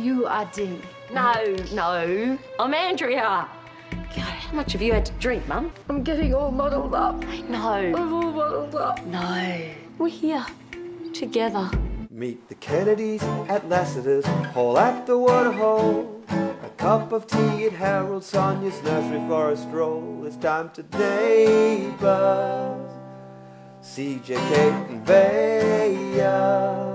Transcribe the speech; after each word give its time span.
You 0.00 0.24
are 0.24 0.46
Dean. 0.46 0.80
No, 1.12 1.34
no. 1.74 2.38
I'm 2.58 2.72
Andrea. 2.72 3.46
God, 3.92 4.16
how 4.16 4.52
much 4.54 4.72
have 4.72 4.80
you 4.80 4.94
had 4.94 5.04
to 5.04 5.12
drink, 5.20 5.46
Mum? 5.46 5.70
I'm 5.90 6.02
getting 6.02 6.34
all 6.34 6.50
muddled 6.50 6.94
up. 6.94 7.22
No, 7.50 7.68
I'm 7.68 7.94
all 8.14 8.32
muddled 8.32 8.74
up. 8.76 9.04
no. 9.04 9.70
We're 9.98 10.08
here. 10.08 10.46
Together. 11.12 11.70
Meet 12.08 12.48
the 12.48 12.54
Kennedys 12.54 13.22
at 13.50 13.68
Lassiter's 13.68 14.24
Hall 14.54 14.78
at 14.78 15.06
the 15.06 15.18
Waterhole. 15.18 16.24
A 16.30 16.70
cup 16.78 17.12
of 17.12 17.26
tea 17.26 17.66
at 17.66 17.72
Harold 17.74 18.24
Sonia's 18.24 18.82
nursery 18.82 19.20
for 19.28 19.50
a 19.50 19.56
stroll. 19.56 20.24
It's 20.24 20.36
time 20.36 20.70
to 20.70 20.82
neighbors. 20.96 22.90
CJ, 23.82 24.24
Kate, 24.48 24.88
and 24.88 25.04
Vaya. 25.06 26.89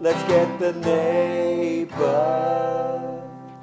Let's 0.00 0.22
get 0.28 0.58
the 0.60 0.72
neighbors. 0.74 1.98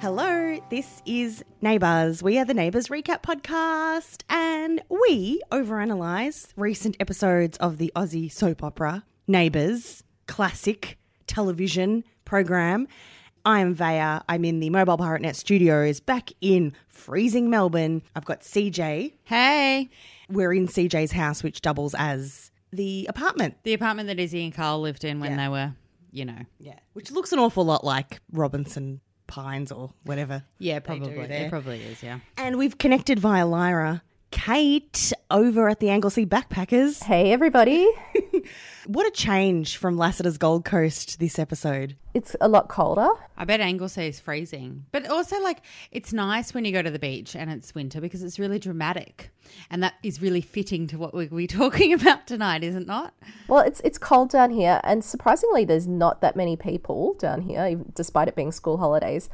Hello, 0.02 0.59
this 0.70 1.02
is 1.05 1.44
Neighbours. 1.61 2.21
We 2.21 2.38
are 2.38 2.45
the 2.45 2.53
Neighbours 2.53 2.88
Recap 2.89 3.23
Podcast, 3.23 4.23
and 4.30 4.81
we 4.89 5.41
overanalyze 5.52 6.48
recent 6.58 6.98
episodes 6.99 7.58
of 7.59 7.77
the 7.77 7.91
Aussie 7.95 8.31
soap 8.31 8.63
opera 8.63 9.05
Neighbours, 9.27 10.03
classic 10.27 10.98
television 11.25 12.03
program. 12.25 12.88
I 13.45 13.59
am 13.61 13.73
Vaya. 13.73 14.22
I'm 14.27 14.44
in 14.44 14.59
the 14.59 14.70
Mobile 14.70 14.97
Pirate 14.97 15.22
Net 15.22 15.36
studios 15.36 15.99
back 16.02 16.31
in 16.41 16.73
freezing 16.88 17.49
Melbourne. 17.49 18.02
I've 18.16 18.25
got 18.25 18.41
CJ. 18.41 19.13
Hey. 19.23 19.89
We're 20.30 20.53
in 20.53 20.67
CJ's 20.67 21.13
house, 21.13 21.44
which 21.44 21.61
doubles 21.61 21.95
as 21.97 22.52
the 22.73 23.05
apartment. 23.08 23.55
The 23.63 23.73
apartment 23.73 24.08
that 24.08 24.20
Izzy 24.20 24.44
and 24.44 24.53
Carl 24.53 24.81
lived 24.81 25.03
in 25.05 25.20
when 25.20 25.31
Yeah. 25.31 25.38
they 25.45 25.49
were, 25.49 25.73
you 26.15 26.25
know. 26.25 26.39
Yeah. 26.59 26.79
Which 26.93 27.11
looks 27.11 27.31
an 27.33 27.39
awful 27.39 27.65
lot 27.65 27.83
like 27.83 28.21
Robinson 28.31 29.01
Pines 29.27 29.71
or 29.71 29.91
whatever. 30.03 30.43
Yeah, 30.59 30.79
probably. 30.79 31.11
It 31.13 31.49
probably 31.49 31.81
is, 31.81 32.02
yeah. 32.02 32.19
And 32.38 32.57
we've 32.57 32.77
connected 32.77 33.19
via 33.19 33.45
Lyra. 33.45 34.02
Kate 34.36 35.14
over 35.31 35.69
at 35.69 35.80
the 35.80 35.89
Anglesey 35.89 36.25
Backpackers. 36.25 37.02
Hey, 37.03 37.31
everybody. 37.31 37.89
What 38.88 39.08
a 39.08 39.11
change 39.11 39.78
from 39.78 39.97
Lassiter's 39.97 40.38
Gold 40.38 40.64
Coast 40.64 41.19
this 41.19 41.39
episode. 41.39 41.95
It's 42.14 42.36
a 42.39 42.47
lot 42.47 42.69
colder. 42.69 43.09
I 43.36 43.44
bet 43.44 43.59
Anglesey 43.59 44.06
is 44.06 44.19
freezing. 44.19 44.86
But 44.91 45.09
also, 45.09 45.41
like, 45.41 45.63
it's 45.91 46.13
nice 46.13 46.53
when 46.53 46.66
you 46.66 46.72
go 46.72 46.83
to 46.83 46.91
the 46.91 47.00
beach 47.00 47.36
and 47.36 47.50
it's 47.50 47.73
winter 47.73 48.00
because 48.00 48.22
it's 48.22 48.38
really 48.38 48.59
dramatic. 48.59 49.31
And 49.72 49.81
that 49.81 49.95
is 50.03 50.22
really 50.22 50.41
fitting 50.41 50.86
to 50.88 51.00
what 51.00 51.16
we're, 51.16 51.30
we're 51.30 51.47
talking 51.63 51.94
about 51.94 52.28
tonight, 52.28 52.63
is 52.63 52.75
it 52.75 52.86
not? 52.86 53.16
Well, 53.47 53.63
it's 53.63 53.81
it's 53.83 53.97
cold 53.97 54.30
down 54.30 54.52
here, 54.52 54.80
and 54.83 55.03
surprisingly, 55.03 55.66
there's 55.66 55.88
not 55.88 56.22
that 56.22 56.36
many 56.36 56.56
people 56.56 57.16
down 57.16 57.41
here, 57.41 57.81
despite 57.95 58.28
it 58.28 58.36
being 58.36 58.52
school 58.52 58.78
holidays. 58.78 59.30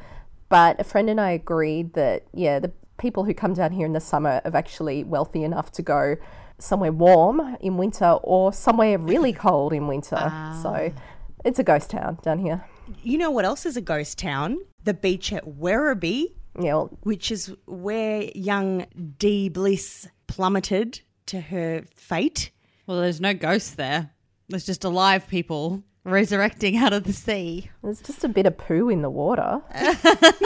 But 0.47 0.79
a 0.79 0.85
friend 0.85 1.09
and 1.09 1.19
I 1.19 1.31
agreed 1.31 1.93
that 1.95 2.23
yeah, 2.33 2.59
the 2.59 2.71
people 3.01 3.25
who 3.25 3.33
come 3.33 3.53
down 3.53 3.71
here 3.71 3.85
in 3.85 3.93
the 3.93 3.99
summer 3.99 4.41
are 4.45 4.55
actually 4.55 5.03
wealthy 5.03 5.43
enough 5.43 5.71
to 5.71 5.81
go 5.81 6.15
somewhere 6.59 6.91
warm 6.91 7.57
in 7.59 7.75
winter 7.75 8.11
or 8.23 8.53
somewhere 8.53 8.97
really 8.97 9.33
cold 9.47 9.73
in 9.73 9.87
winter. 9.87 10.17
So 10.61 10.91
ah. 10.95 11.01
it's 11.43 11.59
a 11.59 11.63
ghost 11.63 11.89
town 11.89 12.19
down 12.21 12.39
here. 12.39 12.63
You 13.03 13.17
know 13.17 13.31
what 13.31 13.43
else 13.43 13.65
is 13.65 13.75
a 13.75 13.81
ghost 13.81 14.19
town? 14.19 14.59
The 14.83 14.93
beach 14.93 15.33
at 15.33 15.45
Werribee, 15.45 16.33
Yeah, 16.59 16.75
well, 16.75 16.97
which 17.01 17.31
is 17.31 17.53
where 17.65 18.29
young 18.35 18.85
Dee 19.17 19.49
Bliss 19.49 20.07
plummeted 20.27 21.01
to 21.27 21.41
her 21.41 21.83
fate. 21.95 22.51
Well, 22.85 23.01
there's 23.01 23.21
no 23.21 23.33
ghosts 23.33 23.71
there. 23.71 24.11
There's 24.49 24.65
just 24.65 24.83
alive 24.83 25.27
people 25.27 25.83
resurrecting 26.03 26.77
out 26.77 26.93
of 26.93 27.03
the 27.03 27.13
sea. 27.13 27.69
there's 27.83 28.01
just 28.01 28.23
a 28.23 28.29
bit 28.29 28.45
of 28.45 28.57
poo 28.57 28.89
in 28.89 29.01
the 29.01 29.09
water. 29.09 29.61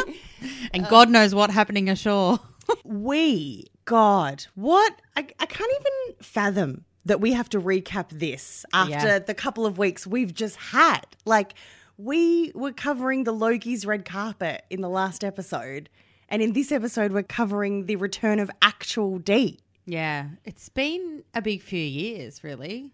And 0.74 0.88
God 0.90 1.10
knows 1.10 1.34
what 1.34 1.50
happening 1.50 1.90
ashore. 1.90 2.40
We, 2.84 3.68
God, 3.86 4.46
what? 4.56 4.94
I, 5.16 5.28
I 5.40 5.46
can't 5.46 5.72
even 5.80 6.16
fathom 6.24 6.84
that 7.06 7.22
we 7.22 7.34
have 7.34 7.48
to 7.50 7.62
recap 7.62 8.10
this 8.10 8.66
after 8.74 8.92
Yeah. 9.08 9.20
the 9.20 9.36
couple 9.36 9.66
of 9.68 9.78
weeks 9.78 10.08
we've 10.08 10.34
just 10.34 10.56
had. 10.58 11.02
Like, 11.26 11.54
we 11.98 12.52
were 12.56 12.72
covering 12.72 13.24
the 13.24 13.34
Logies 13.34 13.86
red 13.86 14.04
carpet 14.04 14.66
in 14.72 14.82
the 14.82 14.90
last 14.90 15.24
episode, 15.24 15.90
and 16.28 16.42
in 16.42 16.54
this 16.54 16.72
episode, 16.72 17.12
we're 17.12 17.22
covering 17.24 17.86
the 17.86 17.98
return 17.98 18.40
of 18.40 18.50
actual 18.64 19.20
D. 19.20 19.60
yeah. 19.86 20.30
It's 20.44 20.70
been 20.70 21.24
a 21.36 21.42
big 21.44 21.62
few 21.62 21.80
years, 21.80 22.44
really. 22.44 22.92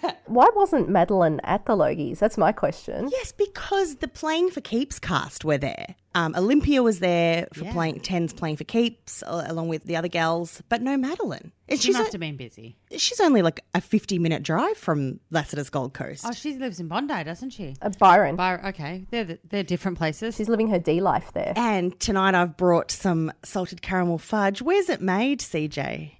Why 0.26 0.48
wasn't 0.54 0.88
Madeleine 0.88 1.40
at 1.44 1.66
the 1.66 1.72
Logies? 1.76 2.18
That's 2.18 2.38
my 2.38 2.52
question. 2.52 3.08
Yes, 3.10 3.32
because 3.32 3.96
the 3.96 4.08
Playing 4.08 4.50
for 4.50 4.60
Keeps 4.60 4.98
cast 4.98 5.44
were 5.44 5.58
there. 5.58 5.94
Um, 6.14 6.34
Olympia 6.36 6.82
was 6.82 6.98
there 7.00 7.48
for 7.54 7.64
Yeah. 7.64 7.72
playing 7.72 8.00
tens 8.00 8.34
playing 8.34 8.56
for 8.56 8.64
keeps, 8.64 9.22
uh, 9.22 9.44
along 9.46 9.68
with 9.68 9.84
the 9.84 9.96
other 9.96 10.08
gals, 10.08 10.62
but 10.68 10.82
no 10.82 10.98
Madeleine. 10.98 11.52
And 11.70 11.80
She 11.80 11.86
she's 11.86 11.94
must 11.96 12.10
o- 12.10 12.12
have 12.12 12.20
been 12.20 12.36
busy. 12.36 12.76
she's 12.98 13.18
only 13.18 13.40
like 13.40 13.60
a 13.74 13.80
fifty 13.80 14.18
minute 14.18 14.42
drive 14.42 14.76
from 14.76 15.20
Lassiter's 15.30 15.70
Gold 15.70 15.94
Coast. 15.94 16.24
Oh, 16.26 16.32
she 16.32 16.58
lives 16.58 16.78
in 16.80 16.88
Bondi, 16.88 17.24
doesn't 17.24 17.50
she? 17.50 17.76
Uh, 17.80 17.88
Byron. 17.98 18.36
Byron, 18.36 18.66
okay. 18.66 19.06
They're, 19.10 19.38
they're 19.48 19.62
different 19.62 19.96
places. 19.96 20.36
She's 20.36 20.50
living 20.50 20.68
her 20.68 20.78
D 20.78 21.00
life 21.00 21.30
there. 21.32 21.54
and 21.56 21.98
tonight 21.98 22.34
I've 22.34 22.58
brought 22.58 22.90
some 22.90 23.32
salted 23.42 23.80
caramel 23.80 24.18
fudge. 24.18 24.60
Where's 24.60 24.90
it 24.90 25.00
made, 25.00 25.40
CJ? 25.40 26.12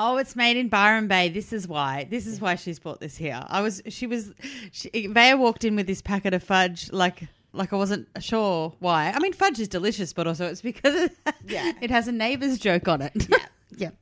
Oh, 0.00 0.16
it's 0.16 0.36
made 0.36 0.56
in 0.56 0.68
Byron 0.68 1.08
Bay. 1.08 1.28
This 1.28 1.52
is 1.52 1.66
why. 1.66 2.06
This 2.08 2.24
is 2.28 2.40
why 2.40 2.54
she's 2.54 2.78
brought 2.78 3.00
this 3.00 3.16
here. 3.16 3.44
I 3.48 3.60
was. 3.62 3.82
She 3.88 4.06
was. 4.06 4.32
She, 4.70 5.08
Vaya 5.08 5.36
walked 5.36 5.64
in 5.64 5.74
with 5.74 5.88
this 5.88 6.00
packet 6.00 6.32
of 6.34 6.42
fudge, 6.44 6.92
like 6.92 7.24
like 7.52 7.72
I 7.72 7.76
wasn't 7.76 8.06
sure 8.20 8.74
why. 8.78 9.10
I 9.12 9.18
mean, 9.18 9.32
fudge 9.32 9.58
is 9.58 9.66
delicious, 9.66 10.12
but 10.12 10.28
also 10.28 10.46
it's 10.46 10.60
because 10.62 10.94
it, 10.94 11.12
Yeah. 11.44 11.72
it 11.80 11.90
has 11.90 12.06
a 12.06 12.12
neighbour's 12.12 12.58
joke 12.58 12.86
on 12.86 13.02
it. 13.02 13.12
Yeah, 13.28 13.38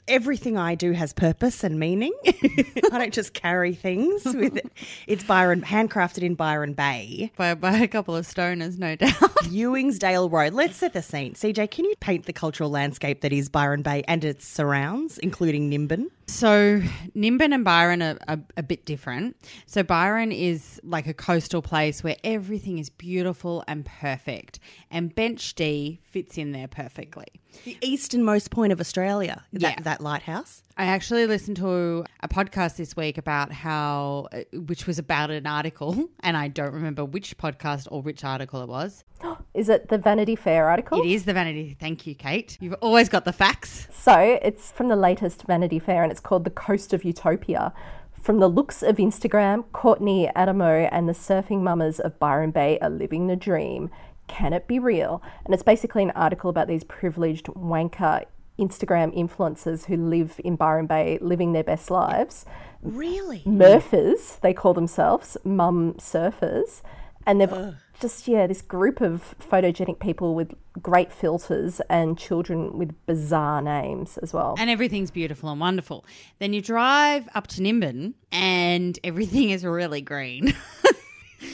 everything 0.08 0.56
I 0.56 0.74
do 0.74 0.92
has 0.92 1.12
purpose 1.12 1.64
and 1.64 1.78
meaning. 1.78 2.12
I 2.26 2.98
don't 2.98 3.12
just 3.12 3.34
carry 3.34 3.74
things 3.74 4.24
with 4.24 4.56
it. 4.56 4.72
It's 5.06 5.24
Byron, 5.24 5.62
handcrafted 5.62 6.22
in 6.22 6.34
Byron 6.34 6.74
Bay, 6.74 7.32
by 7.36 7.54
by 7.54 7.78
a 7.78 7.88
couple 7.88 8.16
of 8.16 8.26
stoners, 8.26 8.78
no 8.78 8.96
doubt. 8.96 9.12
Ewingsdale 9.44 10.30
Road. 10.30 10.52
Let's 10.52 10.76
set 10.76 10.92
the 10.92 11.02
scene. 11.02 11.34
CJ, 11.34 11.70
can 11.70 11.84
you 11.84 11.94
paint 12.00 12.26
the 12.26 12.32
cultural 12.32 12.70
landscape 12.70 13.20
that 13.22 13.32
is 13.32 13.48
Byron 13.48 13.82
Bay 13.82 14.02
and 14.06 14.24
its 14.24 14.46
surrounds, 14.46 15.18
including 15.18 15.70
Nimbin? 15.70 16.06
So 16.26 16.82
Nimbin 17.14 17.54
and 17.54 17.64
Byron 17.64 18.02
are, 18.02 18.18
are 18.26 18.40
a 18.56 18.62
bit 18.62 18.84
different. 18.84 19.36
So 19.66 19.82
Byron 19.82 20.32
is 20.32 20.80
like 20.82 21.06
a 21.06 21.14
coastal 21.14 21.62
place 21.62 22.02
where 22.02 22.16
everything 22.24 22.78
is 22.78 22.90
beautiful 22.90 23.64
and 23.68 23.84
perfect, 23.84 24.58
and 24.90 25.14
Bench 25.14 25.54
D 25.54 26.00
fits 26.04 26.36
in 26.38 26.52
there 26.52 26.68
perfectly. 26.68 27.26
The 27.64 27.76
easternmost 27.80 28.50
point 28.50 28.72
of 28.72 28.80
Australia, 28.80 29.44
that, 29.52 29.60
Yeah. 29.62 29.80
that 29.82 30.00
lighthouse. 30.00 30.62
I 30.78 30.86
actually 30.86 31.26
listened 31.26 31.56
to 31.56 32.04
a 32.20 32.28
podcast 32.28 32.76
this 32.76 32.94
week 32.94 33.16
about 33.16 33.50
how, 33.50 34.28
uh, 34.32 34.40
which 34.52 34.86
was 34.86 34.98
about 34.98 35.30
an 35.30 35.46
article, 35.46 36.08
and 36.20 36.36
I 36.36 36.48
don't 36.48 36.72
remember 36.74 37.04
which 37.04 37.38
podcast 37.38 37.88
or 37.90 38.02
which 38.02 38.24
article 38.24 38.62
it 38.62 38.68
was. 38.68 39.04
Is 39.54 39.68
it 39.70 39.88
the 39.88 39.96
Vanity 39.98 40.36
Fair 40.36 40.68
article? 40.68 41.00
It 41.00 41.08
is 41.10 41.24
the 41.24 41.32
Vanity. 41.32 41.76
Thank 41.80 42.06
you, 42.06 42.14
Kate. 42.14 42.58
You've 42.60 42.74
always 42.82 43.08
got 43.08 43.24
the 43.24 43.32
facts. 43.32 43.88
So 43.90 44.38
it's 44.42 44.70
from 44.70 44.88
the 44.88 44.96
latest 44.96 45.44
Vanity 45.46 45.78
Fair 45.78 46.02
and 46.02 46.12
it's 46.12 46.20
called 46.20 46.44
The 46.44 46.50
Coast 46.50 46.92
of 46.92 47.04
Utopia. 47.04 47.72
From 48.20 48.38
the 48.40 48.48
looks 48.48 48.82
of 48.82 48.96
Instagram, 48.96 49.64
Courtney 49.72 50.28
Adamo 50.34 50.88
and 50.92 51.08
the 51.08 51.12
surfing 51.14 51.60
mamas 51.62 52.00
of 52.00 52.18
Byron 52.18 52.50
Bay 52.50 52.78
are 52.82 52.90
living 52.90 53.28
the 53.28 53.36
dream. 53.36 53.88
Can 54.28 54.52
it 54.52 54.66
be 54.66 54.78
real? 54.78 55.22
And 55.44 55.54
it's 55.54 55.62
basically 55.62 56.02
an 56.02 56.10
article 56.12 56.50
about 56.50 56.68
these 56.68 56.84
privileged 56.84 57.46
wanker 57.46 58.24
Instagram 58.58 59.16
influencers 59.16 59.84
who 59.86 59.96
live 59.96 60.40
in 60.44 60.56
Byron 60.56 60.86
Bay 60.86 61.18
living 61.20 61.52
their 61.52 61.64
best 61.64 61.90
lives. 61.90 62.46
Really? 62.82 63.42
Murfers, 63.44 64.40
they 64.40 64.54
call 64.54 64.74
themselves, 64.74 65.36
mum 65.44 65.94
surfers. 65.94 66.82
And 67.26 67.40
they've 67.40 67.74
just, 68.00 68.28
yeah, 68.28 68.46
this 68.46 68.62
group 68.62 69.00
of 69.00 69.34
photogenic 69.40 69.98
people 69.98 70.34
with 70.36 70.54
great 70.80 71.12
filters 71.12 71.80
and 71.90 72.16
children 72.16 72.78
with 72.78 72.94
bizarre 73.06 73.60
names 73.60 74.16
as 74.18 74.32
well. 74.32 74.54
And 74.58 74.70
everything's 74.70 75.10
beautiful 75.10 75.50
and 75.50 75.60
wonderful. 75.60 76.04
Then 76.38 76.52
you 76.52 76.62
drive 76.62 77.28
up 77.34 77.48
to 77.48 77.60
Nimbin, 77.60 78.14
and 78.30 78.98
everything 79.02 79.50
is 79.50 79.64
really 79.64 80.02
green. 80.02 80.54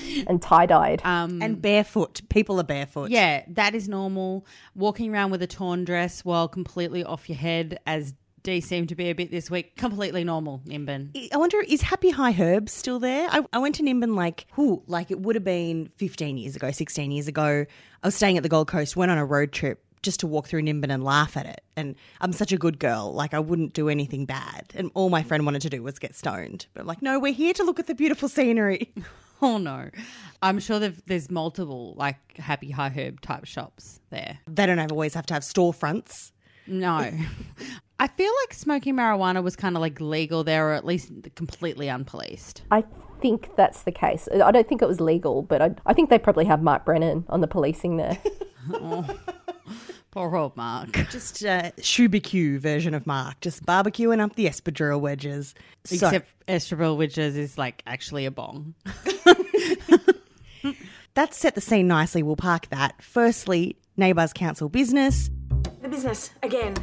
and 0.26 0.40
tie 0.42 0.66
dyed. 0.66 1.00
Um, 1.04 1.42
And 1.42 1.60
barefoot. 1.60 2.20
People 2.28 2.58
are 2.60 2.64
barefoot. 2.64 3.10
yeah, 3.10 3.44
that 3.48 3.74
is 3.74 3.88
normal. 3.88 4.46
Walking 4.74 5.12
around 5.12 5.30
with 5.30 5.42
a 5.42 5.46
torn 5.46 5.84
dress 5.84 6.24
while 6.24 6.48
completely 6.48 7.04
off 7.04 7.28
your 7.28 7.38
head, 7.38 7.78
as 7.86 8.14
D 8.42 8.60
seemed 8.60 8.88
to 8.88 8.96
be 8.96 9.08
a 9.08 9.14
bit 9.14 9.30
this 9.30 9.50
week, 9.50 9.76
completely 9.76 10.24
normal, 10.24 10.62
Nimbin. 10.66 11.10
I 11.32 11.36
wonder, 11.36 11.60
is 11.60 11.82
Happy 11.82 12.10
High 12.10 12.34
Herbs 12.36 12.72
still 12.72 12.98
there? 12.98 13.28
I, 13.30 13.42
I 13.52 13.58
went 13.58 13.76
to 13.76 13.84
Nimbin 13.84 14.16
like, 14.16 14.46
whoo, 14.56 14.82
like 14.88 15.12
it 15.12 15.20
would 15.20 15.36
have 15.36 15.44
been 15.44 15.90
15 15.96 16.36
years 16.38 16.56
ago, 16.56 16.72
16 16.72 17.12
years 17.12 17.28
ago. 17.28 17.64
I 18.02 18.06
was 18.06 18.16
staying 18.16 18.36
at 18.36 18.42
the 18.42 18.48
Gold 18.48 18.66
Coast, 18.66 18.96
went 18.96 19.12
on 19.12 19.18
a 19.18 19.24
road 19.24 19.52
trip 19.52 19.84
just 20.02 20.20
to 20.20 20.26
walk 20.26 20.48
through 20.48 20.62
Nimbin 20.62 20.90
and 20.92 21.02
laugh 21.04 21.36
at 21.36 21.46
it. 21.46 21.62
And 21.76 21.94
I'm 22.20 22.32
such 22.32 22.52
a 22.52 22.58
good 22.58 22.78
girl. 22.78 23.12
Like, 23.12 23.34
I 23.34 23.38
wouldn't 23.38 23.72
do 23.72 23.88
anything 23.88 24.24
bad. 24.26 24.72
And 24.74 24.90
all 24.94 25.10
my 25.10 25.22
friend 25.22 25.44
wanted 25.44 25.62
to 25.62 25.70
do 25.70 25.82
was 25.82 25.98
get 25.98 26.14
stoned. 26.14 26.66
But 26.74 26.80
I'm 26.82 26.86
like, 26.86 27.02
no, 27.02 27.18
we're 27.18 27.32
here 27.32 27.52
to 27.54 27.64
look 27.64 27.78
at 27.78 27.86
the 27.86 27.94
beautiful 27.94 28.28
scenery. 28.28 28.92
Oh 29.44 29.58
no, 29.58 29.90
I'm 30.40 30.60
sure 30.60 30.78
there's- 30.78 31.02
there's 31.06 31.28
multiple 31.28 31.94
like 31.96 32.36
Happy 32.36 32.70
High 32.70 32.90
Herb 32.90 33.20
type 33.22 33.44
shops 33.44 33.98
there. 34.10 34.38
they 34.46 34.66
don't 34.66 34.78
have, 34.78 34.92
always 34.92 35.14
have 35.14 35.26
to 35.26 35.34
have 35.34 35.42
storefronts. 35.42 36.30
No. 36.68 37.10
I 37.98 38.06
feel 38.06 38.30
like 38.42 38.54
smoking 38.54 38.94
marijuana 38.94 39.42
was 39.42 39.56
kind 39.56 39.74
of 39.76 39.80
like 39.80 40.00
legal 40.00 40.44
there, 40.44 40.68
or 40.68 40.74
at 40.74 40.84
least 40.84 41.10
completely 41.34 41.86
unpoliced. 41.88 42.60
I 42.70 42.84
think 43.20 43.56
that's 43.56 43.82
the 43.82 43.90
case. 43.90 44.28
I 44.32 44.52
don't 44.52 44.68
think 44.68 44.80
it 44.80 44.86
was 44.86 45.00
legal, 45.00 45.42
but 45.42 45.60
I, 45.60 45.74
I 45.86 45.92
think 45.92 46.08
they 46.10 46.20
probably 46.20 46.44
have 46.44 46.62
Mark 46.62 46.84
Brennan 46.84 47.24
on 47.28 47.40
the 47.40 47.48
policing 47.48 47.96
there. 47.96 48.18
Poor 50.12 50.36
old 50.36 50.56
Mark. 50.56 50.92
Just 51.10 51.44
uh, 51.44 51.70
a 51.76 51.80
Shubicue 51.80 52.58
version 52.58 52.92
of 52.94 53.06
Mark, 53.06 53.40
just 53.40 53.64
barbecuing 53.64 54.20
up 54.20 54.36
the 54.36 54.44
espadrille 54.46 55.00
wedges. 55.00 55.54
So- 55.84 55.94
Except 56.06 56.28
Estrabel 56.46 56.96
Witches 56.98 57.36
is 57.36 57.56
like 57.58 57.82
actually 57.86 58.26
a 58.26 58.30
bong. 58.30 58.74
That's 61.14 61.36
set 61.36 61.54
the 61.54 61.60
scene 61.60 61.88
nicely. 61.88 62.22
We'll 62.22 62.36
park 62.36 62.68
that. 62.70 63.02
Firstly, 63.02 63.76
Neighbours 63.96 64.32
Council 64.32 64.68
business. 64.68 65.30
The 65.82 65.88
business 65.88 66.30
again. 66.42 66.74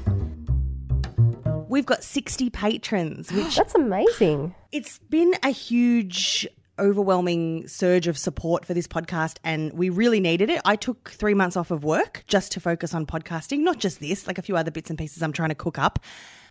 We've 1.67 1.85
got 1.85 2.03
60 2.03 2.49
patrons, 2.49 3.31
which 3.31 3.55
That's 3.57 3.75
amazing. 3.75 4.53
it's 4.71 4.97
been 5.09 5.33
a 5.43 5.49
huge, 5.49 6.47
overwhelming 6.79 7.67
surge 7.67 8.07
of 8.07 8.17
support 8.17 8.65
for 8.65 8.73
this 8.73 8.87
podcast, 8.87 9.37
and 9.43 9.73
we 9.73 9.89
really 9.89 10.19
needed 10.19 10.49
it. 10.49 10.61
I 10.65 10.75
took 10.75 11.11
three 11.11 11.33
months 11.33 11.57
off 11.57 11.71
of 11.71 11.83
work 11.83 12.23
just 12.27 12.51
to 12.53 12.59
focus 12.59 12.93
on 12.93 13.05
podcasting, 13.05 13.59
not 13.59 13.77
just 13.79 13.99
this, 13.99 14.27
like 14.27 14.37
a 14.37 14.41
few 14.41 14.57
other 14.57 14.71
bits 14.71 14.89
and 14.89 14.97
pieces 14.97 15.21
I'm 15.21 15.33
trying 15.33 15.49
to 15.49 15.55
cook 15.55 15.77
up. 15.77 15.99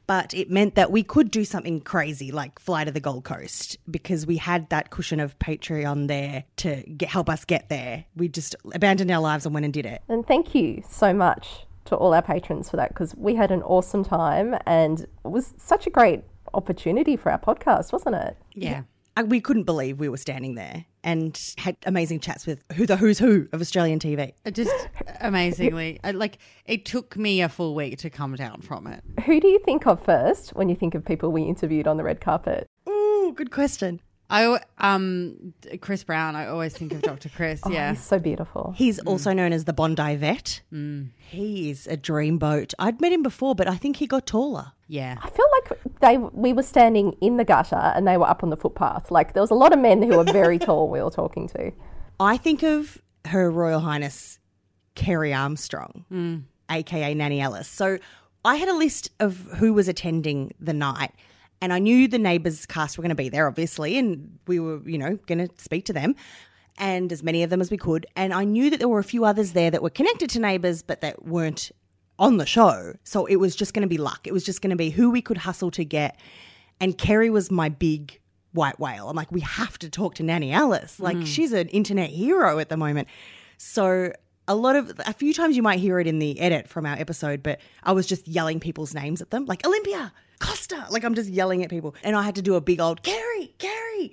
But 0.06 0.32
it 0.32 0.50
meant 0.50 0.74
that 0.76 0.90
we 0.90 1.02
could 1.02 1.30
do 1.30 1.44
something 1.44 1.82
crazy 1.82 2.32
like 2.32 2.58
fly 2.58 2.84
to 2.84 2.90
the 2.90 3.00
Gold 3.00 3.24
Coast 3.24 3.76
because 3.90 4.26
we 4.26 4.38
had 4.38 4.70
that 4.70 4.88
cushion 4.88 5.20
of 5.20 5.38
Patreon 5.38 6.08
there 6.08 6.44
to 6.56 6.82
get, 6.84 7.10
help 7.10 7.28
us 7.28 7.44
get 7.44 7.68
there. 7.68 8.06
We 8.16 8.28
just 8.28 8.56
abandoned 8.72 9.10
our 9.10 9.20
lives 9.20 9.44
and 9.44 9.52
went 9.52 9.64
and 9.64 9.72
did 9.72 9.84
it. 9.84 10.00
And 10.08 10.26
thank 10.26 10.54
you 10.54 10.82
so 10.88 11.12
much 11.12 11.66
to 11.84 11.96
all 11.96 12.14
our 12.14 12.22
patrons 12.22 12.70
for 12.70 12.76
that 12.76 12.88
because 12.88 13.14
we 13.16 13.34
had 13.34 13.50
an 13.50 13.62
awesome 13.62 14.02
time 14.02 14.56
and 14.64 15.00
it 15.00 15.10
was 15.24 15.52
such 15.58 15.86
a 15.86 15.90
great 15.90 16.22
opportunity 16.54 17.16
for 17.16 17.30
our 17.30 17.38
podcast, 17.38 17.92
wasn't 17.92 18.14
it? 18.14 18.36
Yeah. 18.54 18.82
Uh, 19.18 19.24
we 19.24 19.40
couldn't 19.40 19.64
believe 19.64 19.98
we 19.98 20.08
were 20.08 20.16
standing 20.16 20.54
there 20.54 20.84
and 21.02 21.54
had 21.58 21.76
amazing 21.86 22.20
chats 22.20 22.46
with 22.46 22.62
who 22.74 22.86
the 22.86 22.96
who's 22.96 23.18
who 23.18 23.48
of 23.52 23.60
Australian 23.60 23.98
TV. 23.98 24.32
Just 24.52 24.88
amazingly, 25.20 25.98
like 26.14 26.38
it 26.66 26.84
took 26.84 27.16
me 27.16 27.40
a 27.42 27.48
full 27.48 27.74
week 27.74 27.98
to 27.98 28.10
come 28.10 28.34
down 28.34 28.60
from 28.60 28.86
it. 28.86 29.02
Who 29.24 29.40
do 29.40 29.48
you 29.48 29.58
think 29.60 29.86
of 29.86 30.02
first 30.04 30.50
when 30.50 30.68
you 30.68 30.76
think 30.76 30.94
of 30.94 31.04
people 31.04 31.32
we 31.32 31.42
interviewed 31.42 31.86
on 31.86 31.96
the 31.96 32.04
red 32.04 32.20
carpet? 32.20 32.66
Ooh, 32.88 33.32
good 33.36 33.50
question. 33.50 34.00
I 34.30 34.60
um 34.78 35.54
Chris 35.80 36.04
Brown. 36.04 36.36
I 36.36 36.46
always 36.48 36.76
think 36.76 36.92
of 36.92 37.00
Dr. 37.02 37.30
Chris. 37.30 37.62
yeah, 37.70 37.90
He's 37.92 38.02
so 38.04 38.18
beautiful. 38.18 38.74
He's 38.76 38.98
also 39.00 39.32
known 39.32 39.52
as 39.52 39.64
the 39.64 39.72
Bondi 39.72 40.16
Vet. 40.16 40.60
He 41.18 41.70
is 41.70 41.86
a 41.86 41.96
dreamboat. 41.96 42.74
I'd 42.78 43.00
met 43.00 43.12
him 43.12 43.22
before, 43.22 43.54
but 43.54 43.68
I 43.68 43.76
think 43.76 43.96
he 43.96 44.06
got 44.06 44.26
taller. 44.26 44.72
yeah. 44.86 45.16
I 45.22 45.30
feel 45.30 45.46
like 45.52 45.87
they 46.00 46.18
we 46.18 46.52
were 46.52 46.62
standing 46.62 47.12
in 47.20 47.36
the 47.36 47.44
gutter 47.44 47.92
and 47.94 48.06
they 48.06 48.16
were 48.16 48.28
up 48.28 48.42
on 48.42 48.50
the 48.50 48.56
footpath. 48.56 49.10
Like 49.10 49.32
there 49.32 49.42
was 49.42 49.50
a 49.50 49.54
lot 49.54 49.72
of 49.72 49.78
men 49.78 50.02
who 50.02 50.16
were 50.16 50.24
very 50.24 50.58
tall 50.58 50.88
we 50.88 51.02
were 51.02 51.10
talking 51.10 51.48
to. 51.48 51.72
I 52.20 52.36
think 52.36 52.62
of 52.62 53.00
Her 53.26 53.50
Royal 53.50 53.80
Highness 53.80 54.38
Kerry 54.94 55.32
Armstrong, 55.32 56.04
mm. 56.12 56.42
aka 56.70 57.14
Nanny 57.14 57.40
Alice. 57.40 57.68
So 57.68 57.98
I 58.44 58.56
had 58.56 58.68
a 58.68 58.74
list 58.74 59.10
of 59.20 59.36
who 59.56 59.72
was 59.72 59.88
attending 59.88 60.52
the 60.58 60.72
night, 60.72 61.12
and 61.60 61.72
I 61.72 61.78
knew 61.78 62.08
the 62.08 62.18
neighbours 62.18 62.66
cast 62.66 62.98
were 62.98 63.02
going 63.02 63.10
to 63.10 63.14
be 63.14 63.28
there, 63.28 63.46
obviously, 63.46 63.98
and 63.98 64.38
we 64.46 64.58
were, 64.60 64.80
you 64.88 64.98
know, 64.98 65.16
going 65.26 65.46
to 65.46 65.48
speak 65.58 65.84
to 65.86 65.92
them. 65.92 66.14
And 66.80 67.12
as 67.12 67.24
many 67.24 67.42
of 67.42 67.50
them 67.50 67.60
as 67.60 67.72
we 67.72 67.76
could. 67.76 68.06
And 68.14 68.32
I 68.32 68.44
knew 68.44 68.70
that 68.70 68.78
there 68.78 68.88
were 68.88 69.00
a 69.00 69.04
few 69.04 69.24
others 69.24 69.52
there 69.52 69.68
that 69.68 69.82
were 69.82 69.90
connected 69.90 70.30
to 70.30 70.38
neighbours, 70.38 70.82
but 70.82 71.00
that 71.00 71.24
weren't 71.24 71.72
on 72.18 72.36
the 72.36 72.46
show. 72.46 72.94
So 73.04 73.26
it 73.26 73.36
was 73.36 73.54
just 73.54 73.74
going 73.74 73.82
to 73.82 73.88
be 73.88 73.98
luck. 73.98 74.26
It 74.26 74.32
was 74.32 74.44
just 74.44 74.60
going 74.62 74.70
to 74.70 74.76
be 74.76 74.90
who 74.90 75.10
we 75.10 75.22
could 75.22 75.38
hustle 75.38 75.70
to 75.72 75.84
get. 75.84 76.18
And 76.80 76.96
Kerry 76.96 77.30
was 77.30 77.50
my 77.50 77.68
big 77.68 78.20
white 78.52 78.78
whale. 78.80 79.08
I'm 79.08 79.16
like, 79.16 79.30
we 79.32 79.40
have 79.40 79.78
to 79.80 79.90
talk 79.90 80.14
to 80.16 80.22
Nanny 80.22 80.52
Alice. 80.52 80.98
Like, 80.98 81.16
mm. 81.16 81.26
she's 81.26 81.52
an 81.52 81.68
internet 81.68 82.10
hero 82.10 82.58
at 82.58 82.68
the 82.68 82.76
moment. 82.76 83.08
So 83.56 84.12
a 84.48 84.54
lot 84.54 84.74
of 84.76 84.98
a 85.06 85.12
few 85.12 85.34
times 85.34 85.56
you 85.56 85.62
might 85.62 85.78
hear 85.78 86.00
it 86.00 86.06
in 86.06 86.18
the 86.18 86.40
edit 86.40 86.68
from 86.68 86.86
our 86.86 86.96
episode, 86.96 87.42
but 87.42 87.60
I 87.82 87.92
was 87.92 88.06
just 88.06 88.26
yelling 88.26 88.60
people's 88.60 88.94
names 88.94 89.20
at 89.20 89.30
them, 89.30 89.44
like 89.44 89.64
Olympia, 89.66 90.12
Costa. 90.40 90.86
Like 90.90 91.04
I'm 91.04 91.14
just 91.14 91.28
yelling 91.28 91.62
at 91.62 91.70
people, 91.70 91.94
and 92.02 92.16
I 92.16 92.22
had 92.22 92.34
to 92.36 92.42
do 92.42 92.54
a 92.54 92.60
big 92.60 92.80
old 92.80 93.02
Kerry, 93.02 93.54
Kerry. 93.58 94.12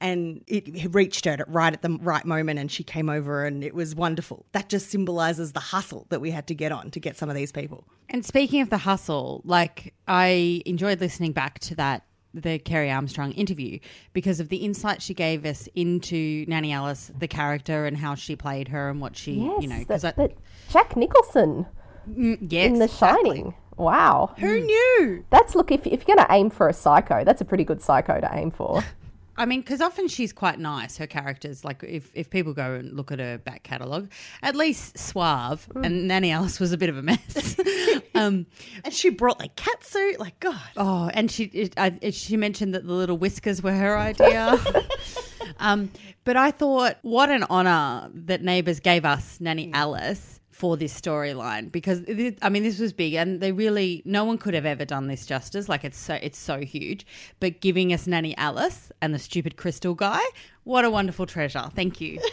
And 0.00 0.44
it 0.46 0.94
reached 0.94 1.24
her 1.24 1.32
at 1.32 1.48
right 1.48 1.72
at 1.72 1.82
the 1.82 1.98
right 2.02 2.24
moment, 2.24 2.58
and 2.58 2.70
she 2.70 2.84
came 2.84 3.08
over, 3.08 3.44
and 3.44 3.64
it 3.64 3.74
was 3.74 3.94
wonderful. 3.94 4.44
That 4.52 4.68
just 4.68 4.90
symbolizes 4.90 5.52
the 5.52 5.60
hustle 5.60 6.06
that 6.10 6.20
we 6.20 6.30
had 6.30 6.46
to 6.48 6.54
get 6.54 6.70
on 6.70 6.90
to 6.90 7.00
get 7.00 7.16
some 7.16 7.30
of 7.30 7.34
these 7.34 7.50
people. 7.50 7.84
And 8.10 8.24
speaking 8.24 8.60
of 8.60 8.70
the 8.70 8.78
hustle, 8.78 9.40
like 9.44 9.94
I 10.06 10.62
enjoyed 10.66 11.00
listening 11.00 11.32
back 11.32 11.58
to 11.60 11.74
that 11.76 12.04
the 12.34 12.58
Kerry 12.58 12.90
Armstrong 12.90 13.32
interview 13.32 13.78
because 14.12 14.40
of 14.40 14.50
the 14.50 14.58
insight 14.58 15.02
she 15.02 15.14
gave 15.14 15.44
us 15.44 15.68
into 15.74 16.44
Nanny 16.46 16.72
Alice, 16.72 17.10
the 17.18 17.28
character, 17.28 17.86
and 17.86 17.96
how 17.96 18.14
she 18.14 18.36
played 18.36 18.68
her 18.68 18.90
and 18.90 19.00
what 19.00 19.16
she, 19.16 19.32
Yes, 19.32 19.62
you 19.62 19.68
know, 19.68 19.76
that, 19.76 19.88
because 19.88 20.02
that 20.02 20.32
Jack 20.70 20.96
Nicholson 20.96 21.66
mm, 22.08 22.38
yes, 22.40 22.66
in 22.66 22.78
The 22.78 22.84
exactly. 22.84 23.30
Shining. 23.30 23.54
Wow. 23.76 24.34
Who 24.38 24.60
hmm. 24.60 24.66
knew? 24.66 25.24
That's 25.30 25.54
look 25.54 25.70
if 25.70 25.86
if 25.86 26.06
you're 26.06 26.16
going 26.16 26.26
to 26.26 26.34
aim 26.34 26.50
for 26.50 26.68
a 26.68 26.72
psycho, 26.72 27.24
that's 27.24 27.40
a 27.40 27.44
pretty 27.44 27.64
good 27.64 27.82
psycho 27.82 28.20
to 28.20 28.30
aim 28.32 28.50
for. 28.50 28.82
I 29.38 29.46
mean, 29.46 29.60
because 29.60 29.80
often 29.80 30.08
she's 30.08 30.32
quite 30.32 30.58
nice. 30.58 30.96
Her 30.96 31.06
characters, 31.06 31.64
like 31.64 31.82
if, 31.82 32.10
if 32.14 32.30
people 32.30 32.54
go 32.54 32.74
and 32.74 32.92
look 32.92 33.12
at 33.12 33.18
her 33.18 33.38
back 33.38 33.62
catalogue, 33.62 34.10
at 34.42 34.56
least 34.56 34.98
suave, 34.98 35.68
and 35.74 36.08
Nanny 36.08 36.30
Alice 36.30 36.58
was 36.58 36.72
a 36.72 36.78
bit 36.78 36.88
of 36.88 36.96
a 36.96 37.02
mess. 37.02 37.56
um, 38.14 38.46
And 38.84 38.92
she 38.92 39.10
brought 39.10 39.38
the 39.38 39.48
cat 39.48 39.84
suit. 39.84 40.18
Like 40.18 40.40
God, 40.40 40.60
oh, 40.76 41.10
and 41.12 41.30
she 41.30 41.44
it, 41.44 41.74
I, 41.76 41.98
it, 42.00 42.14
she 42.14 42.36
mentioned 42.36 42.74
that 42.74 42.86
the 42.86 42.92
little 42.92 43.18
whiskers 43.18 43.62
were 43.62 43.72
her 43.72 43.98
idea. 43.98 44.58
um, 45.58 45.90
but 46.24 46.36
I 46.36 46.50
thought, 46.50 46.96
what 47.02 47.30
an 47.30 47.44
honour 47.44 48.10
that 48.14 48.42
Neighbours 48.42 48.80
gave 48.80 49.04
us 49.04 49.40
Nanny 49.40 49.70
Alice 49.72 50.35
for 50.56 50.78
this 50.78 50.98
storyline 50.98 51.70
because 51.70 52.00
it, 52.04 52.38
I 52.40 52.48
mean 52.48 52.62
this 52.62 52.78
was 52.78 52.94
big 52.94 53.12
and 53.12 53.42
they 53.42 53.52
really 53.52 54.00
no 54.06 54.24
one 54.24 54.38
could 54.38 54.54
have 54.54 54.64
ever 54.64 54.86
done 54.86 55.06
this 55.06 55.26
justice. 55.26 55.68
Like 55.68 55.84
it's 55.84 55.98
so 55.98 56.14
it's 56.14 56.38
so 56.38 56.60
huge. 56.60 57.06
But 57.40 57.60
giving 57.60 57.92
us 57.92 58.06
Nanny 58.06 58.34
Alice 58.38 58.90
and 59.02 59.12
the 59.12 59.18
stupid 59.18 59.56
crystal 59.56 59.94
guy 59.94 60.22
what 60.66 60.84
a 60.84 60.90
wonderful 60.90 61.26
treasure. 61.26 61.70
Thank 61.74 62.00
you. 62.00 62.20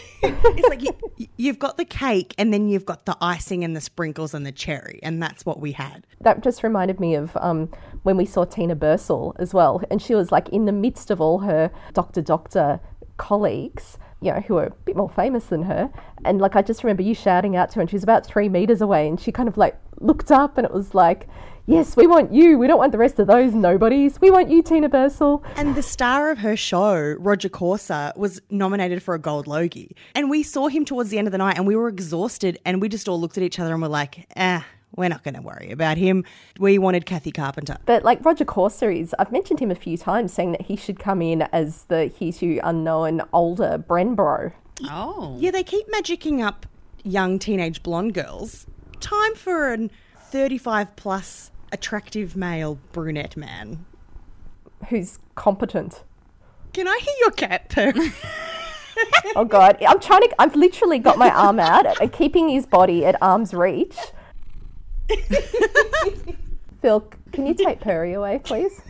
It's 0.55 0.69
like 0.69 0.81
you, 0.81 1.27
you've 1.37 1.59
got 1.59 1.77
the 1.77 1.85
cake, 1.85 2.33
and 2.37 2.53
then 2.53 2.67
you've 2.67 2.85
got 2.85 3.05
the 3.05 3.17
icing 3.21 3.63
and 3.63 3.75
the 3.75 3.81
sprinkles 3.81 4.33
and 4.33 4.45
the 4.45 4.51
cherry, 4.51 5.00
and 5.03 5.21
that's 5.21 5.45
what 5.45 5.59
we 5.59 5.71
had. 5.74 6.05
That 6.21 6.41
just 6.41 6.63
reminded 6.63 7.00
me 7.00 7.15
of 7.15 7.36
um, 7.38 7.69
when 8.03 8.17
we 8.17 8.25
saw 8.25 8.45
Tina 8.45 8.75
Bursill 8.75 9.33
as 9.39 9.53
well, 9.53 9.81
and 9.91 10.01
she 10.01 10.15
was 10.15 10.31
like 10.31 10.50
in 10.50 10.65
the 10.65 10.71
midst 10.71 11.12
of 11.12 11.19
all 11.21 11.39
her 11.39 11.71
doctor 11.93 12.21
doctor 12.21 12.79
colleagues, 13.17 13.98
you 14.24 14.32
know, 14.32 14.42
who 14.42 14.58
are 14.58 14.65
a 14.65 14.72
bit 14.86 14.96
more 14.96 15.10
famous 15.10 15.46
than 15.46 15.63
her, 15.63 15.89
and 16.25 16.39
like 16.39 16.56
I 16.56 16.62
just 16.62 16.84
remember 16.84 17.03
you 17.03 17.13
shouting 17.13 17.56
out 17.56 17.70
to 17.72 17.75
her, 17.75 17.82
and 17.82 17.89
she 17.89 17.96
was 17.96 18.03
about 18.03 18.25
three 18.25 18.50
meters 18.50 18.82
away, 18.82 19.08
and 19.08 19.20
she 19.20 19.32
kind 19.32 19.50
of 19.50 19.58
like 19.58 19.77
looked 20.00 20.32
up, 20.32 20.58
and 20.58 20.65
it 20.65 20.74
was 20.74 20.94
like, 20.94 21.27
"Yes, 21.65 21.96
we 21.96 22.08
want 22.08 22.34
you. 22.34 22.58
We 22.58 22.68
don't 22.68 22.77
want 22.77 22.92
the 22.92 22.98
rest 22.98 23.20
of 23.20 23.27
those 23.27 23.53
nobodies. 23.53 24.20
We 24.22 24.32
want 24.32 24.50
you, 24.50 24.62
Tina 24.62 24.89
Bursill." 24.89 25.44
And 25.56 25.75
the 25.75 25.84
star 25.84 26.32
of 26.32 26.39
her 26.39 26.56
show, 26.56 27.15
Roger 27.20 27.50
Corser, 27.50 28.15
was 28.15 28.42
nominated 28.50 29.03
for 29.03 29.13
a 29.13 29.20
Gold 29.20 29.48
Logie. 29.48 29.96
And 30.15 30.30
we 30.30 30.44
saw 30.44 30.68
him 30.68 30.86
towards 30.86 31.10
the 31.10 31.18
end 31.18 31.27
of 31.27 31.32
the 31.32 31.38
night 31.38 31.58
and 31.58 31.68
we 31.68 31.75
were 31.75 31.88
exhausted 31.88 32.60
and 32.65 32.82
we 32.82 32.89
just 32.89 33.08
all 33.08 33.20
looked 33.20 33.38
at 33.38 33.44
each 33.44 33.60
other 33.60 33.74
and 33.74 33.82
were 33.82 33.88
like, 33.88 34.27
eh, 34.36 34.62
we're 34.95 35.09
not 35.09 35.23
going 35.23 35.33
to 35.35 35.41
worry 35.41 35.71
about 35.71 35.97
him. 35.97 36.23
We 36.59 36.77
wanted 36.77 37.05
Kathy 37.05 37.31
Carpenter. 37.31 37.77
But 37.85 38.03
like 38.03 38.23
Roger 38.23 38.45
Corser 38.45 38.95
is, 38.95 39.15
I've 39.19 39.31
mentioned 39.31 39.59
him 39.59 39.71
a 39.71 39.75
few 39.75 39.97
times, 39.97 40.33
saying 40.33 40.51
that 40.53 40.63
he 40.63 40.75
should 40.75 41.00
come 41.00 41.21
in 41.21 41.43
as 41.53 41.85
the 41.85 42.07
hitherto 42.07 42.59
unknown 42.63 43.21
older 43.33 43.77
Brenbro. 43.77 44.53
oh 44.89 45.38
Yeah, 45.39 45.51
they 45.51 45.63
keep 45.63 45.88
magicking 45.89 46.43
up 46.43 46.65
young 47.03 47.39
teenage 47.39 47.83
blonde 47.83 48.13
girls. 48.13 48.65
Time 49.00 49.35
for 49.35 49.73
an 49.73 49.91
35 50.31 50.95
plus 50.95 51.51
attractive 51.71 52.35
male 52.35 52.79
brunette 52.91 53.35
man. 53.35 53.85
who's 54.89 55.17
competent. 55.35 56.03
Can 56.73 56.88
I 56.88 57.00
hear 57.01 57.13
your 57.19 57.31
cat 57.31 57.69
purr? 57.69 57.93
Oh 59.35 59.43
god, 59.43 59.77
I'm 59.88 60.00
trying 60.00 60.21
to. 60.21 60.35
I've 60.39 60.55
literally 60.55 61.00
got 61.00 61.17
my 61.17 61.31
arm 61.31 61.59
out 61.59 61.85
and 62.01 62.13
keeping 62.13 62.50
his 62.50 62.67
body 62.67 63.03
at 63.03 63.15
arm's 63.23 63.51
reach. 63.53 63.97
Phil, 66.81 67.07
can 67.31 67.45
you 67.45 67.53
take 67.53 67.79
Perry 67.79 68.13
away, 68.13 68.39
please? 68.43 68.81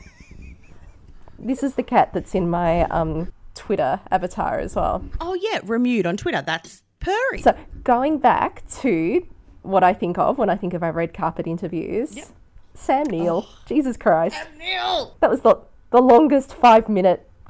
This 1.38 1.63
is 1.63 1.75
the 1.75 1.84
cat 1.84 2.13
that's 2.13 2.34
in 2.34 2.50
my 2.50 2.84
um, 2.84 3.32
Twitter 3.55 4.00
avatar 4.12 4.60
as 4.60 4.75
well. 4.75 5.03
oh, 5.20 5.34
yeah, 5.36 5.60
Remude 5.60 6.05
on 6.05 6.17
Twitter. 6.17 6.41
That's 6.41 6.84
Perry. 7.00 7.41
So 7.41 7.55
going 7.84 8.17
back 8.20 8.67
to 8.82 9.25
what 9.62 9.84
I 9.84 9.93
think 9.93 10.17
of 10.17 10.38
when 10.38 10.50
I 10.50 10.55
think 10.55 10.74
of 10.74 10.84
our 10.84 10.91
red 10.91 11.13
carpet 11.13 11.48
interviews. 11.48 12.32
Sam 12.74 13.05
Neill. 13.05 13.48
Jesus 13.65 13.98
Christ. 13.98 14.36
Sam 14.36 14.58
Neill. 14.58 15.15
That 15.20 15.29
was 15.29 15.41
the 15.41 15.60
the 15.91 16.01
longest 16.01 16.55
five 16.55 16.89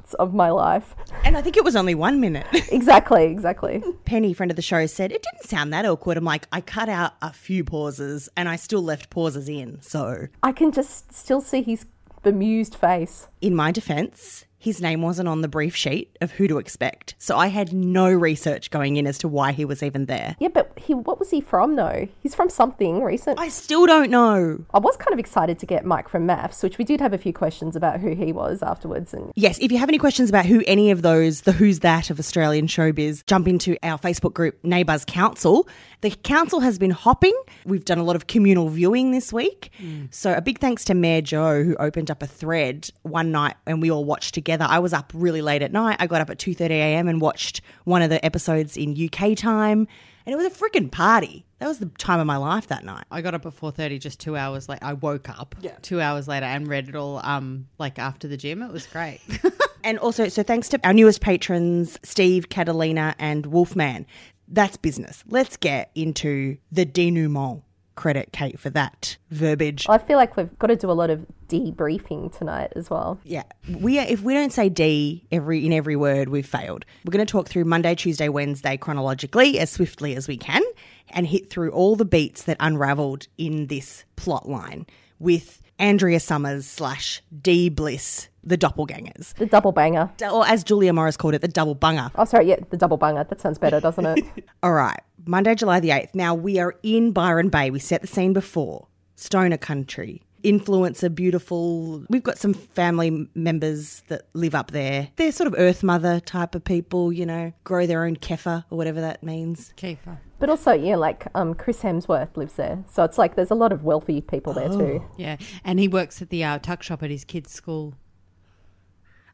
minutes 0.04 0.14
of 0.14 0.34
my 0.34 0.50
life. 0.50 0.94
And 1.24 1.36
I 1.36 1.42
think 1.42 1.56
it 1.56 1.64
was 1.64 1.76
only 1.76 1.94
one 1.94 2.20
minute. 2.20 2.46
Exactly, 2.74 3.24
exactly. 3.24 3.82
Penny, 4.04 4.32
friend 4.34 4.50
of 4.50 4.56
the 4.56 4.62
show, 4.62 4.86
said 4.86 5.12
it 5.12 5.22
didn't 5.22 5.48
sound 5.48 5.72
that 5.72 5.86
awkward. 5.86 6.16
I'm 6.16 6.24
like, 6.24 6.46
I 6.50 6.60
cut 6.60 6.88
out 6.88 7.12
a 7.22 7.32
few 7.32 7.62
pauses 7.62 8.28
and 8.36 8.48
I 8.48 8.56
still 8.56 8.82
left 8.82 9.10
pauses 9.10 9.48
in. 9.48 9.80
So, 9.80 10.26
I 10.42 10.52
can 10.52 10.72
just 10.72 11.12
still 11.12 11.40
see 11.40 11.62
his 11.62 11.86
bemused 12.22 12.74
face. 12.74 13.28
in 13.40 13.54
my 13.54 13.70
defense, 13.70 14.44
his 14.64 14.80
name 14.80 15.02
wasn't 15.02 15.28
on 15.28 15.42
the 15.42 15.48
brief 15.48 15.76
sheet 15.76 16.16
of 16.22 16.32
who 16.32 16.48
to 16.48 16.56
expect. 16.56 17.14
So 17.18 17.36
I 17.36 17.48
had 17.48 17.74
no 17.74 18.10
research 18.10 18.70
going 18.70 18.96
in 18.96 19.06
as 19.06 19.18
to 19.18 19.28
why 19.28 19.52
he 19.52 19.66
was 19.66 19.82
even 19.82 20.06
there. 20.06 20.36
Yeah, 20.40 20.48
but 20.48 20.72
he 20.76 20.94
what 20.94 21.18
was 21.18 21.30
he 21.30 21.42
from 21.42 21.76
though? 21.76 22.08
He's 22.20 22.34
from 22.34 22.48
something 22.48 23.02
recent. 23.02 23.38
I 23.38 23.50
still 23.50 23.84
don't 23.84 24.10
know. 24.10 24.64
I 24.72 24.78
was 24.78 24.96
kind 24.96 25.12
of 25.12 25.18
excited 25.18 25.58
to 25.58 25.66
get 25.66 25.84
Mike 25.84 26.08
from 26.08 26.24
Maths, 26.24 26.62
which 26.62 26.78
we 26.78 26.84
did 26.84 27.02
have 27.02 27.12
a 27.12 27.18
few 27.18 27.32
questions 27.34 27.76
about 27.76 28.00
who 28.00 28.14
he 28.14 28.32
was 28.32 28.62
afterwards. 28.62 29.12
And 29.12 29.32
Yes, 29.36 29.58
if 29.58 29.70
you 29.70 29.76
have 29.76 29.90
any 29.90 29.98
questions 29.98 30.30
about 30.30 30.46
who 30.46 30.64
any 30.66 30.90
of 30.90 31.02
those, 31.02 31.42
the 31.42 31.52
who's 31.52 31.80
that 31.80 32.08
of 32.08 32.18
Australian 32.18 32.66
showbiz, 32.66 33.26
jump 33.26 33.46
into 33.46 33.76
our 33.82 33.98
Facebook 33.98 34.32
group, 34.32 34.58
Neighbours 34.64 35.04
Council. 35.04 35.68
The 36.04 36.10
council 36.10 36.60
has 36.60 36.78
been 36.78 36.90
hopping. 36.90 37.32
We've 37.64 37.82
done 37.82 37.96
a 37.96 38.04
lot 38.04 38.14
of 38.14 38.26
communal 38.26 38.68
viewing 38.68 39.12
this 39.12 39.32
week. 39.32 39.70
So 40.10 40.34
a 40.34 40.42
big 40.42 40.58
thanks 40.58 40.84
to 40.84 40.94
Mayor 40.94 41.22
Joe 41.22 41.64
who 41.64 41.74
opened 41.76 42.10
up 42.10 42.22
a 42.22 42.26
thread 42.26 42.90
one 43.04 43.32
night 43.32 43.56
and 43.64 43.80
we 43.80 43.90
all 43.90 44.04
watched 44.04 44.34
together. 44.34 44.66
I 44.68 44.80
was 44.80 44.92
up 44.92 45.12
really 45.14 45.40
late 45.40 45.62
at 45.62 45.72
night. 45.72 45.96
I 46.00 46.06
got 46.06 46.20
up 46.20 46.28
at 46.28 46.36
2:30 46.36 46.72
a.m. 46.72 47.08
and 47.08 47.22
watched 47.22 47.62
one 47.84 48.02
of 48.02 48.10
the 48.10 48.22
episodes 48.22 48.76
in 48.76 48.90
UK 48.92 49.34
time, 49.34 49.88
and 50.26 50.34
it 50.34 50.36
was 50.36 50.44
a 50.44 50.50
freaking 50.50 50.92
party. 50.92 51.46
That 51.58 51.68
was 51.68 51.78
the 51.78 51.86
time 51.96 52.20
of 52.20 52.26
my 52.26 52.36
life 52.36 52.66
that 52.66 52.84
night. 52.84 53.04
I 53.10 53.22
got 53.22 53.32
up 53.32 53.46
at 53.46 53.54
four 53.54 53.70
thirty, 53.70 53.98
just 53.98 54.20
two 54.20 54.36
hours 54.36 54.68
late. 54.68 54.80
I 54.82 54.92
woke 54.92 55.30
up 55.30 55.54
yeah. 55.62 55.78
two 55.80 56.02
hours 56.02 56.28
later 56.28 56.44
and 56.44 56.68
read 56.68 56.90
it 56.90 56.96
all. 56.96 57.24
Um, 57.24 57.68
like 57.78 57.98
after 57.98 58.28
the 58.28 58.36
gym, 58.36 58.60
it 58.60 58.70
was 58.70 58.86
great. 58.86 59.22
And 59.84 59.98
also, 59.98 60.28
so 60.28 60.42
thanks 60.42 60.70
to 60.70 60.80
our 60.82 60.94
newest 60.94 61.20
patrons, 61.20 61.98
Steve, 62.02 62.48
Catalina, 62.48 63.14
and 63.18 63.44
Wolfman. 63.44 64.06
That's 64.54 64.76
business. 64.76 65.24
Let's 65.28 65.56
get 65.56 65.90
into 65.94 66.58
the 66.70 66.86
denouement. 66.86 67.62
Credit 67.96 68.32
Kate 68.32 68.58
for 68.58 68.70
that 68.70 69.18
verbiage. 69.30 69.86
I 69.88 69.98
feel 69.98 70.16
like 70.16 70.36
we've 70.36 70.58
got 70.58 70.66
to 70.66 70.74
do 70.74 70.90
a 70.90 70.92
lot 70.92 71.10
of 71.10 71.26
debriefing 71.46 72.36
tonight 72.36 72.72
as 72.74 72.90
well. 72.90 73.20
Yeah, 73.22 73.44
we 73.68 74.00
are, 74.00 74.06
if 74.08 74.20
we 74.20 74.34
don't 74.34 74.52
say 74.52 74.68
D 74.68 75.24
every 75.30 75.64
in 75.64 75.72
every 75.72 75.94
word, 75.94 76.28
we've 76.28 76.44
failed. 76.44 76.84
We're 77.04 77.12
going 77.12 77.24
to 77.24 77.30
talk 77.30 77.48
through 77.48 77.66
Monday, 77.66 77.94
Tuesday, 77.94 78.28
Wednesday 78.28 78.76
chronologically 78.76 79.60
as 79.60 79.70
swiftly 79.70 80.16
as 80.16 80.26
we 80.26 80.36
can, 80.36 80.62
and 81.10 81.28
hit 81.28 81.50
through 81.50 81.70
all 81.70 81.94
the 81.94 82.04
beats 82.04 82.42
that 82.42 82.56
unravelled 82.58 83.28
in 83.38 83.68
this 83.68 84.04
plot 84.16 84.48
line 84.48 84.86
with 85.20 85.62
Andrea 85.78 86.20
Summers 86.20 86.66
slash 86.66 87.22
D 87.42 87.68
Bliss, 87.68 88.28
the 88.42 88.56
doppelgangers, 88.56 89.34
The 89.34 89.46
double 89.46 89.72
banger. 89.72 90.10
or 90.32 90.46
as 90.46 90.62
Julia 90.64 90.92
Morris 90.92 91.16
called 91.16 91.34
it, 91.34 91.40
the 91.42 91.48
double 91.48 91.74
bunger. 91.74 92.10
Oh, 92.14 92.24
sorry, 92.24 92.48
yeah, 92.48 92.56
the 92.70 92.76
double 92.76 92.96
banger. 92.96 93.24
That 93.24 93.40
sounds 93.40 93.58
better, 93.58 93.80
doesn't 93.80 94.06
it? 94.06 94.24
All 94.62 94.72
right, 94.72 95.00
Monday, 95.26 95.54
July 95.54 95.80
the 95.80 95.88
8th. 95.90 96.14
Now 96.14 96.34
we 96.34 96.58
are 96.58 96.74
in 96.82 97.10
Byron 97.12 97.48
Bay. 97.48 97.70
We 97.70 97.78
set 97.80 98.00
the 98.02 98.06
scene 98.06 98.32
before. 98.32 98.86
Stoner 99.16 99.56
country. 99.56 100.22
Influencer, 100.44 101.12
beautiful. 101.14 102.04
We've 102.10 102.22
got 102.22 102.36
some 102.36 102.52
family 102.52 103.28
members 103.34 104.02
that 104.08 104.26
live 104.34 104.54
up 104.54 104.72
there. 104.72 105.08
They're 105.16 105.32
sort 105.32 105.46
of 105.46 105.54
earth 105.56 105.82
mother 105.82 106.20
type 106.20 106.54
of 106.54 106.62
people, 106.64 107.12
you 107.12 107.24
know, 107.24 107.52
grow 107.64 107.86
their 107.86 108.04
own 108.04 108.16
kefir 108.16 108.64
or 108.70 108.76
whatever 108.76 109.00
that 109.00 109.22
means. 109.22 109.72
Kiefer. 109.78 110.18
But 110.38 110.48
also, 110.48 110.72
yeah, 110.72 110.96
like 110.96 111.26
um, 111.34 111.54
Chris 111.54 111.82
Hemsworth 111.82 112.36
lives 112.36 112.54
there. 112.54 112.84
So 112.90 113.04
it's 113.04 113.18
like 113.18 113.36
there's 113.36 113.50
a 113.50 113.54
lot 113.54 113.72
of 113.72 113.84
wealthy 113.84 114.20
people 114.20 114.52
there 114.52 114.68
too. 114.68 115.04
Yeah, 115.16 115.36
and 115.64 115.78
he 115.78 115.88
works 115.88 116.20
at 116.22 116.30
the 116.30 116.44
uh, 116.44 116.58
tuck 116.58 116.82
shop 116.82 117.02
at 117.02 117.10
his 117.10 117.24
kid's 117.24 117.52
school. 117.52 117.94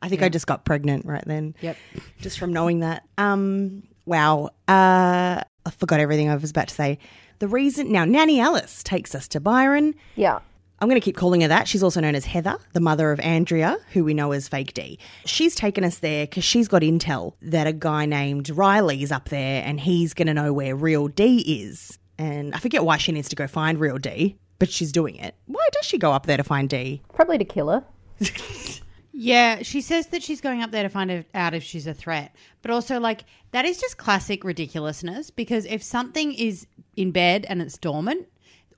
I 0.03 0.09
think 0.09 0.23
I 0.23 0.29
just 0.29 0.47
got 0.47 0.65
pregnant 0.65 1.05
right 1.05 1.25
then. 1.27 1.55
Yep. 1.61 1.77
Just 2.21 2.39
from 2.39 2.53
knowing 2.53 2.81
that. 2.81 3.07
Um, 3.19 3.83
wow. 4.07 4.51
Uh, 4.67 5.43
I 5.67 5.71
forgot 5.77 6.01
everything 6.01 6.29
I 6.31 6.37
was 6.37 6.51
about 6.51 6.69
to 6.69 6.75
say. 6.75 6.99
The 7.39 7.49
reason 7.49 7.93
now, 7.93 8.05
Nanny 8.05 8.41
Alice 8.41 8.83
takes 8.83 9.15
us 9.15 9.29
to 9.29 9.41
Byron. 9.41 9.95
Yeah. 10.17 10.41
I'm 10.81 10.89
going 10.89 11.01
to 11.01 11.05
keep 11.05 11.17
calling 11.17 11.43
her 11.43 11.49
that. 11.49 11.69
She's 11.69 11.83
also 11.83 12.01
known 12.01 12.15
as 12.15 12.25
Heather, 12.25 12.57
the 12.73 12.81
mother 12.81 13.13
of 13.13 13.21
Andrea, 13.21 13.79
who 13.93 14.03
we 14.03 14.15
know 14.15 14.33
as 14.33 14.49
Fake 14.49 14.73
D. 14.73 14.99
She's 15.27 15.55
taken 15.55 15.85
us 15.85 15.99
there 15.99 16.27
because 16.27 16.45
she's 16.45 16.69
got 16.69 16.83
intel 16.83 17.35
that 17.43 17.67
a 17.67 17.73
guy 17.73 18.07
named 18.07 18.49
Riley 18.49 19.03
is 19.03 19.13
up 19.13 19.29
there 19.29 19.63
and 19.65 19.79
he's 19.79 20.15
going 20.15 20.29
to 20.29 20.35
know 20.35 20.53
where 20.53 20.75
Real 20.75 21.09
D 21.09 21.41
is. 21.41 21.99
And 22.17 22.55
I 22.55 22.59
forget 22.59 22.85
why 22.85 22.97
she 22.97 23.13
needs 23.13 23.29
to 23.29 23.37
go 23.37 23.47
find 23.47 23.79
Real 23.79 23.99
D, 23.99 24.39
but 24.59 24.71
she's 24.71 24.91
doing 24.91 25.17
it. 25.17 25.35
Why 25.47 25.67
does 25.73 25.85
she 25.85 25.99
go 25.99 26.13
up 26.13 26.27
there 26.27 26.39
to 26.39 26.45
find 26.45 26.69
D? 26.69 27.03
Probably 27.13 27.39
to 27.39 27.45
kill 27.45 27.69
her. 27.69 27.85
Yeah, 29.23 29.61
she 29.61 29.83
says 29.83 30.07
that 30.07 30.23
she's 30.23 30.41
going 30.41 30.63
up 30.63 30.71
there 30.71 30.83
to 30.83 30.89
find 30.89 31.27
out 31.35 31.53
if 31.53 31.63
she's 31.63 31.87
a 31.87 31.93
threat. 31.93 32.35
But 32.63 32.71
also, 32.71 32.99
like, 32.99 33.25
that 33.51 33.67
is 33.67 33.79
just 33.79 33.99
classic 33.99 34.45
ridiculousness 34.45 35.31
because 35.31 35.67
if 35.67 35.83
something 35.83 36.33
is 36.33 36.67
in 36.97 37.11
bed 37.11 37.45
and 37.51 37.61
it's 37.61 37.77
dormant, 37.77 38.29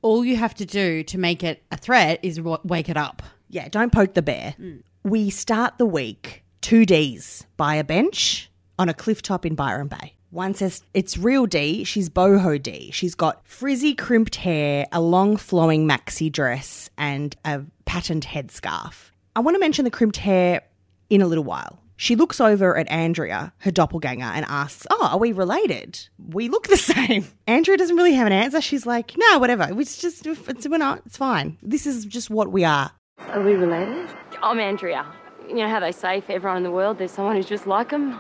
all 0.03 0.25
you 0.25 0.37
have 0.37 0.55
to 0.57 0.67
do 0.67 1.03
to 1.05 1.19
make 1.19 1.43
it 1.43 1.63
a 1.71 1.77
threat 1.77 2.21
is 2.23 2.41
wa- 2.41 2.59
wake 2.65 2.89
it 2.89 2.97
up. 2.97 3.23
Yeah, 3.49 3.69
don't 3.69 3.93
poke 3.93 4.15
the 4.15 4.23
bear. 4.23 4.55
Mm. 4.61 4.83
We 5.05 5.31
start 5.31 5.79
the 5.79 5.87
week 5.87 6.43
two 6.61 6.85
D's 6.85 7.47
by 7.57 7.77
a 7.77 7.85
bench 7.85 8.51
on 8.79 8.89
a 8.89 8.95
cliff 8.95 9.23
top 9.23 9.47
in 9.47 9.55
Byron 9.55 9.89
Bay. 9.89 10.15
One 10.31 10.55
says 10.55 10.83
it's 10.95 11.19
real 11.19 11.45
D, 11.47 11.85
she's 11.85 12.09
boho 12.09 12.61
D. 12.61 12.91
She's 12.93 13.15
got 13.15 13.47
frizzy 13.47 13.95
crimped 13.95 14.37
hair, 14.37 14.87
a 14.91 15.01
long 15.01 15.37
flowing 15.37 15.87
maxi 15.87 16.33
dress, 16.33 16.89
and 16.97 17.37
a 17.45 17.63
patterned 17.85 18.25
headscarf. 18.25 19.11
I 19.37 19.41
want 19.41 19.57
to 19.57 19.61
mention 19.61 19.85
the 19.85 19.91
crimped 19.91 20.17
hair 20.17 20.63
in 21.11 21.21
a 21.21 21.27
little 21.27 21.45
while. 21.45 21.82
She 22.03 22.17
looks 22.17 22.41
over 22.41 22.77
at 22.77 22.91
Andrea, 22.91 23.53
her 23.59 23.71
doppelganger, 23.71 24.25
and 24.25 24.45
asks, 24.49 24.89
Oh, 24.91 25.11
are 25.13 25.19
we 25.19 25.31
related? 25.31 26.09
We 26.19 26.49
look 26.49 26.67
the 26.67 26.77
same. 26.97 27.27
Andrea 27.47 27.77
doesn't 27.77 27.95
really 27.95 28.15
have 28.15 28.27
an 28.27 28.33
answer. 28.33 28.61
She's 28.61 28.85
like, 28.85 29.15
No, 29.17 29.39
whatever. 29.39 29.69
It's 29.71 30.01
just, 30.01 30.27
it's, 30.27 30.67
we're 30.67 30.79
not, 30.79 31.03
it's 31.07 31.17
fine. 31.17 31.59
This 31.63 31.87
is 31.87 32.05
just 32.05 32.29
what 32.29 32.51
we 32.51 32.65
are. 32.65 32.91
Are 33.29 33.41
we 33.41 33.53
related? 33.53 34.11
I'm 34.43 34.59
Andrea. 34.59 35.07
You 35.47 35.55
know 35.55 35.69
how 35.69 35.79
they 35.79 35.93
say 35.93 36.21
for 36.23 36.33
everyone 36.33 36.57
in 36.57 36.65
the 36.65 36.73
world 36.73 36.99
there's 36.99 37.13
someone 37.13 37.37
who's 37.37 37.47
just 37.47 37.69
like 37.69 37.91
them? 37.91 38.19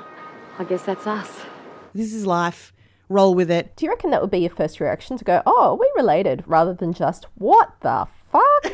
I 0.60 0.62
guess 0.62 0.84
that's 0.84 1.08
us. 1.08 1.40
This 1.92 2.14
is 2.14 2.24
life. 2.24 2.72
Roll 3.08 3.34
with 3.34 3.50
it. 3.50 3.74
Do 3.74 3.84
you 3.84 3.90
reckon 3.90 4.10
that 4.10 4.20
would 4.20 4.30
be 4.30 4.38
your 4.38 4.50
first 4.50 4.78
reaction 4.78 5.18
to 5.18 5.24
go, 5.24 5.42
oh, 5.44 5.72
are 5.72 5.74
we 5.74 5.90
related, 5.96 6.44
rather 6.46 6.72
than 6.72 6.92
just, 6.92 7.26
what 7.34 7.72
the 7.80 8.06
fuck? 8.30 8.72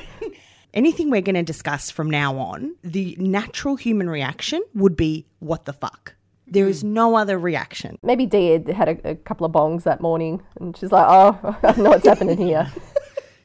Anything 0.75 1.11
we're 1.11 1.23
going 1.23 1.35
to 1.35 1.43
discuss 1.43 1.91
from 1.91 2.11
now 2.11 2.39
on, 2.39 2.75
the 2.83 3.17
natural 3.19 3.77
human 3.77 4.11
reaction 4.11 4.63
would 4.75 4.97
be, 4.97 5.27
what 5.39 5.65
the 5.65 5.73
fuck? 5.73 6.15
There 6.47 6.69
is 6.69 6.83
no 6.83 7.17
other 7.17 7.39
reaction. 7.39 7.99
Maybe 8.03 8.27
Dee 8.27 8.51
had 8.51 8.69
had 8.69 8.89
a, 8.89 9.11
a 9.11 9.15
couple 9.15 9.47
of 9.47 9.53
bongs 9.53 9.83
that 9.85 10.01
morning 10.01 10.43
and 10.61 10.77
she's 10.77 10.93
like, 10.93 11.07
oh, 11.09 11.57
I 11.63 11.81
know 11.81 11.91
what's 11.91 12.07
happening 12.07 12.39
here. 12.39 12.71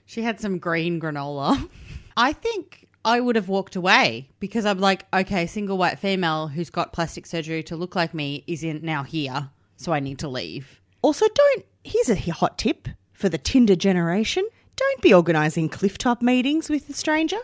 She 0.06 0.22
had 0.22 0.40
some 0.40 0.60
green 0.60 1.00
granola. 1.00 1.70
I 2.16 2.34
think 2.34 2.88
I 3.06 3.20
would 3.20 3.36
have 3.36 3.48
walked 3.48 3.76
away 3.76 4.30
because 4.40 4.66
I'm 4.66 4.80
like, 4.80 5.08
okay, 5.14 5.48
single 5.48 5.78
white 5.78 5.98
female 5.98 6.50
who's 6.50 6.70
got 6.70 6.94
plastic 6.94 7.26
surgery 7.26 7.64
to 7.64 7.76
look 7.76 7.96
like 7.96 8.14
me 8.14 8.44
is 8.46 8.64
in 8.64 8.82
now 8.84 9.04
here, 9.04 9.50
so 9.76 9.92
I 9.92 10.00
need 10.00 10.20
to 10.20 10.28
leave. 10.28 10.82
Also, 11.02 11.26
don't, 11.34 11.66
here's 11.84 12.10
a 12.10 12.32
hot 12.32 12.58
tip 12.58 12.88
for 13.12 13.28
the 13.28 13.38
Tinder 13.38 13.76
generation 13.76 14.48
don't 14.76 15.02
be 15.02 15.14
organising 15.14 15.70
cliff 15.70 15.98
top 15.98 16.22
meetings 16.22 16.70
with 16.70 16.90
a 16.90 16.94
stranger. 16.94 17.38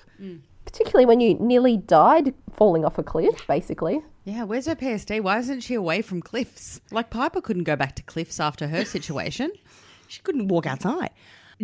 Particularly 0.65 1.05
when 1.05 1.19
you 1.19 1.35
nearly 1.35 1.77
died 1.77 2.33
falling 2.55 2.85
off 2.85 2.97
a 2.97 3.03
cliff, 3.03 3.45
basically. 3.47 4.01
Yeah, 4.25 4.43
where's 4.43 4.67
her 4.67 4.75
PSD? 4.75 5.21
Why 5.21 5.39
isn't 5.39 5.61
she 5.61 5.73
away 5.73 6.01
from 6.01 6.21
cliffs? 6.21 6.81
Like 6.91 7.09
Piper 7.09 7.41
couldn't 7.41 7.63
go 7.63 7.75
back 7.75 7.95
to 7.95 8.03
cliffs 8.03 8.39
after 8.39 8.67
her 8.67 8.85
situation. 8.85 9.51
She 10.07 10.21
couldn't 10.21 10.47
walk 10.47 10.65
outside. 10.65 11.11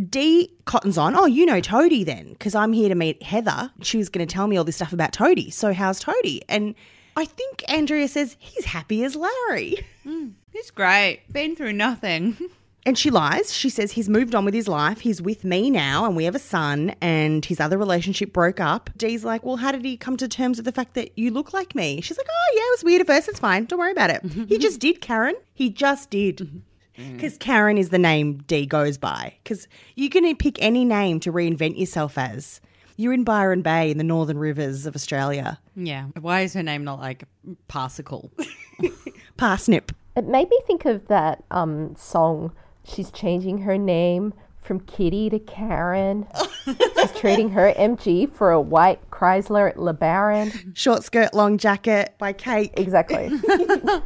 D 0.07 0.51
cottons 0.65 0.99
on. 0.99 1.15
Oh, 1.15 1.25
you 1.25 1.47
know 1.47 1.59
Toadie 1.61 2.05
then, 2.05 2.29
because 2.29 2.53
I'm 2.53 2.73
here 2.73 2.89
to 2.89 2.93
meet 2.95 3.23
Heather. 3.23 3.71
She 3.81 3.97
was 3.97 4.07
going 4.07 4.27
to 4.27 4.31
tell 4.31 4.45
me 4.45 4.55
all 4.55 4.63
this 4.63 4.75
stuff 4.75 4.93
about 4.93 5.13
Toadie. 5.13 5.51
So 5.51 5.73
how's 5.73 5.99
Toadie? 5.99 6.41
And 6.47 6.75
I 7.17 7.25
think 7.25 7.63
Andrea 7.67 8.07
says 8.07 8.35
he's 8.37 8.65
happy 8.65 9.03
as 9.03 9.15
Larry. 9.15 9.83
Mm, 10.05 10.33
he's 10.51 10.69
great. 10.69 11.21
Been 11.31 11.55
through 11.55 11.73
nothing. 11.73 12.37
And 12.85 12.97
she 12.97 13.09
lies. 13.09 13.51
She 13.51 13.69
says 13.69 13.93
he's 13.93 14.07
moved 14.07 14.35
on 14.35 14.45
with 14.45 14.53
his 14.53 14.67
life. 14.67 14.99
He's 14.99 15.21
with 15.21 15.43
me 15.43 15.71
now, 15.71 16.05
and 16.05 16.15
we 16.15 16.25
have 16.25 16.35
a 16.35 16.39
son, 16.39 16.93
and 17.01 17.43
his 17.43 17.59
other 17.59 17.77
relationship 17.79 18.31
broke 18.31 18.59
up. 18.59 18.91
Dee's 18.95 19.25
like, 19.25 19.43
Well, 19.43 19.55
how 19.55 19.71
did 19.71 19.83
he 19.83 19.97
come 19.97 20.17
to 20.17 20.27
terms 20.27 20.57
with 20.57 20.65
the 20.65 20.71
fact 20.71 20.93
that 20.93 21.17
you 21.17 21.31
look 21.31 21.51
like 21.51 21.73
me? 21.73 21.99
She's 22.01 22.17
like, 22.17 22.27
Oh, 22.29 22.53
yeah, 22.55 22.61
it 22.61 22.73
was 22.73 22.83
weird 22.83 23.01
at 23.01 23.07
first. 23.07 23.27
It's 23.27 23.39
fine. 23.39 23.65
Don't 23.65 23.79
worry 23.79 23.91
about 23.91 24.11
it. 24.11 24.23
he 24.49 24.57
just 24.59 24.79
did, 24.79 25.01
Karen. 25.01 25.35
He 25.53 25.69
just 25.69 26.09
did. 26.11 26.61
Because 26.95 27.37
Karen 27.37 27.77
is 27.77 27.89
the 27.89 27.97
name 27.97 28.37
Dee 28.47 28.65
goes 28.65 28.97
by. 28.97 29.33
Because 29.43 29.67
you 29.95 30.09
can 30.09 30.33
pick 30.37 30.61
any 30.61 30.85
name 30.85 31.19
to 31.21 31.31
reinvent 31.33 31.77
yourself 31.77 32.17
as. 32.17 32.61
You're 32.97 33.11
in 33.13 33.25
Byron 33.25 33.61
Bay 33.61 33.91
in 33.91 33.97
the 33.97 34.03
northern 34.05 34.37
rivers 34.37 34.85
of 34.85 34.95
Australia. 34.95 35.59
yeah. 35.75 36.05
Why 36.21 36.41
is 36.41 36.53
her 36.53 36.63
name 36.63 36.85
not 36.85 36.99
like 36.99 37.25
Parsicle? 37.67 38.29
Parsnip. 39.37 39.91
It 40.15 40.25
made 40.25 40.49
me 40.49 40.59
think 40.65 40.85
of 40.85 41.07
that 41.07 41.43
um, 41.51 41.93
song, 41.97 42.53
She's 42.85 43.11
Changing 43.11 43.59
Her 43.59 43.77
Name 43.77 44.33
from 44.59 44.79
Kitty 44.81 45.29
to 45.29 45.39
Karen. 45.39 46.27
She's 46.65 47.11
trading 47.19 47.49
her 47.51 47.73
MG 47.77 48.31
for 48.31 48.51
a 48.51 48.59
white 48.61 49.09
Chrysler 49.11 49.75
LeBaron. 49.75 50.75
Short 50.75 51.03
skirt, 51.03 51.33
long 51.33 51.57
jacket 51.57 52.15
by 52.17 52.33
Kate. 52.33 52.71
Exactly. 52.75 53.31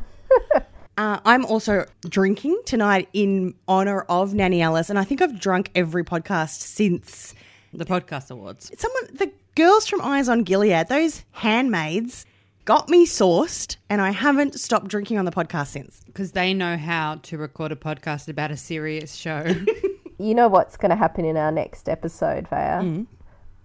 Uh, 0.98 1.17
I'm 1.24 1.45
also 1.45 1.86
drinking 2.09 2.62
tonight 2.65 3.07
in 3.13 3.53
honor 3.69 4.01
of 4.09 4.33
Nanny 4.33 4.62
Alice, 4.62 4.89
and 4.89 5.00
I 5.00 5.05
think 5.05 5.21
I've 5.21 5.39
drunk 5.39 5.71
every 5.74 6.03
podcast 6.03 6.59
since 6.59 7.33
The 7.74 7.86
podcast 7.86 8.29
awards. 8.29 8.69
someone, 8.77 9.03
the 9.13 9.31
girls 9.55 9.88
from 9.88 10.01
Eyes 10.01 10.27
on 10.27 10.43
Gilead, 10.43 10.89
those 10.89 11.24
handmaids, 11.31 12.25
got 12.70 12.88
me 12.88 13.04
sourced, 13.04 13.78
and 13.90 14.00
I 14.00 14.12
haven't 14.12 14.54
stopped 14.60 14.90
drinking 14.90 15.18
on 15.18 15.26
the 15.26 15.32
podcast 15.32 15.70
since. 15.70 16.02
Because 16.06 16.34
they 16.34 16.54
know 16.54 16.78
how 16.78 17.16
to 17.24 17.36
record 17.36 17.72
a 17.72 17.76
podcast 17.76 18.28
about 18.28 18.52
a 18.52 18.58
serious 18.58 19.16
show. 19.16 19.44
you 20.20 20.36
know 20.36 20.48
what's 20.48 20.78
going 20.78 20.92
to 20.92 20.96
happen 20.96 21.26
in 21.26 21.36
our 21.36 21.52
next 21.52 21.90
episode, 21.90 22.48
Vaya? 22.48 22.84
Mm. 22.84 23.08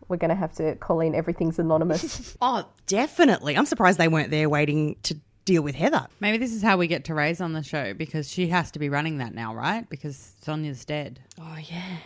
We're 0.09 0.17
going 0.17 0.31
to 0.31 0.35
have 0.35 0.55
to 0.55 0.77
call 0.77 1.01
in 1.01 1.15
Everything's 1.15 1.59
Anonymous. 1.59 2.35
Oh, 2.41 2.67
definitely. 2.87 3.59
I'm 3.59 3.67
surprised 3.67 3.99
they 3.99 4.09
weren't 4.09 4.31
there 4.31 4.49
waiting 4.49 4.97
to 5.03 5.19
deal 5.45 5.61
with 5.61 5.75
Heather. 5.75 6.07
Maybe 6.21 6.39
this 6.39 6.55
is 6.55 6.63
how 6.63 6.79
we 6.79 6.87
get 6.87 7.07
Therese 7.07 7.43
on 7.43 7.53
the 7.53 7.63
show 7.63 7.93
because 7.93 8.31
she 8.31 8.49
has 8.49 8.71
to 8.71 8.79
be 8.79 8.89
running 8.89 9.19
that 9.19 9.35
now, 9.35 9.55
right? 9.55 9.87
Because 9.91 10.35
Sonia's 10.41 10.83
dead. 10.87 11.21
Oh, 11.39 11.59
yeah. 11.63 11.99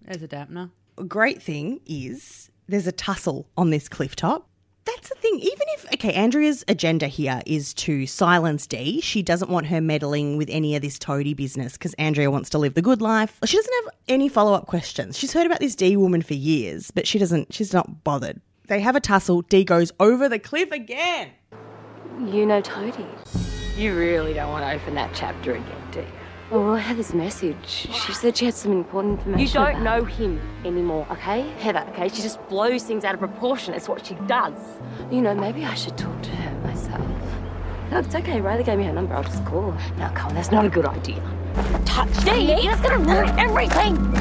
There's 0.00 0.24
a 0.24 0.28
dampener. 0.28 0.72
A 0.98 1.04
great 1.04 1.40
thing 1.40 1.78
is 1.86 2.50
there's 2.66 2.88
a 2.88 2.92
tussle 2.92 3.48
on 3.56 3.70
this 3.70 3.88
cliff 3.88 4.16
top. 4.16 4.48
That's 4.84 5.08
the 5.08 5.14
thing. 5.16 5.38
Even 5.38 5.66
if, 5.74 5.92
okay, 5.94 6.12
Andrea's 6.12 6.64
agenda 6.66 7.06
here 7.06 7.40
is 7.46 7.72
to 7.74 8.06
silence 8.06 8.66
Dee, 8.66 9.00
she 9.00 9.22
doesn't 9.22 9.50
want 9.50 9.66
her 9.66 9.80
meddling 9.80 10.36
with 10.36 10.48
any 10.50 10.74
of 10.74 10.82
this 10.82 10.98
toady 10.98 11.34
business 11.34 11.74
because 11.74 11.94
Andrea 11.94 12.30
wants 12.30 12.50
to 12.50 12.58
live 12.58 12.74
the 12.74 12.82
good 12.82 13.00
life. 13.00 13.38
She 13.44 13.56
doesn't 13.56 13.84
have 13.84 13.94
any 14.08 14.28
follow 14.28 14.54
up 14.54 14.66
questions. 14.66 15.16
She's 15.16 15.32
heard 15.32 15.46
about 15.46 15.60
this 15.60 15.76
Dee 15.76 15.96
woman 15.96 16.22
for 16.22 16.34
years, 16.34 16.90
but 16.90 17.06
she 17.06 17.18
doesn't, 17.18 17.54
she's 17.54 17.72
not 17.72 18.02
bothered. 18.02 18.40
They 18.66 18.80
have 18.80 18.96
a 18.96 19.00
tussle. 19.00 19.42
Dee 19.42 19.64
goes 19.64 19.92
over 20.00 20.28
the 20.28 20.38
cliff 20.38 20.72
again. 20.72 21.30
You 22.18 22.46
know 22.46 22.60
Toadie. 22.60 23.06
You 23.76 23.96
really 23.96 24.34
don't 24.34 24.50
want 24.50 24.64
to 24.64 24.72
open 24.72 24.94
that 24.96 25.12
chapter 25.14 25.54
again, 25.54 25.90
do 25.92 26.00
you? 26.00 26.06
Oh, 26.54 26.72
I 26.72 26.78
had 26.80 26.98
this 26.98 27.14
message. 27.14 27.56
She 27.66 28.12
said 28.12 28.36
she 28.36 28.44
had 28.44 28.52
some 28.54 28.72
important 28.72 29.20
information. 29.20 29.46
You 29.46 29.52
don't 29.54 29.70
about- 29.82 29.82
know 30.00 30.04
him 30.04 30.38
anymore, 30.66 31.06
okay? 31.10 31.48
Heather, 31.58 31.84
okay? 31.92 32.08
She 32.08 32.20
just 32.20 32.46
blows 32.50 32.82
things 32.82 33.04
out 33.04 33.14
of 33.14 33.20
proportion. 33.20 33.72
It's 33.72 33.88
what 33.88 34.04
she 34.04 34.14
does. 34.26 34.52
You 35.10 35.22
know, 35.22 35.34
maybe 35.34 35.64
I 35.64 35.72
should 35.74 35.96
talk 35.96 36.20
to 36.22 36.30
her 36.30 36.66
myself. 36.66 37.00
No, 37.90 37.98
it's 38.00 38.14
okay. 38.14 38.40
Riley 38.42 38.64
gave 38.64 38.76
me 38.78 38.84
her 38.84 38.92
number. 38.92 39.14
I'll 39.14 39.22
just 39.24 39.44
call 39.46 39.70
her. 39.70 39.96
No, 39.98 40.08
Cole, 40.14 40.30
that's 40.32 40.50
not 40.50 40.66
a 40.66 40.68
good 40.68 40.84
idea. 40.84 41.22
Touch 41.86 42.08
me. 42.26 42.46
That's 42.46 42.80
going 42.82 43.02
to 43.02 43.10
ruin 43.10 43.28
everything. 43.38 44.12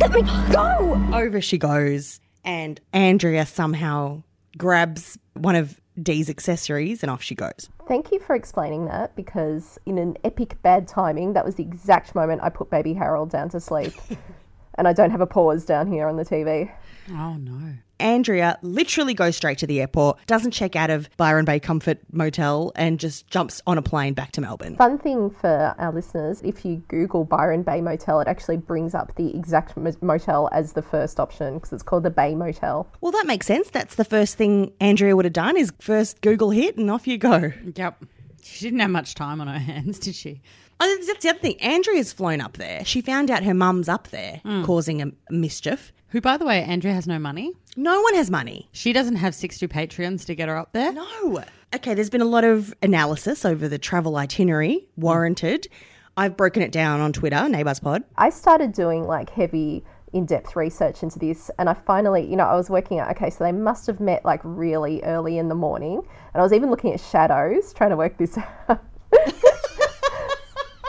Let 0.00 0.12
me 0.12 0.22
go. 0.52 1.00
Over 1.12 1.40
she 1.40 1.58
goes, 1.58 2.20
and 2.44 2.80
Andrea 2.92 3.46
somehow 3.46 4.22
grabs 4.56 5.16
one 5.34 5.54
of 5.54 5.80
Dee's 6.00 6.28
accessories 6.28 7.02
and 7.02 7.10
off 7.10 7.22
she 7.22 7.34
goes. 7.36 7.68
Thank 7.88 8.12
you 8.12 8.20
for 8.20 8.36
explaining 8.36 8.84
that 8.84 9.16
because, 9.16 9.78
in 9.86 9.96
an 9.96 10.18
epic 10.22 10.60
bad 10.60 10.86
timing, 10.86 11.32
that 11.32 11.44
was 11.46 11.54
the 11.54 11.62
exact 11.62 12.14
moment 12.14 12.42
I 12.42 12.50
put 12.50 12.68
baby 12.68 12.92
Harold 12.92 13.30
down 13.30 13.48
to 13.48 13.60
sleep. 13.60 13.94
and 14.74 14.86
I 14.86 14.92
don't 14.92 15.10
have 15.10 15.22
a 15.22 15.26
pause 15.26 15.64
down 15.64 15.90
here 15.90 16.06
on 16.06 16.16
the 16.16 16.24
TV. 16.24 16.70
Oh, 17.10 17.38
no. 17.38 17.72
Andrea 18.00 18.58
literally 18.62 19.14
goes 19.14 19.36
straight 19.36 19.58
to 19.58 19.66
the 19.66 19.80
airport, 19.80 20.18
doesn't 20.26 20.52
check 20.52 20.76
out 20.76 20.90
of 20.90 21.08
Byron 21.16 21.44
Bay 21.44 21.60
Comfort 21.60 21.98
Motel, 22.12 22.72
and 22.76 22.98
just 22.98 23.28
jumps 23.28 23.60
on 23.66 23.78
a 23.78 23.82
plane 23.82 24.14
back 24.14 24.32
to 24.32 24.40
Melbourne. 24.40 24.76
Fun 24.76 24.98
thing 24.98 25.30
for 25.30 25.74
our 25.78 25.92
listeners 25.92 26.40
if 26.44 26.64
you 26.64 26.76
Google 26.88 27.24
Byron 27.24 27.62
Bay 27.62 27.80
Motel, 27.80 28.20
it 28.20 28.28
actually 28.28 28.56
brings 28.56 28.94
up 28.94 29.14
the 29.16 29.34
exact 29.34 29.76
motel 30.02 30.48
as 30.52 30.72
the 30.72 30.82
first 30.82 31.20
option 31.20 31.54
because 31.54 31.72
it's 31.72 31.82
called 31.82 32.02
the 32.02 32.10
Bay 32.10 32.34
Motel. 32.34 32.86
Well, 33.00 33.12
that 33.12 33.26
makes 33.26 33.46
sense. 33.46 33.70
That's 33.70 33.96
the 33.96 34.04
first 34.04 34.36
thing 34.36 34.72
Andrea 34.80 35.16
would 35.16 35.24
have 35.24 35.32
done 35.32 35.56
is 35.56 35.72
first 35.80 36.20
Google 36.20 36.50
hit 36.50 36.76
and 36.76 36.90
off 36.90 37.06
you 37.06 37.18
go. 37.18 37.52
Yep. 37.74 38.04
She 38.42 38.64
didn't 38.64 38.80
have 38.80 38.90
much 38.90 39.14
time 39.14 39.40
on 39.40 39.46
her 39.46 39.58
hands, 39.58 39.98
did 39.98 40.14
she? 40.14 40.40
Oh, 40.80 40.96
that's 41.06 41.22
the 41.22 41.30
other 41.30 41.38
thing. 41.38 41.60
Andrea's 41.60 42.12
flown 42.12 42.40
up 42.40 42.56
there. 42.56 42.84
She 42.84 43.00
found 43.00 43.30
out 43.30 43.42
her 43.42 43.54
mum's 43.54 43.88
up 43.88 44.08
there 44.08 44.40
hmm. 44.44 44.64
causing 44.64 45.02
a 45.02 45.10
mischief. 45.30 45.92
Who, 46.10 46.22
by 46.22 46.38
the 46.38 46.46
way, 46.46 46.62
Andrea 46.62 46.94
has 46.94 47.06
no 47.06 47.18
money. 47.18 47.52
No 47.76 48.00
one 48.00 48.14
has 48.14 48.30
money. 48.30 48.70
She 48.72 48.94
doesn't 48.94 49.16
have 49.16 49.34
60 49.34 49.68
Patreons 49.68 50.24
to 50.24 50.34
get 50.34 50.48
her 50.48 50.56
up 50.56 50.72
there. 50.72 50.90
No. 50.90 51.44
Okay, 51.74 51.92
there's 51.92 52.08
been 52.08 52.22
a 52.22 52.26
lot 52.26 52.44
of 52.44 52.74
analysis 52.82 53.44
over 53.44 53.68
the 53.68 53.78
travel 53.78 54.16
itinerary, 54.16 54.86
warranted. 54.96 55.68
I've 56.16 56.34
broken 56.34 56.62
it 56.62 56.72
down 56.72 57.00
on 57.00 57.12
Twitter, 57.12 57.46
Neighbours 57.46 57.80
Pod. 57.80 58.04
I 58.16 58.30
started 58.30 58.72
doing 58.72 59.06
like 59.06 59.28
heavy 59.28 59.84
in 60.14 60.24
depth 60.24 60.56
research 60.56 61.02
into 61.02 61.18
this 61.18 61.50
and 61.58 61.68
I 61.68 61.74
finally, 61.74 62.24
you 62.26 62.36
know, 62.36 62.44
I 62.44 62.56
was 62.56 62.70
working 62.70 62.98
out, 62.98 63.10
okay, 63.10 63.28
so 63.28 63.44
they 63.44 63.52
must 63.52 63.86
have 63.86 64.00
met 64.00 64.24
like 64.24 64.40
really 64.42 65.02
early 65.02 65.36
in 65.36 65.48
the 65.48 65.54
morning. 65.54 65.98
And 66.32 66.40
I 66.40 66.42
was 66.42 66.54
even 66.54 66.70
looking 66.70 66.94
at 66.94 67.00
shadows, 67.00 67.74
trying 67.74 67.90
to 67.90 67.96
work 67.96 68.16
this 68.16 68.38
out. 68.38 68.82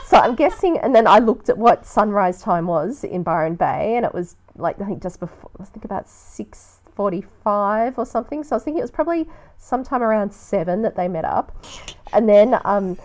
so 0.07 0.17
I'm 0.17 0.35
guessing, 0.35 0.77
and 0.77 0.95
then 0.95 1.07
I 1.07 1.19
looked 1.19 1.49
at 1.49 1.57
what 1.57 1.85
sunrise 1.85 2.41
time 2.41 2.67
was 2.67 3.03
in 3.03 3.23
Byron 3.23 3.55
Bay 3.55 3.97
and 3.97 4.05
it 4.05 4.13
was 4.13 4.37
like, 4.59 4.79
I 4.81 4.85
think 4.85 5.01
just 5.01 5.19
before, 5.19 5.51
I 5.59 5.65
think 5.65 5.85
about 5.85 6.05
6.45 6.07 7.97
or 7.97 8.05
something. 8.05 8.43
So 8.43 8.55
I 8.55 8.57
was 8.57 8.63
thinking 8.63 8.79
it 8.79 8.83
was 8.83 8.91
probably 8.91 9.27
sometime 9.57 10.03
around 10.03 10.31
7 10.31 10.81
that 10.81 10.95
they 10.95 11.07
met 11.07 11.25
up. 11.25 11.55
And 12.11 12.27
then 12.27 12.59
um, 12.65 12.97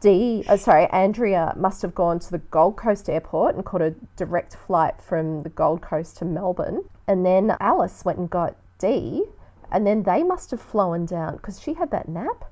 Dee, 0.00 0.44
uh, 0.48 0.56
sorry, 0.56 0.86
Andrea 0.86 1.52
must 1.56 1.82
have 1.82 1.94
gone 1.94 2.18
to 2.20 2.30
the 2.30 2.38
Gold 2.38 2.76
Coast 2.76 3.08
airport 3.08 3.54
and 3.54 3.64
caught 3.64 3.82
a 3.82 3.94
direct 4.16 4.56
flight 4.56 5.00
from 5.00 5.42
the 5.42 5.48
Gold 5.50 5.82
Coast 5.82 6.16
to 6.18 6.24
Melbourne. 6.24 6.84
And 7.06 7.24
then 7.24 7.56
Alice 7.60 8.04
went 8.04 8.18
and 8.18 8.28
got 8.28 8.56
D, 8.78 9.24
and 9.70 9.86
then 9.86 10.02
they 10.02 10.22
must 10.22 10.50
have 10.50 10.60
flown 10.60 11.06
down 11.06 11.36
because 11.36 11.60
she 11.60 11.74
had 11.74 11.90
that 11.90 12.08
nap. 12.08 12.44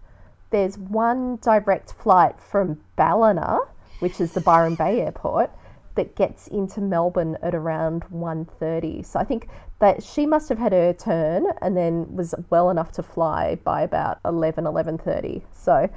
There's 0.51 0.79
one 0.79 1.37
direct 1.37 1.93
flight 1.95 2.41
from 2.41 2.81
Ballina, 2.97 3.59
which 3.99 4.21
is 4.21 4.33
the 4.33 4.41
Byron 4.41 4.77
Bay 4.77 5.01
airport, 5.01 5.51
that 5.97 6.15
gets 6.15 6.47
into 6.49 6.81
Melbourne 6.81 7.37
at 7.43 7.55
around 7.55 8.05
1.30. 8.13 9.05
So 9.05 9.19
I 9.19 9.25
think 9.25 9.49
that 9.81 10.03
she 10.03 10.25
must 10.27 10.49
have 10.49 10.59
had 10.59 10.73
her 10.73 10.93
turn 10.93 11.47
and 11.61 11.77
then 11.77 12.15
was 12.15 12.35
well 12.51 12.71
enough 12.71 12.93
to 12.93 13.03
fly 13.03 13.57
by 13.65 13.83
about 13.83 14.21
11, 14.25 14.65
11.30. 14.65 15.43
So 15.53 15.91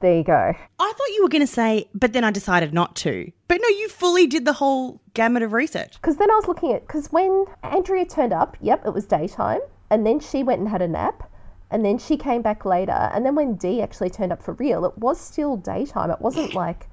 there 0.00 0.16
you 0.16 0.24
go. 0.24 0.54
I 0.78 0.92
thought 0.96 1.08
you 1.14 1.22
were 1.22 1.28
going 1.28 1.46
to 1.46 1.52
say, 1.52 1.88
but 1.94 2.12
then 2.12 2.22
I 2.22 2.30
decided 2.30 2.74
not 2.74 2.94
to. 2.96 3.32
But 3.48 3.60
no, 3.62 3.68
you 3.68 3.88
fully 3.88 4.26
did 4.26 4.44
the 4.44 4.52
whole 4.52 5.00
gamut 5.14 5.42
of 5.42 5.52
research. 5.52 5.94
Because 5.94 6.18
then 6.18 6.30
I 6.30 6.34
was 6.34 6.46
looking 6.46 6.72
at, 6.72 6.86
because 6.86 7.10
when 7.12 7.46
Andrea 7.62 8.04
turned 8.04 8.32
up, 8.32 8.56
yep, 8.60 8.84
it 8.84 8.92
was 8.92 9.06
daytime. 9.06 9.60
And 9.90 10.06
then 10.06 10.20
she 10.20 10.42
went 10.42 10.60
and 10.60 10.68
had 10.68 10.82
a 10.82 10.88
nap. 10.88 11.30
And 11.70 11.84
then 11.84 11.98
she 11.98 12.16
came 12.16 12.42
back 12.42 12.64
later. 12.64 13.10
And 13.12 13.24
then 13.24 13.34
when 13.34 13.56
Dee 13.56 13.82
actually 13.82 14.10
turned 14.10 14.32
up 14.32 14.42
for 14.42 14.54
real, 14.54 14.84
it 14.84 14.96
was 14.98 15.18
still 15.20 15.56
daytime. 15.56 16.10
It 16.10 16.20
wasn't 16.20 16.54
like 16.64 16.88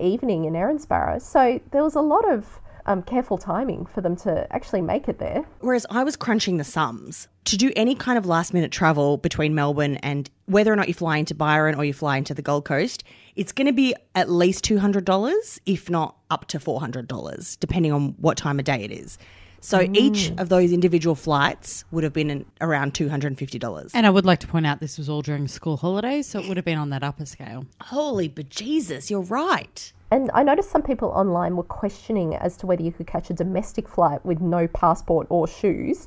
evening 0.00 0.44
in 0.44 0.54
Erinsborough. 0.54 1.20
So 1.20 1.60
there 1.72 1.82
was 1.82 1.94
a 1.94 2.00
lot 2.00 2.30
of 2.30 2.60
um, 2.86 3.02
careful 3.02 3.36
timing 3.36 3.86
for 3.86 4.00
them 4.00 4.16
to 4.16 4.46
actually 4.52 4.80
make 4.80 5.08
it 5.08 5.18
there. 5.18 5.44
Whereas 5.60 5.86
I 5.90 6.04
was 6.04 6.16
crunching 6.16 6.56
the 6.56 6.64
sums 6.64 7.28
to 7.46 7.56
do 7.56 7.72
any 7.76 7.94
kind 7.94 8.18
of 8.18 8.26
last 8.26 8.54
minute 8.54 8.72
travel 8.72 9.16
between 9.16 9.54
Melbourne 9.54 9.96
and 9.98 10.30
whether 10.46 10.72
or 10.72 10.76
not 10.76 10.88
you 10.88 10.94
fly 10.94 11.18
into 11.18 11.34
Byron 11.34 11.74
or 11.74 11.84
you 11.84 11.92
fly 11.92 12.16
into 12.16 12.34
the 12.34 12.42
Gold 12.42 12.64
Coast, 12.64 13.04
it's 13.34 13.52
going 13.52 13.66
to 13.66 13.72
be 13.72 13.94
at 14.14 14.30
least 14.30 14.64
$200, 14.64 15.58
if 15.66 15.90
not 15.90 16.16
up 16.30 16.46
to 16.48 16.58
$400, 16.58 17.58
depending 17.58 17.92
on 17.92 18.14
what 18.18 18.36
time 18.36 18.58
of 18.58 18.64
day 18.64 18.82
it 18.82 18.90
is. 18.90 19.18
So 19.66 19.80
each 19.80 20.30
mm. 20.30 20.40
of 20.40 20.48
those 20.48 20.70
individual 20.70 21.16
flights 21.16 21.84
would 21.90 22.04
have 22.04 22.12
been 22.12 22.30
an- 22.30 22.46
around 22.60 22.94
$250. 22.94 23.90
And 23.94 24.06
I 24.06 24.10
would 24.10 24.24
like 24.24 24.38
to 24.38 24.46
point 24.46 24.64
out 24.64 24.78
this 24.78 24.96
was 24.96 25.08
all 25.08 25.22
during 25.22 25.48
school 25.48 25.76
holidays, 25.76 26.28
so 26.28 26.38
it 26.38 26.46
would 26.46 26.56
have 26.56 26.64
been 26.64 26.78
on 26.78 26.90
that 26.90 27.02
upper 27.02 27.26
scale. 27.26 27.66
Holy 27.80 28.28
bejesus, 28.28 29.10
you're 29.10 29.22
right. 29.22 29.92
And 30.12 30.30
I 30.34 30.44
noticed 30.44 30.70
some 30.70 30.84
people 30.84 31.08
online 31.08 31.56
were 31.56 31.64
questioning 31.64 32.36
as 32.36 32.56
to 32.58 32.66
whether 32.66 32.84
you 32.84 32.92
could 32.92 33.08
catch 33.08 33.28
a 33.28 33.32
domestic 33.34 33.88
flight 33.88 34.24
with 34.24 34.40
no 34.40 34.68
passport 34.68 35.26
or 35.30 35.48
shoes. 35.48 36.06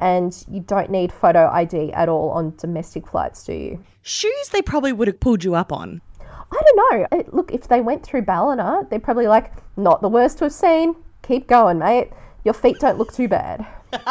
And 0.00 0.36
you 0.50 0.58
don't 0.58 0.90
need 0.90 1.12
photo 1.12 1.48
ID 1.48 1.92
at 1.92 2.08
all 2.08 2.30
on 2.30 2.56
domestic 2.56 3.06
flights, 3.06 3.44
do 3.44 3.52
you? 3.52 3.84
Shoes 4.02 4.48
they 4.50 4.62
probably 4.62 4.92
would 4.92 5.06
have 5.06 5.20
pulled 5.20 5.44
you 5.44 5.54
up 5.54 5.70
on. 5.70 6.02
I 6.20 6.60
don't 6.60 7.12
know. 7.12 7.24
Look, 7.32 7.52
if 7.52 7.68
they 7.68 7.82
went 7.82 8.02
through 8.02 8.22
Ballina, 8.22 8.84
they're 8.90 8.98
probably 8.98 9.28
like, 9.28 9.52
not 9.76 10.02
the 10.02 10.08
worst 10.08 10.40
we've 10.40 10.52
seen. 10.52 10.96
Keep 11.22 11.46
going, 11.46 11.78
mate. 11.78 12.10
Your 12.46 12.54
feet 12.54 12.78
don't 12.78 12.96
look 12.96 13.12
too 13.12 13.28
bad. 13.28 13.66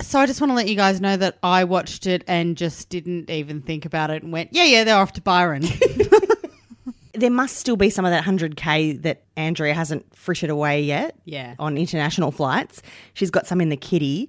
So 0.00 0.18
I 0.18 0.26
just 0.26 0.40
want 0.40 0.50
to 0.50 0.54
let 0.54 0.68
you 0.68 0.74
guys 0.74 1.00
know 1.00 1.16
that 1.16 1.38
I 1.44 1.62
watched 1.62 2.08
it 2.08 2.24
and 2.26 2.56
just 2.56 2.88
didn't 2.88 3.30
even 3.30 3.62
think 3.62 3.84
about 3.84 4.10
it 4.10 4.22
and 4.24 4.32
went, 4.32 4.52
yeah, 4.52 4.64
yeah, 4.64 4.82
they're 4.82 4.96
off 4.96 5.12
to 5.12 5.20
Byron. 5.20 5.62
There 7.14 7.30
must 7.30 7.56
still 7.58 7.76
be 7.76 7.88
some 7.88 8.04
of 8.04 8.10
that 8.10 8.24
100K 8.24 9.02
that 9.02 9.22
Andrea 9.36 9.74
hasn't 9.74 10.12
frittered 10.16 10.50
away 10.50 10.82
yet 10.82 11.14
Yeah. 11.24 11.54
on 11.58 11.78
international 11.78 12.32
flights. 12.32 12.82
She's 13.14 13.30
got 13.30 13.46
some 13.46 13.60
in 13.60 13.68
the 13.68 13.76
kitty. 13.76 14.28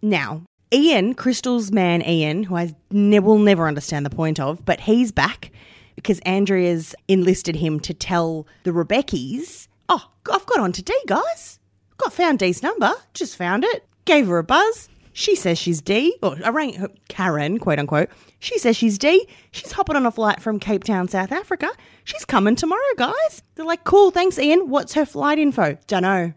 Now, 0.00 0.42
Ian, 0.72 1.14
Crystal's 1.14 1.70
man 1.70 2.02
Ian, 2.02 2.44
who 2.44 2.56
I 2.56 2.74
ne- 2.90 3.18
will 3.18 3.38
never 3.38 3.68
understand 3.68 4.06
the 4.06 4.10
point 4.10 4.40
of, 4.40 4.64
but 4.64 4.80
he's 4.80 5.12
back 5.12 5.50
because 5.96 6.18
Andrea's 6.20 6.94
enlisted 7.08 7.56
him 7.56 7.78
to 7.80 7.92
tell 7.92 8.46
the 8.62 8.70
Rebecchis, 8.70 9.68
oh, 9.90 10.08
I've 10.32 10.46
got 10.46 10.60
on 10.60 10.72
to 10.72 10.82
D, 10.82 10.94
guys. 11.06 11.58
Got 12.00 12.12
found 12.12 12.38
Dee's 12.38 12.62
number. 12.62 12.92
Just 13.14 13.36
found 13.36 13.64
it. 13.64 13.86
Gave 14.04 14.26
her 14.26 14.38
a 14.38 14.44
buzz. 14.44 14.88
She 15.12 15.34
says 15.34 15.58
she's 15.58 15.80
D, 15.80 16.16
or 16.22 16.36
I 16.44 16.50
rang 16.50 16.74
her, 16.74 16.88
Karen, 17.08 17.58
quote 17.58 17.78
unquote. 17.78 18.10
She 18.38 18.58
says 18.58 18.76
she's 18.76 18.96
D. 18.96 19.26
She's 19.50 19.72
hopping 19.72 19.96
on 19.96 20.06
a 20.06 20.10
flight 20.10 20.40
from 20.40 20.60
Cape 20.60 20.84
Town, 20.84 21.08
South 21.08 21.32
Africa. 21.32 21.68
She's 22.04 22.24
coming 22.24 22.56
tomorrow, 22.56 22.80
guys. 22.96 23.42
They're 23.54 23.66
like, 23.66 23.84
cool, 23.84 24.10
thanks, 24.10 24.38
Ian. 24.38 24.68
What's 24.70 24.94
her 24.94 25.04
flight 25.04 25.38
info? 25.38 25.76
Dunno. 25.86 26.32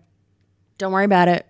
Don't 0.77 0.91
worry 0.91 1.05
about 1.05 1.27
it. 1.27 1.47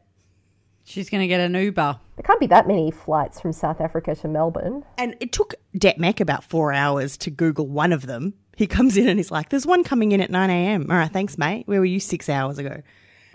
She's 0.84 1.10
going 1.10 1.21
to 1.21 1.28
get 1.28 1.39
an 1.39 1.56
Uber. 1.56 1.99
There 2.17 2.23
can't 2.23 2.39
be 2.39 2.47
that 2.47 2.67
many 2.67 2.91
flights 2.91 3.39
from 3.39 3.54
South 3.54 3.80
Africa 3.80 4.15
to 4.15 4.28
Melbourne. 4.28 4.84
And 4.97 5.15
it 5.19 5.32
took 5.32 5.56
Detmek 5.76 6.19
about 6.19 6.43
four 6.43 6.73
hours 6.73 7.17
to 7.17 7.32
Google 7.32 7.67
one 7.67 7.93
of 7.93 8.06
them. 8.06 8.34
He 8.56 8.67
comes 8.67 8.97
in 8.97 9.08
and 9.08 9.17
he's 9.17 9.32
like, 9.32 9.49
there's 9.49 9.65
one 9.65 9.84
coming 9.84 10.12
in 10.12 10.21
at 10.21 10.30
9 10.30 10.49
a.m. 10.49 10.88
All 10.91 10.97
right, 10.97 11.12
thanks, 11.12 11.38
mate. 11.38 11.67
Where 11.67 11.80
were 11.80 11.86
you 11.86 11.99
six 11.99 12.30
hours 12.30 12.60
ago? 12.60 12.82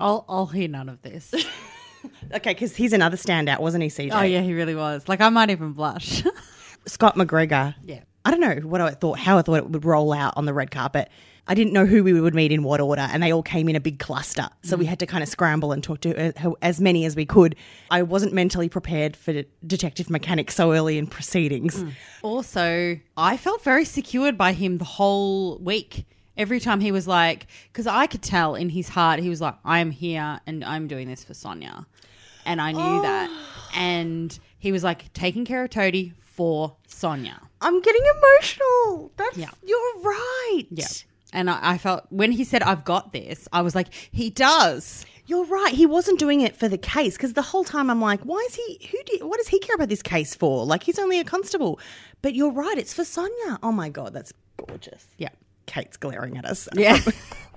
I'll 0.00 0.24
I'll 0.28 0.46
hear 0.46 0.68
none 0.68 0.88
of 0.88 1.02
this. 1.02 1.34
Okay, 2.32 2.52
because 2.54 2.76
he's 2.76 2.92
another 2.92 3.16
standout, 3.16 3.58
wasn't 3.58 3.82
he, 3.82 3.88
CJ? 3.88 4.10
oh 4.12 4.22
yeah, 4.22 4.40
he 4.40 4.54
really 4.54 4.74
was. 4.74 5.08
Like 5.08 5.20
I 5.20 5.28
might 5.30 5.50
even 5.50 5.72
blush. 5.72 6.22
Scott 6.86 7.16
McGregor. 7.16 7.74
Yeah. 7.84 8.00
I 8.24 8.30
don't 8.30 8.40
know 8.40 8.54
what 8.68 8.80
I 8.80 8.90
thought, 8.90 9.18
how 9.18 9.36
I 9.36 9.42
thought 9.42 9.56
it 9.56 9.68
would 9.70 9.84
roll 9.84 10.12
out 10.12 10.34
on 10.36 10.44
the 10.44 10.54
red 10.54 10.70
carpet. 10.70 11.10
I 11.48 11.54
didn't 11.54 11.72
know 11.72 11.86
who 11.86 12.04
we 12.04 12.12
would 12.20 12.34
meet 12.36 12.52
in 12.52 12.62
what 12.62 12.80
order, 12.80 13.02
and 13.02 13.20
they 13.22 13.32
all 13.32 13.42
came 13.42 13.68
in 13.68 13.74
a 13.74 13.80
big 13.80 13.98
cluster. 13.98 14.48
So 14.62 14.76
we 14.76 14.84
had 14.84 15.00
to 15.00 15.06
kind 15.06 15.22
of 15.24 15.28
scramble 15.28 15.72
and 15.72 15.82
talk 15.82 16.00
to 16.02 16.32
uh, 16.46 16.52
as 16.62 16.80
many 16.80 17.04
as 17.04 17.16
we 17.16 17.26
could. 17.26 17.56
I 17.90 18.02
wasn't 18.02 18.32
mentally 18.32 18.68
prepared 18.68 19.16
for 19.16 19.32
de- 19.32 19.46
Detective 19.66 20.08
Mechanic 20.08 20.52
so 20.52 20.72
early 20.72 20.98
in 20.98 21.08
proceedings. 21.08 21.82
also, 22.22 22.98
I 23.16 23.36
felt 23.36 23.62
very 23.64 23.84
secured 23.84 24.38
by 24.38 24.52
him 24.52 24.78
the 24.78 24.84
whole 24.84 25.58
week. 25.58 26.06
Every 26.38 26.60
time 26.60 26.80
he 26.80 26.92
was 26.92 27.06
like, 27.06 27.46
because 27.72 27.86
I 27.86 28.06
could 28.06 28.22
tell 28.22 28.54
in 28.54 28.70
his 28.70 28.88
heart, 28.88 29.20
he 29.20 29.28
was 29.28 29.40
like, 29.42 29.56
I'm 29.64 29.90
here 29.90 30.40
and 30.46 30.64
I'm 30.64 30.86
doing 30.86 31.08
this 31.08 31.22
for 31.24 31.34
Sonia. 31.34 31.86
And 32.46 32.60
I 32.60 32.72
knew 32.72 33.02
that. 33.02 33.30
And 33.76 34.36
he 34.58 34.72
was 34.72 34.82
like 34.82 35.12
taking 35.12 35.44
care 35.44 35.62
of 35.62 35.68
Toadie 35.70 36.14
for 36.20 36.76
Sonia. 36.86 37.38
I'm 37.60 37.82
getting 37.82 38.00
emotional. 38.16 39.12
That's 39.18 39.36
Yeah. 39.36 39.50
you're 39.62 40.00
right. 40.02 40.64
Yeah. 40.70 40.86
And 41.34 41.50
I, 41.50 41.58
I 41.74 41.78
felt 41.78 42.06
when 42.08 42.32
he 42.32 42.44
said, 42.44 42.62
I've 42.62 42.84
got 42.84 43.12
this, 43.12 43.46
I 43.52 43.60
was 43.60 43.74
like, 43.74 43.88
he 44.10 44.30
does. 44.30 45.04
You're 45.26 45.44
right. 45.44 45.74
He 45.74 45.84
wasn't 45.84 46.18
doing 46.18 46.40
it 46.40 46.56
for 46.56 46.66
the 46.68 46.78
case 46.78 47.18
because 47.18 47.34
the 47.34 47.42
whole 47.42 47.64
time 47.64 47.90
I'm 47.90 48.00
like, 48.00 48.22
why 48.22 48.38
is 48.48 48.54
he? 48.54 48.88
Who? 48.90 48.98
Do, 49.04 49.26
what 49.28 49.36
does 49.36 49.48
he 49.48 49.58
care 49.58 49.74
about 49.74 49.90
this 49.90 50.02
case 50.02 50.34
for? 50.34 50.64
Like 50.64 50.84
he's 50.84 50.98
only 50.98 51.18
a 51.20 51.24
constable. 51.24 51.78
But 52.22 52.34
you're 52.34 52.50
right. 52.52 52.78
It's 52.78 52.94
for 52.94 53.04
Sonia. 53.04 53.58
Oh 53.62 53.70
my 53.72 53.90
god, 53.90 54.14
that's 54.14 54.32
gorgeous. 54.56 55.06
Yeah. 55.18 55.28
Kate's 55.68 55.96
glaring 55.96 56.36
at 56.36 56.44
us. 56.44 56.68
Yeah. 56.74 56.98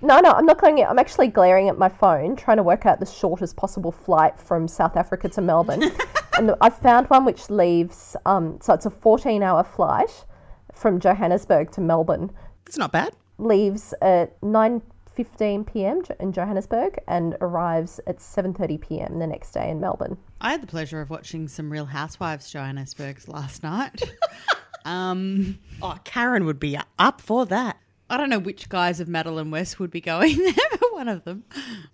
No, 0.04 0.20
no, 0.20 0.32
I'm 0.32 0.48
not 0.48 0.58
glaring 0.58 0.82
at 0.82 0.90
I'm 0.90 0.98
actually 0.98 1.28
glaring 1.28 1.70
at 1.70 1.78
my 1.78 1.88
phone, 1.88 2.36
trying 2.36 2.58
to 2.58 2.64
work 2.64 2.88
out 2.88 3.00
the 3.00 3.06
shortest 3.06 3.56
possible 3.56 3.92
flight 3.92 4.40
from 4.40 4.68
South 4.68 4.98
Africa 4.98 5.30
to 5.30 5.42
Melbourne. 5.42 5.84
and 6.38 6.56
I 6.60 6.72
found 6.72 7.08
one 7.12 7.24
which 7.24 7.52
leaves, 7.52 8.16
um, 8.26 8.58
so 8.62 8.74
it's 8.74 8.88
a 8.88 8.90
14 8.90 9.44
hour 9.44 9.64
flight 9.64 10.26
from 10.74 11.00
Johannesburg 11.00 11.72
to 11.74 11.82
Melbourne. 11.82 12.32
It's 12.66 12.78
not 12.78 12.92
bad. 12.92 13.16
Leaves 13.38 13.94
at 14.02 14.42
9.15 14.42 15.72
p.m. 15.72 16.02
In 16.20 16.32
Johannesburg 16.34 16.98
and 17.08 17.36
arrives 17.40 18.00
at 18.08 18.18
7.30 18.18 18.82
p.m. 18.82 19.20
the 19.20 19.28
next 19.28 19.52
day 19.52 19.70
in 19.70 19.80
Melbourne. 19.80 20.18
I 20.40 20.50
had 20.50 20.62
the 20.62 20.68
pleasure 20.68 21.00
of 21.02 21.12
watching 21.12 21.48
some 21.48 21.72
Real 21.72 21.86
Housewives 21.86 22.52
Johannesburgs 22.52 23.28
last 23.28 23.62
night. 23.62 24.02
um, 24.86 25.60
Oh, 25.80 25.98
Karen 26.04 26.46
would 26.46 26.60
be 26.60 26.76
up 26.98 27.22
for 27.22 27.46
that. 27.46 27.78
I 28.12 28.18
don't 28.18 28.30
know 28.30 28.40
which 28.40 28.68
guise 28.68 29.00
of 29.00 29.08
Madeleine 29.08 29.52
West 29.52 29.80
would 29.80 29.90
be 29.90 30.02
going 30.02 30.38
there, 30.44 30.54
but 30.80 30.94
one 30.94 31.08
of 31.08 31.24
them. 31.24 31.46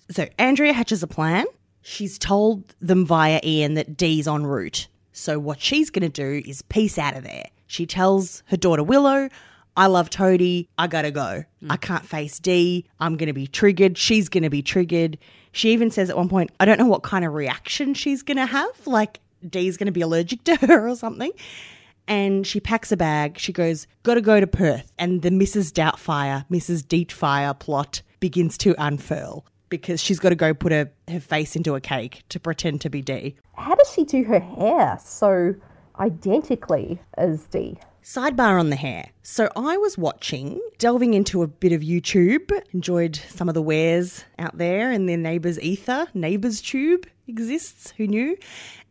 So 0.09 0.27
Andrea 0.39 0.73
hatches 0.73 1.03
a 1.03 1.07
plan. 1.07 1.45
She's 1.83 2.17
told 2.17 2.75
them 2.81 3.05
via 3.05 3.39
Ian 3.43 3.75
that 3.75 3.95
Dee's 3.95 4.27
en 4.27 4.45
route. 4.45 4.87
So 5.13 5.37
what 5.37 5.61
she's 5.61 5.89
going 5.91 6.09
to 6.09 6.41
do 6.41 6.41
is 6.49 6.63
peace 6.63 6.97
out 6.97 7.15
of 7.15 7.23
there. 7.23 7.45
She 7.67 7.85
tells 7.85 8.41
her 8.47 8.57
daughter 8.57 8.83
Willow, 8.83 9.29
I 9.77 9.85
love 9.85 10.09
Toadie. 10.09 10.69
I 10.79 10.87
gotta 10.87 11.11
go. 11.11 11.43
I 11.69 11.77
mm. 11.77 11.81
can't 11.81 12.03
face 12.03 12.39
Dee. 12.39 12.85
I'm 12.99 13.15
gonna 13.15 13.33
be 13.33 13.45
triggered. 13.45 13.95
She's 13.95 14.27
gonna 14.27 14.49
be 14.49 14.63
triggered. 14.63 15.19
She 15.51 15.71
even 15.71 15.91
says 15.91 16.09
at 16.09 16.17
one 16.17 16.29
point, 16.29 16.49
I 16.59 16.65
don't 16.65 16.79
know 16.79 16.87
what 16.87 17.03
kind 17.03 17.23
of 17.23 17.33
reaction 17.35 17.93
she's 17.93 18.23
gonna 18.23 18.47
have. 18.47 18.87
Like 18.87 19.19
Dee's 19.47 19.77
gonna 19.77 19.91
be 19.91 20.01
allergic 20.01 20.43
to 20.45 20.55
her 20.55 20.89
or 20.89 20.95
something. 20.95 21.31
And 22.07 22.47
she 22.47 22.59
packs 22.59 22.91
a 22.91 22.97
bag. 22.97 23.37
She 23.37 23.51
goes, 23.51 23.87
Gotta 24.03 24.21
go 24.21 24.39
to 24.39 24.47
Perth. 24.47 24.91
And 24.97 25.21
the 25.21 25.29
Mrs. 25.29 25.71
Doubtfire, 25.71 26.45
Mrs. 26.49 26.83
Deetfire 26.83 27.57
plot 27.57 28.01
begins 28.19 28.57
to 28.59 28.75
unfurl 28.77 29.45
because 29.69 30.01
she's 30.01 30.19
got 30.19 30.29
to 30.29 30.35
go 30.35 30.53
put 30.53 30.71
her, 30.71 30.91
her 31.09 31.19
face 31.19 31.55
into 31.55 31.75
a 31.75 31.81
cake 31.81 32.23
to 32.29 32.39
pretend 32.39 32.81
to 32.81 32.89
be 32.89 33.01
Dee. 33.01 33.35
How 33.55 33.75
does 33.75 33.91
she 33.91 34.03
do 34.05 34.23
her 34.23 34.39
hair 34.39 34.97
so 35.03 35.55
identically 35.99 36.99
as 37.17 37.45
Dee? 37.47 37.77
Sidebar 38.07 38.57
on 38.57 38.69
the 38.69 38.77
hair. 38.77 39.09
So 39.21 39.49
I 39.57 39.75
was 39.75 39.97
watching, 39.97 40.61
delving 40.77 41.13
into 41.13 41.43
a 41.43 41.47
bit 41.47 41.73
of 41.73 41.81
YouTube, 41.81 42.49
enjoyed 42.73 43.17
some 43.17 43.49
of 43.49 43.53
the 43.53 43.61
wares 43.61 44.23
out 44.39 44.57
there 44.57 44.93
in 44.93 45.07
their 45.07 45.17
neighbours' 45.17 45.59
ether. 45.59 46.07
Neighbours 46.13 46.61
Tube 46.61 47.05
exists, 47.27 47.93
who 47.97 48.07
knew? 48.07 48.37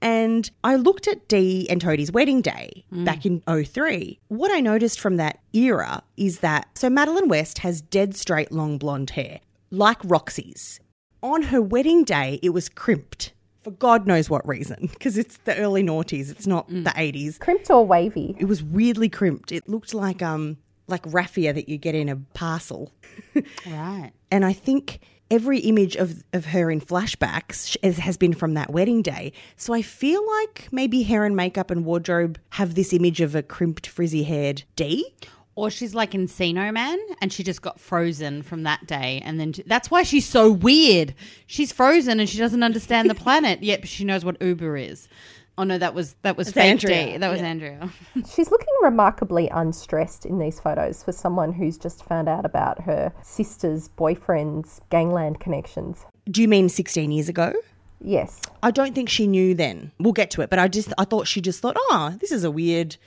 And 0.03 0.51
I 0.63 0.77
looked 0.77 1.09
at 1.09 1.29
Dee 1.29 1.67
and 1.71 1.81
Toadie's 1.81 2.13
wedding 2.13 2.43
day 2.43 2.85
back 2.93 3.25
in 3.25 3.41
03. 3.41 4.21
What 4.29 4.53
I 4.53 4.61
noticed 4.61 5.01
from 5.01 5.17
that 5.17 5.41
era 5.55 6.03
is 6.19 6.41
that, 6.41 6.69
so 6.75 6.91
Madeleine 6.91 7.29
West 7.29 7.61
has 7.61 7.81
dead 7.81 8.15
straight 8.15 8.53
long 8.53 8.77
blonde 8.77 9.09
hair, 9.11 9.41
like 9.71 9.99
Roxy's. 10.05 10.79
On 11.23 11.45
her 11.45 11.63
wedding 11.63 12.05
day, 12.05 12.39
it 12.43 12.51
was 12.51 12.69
crimped. 12.69 13.33
For 13.67 13.73
God 13.73 14.07
knows 14.07 14.31
what 14.31 14.47
reason, 14.47 14.89
because 14.93 15.19
it's 15.19 15.39
the 15.39 15.57
early 15.59 15.83
noughties, 15.83 16.31
it's 16.31 16.47
not 16.47 16.69
the 16.69 16.93
80s 16.97 17.41
Crimped 17.41 17.69
or 17.69 17.85
wavy? 17.85 18.37
it 18.39 18.45
was 18.45 18.63
weirdly 18.63 19.09
crimped. 19.09 19.51
It 19.51 19.69
looked 19.69 19.93
like 19.93 20.23
um 20.23 20.59
like 20.87 21.03
raffia 21.07 21.53
that 21.53 21.69
you 21.69 21.77
get 21.77 21.97
in 21.97 22.09
a 22.09 22.15
parcel. 22.33 22.93
Right. 23.67 24.13
And 24.31 24.45
I 24.45 24.53
think 24.53 25.01
every 25.33 25.59
image 25.59 25.97
of 25.97 26.23
of 26.33 26.45
her 26.47 26.71
in 26.71 26.81
flashbacks 26.81 27.77
has- 27.83 27.99
has 27.99 28.17
been 28.17 28.35
from 28.35 28.55
that 28.55 28.71
wedding 28.73 29.03
day. 29.03 29.33
So 29.57 29.75
I 29.75 29.83
feel 29.83 30.25
like 30.39 30.69
maybe 30.71 31.03
hair 31.03 31.25
and 31.25 31.35
makeup 31.35 31.69
and 31.73 31.85
wardrobe 31.85 32.39
have 32.51 32.77
this 32.77 32.93
image 32.93 33.21
of 33.21 33.35
a 33.35 33.43
crimped, 33.43 33.89
frizzy 33.89 34.23
haired 34.23 34.63
D. 34.77 35.13
Or 35.57 35.71
she's 35.71 35.95
like 35.95 36.13
Encino 36.13 36.73
Man 36.73 36.99
and 37.23 37.33
she 37.33 37.43
just 37.43 37.63
got 37.63 37.81
frozen 37.81 38.43
from 38.43 38.63
that 38.65 38.87
day. 38.87 39.23
And 39.25 39.41
then 39.41 39.55
that's 39.67 39.91
why 39.91 40.03
she's 40.03 40.27
so 40.27 40.53
weird. 40.53 41.15
She's 41.47 41.73
frozen 41.73 42.21
and 42.21 42.29
she 42.29 42.39
doesn't 42.39 42.63
understand 42.63 43.09
the 43.11 43.15
planet, 43.27 43.63
yet 43.63 43.81
but 43.81 43.89
she 43.89 44.05
knows 44.05 44.25
what 44.25 44.41
Uber 44.41 44.77
is. 44.77 45.09
Oh 45.59 45.65
no, 45.65 45.79
that 45.79 45.95
was 45.95 46.15
that 46.21 46.37
was 46.37 46.53
fake 46.53 46.65
Andrea. 46.65 47.13
D. 47.13 47.17
That 47.17 47.31
was 47.31 47.41
Andrea. 47.41 47.91
She's 48.35 48.51
looking 48.51 48.75
remarkably 48.83 49.49
unstressed 49.49 50.27
in 50.27 50.39
these 50.39 50.61
photos 50.61 51.03
for 51.03 51.13
someone 51.13 51.53
who's 51.53 51.79
just 51.79 52.05
found 52.05 52.29
out 52.29 52.45
about 52.45 52.83
her 52.83 53.11
sister's 53.23 53.89
boyfriend's 53.89 54.83
gangland 54.91 55.41
connections. 55.41 56.05
Do 56.31 56.43
you 56.43 56.49
mean 56.49 56.69
16 56.69 57.11
years 57.11 57.31
ago? 57.31 57.55
Yes. 58.03 58.43
I 58.63 58.71
don't 58.71 58.95
think 58.95 59.09
she 59.09 59.27
knew 59.27 59.55
then. 59.55 59.93
We'll 59.99 60.13
get 60.13 60.31
to 60.33 60.43
it, 60.43 60.51
but 60.51 60.59
I 60.59 60.69
just 60.69 60.93
I 60.99 61.05
thought 61.05 61.27
she 61.27 61.41
just 61.41 61.61
thought, 61.61 61.77
"Oh, 61.79 62.15
this 62.21 62.31
is 62.33 62.45
a 62.45 62.51
weird 62.51 62.99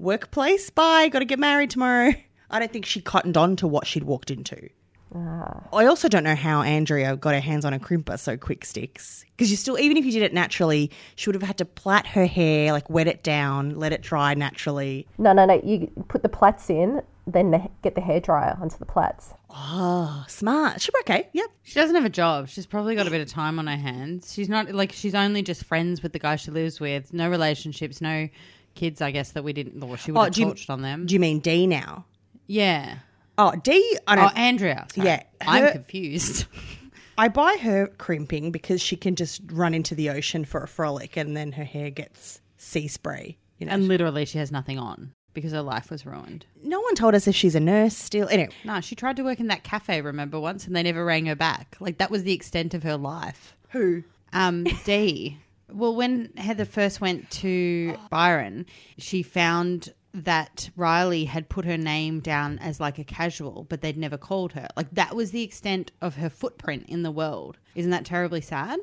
workplace. 0.00 0.70
Bye, 0.70 1.08
got 1.08 1.20
to 1.20 1.24
get 1.24 1.38
married 1.38 1.70
tomorrow." 1.70 2.12
I 2.50 2.58
don't 2.58 2.72
think 2.72 2.84
she 2.84 3.00
cottoned 3.00 3.36
on 3.36 3.54
to 3.56 3.68
what 3.68 3.86
she'd 3.86 4.02
walked 4.02 4.30
into. 4.30 4.70
Ah. 5.14 5.62
I 5.72 5.86
also 5.86 6.08
don't 6.08 6.22
know 6.22 6.36
how 6.36 6.62
Andrea 6.62 7.16
got 7.16 7.34
her 7.34 7.40
hands 7.40 7.64
on 7.64 7.72
a 7.72 7.78
crimper 7.78 8.18
so 8.18 8.36
quick 8.36 8.64
sticks. 8.64 9.24
Because 9.36 9.50
you 9.50 9.56
still, 9.56 9.78
even 9.78 9.96
if 9.96 10.04
you 10.04 10.12
did 10.12 10.22
it 10.22 10.32
naturally, 10.32 10.90
she 11.16 11.28
would 11.28 11.34
have 11.34 11.42
had 11.42 11.58
to 11.58 11.64
plait 11.64 12.06
her 12.08 12.26
hair, 12.26 12.72
like 12.72 12.88
wet 12.88 13.08
it 13.08 13.22
down, 13.22 13.76
let 13.76 13.92
it 13.92 14.02
dry 14.02 14.34
naturally. 14.34 15.06
No, 15.18 15.32
no, 15.32 15.46
no. 15.46 15.60
You 15.64 15.90
put 16.08 16.22
the 16.22 16.28
plaits 16.28 16.70
in, 16.70 17.02
then 17.26 17.50
the, 17.50 17.68
get 17.82 17.96
the 17.96 18.00
hairdryer 18.00 18.60
onto 18.60 18.78
the 18.78 18.86
plaits. 18.86 19.34
Oh, 19.48 20.24
smart. 20.28 20.80
She, 20.80 20.90
okay, 21.00 21.22
eh? 21.22 21.28
yep. 21.32 21.50
She 21.62 21.74
doesn't 21.74 21.96
have 21.96 22.04
a 22.04 22.10
job. 22.10 22.48
She's 22.48 22.66
probably 22.66 22.94
got 22.94 23.08
a 23.08 23.10
bit 23.10 23.20
of 23.20 23.28
time 23.28 23.58
on 23.58 23.66
her 23.66 23.76
hands. 23.76 24.32
She's 24.32 24.48
not 24.48 24.72
like 24.72 24.92
she's 24.92 25.14
only 25.14 25.42
just 25.42 25.64
friends 25.64 26.04
with 26.04 26.12
the 26.12 26.20
guy 26.20 26.36
she 26.36 26.52
lives 26.52 26.78
with. 26.78 27.12
No 27.12 27.28
relationships, 27.28 28.00
no 28.00 28.28
kids. 28.74 29.00
I 29.00 29.10
guess 29.10 29.32
that 29.32 29.44
we 29.44 29.52
didn't. 29.52 29.82
Or 29.82 29.96
she 29.96 30.12
would 30.12 30.20
have 30.24 30.32
do 30.34 30.40
you- 30.42 30.46
torched 30.48 30.70
on 30.70 30.82
them. 30.82 31.06
Do 31.06 31.14
you 31.14 31.20
mean 31.20 31.40
D 31.40 31.66
now? 31.66 32.06
yeah. 32.46 32.96
Oh, 33.38 33.54
D, 33.62 33.72
I 34.06 34.12
Oh, 34.12 34.16
don't. 34.16 34.36
Andrea. 34.36 34.86
sorry. 34.94 35.06
Yeah, 35.08 35.22
I'm 35.40 35.72
confused. 35.72 36.44
I 37.18 37.28
buy 37.28 37.56
her 37.62 37.86
crimping 37.86 38.50
because 38.50 38.82
she 38.82 38.96
can 38.96 39.16
just 39.16 39.40
run 39.50 39.72
into 39.72 39.94
the 39.94 40.10
ocean 40.10 40.44
for 40.44 40.62
a 40.62 40.68
frolic 40.68 41.16
and 41.16 41.34
then 41.34 41.52
her 41.52 41.64
hair 41.64 41.88
gets 41.90 42.40
sea 42.58 42.86
spray. 42.86 43.38
You 43.58 43.66
know, 43.66 43.72
and 43.72 43.88
literally, 43.88 44.26
she 44.26 44.36
has 44.38 44.52
nothing 44.52 44.78
on 44.78 45.12
because 45.32 45.52
her 45.52 45.62
life 45.62 45.90
was 45.90 46.04
ruined. 46.04 46.44
no 46.62 46.80
one 46.80 46.94
told 46.94 47.14
us 47.14 47.26
if 47.28 47.34
she's 47.34 47.54
a 47.54 47.60
nurse 47.60 47.96
still. 47.96 48.28
Anyway, 48.28 48.50
No, 48.64 48.80
she 48.82 48.94
tried 48.94 49.16
to 49.16 49.22
work 49.22 49.40
in 49.40 49.46
that 49.46 49.64
cafe, 49.64 50.02
remember, 50.02 50.38
once, 50.40 50.66
and 50.66 50.74
they 50.76 50.82
never 50.82 51.02
rang 51.04 51.24
her 51.26 51.36
back. 51.36 51.76
Like, 51.80 51.96
that 51.98 52.10
was 52.10 52.24
the 52.24 52.32
extent 52.32 52.74
of 52.74 52.82
her 52.82 52.96
life. 52.98 53.56
who? 53.70 54.02
Um, 54.34 54.64
Dee. 54.84 55.38
Well, 55.72 55.94
when 55.94 56.32
Heather 56.36 56.64
first 56.64 57.00
went 57.00 57.30
to 57.30 57.96
Byron, 58.10 58.66
she 58.98 59.22
found 59.22 59.92
that 60.12 60.70
Riley 60.76 61.24
had 61.24 61.48
put 61.48 61.64
her 61.64 61.78
name 61.78 62.20
down 62.20 62.58
as 62.58 62.80
like 62.80 62.98
a 62.98 63.04
casual, 63.04 63.66
but 63.68 63.80
they'd 63.80 63.96
never 63.96 64.18
called 64.18 64.52
her. 64.52 64.68
Like 64.76 64.90
that 64.92 65.14
was 65.14 65.30
the 65.30 65.42
extent 65.42 65.92
of 66.00 66.16
her 66.16 66.28
footprint 66.28 66.86
in 66.88 67.02
the 67.02 67.10
world. 67.10 67.58
Isn't 67.74 67.92
that 67.92 68.04
terribly 68.04 68.40
sad? 68.40 68.80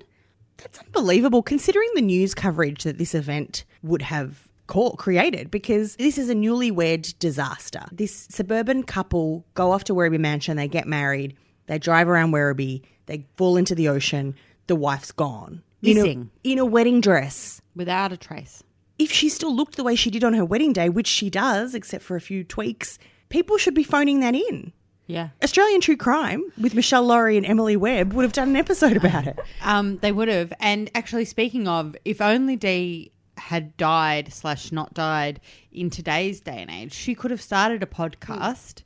That's 0.58 0.80
unbelievable 0.80 1.43
considering 1.43 1.89
the 1.93 2.02
news 2.02 2.34
coverage 2.34 2.84
that 2.84 2.97
this 2.97 3.13
event 3.13 3.65
would 3.84 4.02
have 4.04 4.47
caught, 4.67 4.97
created 4.97 5.52
because 5.52 5.95
this 5.97 6.17
is 6.17 6.30
a 6.30 6.36
newlywed 6.36 7.17
disaster. 7.19 7.86
This 7.91 8.28
suburban 8.30 8.84
couple 8.84 9.45
go 9.54 9.71
off 9.71 9.84
to 9.86 9.93
Werribee 9.93 10.19
Mansion, 10.19 10.58
they 10.58 10.67
get 10.67 10.88
married, 10.88 11.36
they 11.67 11.78
drive 11.78 12.08
around 12.08 12.32
Werribee, 12.32 12.82
they 13.06 13.26
fall 13.36 13.58
into 13.58 13.76
the 13.76 13.89
ocean, 13.89 14.36
the 14.67 14.76
wife's 14.76 15.12
gone. 15.12 15.62
In 15.88 15.97
a- 15.97 16.50
in 16.52 16.60
a 16.60 16.65
wedding 16.65 17.02
dress. 17.02 17.62
Without 17.76 18.12
a 18.12 18.17
trace. 18.17 18.63
if 19.00 19.12
she 19.12 19.30
still 19.30 19.56
looked 19.56 19.76
the 19.78 19.84
way 19.84 19.95
she 19.95 20.10
did 20.10 20.23
on 20.23 20.34
her 20.34 20.43
wedding 20.43 20.73
day, 20.73 20.89
which 20.89 21.06
she 21.08 21.30
does, 21.30 21.76
except 21.76 22.04
for 22.04 22.15
a 22.15 22.21
few 22.21 22.43
tweaks, 22.43 22.97
people 23.30 23.56
should 23.60 23.76
be 23.76 23.84
phoning 23.84 24.19
that 24.21 24.34
in. 24.34 24.73
Yeah. 25.06 25.30
Australian 25.43 25.80
True 25.82 25.95
Crime 25.95 26.43
with 26.60 26.73
Meshel 26.73 27.06
Laurie 27.06 27.38
and 27.38 27.45
Emily 27.45 27.78
Webb 27.78 28.12
would 28.13 28.23
have 28.23 28.34
done 28.34 28.50
an 28.50 28.56
episode 28.56 28.97
about 28.97 29.28
it. 29.28 29.38
Um, 29.63 29.97
they 30.00 30.12
would 30.12 30.28
have. 30.28 30.52
And 30.60 30.89
actually, 30.95 31.26
speaking 31.26 31.67
of, 31.67 31.95
if 32.06 32.19
only 32.21 32.56
Dee 32.56 33.12
had 33.38 33.78
died 33.78 34.34
slash 34.34 34.71
not 34.71 34.93
died 34.95 35.39
in 35.71 35.89
today's 35.91 36.41
day 36.41 36.58
and 36.58 36.71
age, 36.71 36.93
she 36.93 37.13
could 37.13 37.30
have 37.32 37.41
started 37.41 37.84
a 37.84 37.86
podcast 37.86 38.82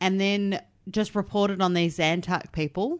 and 0.00 0.20
then 0.20 0.60
just 0.90 1.14
reported 1.14 1.62
on 1.62 1.74
these 1.74 1.98
Zantac 1.98 2.50
people. 2.52 2.98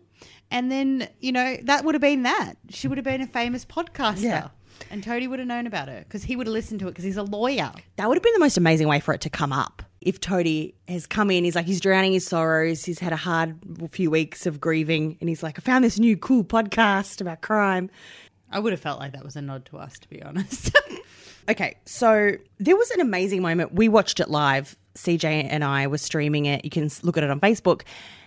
And 0.53 0.71
then, 0.71 1.09
you 1.19 1.33
know, 1.33 1.57
that 1.63 1.85
would 1.85 1.95
have 1.95 2.03
been 2.03 2.23
that. 2.25 2.55
She 2.69 2.87
would 2.87 2.99
have 2.99 3.05
been 3.05 3.23
a 3.23 3.27
famous 3.27 3.65
podcaster. 3.65 4.23
Yeah. 4.23 4.49
And 4.91 5.03
Toadie 5.03 5.27
would 5.27 5.39
have 5.39 5.49
known 5.49 5.67
about 5.67 5.89
her 5.89 6.01
because 6.01 6.25
he 6.25 6.37
would 6.37 6.47
have 6.47 6.53
listened 6.53 6.81
to 6.81 6.89
it 6.89 6.91
because 6.91 7.05
he's 7.05 7.17
a 7.17 7.23
lawyer. 7.23 7.73
That 7.97 8.09
would 8.09 8.17
have 8.17 8.23
been 8.23 8.35
the 8.35 8.41
most 8.41 8.59
amazing 8.59 8.87
way 8.87 9.01
for 9.01 9.15
it 9.15 9.23
to 9.23 9.31
come 9.31 9.53
up. 9.53 9.83
If 10.03 10.21
Toadie 10.21 10.75
has 10.89 11.07
come 11.07 11.31
in, 11.31 11.45
he's 11.45 11.55
like, 11.55 11.65
he's 11.65 11.81
drowning 11.81 12.13
his 12.13 12.27
sorrows. 12.27 12.85
He's 12.85 12.99
had 12.99 13.13
a 13.13 13.17
hard 13.17 13.59
few 13.93 14.11
weeks 14.11 14.45
of 14.45 14.61
grieving. 14.61 15.17
And 15.21 15.29
he's 15.29 15.43
like, 15.43 15.59
I 15.59 15.63
found 15.63 15.85
this 15.85 15.99
new 15.99 16.17
cool 16.17 16.45
podcast 16.45 17.21
about 17.21 17.41
crime. 17.41 17.89
I 18.51 18.59
would 18.59 18.73
have 18.73 18.81
felt 18.81 19.01
like 19.01 19.13
that 19.13 19.25
was 19.25 19.37
a 19.37 19.43
nod 19.43 19.65
to 19.67 19.79
us, 19.79 19.99
to 20.01 20.09
be 20.09 20.23
honest. 20.23 20.77
Okay, 21.49 21.77
so 21.87 22.33
there 22.59 22.77
was 22.77 22.91
an 22.93 23.01
amazing 23.01 23.43
moment. 23.43 23.75
We 23.75 23.89
watched 23.89 24.21
it 24.21 24.31
live. 24.31 24.77
CJ 24.95 25.49
and 25.51 25.65
I 25.65 25.89
were 25.89 25.99
streaming 25.99 26.47
it. 26.47 26.65
You 26.65 26.71
can 26.71 26.89
look 27.03 27.17
at 27.17 27.25
it 27.25 27.31
on 27.31 27.41
Facebook. 27.41 27.83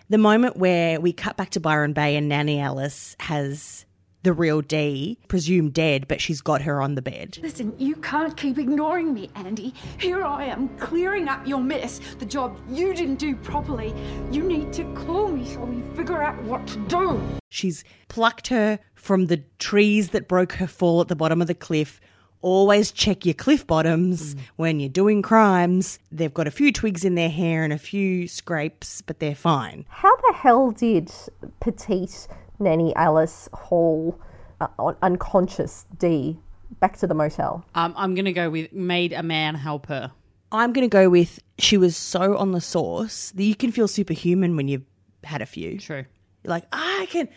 The 0.08 0.20
moment 0.20 0.58
where 0.58 1.02
we 1.02 1.14
cut 1.14 1.36
back 1.36 1.50
to 1.52 1.60
Byron 1.60 1.94
Bay 1.94 2.16
and 2.16 2.30
Nanny 2.30 2.60
Alice 2.60 3.16
has 3.22 3.88
the 4.22 4.34
real 4.34 4.62
D, 4.62 5.18
presumed 5.28 5.74
dead, 5.74 6.08
but 6.08 6.22
she's 6.22 6.42
got 6.42 6.62
her 6.62 6.80
on 6.80 6.94
the 6.94 7.02
bed. 7.02 7.40
Listen, 7.42 7.74
you 7.80 7.96
can't 7.96 8.38
keep 8.38 8.60
ignoring 8.60 9.16
me, 9.16 9.32
Andy. 9.34 9.74
Here 10.00 10.24
I 10.24 10.46
am 10.46 10.70
clearing 10.78 11.28
up 11.28 11.48
your 11.48 11.60
mess, 11.60 12.00
the 12.20 12.26
job 12.26 12.56
you 12.70 12.94
didn't 12.94 13.16
do 13.16 13.36
properly. 13.36 13.96
You 14.32 14.44
need 14.44 14.72
to 14.74 14.84
call 14.94 15.30
me 15.30 15.46
so 15.46 15.62
we 15.62 15.82
figure 15.96 16.22
out 16.22 16.40
what 16.44 16.68
to 16.68 16.78
do. 16.86 17.20
She's 17.50 17.84
plucked 18.08 18.50
her 18.50 18.78
from 18.94 19.26
the 19.26 19.44
trees 19.58 20.10
that 20.10 20.28
broke 20.28 20.54
her 20.54 20.68
fall 20.68 21.02
at 21.02 21.08
the 21.08 21.16
bottom 21.16 21.42
of 21.42 21.48
the 21.48 21.56
cliff. 21.56 22.00
Always 22.46 22.92
check 22.92 23.26
your 23.26 23.34
cliff 23.34 23.66
bottoms 23.66 24.36
when 24.56 24.80
you're 24.80 24.88
doing 24.88 25.24
crimes. 25.24 25.98
They've 26.12 26.32
got 26.32 26.46
a 26.46 26.52
few 26.52 26.72
twigs 26.72 27.04
in 27.04 27.16
their 27.16 27.28
hair 27.28 27.64
and 27.64 27.74
a 27.74 27.80
few 27.80 28.28
scrapes, 28.28 29.02
but 29.02 29.18
they're 29.18 29.34
fine. 29.34 29.84
How 29.90 30.16
the 30.16 30.34
hell 30.36 30.70
did 30.70 31.12
petite 31.60 32.28
Nanny 32.60 32.96
Alice 32.96 33.50
haul 33.52 34.22
uh, 34.62 34.68
unconscious 35.02 35.88
D 35.98 36.38
back 36.80 36.98
to 36.98 37.08
the 37.08 37.16
motel? 37.16 37.66
um, 37.74 37.96
I'm 37.98 38.14
going 38.14 38.26
to 38.26 38.32
go 38.32 38.52
with 38.52 38.72
made 38.72 39.12
a 39.12 39.24
man 39.24 39.56
help 39.56 39.88
her. 39.88 40.12
I'm 40.52 40.72
going 40.72 40.88
to 40.88 40.94
go 40.94 41.10
with 41.10 41.40
she 41.58 41.78
was 41.78 41.98
so 41.98 42.38
on 42.38 42.52
the 42.52 42.62
sauce 42.62 43.32
that 43.32 43.44
you 43.44 43.56
can 43.56 43.72
feel 43.72 43.88
superhuman 43.88 44.56
when 44.56 44.68
you've 44.68 44.86
had 45.24 45.42
a 45.42 45.48
few. 45.48 45.80
True. 45.80 46.06
You're 46.44 46.50
like, 46.52 46.66
I 46.72 47.08
can, 47.10 47.28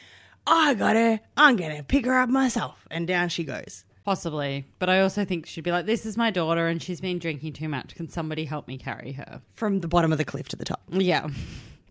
I 0.46 0.74
got 0.74 0.96
her. 0.96 1.18
I'm 1.34 1.56
going 1.56 1.74
to 1.78 1.82
pick 1.82 2.04
her 2.04 2.18
up 2.18 2.28
myself. 2.28 2.86
And 2.90 3.08
down 3.08 3.30
she 3.30 3.42
goes. 3.44 3.86
Possibly. 4.08 4.64
But 4.78 4.88
I 4.88 5.02
also 5.02 5.26
think 5.26 5.44
she'd 5.44 5.64
be 5.64 5.70
like, 5.70 5.84
this 5.84 6.06
is 6.06 6.16
my 6.16 6.30
daughter 6.30 6.66
and 6.66 6.82
she's 6.82 6.98
been 6.98 7.18
drinking 7.18 7.52
too 7.52 7.68
much. 7.68 7.94
Can 7.94 8.08
somebody 8.08 8.46
help 8.46 8.66
me 8.66 8.78
carry 8.78 9.12
her? 9.12 9.42
From 9.52 9.80
the 9.80 9.86
bottom 9.86 10.12
of 10.12 10.16
the 10.16 10.24
cliff 10.24 10.48
to 10.48 10.56
the 10.56 10.64
top. 10.64 10.80
Yeah. 10.90 11.28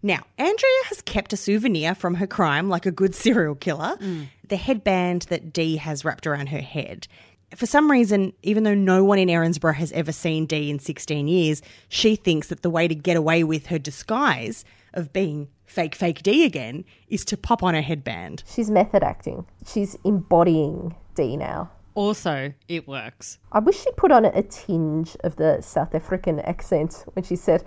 Now, 0.01 0.23
Andrea 0.39 0.81
has 0.85 1.03
kept 1.03 1.31
a 1.31 1.37
souvenir 1.37 1.93
from 1.93 2.15
her 2.15 2.25
crime 2.25 2.69
like 2.69 2.87
a 2.87 2.91
good 2.91 3.13
serial 3.23 3.53
killer 3.53 3.97
mm. 4.01 4.29
the 4.47 4.55
headband 4.55 5.27
that 5.29 5.53
Dee 5.53 5.77
has 5.77 6.03
wrapped 6.03 6.25
around 6.25 6.47
her 6.47 6.59
head. 6.59 7.07
For 7.55 7.67
some 7.67 7.91
reason, 7.91 8.33
even 8.41 8.63
though 8.63 8.73
no 8.73 9.03
one 9.03 9.19
in 9.19 9.27
Erinsborough 9.27 9.75
has 9.75 9.91
ever 9.91 10.11
seen 10.11 10.47
Dee 10.47 10.71
in 10.71 10.79
16 10.79 11.27
years, 11.27 11.61
she 11.87 12.15
thinks 12.15 12.47
that 12.47 12.63
the 12.63 12.71
way 12.71 12.87
to 12.87 12.95
get 12.95 13.15
away 13.15 13.43
with 13.43 13.67
her 13.67 13.77
disguise 13.77 14.65
of 14.95 15.13
being 15.13 15.49
fake, 15.67 15.93
fake 15.93 16.23
Dee 16.23 16.45
again 16.45 16.83
is 17.09 17.23
to 17.25 17.37
pop 17.37 17.61
on 17.61 17.75
her 17.75 17.81
headband. 17.83 18.41
She's 18.47 18.71
method 18.71 19.03
acting. 19.03 19.45
She's 19.67 19.95
embodying 20.03 20.95
D 21.13 21.37
now. 21.37 21.69
Also, 21.97 22.53
it 22.67 22.87
works. 22.87 23.39
I 23.51 23.57
wish 23.57 23.79
she'd 23.79 23.97
put 23.97 24.11
on 24.11 24.23
a 24.23 24.43
tinge 24.43 25.17
of 25.23 25.37
the 25.37 25.61
South 25.61 25.95
African 25.95 26.39
accent 26.41 27.03
when 27.13 27.25
she 27.25 27.35
said, 27.35 27.63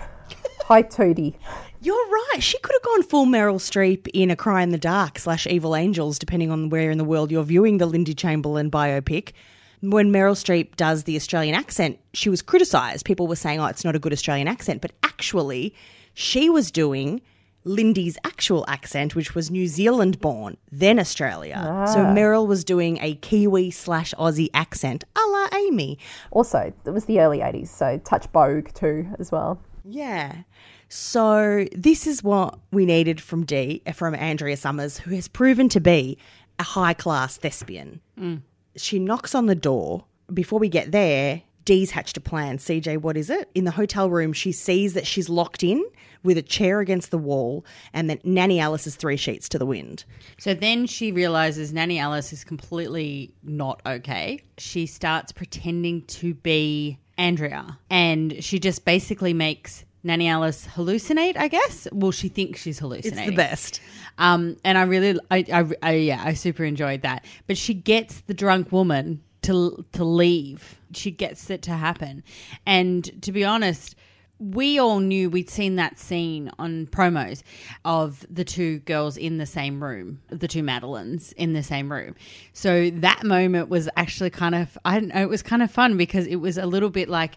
Hi, 0.66 0.82
Toadie. 0.82 1.34
You're 1.80 1.96
right. 1.96 2.38
She 2.38 2.56
could 2.60 2.72
have 2.72 2.82
gone 2.82 3.02
full 3.02 3.26
Meryl 3.26 3.58
Streep 3.58 4.06
in 4.14 4.30
A 4.30 4.36
Cry 4.36 4.62
in 4.62 4.70
the 4.70 4.78
Dark 4.78 5.18
slash 5.18 5.48
Evil 5.48 5.74
Angels, 5.74 6.16
depending 6.16 6.52
on 6.52 6.68
where 6.68 6.92
in 6.92 6.98
the 6.98 7.04
world 7.04 7.32
you're 7.32 7.42
viewing 7.42 7.78
the 7.78 7.86
Lindy 7.86 8.14
Chamberlain 8.14 8.70
biopic. 8.70 9.32
When 9.80 10.12
Meryl 10.12 10.36
Streep 10.36 10.76
does 10.76 11.02
the 11.02 11.16
Australian 11.16 11.56
accent, 11.56 11.98
she 12.14 12.30
was 12.30 12.40
criticised. 12.40 13.04
People 13.04 13.26
were 13.26 13.34
saying, 13.34 13.58
oh, 13.58 13.66
it's 13.66 13.84
not 13.84 13.96
a 13.96 13.98
good 13.98 14.12
Australian 14.12 14.46
accent. 14.46 14.80
But 14.80 14.92
actually, 15.02 15.74
she 16.14 16.48
was 16.48 16.70
doing 16.70 17.20
Lindy's 17.64 18.16
actual 18.24 18.64
accent, 18.68 19.14
which 19.14 19.34
was 19.34 19.50
New 19.50 19.66
Zealand 19.66 20.20
born, 20.20 20.56
then 20.72 20.98
Australia. 20.98 21.56
So 21.92 22.00
ah. 22.00 22.14
Meryl 22.14 22.46
was 22.46 22.64
doing 22.64 22.98
a 23.00 23.14
Kiwi 23.16 23.70
slash 23.70 24.14
Aussie 24.14 24.48
accent, 24.54 25.04
a 25.16 25.20
la 25.28 25.48
Amy. 25.54 25.98
Also, 26.30 26.72
it 26.84 26.90
was 26.90 27.04
the 27.04 27.20
early 27.20 27.38
80s, 27.38 27.68
so 27.68 27.98
touch 27.98 28.30
Bogue 28.32 28.72
too, 28.72 29.06
as 29.18 29.30
well. 29.30 29.60
Yeah. 29.84 30.42
So 30.88 31.66
this 31.72 32.06
is 32.06 32.22
what 32.22 32.58
we 32.72 32.84
needed 32.84 33.20
from 33.20 33.44
D 33.44 33.82
from 33.94 34.14
Andrea 34.14 34.56
Summers, 34.56 34.98
who 34.98 35.14
has 35.14 35.28
proven 35.28 35.68
to 35.70 35.80
be 35.80 36.18
a 36.58 36.62
high 36.62 36.94
class 36.94 37.36
thespian. 37.36 38.00
Mm. 38.18 38.42
She 38.76 38.98
knocks 38.98 39.34
on 39.34 39.46
the 39.46 39.54
door. 39.54 40.04
Before 40.32 40.58
we 40.58 40.68
get 40.68 40.92
there, 40.92 41.42
Dee's 41.64 41.90
hatched 41.90 42.16
a 42.16 42.20
plan. 42.20 42.58
CJ, 42.58 42.98
what 42.98 43.16
is 43.16 43.30
it? 43.30 43.50
In 43.54 43.64
the 43.64 43.70
hotel 43.72 44.10
room, 44.10 44.32
she 44.32 44.52
sees 44.52 44.94
that 44.94 45.06
she's 45.06 45.28
locked 45.28 45.62
in 45.62 45.84
with 46.22 46.36
a 46.36 46.42
chair 46.42 46.80
against 46.80 47.10
the 47.10 47.18
wall, 47.18 47.64
and 47.94 48.10
that 48.10 48.24
Nanny 48.24 48.60
Alice 48.60 48.86
is 48.86 48.94
three 48.94 49.16
sheets 49.16 49.48
to 49.48 49.58
the 49.58 49.64
wind. 49.64 50.04
So 50.38 50.52
then 50.52 50.86
she 50.86 51.12
realizes 51.12 51.72
Nanny 51.72 51.98
Alice 51.98 52.32
is 52.32 52.44
completely 52.44 53.32
not 53.42 53.80
okay. 53.86 54.42
She 54.58 54.86
starts 54.86 55.32
pretending 55.32 56.02
to 56.02 56.34
be 56.34 56.98
Andrea 57.16 57.78
and 57.90 58.42
she 58.42 58.58
just 58.58 58.84
basically 58.84 59.34
makes 59.34 59.84
Nanny 60.02 60.28
Alice 60.28 60.66
hallucinate, 60.66 61.36
I 61.36 61.48
guess. 61.48 61.86
Well, 61.92 62.12
she 62.12 62.28
thinks 62.28 62.60
she's 62.60 62.78
hallucinating. 62.78 63.18
It's 63.18 63.30
the 63.30 63.36
best. 63.36 63.80
Um, 64.16 64.56
and 64.64 64.78
I 64.78 64.82
really, 64.82 65.20
I, 65.30 65.44
I, 65.52 65.70
I, 65.82 65.92
yeah, 65.92 66.22
I 66.24 66.32
super 66.32 66.64
enjoyed 66.64 67.02
that. 67.02 67.24
But 67.46 67.58
she 67.58 67.74
gets 67.74 68.22
the 68.22 68.32
drunk 68.32 68.72
woman 68.72 69.22
to 69.50 69.84
to 69.92 70.04
leave. 70.04 70.80
She 70.92 71.10
gets 71.10 71.50
it 71.50 71.62
to 71.62 71.72
happen. 71.72 72.22
And 72.66 73.22
to 73.22 73.32
be 73.32 73.44
honest, 73.44 73.96
we 74.38 74.78
all 74.78 75.00
knew 75.00 75.28
we'd 75.28 75.50
seen 75.50 75.76
that 75.76 75.98
scene 75.98 76.50
on 76.58 76.86
promos 76.86 77.42
of 77.84 78.24
the 78.30 78.44
two 78.44 78.78
girls 78.80 79.16
in 79.18 79.36
the 79.36 79.44
same 79.44 79.82
room, 79.84 80.22
the 80.28 80.48
two 80.48 80.62
Madeleines 80.62 81.32
in 81.32 81.52
the 81.52 81.62
same 81.62 81.92
room. 81.92 82.14
So 82.54 82.90
that 82.90 83.22
moment 83.22 83.68
was 83.68 83.88
actually 83.96 84.30
kind 84.30 84.54
of, 84.54 84.78
I 84.84 84.98
don't 84.98 85.14
know, 85.14 85.20
it 85.20 85.28
was 85.28 85.42
kind 85.42 85.62
of 85.62 85.70
fun 85.70 85.98
because 85.98 86.26
it 86.26 86.36
was 86.36 86.56
a 86.56 86.64
little 86.64 86.88
bit 86.88 87.08
like 87.10 87.36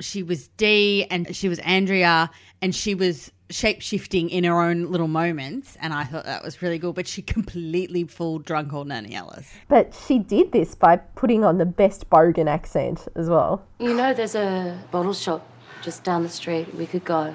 she 0.00 0.24
was 0.24 0.48
Dee 0.48 1.04
and 1.04 1.34
she 1.36 1.48
was 1.48 1.60
Andrea 1.60 2.30
and 2.60 2.74
she 2.74 2.96
was 2.96 3.30
shape 3.50 3.82
shifting 3.82 4.30
in 4.30 4.44
her 4.44 4.60
own 4.60 4.90
little 4.90 5.08
moments. 5.08 5.76
And 5.80 5.92
I 5.92 6.04
thought 6.04 6.24
that 6.24 6.42
was 6.42 6.62
really 6.62 6.78
cool. 6.78 6.92
But 6.92 7.06
she 7.06 7.22
completely 7.36 8.04
fooled 8.04 8.44
drunk 8.44 8.72
old 8.72 8.88
Nanny 8.88 9.14
Alice. 9.14 9.52
But 9.68 9.94
she 10.06 10.18
did 10.18 10.52
this 10.52 10.74
by 10.74 10.96
putting 10.96 11.44
on 11.44 11.58
the 11.58 11.66
best 11.66 12.08
Bogan 12.10 12.48
accent 12.48 13.06
as 13.16 13.28
well. 13.28 13.64
You 13.78 13.94
know, 13.94 14.14
there's 14.14 14.34
a 14.34 14.78
bottle 14.90 15.14
shop 15.14 15.46
just 15.82 16.04
down 16.04 16.22
the 16.22 16.28
street. 16.28 16.74
We 16.74 16.86
could 16.86 17.04
go. 17.04 17.34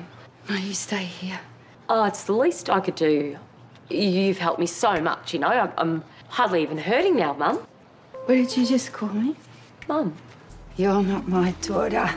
No, 0.49 0.55
you 0.55 0.73
stay 0.73 1.03
here. 1.03 1.39
Oh, 1.89 2.05
it's 2.05 2.23
the 2.23 2.33
least 2.33 2.69
I 2.69 2.79
could 2.79 2.95
do. 2.95 3.37
You've 3.89 4.39
helped 4.39 4.59
me 4.59 4.65
so 4.65 4.99
much, 4.99 5.33
you 5.33 5.39
know. 5.39 5.47
I'm, 5.47 5.71
I'm 5.77 6.03
hardly 6.29 6.63
even 6.63 6.77
hurting 6.77 7.15
now, 7.15 7.33
Mum. 7.33 7.57
What 8.25 8.35
did 8.35 8.57
you 8.57 8.65
just 8.65 8.91
call 8.91 9.09
me? 9.09 9.35
Mum. 9.87 10.15
You're 10.77 11.03
not 11.03 11.27
my 11.27 11.51
daughter. 11.61 12.09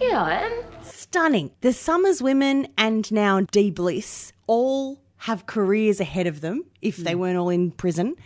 Yeah, 0.00 0.22
I 0.22 0.34
am. 0.44 0.52
Stunning. 1.14 1.52
The 1.60 1.72
Summers 1.72 2.20
women 2.20 2.66
and 2.76 3.12
now 3.12 3.42
Dee 3.42 3.70
Bliss 3.70 4.32
all 4.48 4.98
have 5.18 5.46
careers 5.46 6.00
ahead 6.00 6.26
of 6.26 6.40
them 6.40 6.64
if 6.82 6.96
they 6.96 7.12
hmm. 7.12 7.20
weren't 7.20 7.38
all 7.38 7.50
in 7.50 7.70
prison. 7.70 8.16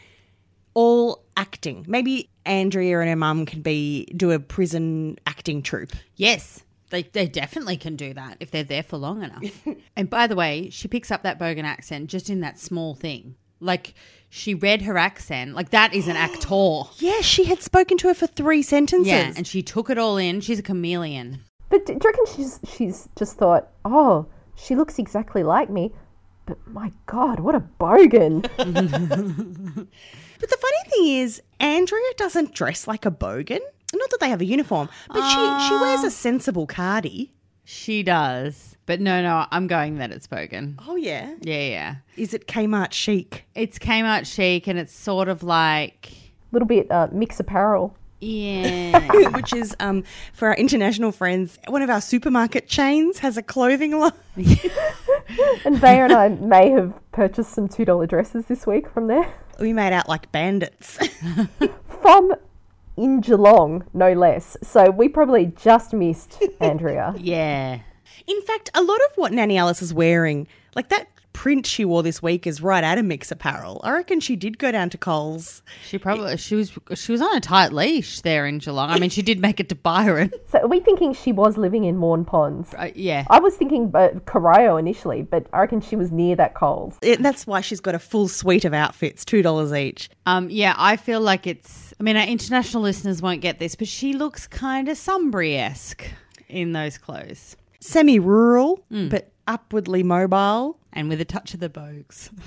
All 0.72 1.22
acting. 1.36 1.84
Maybe 1.86 2.30
Andrea 2.46 3.00
and 3.00 3.10
her 3.10 3.14
mum 3.14 3.44
can 3.44 3.60
be 3.60 4.06
do 4.16 4.30
a 4.30 4.38
prison 4.38 5.18
acting 5.26 5.60
troupe. 5.60 5.92
Yes. 6.16 6.64
They, 6.88 7.02
they 7.02 7.26
definitely 7.26 7.76
can 7.76 7.94
do 7.94 8.14
that 8.14 8.38
if 8.40 8.50
they're 8.50 8.64
there 8.64 8.82
for 8.82 8.96
long 8.96 9.22
enough. 9.22 9.44
and 9.94 10.08
by 10.08 10.26
the 10.26 10.34
way, 10.34 10.70
she 10.70 10.88
picks 10.88 11.10
up 11.10 11.24
that 11.24 11.38
Bogan 11.38 11.64
accent 11.64 12.08
just 12.08 12.30
in 12.30 12.40
that 12.40 12.58
small 12.58 12.94
thing. 12.94 13.34
Like 13.60 13.92
she 14.30 14.54
read 14.54 14.80
her 14.80 14.96
accent. 14.96 15.54
Like 15.54 15.72
that 15.72 15.92
is 15.92 16.08
an 16.08 16.16
actor. 16.16 16.84
Yeah, 16.96 17.20
she 17.20 17.44
had 17.44 17.60
spoken 17.60 17.98
to 17.98 18.08
her 18.08 18.14
for 18.14 18.26
three 18.26 18.62
sentences. 18.62 19.08
Yeah, 19.08 19.34
and 19.36 19.46
she 19.46 19.62
took 19.62 19.90
it 19.90 19.98
all 19.98 20.16
in. 20.16 20.40
She's 20.40 20.58
a 20.58 20.62
chameleon. 20.62 21.42
But 21.68 21.86
do 21.86 21.92
you 21.92 22.00
reckon 22.02 22.24
she's 22.34 22.60
she's 22.68 23.08
just 23.16 23.36
thought, 23.36 23.68
oh, 23.84 24.26
she 24.54 24.74
looks 24.74 24.98
exactly 24.98 25.42
like 25.42 25.70
me, 25.70 25.92
but 26.46 26.58
my 26.66 26.92
God, 27.06 27.40
what 27.40 27.54
a 27.54 27.60
bogan! 27.60 28.46
But 30.40 30.50
the 30.50 30.56
funny 30.56 30.90
thing 30.90 31.06
is, 31.22 31.42
Andrea 31.58 32.12
doesn't 32.16 32.54
dress 32.54 32.86
like 32.86 33.04
a 33.04 33.10
bogan. 33.10 33.60
Not 33.92 34.10
that 34.10 34.18
they 34.20 34.28
have 34.28 34.40
a 34.40 34.44
uniform, 34.44 34.88
but 35.08 35.28
she, 35.28 35.68
she 35.68 35.74
wears 35.74 36.04
a 36.04 36.10
sensible 36.10 36.66
cardi. 36.66 37.32
She 37.64 38.02
does. 38.02 38.76
But 38.86 39.00
no, 39.00 39.20
no, 39.20 39.46
I'm 39.50 39.66
going 39.66 39.96
that 39.98 40.10
it's 40.10 40.26
Bogan. 40.26 40.76
Oh, 40.86 40.96
yeah. 40.96 41.34
Yeah, 41.42 41.60
yeah. 41.68 41.94
Is 42.16 42.32
it 42.32 42.46
Kmart 42.46 42.92
chic? 42.92 43.44
It's 43.54 43.78
Kmart 43.78 44.24
chic 44.26 44.66
and 44.66 44.78
it's 44.78 44.94
sort 44.94 45.28
of 45.28 45.42
like 45.42 46.10
A 46.10 46.52
little 46.52 46.68
bit 46.68 46.90
uh, 46.90 47.08
mix 47.12 47.40
apparel. 47.40 47.96
Yeah. 48.20 49.28
Which 49.30 49.52
is, 49.52 49.76
um, 49.80 50.04
for 50.32 50.48
our 50.48 50.54
international 50.56 51.12
friends, 51.12 51.58
one 51.68 51.82
of 51.82 51.90
our 51.90 52.00
supermarket 52.00 52.68
chains 52.68 53.18
has 53.20 53.36
a 53.36 53.42
clothing 53.42 53.98
line. 53.98 54.12
And 55.64 55.76
Vaya 55.78 56.04
and 56.04 56.12
I 56.12 56.28
may 56.28 56.70
have 56.70 56.94
purchased 57.12 57.52
some 57.52 57.68
two 57.68 57.84
dollar 57.84 58.06
dresses 58.06 58.46
this 58.46 58.66
week 58.66 58.88
from 58.88 59.08
there. 59.08 59.32
We 59.60 59.72
made 59.74 59.92
out 59.92 60.08
like 60.08 60.32
bandits. 60.32 60.98
From 62.02 62.32
in 62.96 63.20
Geelong, 63.20 63.84
no 63.92 64.12
less. 64.14 64.56
So 64.62 64.90
we 64.90 65.08
probably 65.08 65.46
just 65.46 65.92
missed 65.92 66.42
Andrea. 66.60 67.14
yeah. 67.18 67.80
In 68.26 68.40
fact, 68.42 68.70
a 68.74 68.82
lot 68.82 68.98
of 69.10 69.16
what 69.16 69.32
Nanny 69.32 69.58
Alice 69.58 69.82
is 69.82 69.92
wearing, 69.92 70.46
like 70.74 70.88
that 70.88 71.08
print 71.38 71.64
she 71.66 71.84
wore 71.84 72.02
this 72.02 72.20
week, 72.20 72.48
is 72.48 72.60
right 72.60 72.82
out 72.82 72.98
of 72.98 73.04
Mix 73.04 73.30
Apparel. 73.30 73.80
I 73.84 73.92
reckon 73.92 74.18
she 74.18 74.34
did 74.34 74.58
go 74.58 74.72
down 74.72 74.90
to 74.90 74.98
Coles. 74.98 75.62
She 75.86 75.96
probably 75.96 76.36
she 76.36 76.56
was 76.56 76.76
she 76.94 77.12
was 77.12 77.22
on 77.22 77.36
a 77.36 77.40
tight 77.40 77.72
leash 77.72 78.22
there 78.22 78.44
in 78.44 78.58
Geelong. 78.58 78.90
I 78.90 78.98
mean, 78.98 79.08
she 79.08 79.22
did 79.22 79.38
make 79.38 79.60
it 79.60 79.68
to 79.68 79.76
Byron. 79.76 80.32
So 80.50 80.58
are 80.58 80.66
we 80.66 80.80
thinking 80.80 81.12
she 81.12 81.30
was 81.30 81.56
living 81.56 81.84
in 81.84 82.00
Waurn 82.00 82.26
Ponds? 82.26 82.74
Uh, 82.74 82.90
yeah. 82.94 83.24
I 83.30 83.38
was 83.38 83.54
thinking 83.54 83.92
uh, 83.94 84.18
Corio 84.26 84.78
initially, 84.78 85.22
but 85.22 85.46
I 85.52 85.60
reckon 85.60 85.80
she 85.80 85.94
was 85.94 86.10
near 86.10 86.34
that 86.36 86.54
Coles. 86.54 86.96
It, 87.02 87.22
that's 87.22 87.46
why 87.46 87.60
she's 87.60 87.80
got 87.80 87.94
a 87.94 87.98
full 88.00 88.26
suite 88.26 88.64
of 88.64 88.74
outfits, 88.74 89.24
$2 89.24 89.78
each. 89.78 90.10
Um, 90.26 90.50
yeah, 90.50 90.74
I 90.76 90.96
feel 90.96 91.20
like 91.20 91.46
it's. 91.46 91.94
I 92.00 92.02
mean, 92.02 92.16
our 92.16 92.26
international 92.26 92.82
listeners 92.82 93.22
won't 93.22 93.42
get 93.42 93.60
this, 93.60 93.76
but 93.76 93.86
she 93.86 94.14
looks 94.14 94.48
kind 94.48 94.88
of 94.88 94.96
Sunbury 94.96 95.56
esque 95.56 96.04
in 96.48 96.72
those 96.72 96.98
clothes, 96.98 97.56
Semi 97.78 98.18
rural, 98.18 98.82
but 98.90 99.30
upwardly 99.48 100.04
mobile. 100.04 100.78
and 100.92 101.08
with 101.08 101.20
a 101.20 101.24
touch 101.24 101.54
of 101.54 101.60
the 101.60 101.68
bogues. 101.68 102.30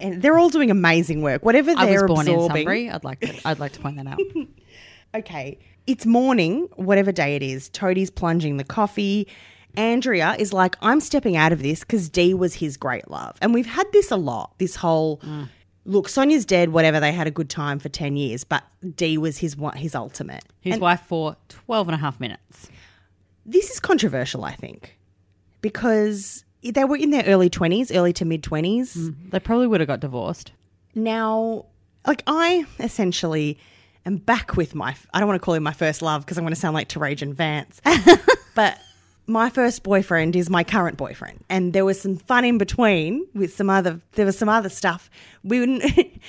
And 0.00 0.22
they're 0.22 0.38
all 0.38 0.48
doing 0.48 0.70
amazing 0.70 1.20
work. 1.20 1.44
Whatever 1.44 1.72
I 1.72 1.84
was 1.84 1.98
they're 1.98 2.08
born 2.08 2.26
in 2.26 2.32
absorbing. 2.32 2.56
Sunbury. 2.56 2.88
I'd 2.88 3.04
like 3.04 3.20
to. 3.20 3.38
I'd 3.44 3.58
like 3.58 3.72
to 3.72 3.80
point 3.80 3.96
that 3.98 4.06
out. 4.06 4.18
Okay, 5.14 5.58
it's 5.86 6.04
morning, 6.04 6.68
whatever 6.76 7.10
day 7.10 7.36
it 7.36 7.42
is. 7.42 7.70
Toadie's 7.70 8.10
plunging 8.10 8.58
the 8.58 8.64
coffee. 8.64 9.26
Andrea 9.76 10.36
is 10.38 10.52
like, 10.52 10.76
I'm 10.82 11.00
stepping 11.00 11.36
out 11.36 11.52
of 11.52 11.62
this 11.62 11.80
because 11.80 12.08
Dee 12.08 12.34
was 12.34 12.54
his 12.54 12.76
great 12.76 13.10
love. 13.10 13.36
And 13.40 13.54
we've 13.54 13.66
had 13.66 13.90
this 13.92 14.10
a 14.10 14.16
lot. 14.16 14.58
This 14.58 14.76
whole 14.76 15.18
mm. 15.18 15.48
look, 15.84 16.08
Sonya's 16.08 16.44
dead, 16.44 16.70
whatever, 16.70 17.00
they 17.00 17.12
had 17.12 17.26
a 17.26 17.30
good 17.30 17.48
time 17.48 17.78
for 17.78 17.88
10 17.88 18.16
years, 18.16 18.44
but 18.44 18.64
Dee 18.94 19.16
was 19.16 19.38
his 19.38 19.56
his 19.76 19.94
ultimate. 19.94 20.44
His 20.60 20.78
wife 20.78 21.00
for 21.00 21.36
12 21.48 21.88
and 21.88 21.94
a 21.94 21.98
half 21.98 22.20
minutes. 22.20 22.68
This 23.44 23.70
is 23.70 23.80
controversial, 23.80 24.44
I 24.44 24.52
think, 24.52 24.98
because 25.66 26.44
they 26.62 26.84
were 26.84 26.96
in 26.96 27.10
their 27.10 27.24
early 27.24 27.50
20s, 27.50 27.90
early 27.92 28.12
to 28.12 28.24
mid 28.24 28.40
20s. 28.40 28.96
Mm. 28.96 29.30
They 29.32 29.40
probably 29.40 29.66
would 29.66 29.80
have 29.80 29.88
got 29.88 29.98
divorced. 29.98 30.52
Now, 30.94 31.66
like 32.06 32.22
I 32.28 32.66
essentially 32.78 33.58
am 34.04 34.18
back 34.18 34.56
with 34.56 34.76
my 34.76 34.94
I 35.12 35.18
don't 35.18 35.26
want 35.26 35.42
to 35.42 35.44
call 35.44 35.54
him 35.54 35.64
my 35.64 35.72
first 35.72 36.02
love 36.02 36.24
because 36.24 36.38
I'm 36.38 36.44
going 36.44 36.54
to 36.54 36.60
sound 36.60 36.74
like 36.74 36.88
Tarajan 36.88 37.34
Vance. 37.34 37.80
but 38.54 38.78
my 39.26 39.50
first 39.50 39.82
boyfriend 39.82 40.36
is 40.36 40.48
my 40.48 40.62
current 40.62 40.96
boyfriend 40.96 41.44
and 41.48 41.72
there 41.72 41.84
was 41.84 42.00
some 42.00 42.16
fun 42.16 42.44
in 42.44 42.58
between 42.58 43.26
with 43.34 43.52
some 43.52 43.68
other 43.68 44.00
there 44.12 44.24
was 44.24 44.38
some 44.38 44.48
other 44.48 44.68
stuff. 44.68 45.10
We 45.42 45.58
wouldn't 45.58 45.82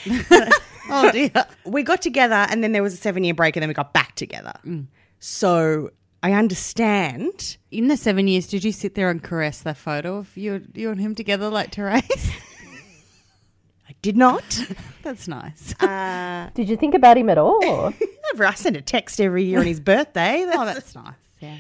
Oh 0.90 1.12
dear. 1.12 1.32
we 1.64 1.84
got 1.84 2.02
together 2.02 2.48
and 2.50 2.64
then 2.64 2.72
there 2.72 2.82
was 2.82 2.96
a 2.96 2.98
7 2.98 3.24
year 3.24 3.36
break 3.36 3.56
and 3.56 3.62
then 3.62 3.68
we 3.68 3.76
got 3.76 3.94
back 3.94 4.16
together. 4.16 4.54
Mm. 4.66 4.88
So 5.20 5.92
I 6.24 6.34
understand. 6.34 7.58
In 7.72 7.88
the 7.88 7.98
seven 7.98 8.28
years, 8.28 8.48
did 8.48 8.64
you 8.64 8.72
sit 8.72 8.96
there 8.96 9.10
and 9.10 9.22
caress 9.22 9.62
that 9.62 9.78
photo 9.78 10.18
of 10.18 10.36
you, 10.36 10.64
you 10.74 10.90
and 10.90 11.00
him 11.00 11.16
together 11.16 11.50
like 11.50 11.72
Terese? 11.72 12.32
I 13.90 13.94
did 14.02 14.18
not. 14.18 14.44
That's 15.04 15.28
nice. 15.28 15.74
Uh, 15.82 16.50
did 16.54 16.68
you 16.70 16.76
think 16.78 16.94
about 16.94 17.18
him 17.18 17.30
at 17.30 17.38
all? 17.38 17.64
or- 17.66 17.94
I 18.46 18.54
send 18.56 18.76
a 18.76 18.82
text 18.82 19.20
every 19.22 19.44
year 19.46 19.60
on 19.60 19.66
his 19.66 19.80
birthday. 19.80 20.44
oh, 20.44 20.66
That's- 20.66 20.76
that's 20.76 20.96
nice. 20.96 21.14
Yeah. 21.40 21.58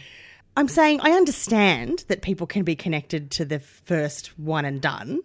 I'm 0.58 0.67
saying 0.67 1.00
I 1.02 1.12
understand 1.12 2.04
that 2.08 2.22
people 2.24 2.48
can 2.48 2.63
be 2.63 2.76
connected 2.76 3.30
to 3.32 3.46
the 3.46 3.60
first 3.60 4.38
one 4.39 4.65
and 4.65 4.82
done, 4.82 5.22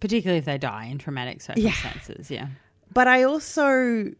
Particularly 0.00 0.38
if 0.38 0.44
they 0.44 0.56
die 0.58 0.84
in 0.86 0.98
traumatic 0.98 1.40
circumstances. 1.42 2.30
Yeah. 2.30 2.46
but 2.94 3.08
I 3.08 3.24
also 3.24 4.12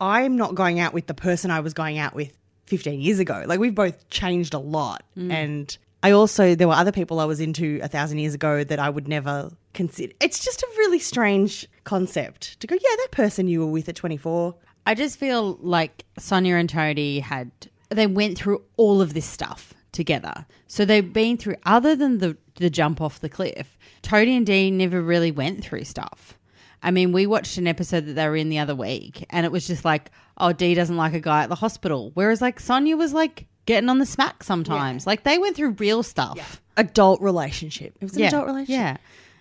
I'm 0.00 0.36
not 0.36 0.54
going 0.54 0.80
out 0.80 0.94
with 0.94 1.06
the 1.06 1.14
person 1.14 1.50
I 1.50 1.60
was 1.60 1.74
going 1.74 1.98
out 1.98 2.14
with 2.14 2.32
15 2.66 3.00
years 3.00 3.18
ago. 3.18 3.44
Like 3.46 3.60
we've 3.60 3.74
both 3.74 4.08
changed 4.10 4.54
a 4.54 4.58
lot, 4.58 5.04
mm. 5.16 5.32
and 5.32 5.76
I 6.02 6.12
also 6.12 6.54
there 6.54 6.68
were 6.68 6.74
other 6.74 6.92
people 6.92 7.20
I 7.20 7.24
was 7.24 7.40
into 7.40 7.80
a 7.82 7.88
thousand 7.88 8.18
years 8.18 8.34
ago 8.34 8.64
that 8.64 8.78
I 8.78 8.90
would 8.90 9.08
never 9.08 9.50
consider. 9.74 10.12
It's 10.20 10.44
just 10.44 10.62
a 10.62 10.68
really 10.78 10.98
strange 10.98 11.66
concept 11.84 12.60
to 12.60 12.66
go. 12.66 12.74
Yeah, 12.74 12.96
that 12.98 13.08
person 13.10 13.48
you 13.48 13.60
were 13.60 13.66
with 13.66 13.88
at 13.88 13.96
24. 13.96 14.54
I 14.86 14.94
just 14.94 15.18
feel 15.18 15.58
like 15.60 16.04
Sonya 16.18 16.56
and 16.56 16.68
Toadie 16.68 17.20
had 17.20 17.50
they 17.88 18.06
went 18.06 18.38
through 18.38 18.62
all 18.76 19.00
of 19.00 19.14
this 19.14 19.26
stuff 19.26 19.74
together. 19.92 20.46
So 20.66 20.84
they've 20.84 21.12
been 21.12 21.36
through 21.36 21.56
other 21.64 21.96
than 21.96 22.18
the 22.18 22.36
the 22.56 22.70
jump 22.70 23.00
off 23.00 23.20
the 23.20 23.28
cliff. 23.28 23.76
Toadie 24.02 24.36
and 24.36 24.46
Dean 24.46 24.78
never 24.78 25.02
really 25.02 25.30
went 25.30 25.64
through 25.64 25.84
stuff. 25.84 26.38
I 26.82 26.90
mean, 26.90 27.12
we 27.12 27.26
watched 27.26 27.58
an 27.58 27.66
episode 27.66 28.06
that 28.06 28.12
they 28.14 28.28
were 28.28 28.36
in 28.36 28.48
the 28.48 28.58
other 28.58 28.74
week 28.74 29.24
and 29.30 29.44
it 29.46 29.52
was 29.52 29.66
just 29.66 29.84
like, 29.84 30.10
oh, 30.38 30.52
Dee 30.52 30.74
doesn't 30.74 30.96
like 30.96 31.14
a 31.14 31.20
guy 31.20 31.42
at 31.42 31.48
the 31.48 31.54
hospital. 31.56 32.10
Whereas 32.14 32.40
like 32.40 32.60
Sonya 32.60 32.96
was 32.96 33.12
like 33.12 33.46
getting 33.66 33.88
on 33.88 33.98
the 33.98 34.06
smack 34.06 34.42
sometimes. 34.44 35.06
Like 35.06 35.24
they 35.24 35.38
went 35.38 35.56
through 35.56 35.70
real 35.78 36.02
stuff. 36.02 36.62
Adult 36.76 37.20
relationship. 37.20 37.96
It 38.00 38.04
was 38.04 38.14
an 38.14 38.20
Yeah. 38.20 38.28
adult 38.28 38.46
relationship. 38.46 38.80
Yeah. 38.80 38.96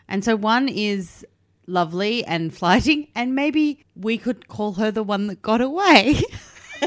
And 0.07 0.23
so 0.23 0.35
one 0.35 0.69
is 0.69 1.25
lovely 1.67 2.23
and 2.25 2.55
flighting, 2.55 3.07
and 3.15 3.33
maybe 3.35 3.83
we 3.95 4.17
could 4.19 4.47
call 4.47 4.73
her 4.73 4.91
the 4.91 5.01
one 5.03 5.27
that 5.27 5.41
got 5.41 5.61
away. 5.61 6.21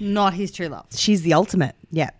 Not 0.00 0.34
his 0.34 0.50
true 0.52 0.68
love. 0.68 0.86
She's 0.94 1.22
the 1.22 1.34
ultimate. 1.34 1.74
Yeah. 1.90 2.10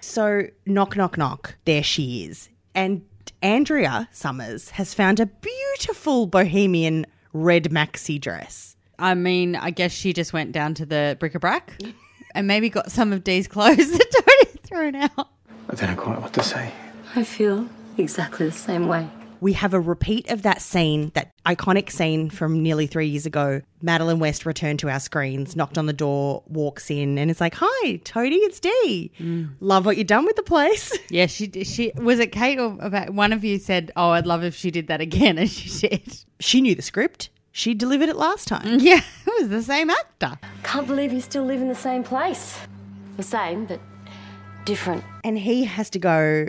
So 0.00 0.44
knock, 0.66 0.96
knock, 0.96 1.18
knock. 1.18 1.56
There 1.64 1.82
she 1.82 2.24
is. 2.24 2.48
And 2.74 3.02
Andrea 3.42 4.08
Somers 4.12 4.70
has 4.70 4.94
found 4.94 5.20
a 5.20 5.26
beautiful 5.26 6.26
bohemian 6.26 7.06
red 7.32 7.64
maxi 7.64 8.20
dress. 8.20 8.76
I 8.98 9.14
mean, 9.14 9.56
I 9.56 9.70
guess 9.70 9.92
she 9.92 10.12
just 10.12 10.32
went 10.32 10.52
down 10.52 10.74
to 10.74 10.86
the 10.86 11.16
bric-a-brac 11.20 11.80
and 12.34 12.46
maybe 12.46 12.68
got 12.68 12.90
some 12.90 13.12
of 13.12 13.24
Dee's 13.24 13.48
clothes 13.48 13.90
that 13.98 14.10
Tony 14.10 14.52
had 14.52 14.62
thrown 14.62 14.94
out. 14.96 15.28
I 15.68 15.74
don't 15.74 15.90
know 15.90 16.02
quite 16.02 16.20
what 16.20 16.32
to 16.34 16.42
say. 16.42 16.72
I 17.14 17.24
feel 17.24 17.68
exactly 17.96 18.46
the 18.46 18.52
same 18.52 18.88
way. 18.88 19.08
We 19.42 19.54
have 19.54 19.74
a 19.74 19.80
repeat 19.80 20.30
of 20.30 20.42
that 20.42 20.62
scene, 20.62 21.10
that 21.14 21.32
iconic 21.44 21.90
scene 21.90 22.30
from 22.30 22.62
nearly 22.62 22.86
three 22.86 23.08
years 23.08 23.26
ago. 23.26 23.60
Madeleine 23.82 24.20
West 24.20 24.46
returned 24.46 24.78
to 24.78 24.88
our 24.88 25.00
screens, 25.00 25.56
knocked 25.56 25.76
on 25.76 25.86
the 25.86 25.92
door, 25.92 26.44
walks 26.46 26.92
in, 26.92 27.18
and 27.18 27.28
it's 27.28 27.40
like, 27.40 27.56
"Hi, 27.58 27.96
Toadie, 28.04 28.36
it's 28.36 28.60
Dee. 28.60 29.10
Mm. 29.18 29.54
Love 29.58 29.84
what 29.84 29.96
you've 29.96 30.06
done 30.06 30.24
with 30.26 30.36
the 30.36 30.44
place." 30.44 30.96
Yeah, 31.10 31.26
she 31.26 31.50
she 31.64 31.90
was 31.96 32.20
it 32.20 32.30
Kate 32.30 32.60
or 32.60 32.78
about 32.80 33.10
one 33.10 33.32
of 33.32 33.42
you 33.42 33.58
said, 33.58 33.90
"Oh, 33.96 34.10
I'd 34.10 34.26
love 34.26 34.44
if 34.44 34.54
she 34.54 34.70
did 34.70 34.86
that 34.86 35.00
again," 35.00 35.38
and 35.42 35.50
she 35.50 35.88
did. 35.88 36.24
she 36.38 36.60
knew 36.60 36.76
the 36.76 36.82
script. 36.82 37.28
She 37.50 37.74
delivered 37.74 38.08
it 38.10 38.16
last 38.16 38.46
time. 38.46 38.78
Yeah, 38.80 39.00
it 39.26 39.40
was 39.40 39.48
the 39.48 39.62
same 39.64 39.90
actor. 39.90 40.38
Can't 40.62 40.86
believe 40.86 41.12
you 41.12 41.20
still 41.20 41.44
live 41.44 41.60
in 41.60 41.68
the 41.68 41.74
same 41.74 42.04
place. 42.04 42.56
The 43.16 43.24
same, 43.24 43.66
but 43.66 43.80
different. 44.64 45.02
And 45.24 45.36
he 45.36 45.64
has 45.64 45.90
to 45.90 45.98
go, 45.98 46.46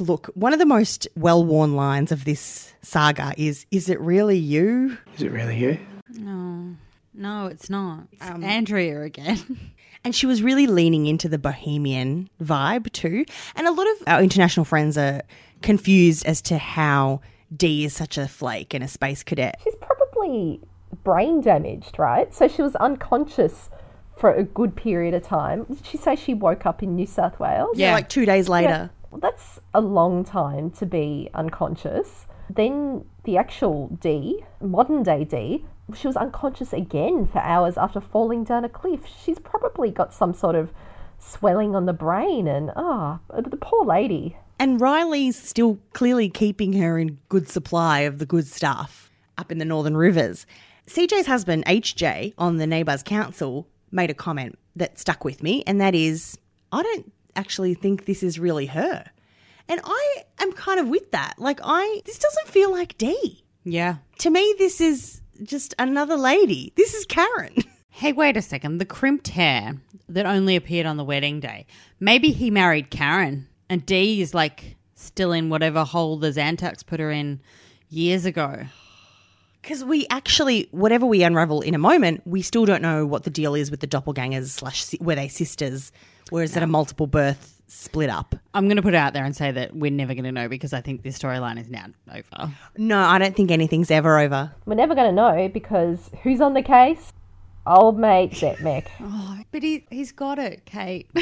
look, 0.00 0.26
one 0.34 0.52
of 0.52 0.58
the 0.58 0.66
most 0.66 1.06
well 1.16 1.44
worn 1.44 1.74
lines 1.76 2.12
of 2.12 2.24
this 2.24 2.72
saga 2.82 3.32
is, 3.36 3.66
Is 3.70 3.88
it 3.88 4.00
really 4.00 4.38
you? 4.38 4.96
Is 5.14 5.22
it 5.22 5.32
really 5.32 5.56
you? 5.56 5.78
No, 6.12 6.76
no, 7.14 7.46
it's 7.46 7.68
not. 7.70 8.04
It's 8.12 8.24
um, 8.28 8.44
Andrea 8.44 9.02
again. 9.02 9.70
And 10.06 10.14
she 10.14 10.26
was 10.26 10.42
really 10.42 10.66
leaning 10.66 11.06
into 11.06 11.30
the 11.30 11.38
bohemian 11.38 12.28
vibe 12.42 12.92
too. 12.92 13.24
And 13.56 13.66
a 13.66 13.70
lot 13.72 13.86
of 13.86 13.96
our 14.06 14.22
international 14.22 14.64
friends 14.66 14.98
are 14.98 15.22
confused 15.62 16.26
as 16.26 16.42
to 16.42 16.58
how 16.58 17.22
Dee 17.56 17.86
is 17.86 17.94
such 17.94 18.18
a 18.18 18.28
flake 18.28 18.74
and 18.74 18.84
a 18.84 18.88
space 18.88 19.22
cadet. 19.22 19.58
She's 19.64 19.74
probably 19.76 20.60
brain 21.04 21.40
damaged, 21.40 21.98
right? 21.98 22.34
So 22.34 22.48
she 22.48 22.60
was 22.60 22.76
unconscious 22.76 23.70
for 24.18 24.30
a 24.30 24.42
good 24.44 24.76
period 24.76 25.14
of 25.14 25.22
time. 25.22 25.64
Did 25.64 25.86
she 25.86 25.96
say 25.96 26.16
she 26.16 26.34
woke 26.34 26.66
up 26.66 26.82
in 26.82 26.94
New 26.94 27.06
South 27.06 27.40
Wales? 27.40 27.70
Yeah, 27.78 27.88
Yeah. 27.88 27.94
like 27.94 28.10
two 28.10 28.26
days 28.26 28.46
later. 28.46 28.68
Well, 28.68 28.90
that's 29.20 29.60
a 29.72 29.80
long 29.80 30.24
time 30.24 30.70
to 30.72 30.86
be 30.86 31.30
unconscious. 31.34 32.26
Then 32.48 33.04
the 33.24 33.36
actual 33.36 33.88
D, 34.00 34.44
modern 34.60 35.02
day 35.02 35.24
D, 35.24 35.64
she 35.94 36.06
was 36.06 36.16
unconscious 36.16 36.72
again 36.72 37.26
for 37.26 37.38
hours 37.38 37.76
after 37.76 38.00
falling 38.00 38.44
down 38.44 38.64
a 38.64 38.68
cliff. 38.68 39.00
She's 39.06 39.38
probably 39.38 39.90
got 39.90 40.14
some 40.14 40.32
sort 40.32 40.54
of 40.54 40.72
swelling 41.18 41.74
on 41.74 41.86
the 41.86 41.92
brain, 41.92 42.46
and 42.48 42.70
ah, 42.76 43.20
the 43.28 43.56
poor 43.56 43.84
lady. 43.84 44.36
And 44.58 44.80
Riley's 44.80 45.40
still 45.40 45.78
clearly 45.92 46.28
keeping 46.28 46.74
her 46.74 46.98
in 46.98 47.18
good 47.28 47.48
supply 47.48 48.00
of 48.00 48.18
the 48.18 48.26
good 48.26 48.46
stuff 48.46 49.10
up 49.36 49.50
in 49.50 49.58
the 49.58 49.64
Northern 49.64 49.96
Rivers. 49.96 50.46
CJ's 50.86 51.26
husband, 51.26 51.64
HJ, 51.66 52.34
on 52.38 52.58
the 52.58 52.66
Neighbours 52.66 53.02
Council, 53.02 53.66
made 53.90 54.10
a 54.10 54.14
comment 54.14 54.58
that 54.76 54.98
stuck 54.98 55.24
with 55.24 55.42
me, 55.42 55.62
and 55.66 55.80
that 55.80 55.94
is 55.94 56.38
I 56.72 56.82
don't 56.82 57.12
actually 57.36 57.74
think 57.74 58.04
this 58.04 58.22
is 58.22 58.38
really 58.38 58.66
her. 58.66 59.04
And 59.68 59.80
I 59.82 60.24
am 60.40 60.52
kind 60.52 60.78
of 60.78 60.88
with 60.88 61.10
that. 61.12 61.34
Like, 61.38 61.60
I, 61.62 62.02
this 62.04 62.18
doesn't 62.18 62.48
feel 62.48 62.70
like 62.70 62.98
Dee. 62.98 63.44
Yeah. 63.64 63.96
To 64.18 64.30
me, 64.30 64.54
this 64.58 64.80
is 64.80 65.22
just 65.42 65.74
another 65.78 66.16
lady. 66.16 66.72
This 66.76 66.94
is 66.94 67.04
Karen. 67.06 67.56
Hey, 67.96 68.12
wait 68.12 68.36
a 68.36 68.42
second. 68.42 68.78
The 68.78 68.84
crimped 68.84 69.28
hair 69.28 69.76
that 70.08 70.26
only 70.26 70.56
appeared 70.56 70.84
on 70.84 70.96
the 70.96 71.04
wedding 71.04 71.38
day. 71.38 71.64
Maybe 72.00 72.32
he 72.32 72.50
married 72.50 72.90
Karen 72.90 73.46
and 73.70 73.86
Dee 73.86 74.20
is 74.20 74.34
like 74.34 74.76
still 74.94 75.32
in 75.32 75.48
whatever 75.48 75.84
hole 75.84 76.16
the 76.16 76.30
Zantacs 76.32 76.84
put 76.84 76.98
her 76.98 77.12
in 77.12 77.40
years 77.88 78.24
ago. 78.24 78.64
Because 79.62 79.84
we 79.84 80.06
actually, 80.10 80.68
whatever 80.72 81.06
we 81.06 81.22
unravel 81.22 81.60
in 81.60 81.74
a 81.74 81.78
moment, 81.78 82.22
we 82.26 82.42
still 82.42 82.66
don't 82.66 82.82
know 82.82 83.06
what 83.06 83.22
the 83.22 83.30
deal 83.30 83.54
is 83.54 83.70
with 83.70 83.78
the 83.80 83.86
doppelgangers 83.86 84.48
slash 84.48 84.94
were 85.00 85.14
they 85.14 85.28
sisters, 85.28 85.92
or 86.32 86.42
is 86.42 86.56
it 86.56 86.62
a 86.62 86.66
multiple 86.66 87.06
birth 87.06 87.60
split 87.66 88.10
up? 88.10 88.34
I'm 88.54 88.66
going 88.66 88.76
to 88.76 88.82
put 88.82 88.94
it 88.94 88.98
out 88.98 89.12
there 89.12 89.24
and 89.24 89.34
say 89.36 89.50
that 89.52 89.74
we're 89.74 89.90
never 89.90 90.14
going 90.14 90.24
to 90.24 90.32
know 90.32 90.48
because 90.48 90.72
I 90.72 90.80
think 90.80 91.02
this 91.02 91.18
storyline 91.18 91.60
is 91.60 91.68
now 91.68 91.86
over. 92.12 92.52
No, 92.76 93.00
I 93.00 93.18
don't 93.18 93.34
think 93.36 93.50
anything's 93.50 93.90
ever 93.90 94.18
over. 94.18 94.52
We're 94.66 94.74
never 94.74 94.94
going 94.94 95.08
to 95.08 95.14
know 95.14 95.48
because 95.48 96.10
who's 96.22 96.40
on 96.40 96.54
the 96.54 96.62
case? 96.62 97.12
Old 97.66 97.98
mate 97.98 98.32
Zetmek. 98.32 98.86
Oh, 99.00 99.38
but 99.50 99.62
he, 99.62 99.86
he's 99.90 100.12
got 100.12 100.38
it, 100.38 100.64
Kate. 100.66 101.08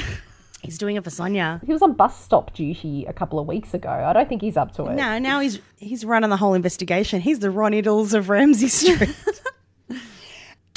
He's 0.63 0.79
doing 0.79 0.95
it 0.95 1.03
for 1.03 1.11
Sonya. 1.11 1.61
He 1.67 1.73
was 1.73 1.83
on 1.83 1.95
bus 1.95 2.23
stop 2.23 2.55
duty 2.55 3.05
a 3.09 3.13
couple 3.13 3.41
of 3.41 3.49
weeks 3.49 3.75
ago. 3.75 3.91
I 3.91 4.13
don't 4.13 4.29
think 4.29 4.43
he's 4.43 4.57
up 4.57 4.73
to 4.77 4.87
it. 4.87 4.95
No, 4.95 5.19
now 5.19 5.41
he's 5.41 5.59
he's 5.77 6.05
running 6.05 6.31
the 6.31 6.37
whole 6.37 6.55
investigation. 6.55 7.21
He's 7.21 7.41
the 7.41 7.51
Ron 7.51 7.73
Iddles 7.73 8.15
of 8.15 8.29
Ramsay 8.29 8.69
Street. 8.69 9.13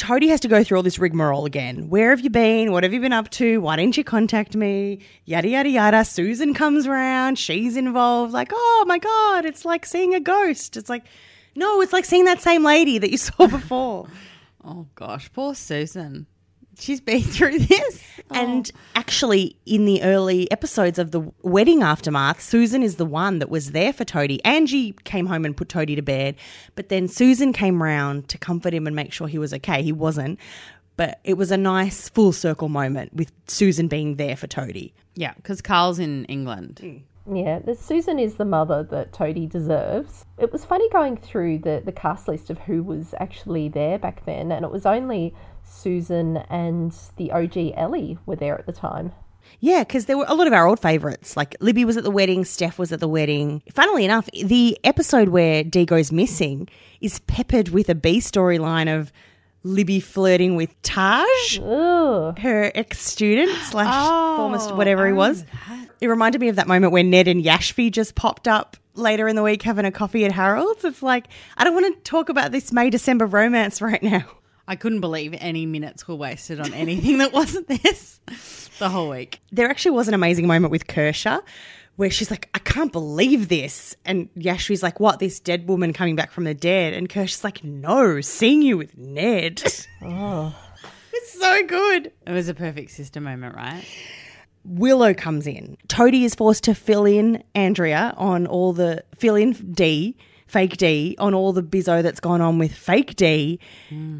Toadie 0.05 0.29
has 0.29 0.39
to 0.41 0.47
go 0.47 0.63
through 0.63 0.77
all 0.77 0.83
this 0.83 0.99
rigmarole 0.99 1.45
again. 1.45 1.89
Where 1.89 2.11
have 2.11 2.21
you 2.21 2.29
been? 2.29 2.71
What 2.71 2.83
have 2.83 2.93
you 2.93 3.01
been 3.01 3.11
up 3.11 3.31
to? 3.31 3.59
Why 3.59 3.75
didn't 3.75 3.97
you 3.97 4.03
contact 4.03 4.55
me? 4.55 4.99
Yada 5.25 5.47
yada 5.47 5.67
yada. 5.67 6.05
Susan 6.05 6.53
comes 6.53 6.87
round. 6.87 7.39
She's 7.39 7.75
involved. 7.75 8.31
Like, 8.31 8.51
oh 8.53 8.85
my 8.87 8.99
god, 8.99 9.45
it's 9.45 9.65
like 9.65 9.83
seeing 9.83 10.13
a 10.13 10.19
ghost. 10.19 10.77
It's 10.77 10.91
like, 10.91 11.05
no, 11.55 11.81
it's 11.81 11.91
like 11.91 12.05
seeing 12.05 12.25
that 12.25 12.39
same 12.39 12.63
lady 12.63 12.99
that 12.99 13.09
you 13.09 13.17
saw 13.17 13.47
before. 13.47 14.07
oh, 14.63 14.85
gosh. 14.93 15.33
Poor 15.33 15.55
Susan. 15.55 16.27
She's 16.77 17.01
been 17.01 17.21
through 17.35 17.59
this. 17.59 18.03
And 18.31 18.71
actually, 18.95 19.55
in 19.65 19.85
the 19.85 20.01
early 20.03 20.49
episodes 20.51 20.97
of 20.99 21.11
the 21.11 21.21
wedding 21.41 21.83
aftermath, 21.83 22.41
Susan 22.41 22.81
is 22.83 22.95
the 22.95 23.05
one 23.05 23.39
that 23.39 23.49
was 23.49 23.71
there 23.71 23.93
for 23.93 24.03
Toadie. 24.03 24.39
Angie 24.43 24.93
came 25.03 25.27
home 25.27 25.45
and 25.45 25.55
put 25.55 25.69
Toadie 25.69 25.95
to 25.95 26.01
bed, 26.01 26.35
but 26.75 26.89
then 26.89 27.07
Susan 27.07 27.53
came 27.53 27.81
round 27.81 28.27
to 28.29 28.37
comfort 28.37 28.73
him 28.73 28.87
and 28.87 28.95
make 28.95 29.13
sure 29.13 29.27
he 29.27 29.37
was 29.37 29.53
okay. 29.53 29.83
He 29.83 29.91
wasn't. 29.91 30.39
But 30.97 31.19
it 31.23 31.33
was 31.35 31.51
a 31.51 31.57
nice 31.57 32.07
full 32.09 32.31
circle 32.31 32.69
moment 32.69 33.13
with 33.13 33.31
Susan 33.47 33.87
being 33.87 34.15
there 34.15 34.35
for 34.35 34.47
Toadie. 34.47 34.93
Yeah, 35.15 35.33
because 35.35 35.61
Karl's 35.61 35.99
in 35.99 36.25
England. 36.25 36.79
Mm. 36.83 37.01
Yeah, 37.33 37.59
the- 37.59 37.75
Susan 37.75 38.19
is 38.19 38.35
the 38.35 38.45
mother 38.45 38.83
that 38.83 39.11
Toadie 39.11 39.47
deserves. 39.49 40.25
It 40.37 40.51
was 40.53 40.63
funny 40.63 40.87
going 40.89 41.17
through 41.17 41.59
the, 41.59 41.81
the 41.83 41.91
cast 41.91 42.27
list 42.27 42.49
of 42.49 42.59
who 42.59 42.83
was 42.83 43.15
actually 43.19 43.67
there 43.67 43.97
back 43.97 44.25
then, 44.25 44.51
and 44.51 44.63
it 44.63 44.71
was 44.71 44.85
only 44.85 45.33
Susan 45.65 46.37
and 46.49 46.93
the 47.17 47.31
OG 47.31 47.73
Ellie 47.75 48.17
were 48.25 48.35
there 48.35 48.57
at 48.57 48.65
the 48.65 48.71
time. 48.71 49.11
Yeah, 49.59 49.83
because 49.83 50.05
there 50.05 50.17
were 50.17 50.25
a 50.27 50.33
lot 50.33 50.47
of 50.47 50.53
our 50.53 50.67
old 50.67 50.79
favourites. 50.79 51.37
Like 51.37 51.55
Libby 51.59 51.85
was 51.85 51.97
at 51.97 52.03
the 52.03 52.11
wedding, 52.11 52.45
Steph 52.45 52.79
was 52.79 52.91
at 52.91 52.99
the 52.99 53.07
wedding. 53.07 53.61
Funnily 53.71 54.05
enough, 54.05 54.29
the 54.31 54.77
episode 54.83 55.29
where 55.29 55.63
Dee 55.63 55.85
goes 55.85 56.11
missing 56.11 56.67
is 57.01 57.19
peppered 57.21 57.69
with 57.69 57.89
a 57.89 57.95
B 57.95 58.19
storyline 58.19 58.93
of 58.93 59.11
Libby 59.63 59.99
flirting 59.99 60.55
with 60.55 60.79
Taj. 60.83 61.59
Ugh. 61.59 62.37
her 62.39 62.71
ex 62.75 62.99
student 62.99 63.51
slash 63.63 64.07
former 64.37 64.75
whatever 64.75 65.07
he 65.07 65.13
was. 65.13 65.43
It 66.01 66.07
reminded 66.07 66.41
me 66.41 66.49
of 66.49 66.57
that 66.57 66.67
moment 66.67 66.91
when 66.91 67.09
Ned 67.09 67.27
and 67.27 67.43
Yashvi 67.43 67.91
just 67.91 68.15
popped 68.15 68.47
up 68.47 68.77
later 68.93 69.27
in 69.27 69.35
the 69.35 69.43
week 69.43 69.63
having 69.63 69.85
a 69.85 69.91
coffee 69.91 70.25
at 70.25 70.31
Harold's. 70.31 70.85
It's 70.85 71.01
like, 71.01 71.27
I 71.57 71.63
don't 71.63 71.73
want 71.73 71.95
to 71.95 72.01
talk 72.09 72.29
about 72.29 72.51
this 72.51 72.71
May 72.71 72.89
December 72.89 73.25
romance 73.25 73.81
right 73.81 74.03
now. 74.03 74.25
I 74.67 74.75
couldn't 74.75 75.01
believe 75.01 75.35
any 75.39 75.65
minutes 75.65 76.07
were 76.07 76.15
wasted 76.15 76.59
on 76.59 76.73
anything 76.73 77.19
that 77.19 77.31
wasn't 77.33 77.67
this 77.67 78.19
the 78.79 78.89
whole 78.89 79.09
week. 79.09 79.39
There 79.51 79.69
actually 79.69 79.91
was 79.91 80.07
an 80.07 80.13
amazing 80.13 80.47
moment 80.47 80.71
with 80.71 80.87
Kirsha 80.87 81.41
where 81.95 82.09
she's 82.09 82.29
like, 82.29 82.49
I 82.53 82.59
can't 82.59 82.91
believe 82.91 83.47
this. 83.47 83.95
And 84.05 84.29
Yashvi's 84.35 84.83
like, 84.83 84.99
What, 84.99 85.19
this 85.19 85.39
dead 85.39 85.67
woman 85.67 85.93
coming 85.93 86.15
back 86.15 86.31
from 86.31 86.43
the 86.43 86.53
dead? 86.53 86.93
And 86.93 87.07
Kirsha's 87.09 87.43
like, 87.43 87.63
No, 87.63 88.21
seeing 88.21 88.61
you 88.61 88.77
with 88.77 88.97
Ned. 88.97 89.63
Oh. 90.07 90.55
it's 91.13 91.39
so 91.39 91.65
good. 91.65 92.11
It 92.27 92.31
was 92.31 92.47
a 92.47 92.53
perfect 92.53 92.91
sister 92.91 93.19
moment, 93.19 93.55
right? 93.55 93.83
Willow 94.63 95.13
comes 95.13 95.47
in. 95.47 95.77
Toadie 95.87 96.25
is 96.25 96.35
forced 96.35 96.63
to 96.65 96.75
fill 96.75 97.05
in 97.05 97.43
Andrea 97.55 98.13
on 98.17 98.45
all 98.45 98.73
the 98.73 99.03
fill 99.15 99.35
in 99.35 99.53
D, 99.53 100.15
fake 100.55 100.77
D, 100.77 101.17
on 101.19 101.33
all 101.33 101.51
the 101.51 101.61
bizzo 101.61 102.01
that's 102.01 102.21
gone 102.21 102.39
on 102.39 102.57
with 102.57 102.73
fake 102.73 103.17
D. 103.17 103.59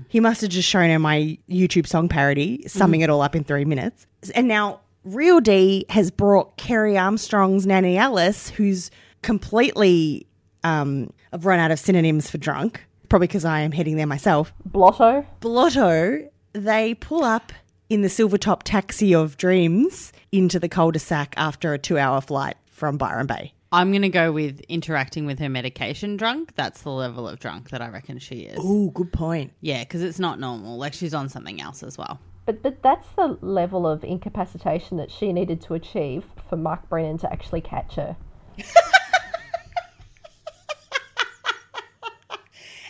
He 0.10 0.20
must 0.20 0.42
have 0.42 0.50
just 0.50 0.68
shown 0.68 0.90
her 0.90 1.00
my 1.00 1.38
YouTube 1.50 1.88
song 1.88 2.10
parody, 2.10 2.62
summing 2.68 3.00
it 3.00 3.10
all 3.10 3.22
up 3.22 3.38
in 3.38 3.46
three 3.46 3.64
minutes. 3.64 4.06
And 4.36 4.46
now 4.46 4.82
Real 5.06 5.40
D 5.40 5.86
has 5.88 6.12
brought 6.12 6.58
Kerry 6.58 6.98
Armstrong's 6.98 7.66
Nanny 7.66 7.98
Alice, 7.98 8.50
who's 8.50 8.92
completely 9.22 10.28
um 10.66 11.10
I've 11.32 11.46
run 11.46 11.60
out 11.60 11.72
of 11.72 11.80
synonyms 11.80 12.30
for 12.30 12.38
drunk, 12.38 12.84
probably 13.08 13.28
because 13.28 13.46
I 13.46 13.62
am 13.62 13.72
heading 13.72 13.96
there 13.96 14.06
myself. 14.06 14.54
Blotto. 14.66 15.26
Blotto, 15.40 16.30
they 16.52 16.96
pull 16.96 17.24
up 17.24 17.54
in 17.90 18.02
the 18.02 18.10
Silvertop 18.10 18.64
taxi 18.64 19.16
of 19.16 19.38
dreams 19.38 20.12
into 20.34 20.60
the 20.60 20.68
cul-de-sac 20.68 21.34
after 21.38 21.74
a 21.74 21.78
two-hour 21.78 22.20
flight 22.20 22.58
from 22.68 22.98
Byron 22.98 23.26
Bay. 23.26 23.54
I'm 23.72 23.91
going 23.91 24.03
to 24.03 24.09
go 24.09 24.32
with 24.32 24.61
interacting 24.70 25.26
with 25.26 25.39
her 25.39 25.49
medication 25.49 26.18
drunk. 26.18 26.55
That's 26.55 26.82
the 26.84 26.91
level 26.91 27.28
of 27.28 27.39
drunk 27.39 27.72
that 27.72 27.82
I 27.82 27.89
reckon 27.89 28.20
she 28.20 28.41
is. 28.41 28.57
Oh, 28.61 28.89
good 28.91 29.11
point. 29.11 29.53
Yeah, 29.61 29.84
because 29.84 30.01
it's 30.01 30.20
not 30.20 30.39
normal. 30.39 30.78
Like 30.78 30.93
she's 30.93 31.13
on 31.13 31.30
something 31.30 31.61
else 31.61 31.84
as 31.84 31.97
well. 31.97 32.20
But 32.45 32.61
but 32.61 32.84
that's 32.84 33.07
the 33.18 33.38
level 33.41 33.88
of 33.88 34.03
incapacitation 34.03 34.97
that 34.97 35.09
she 35.09 35.34
needed 35.34 35.61
to 35.61 35.74
achieve 35.74 36.26
for 36.47 36.55
Mark 36.57 36.88
Brennan 36.89 37.18
to 37.20 37.32
actually 37.32 37.61
catch 37.61 37.95
her. 37.95 38.16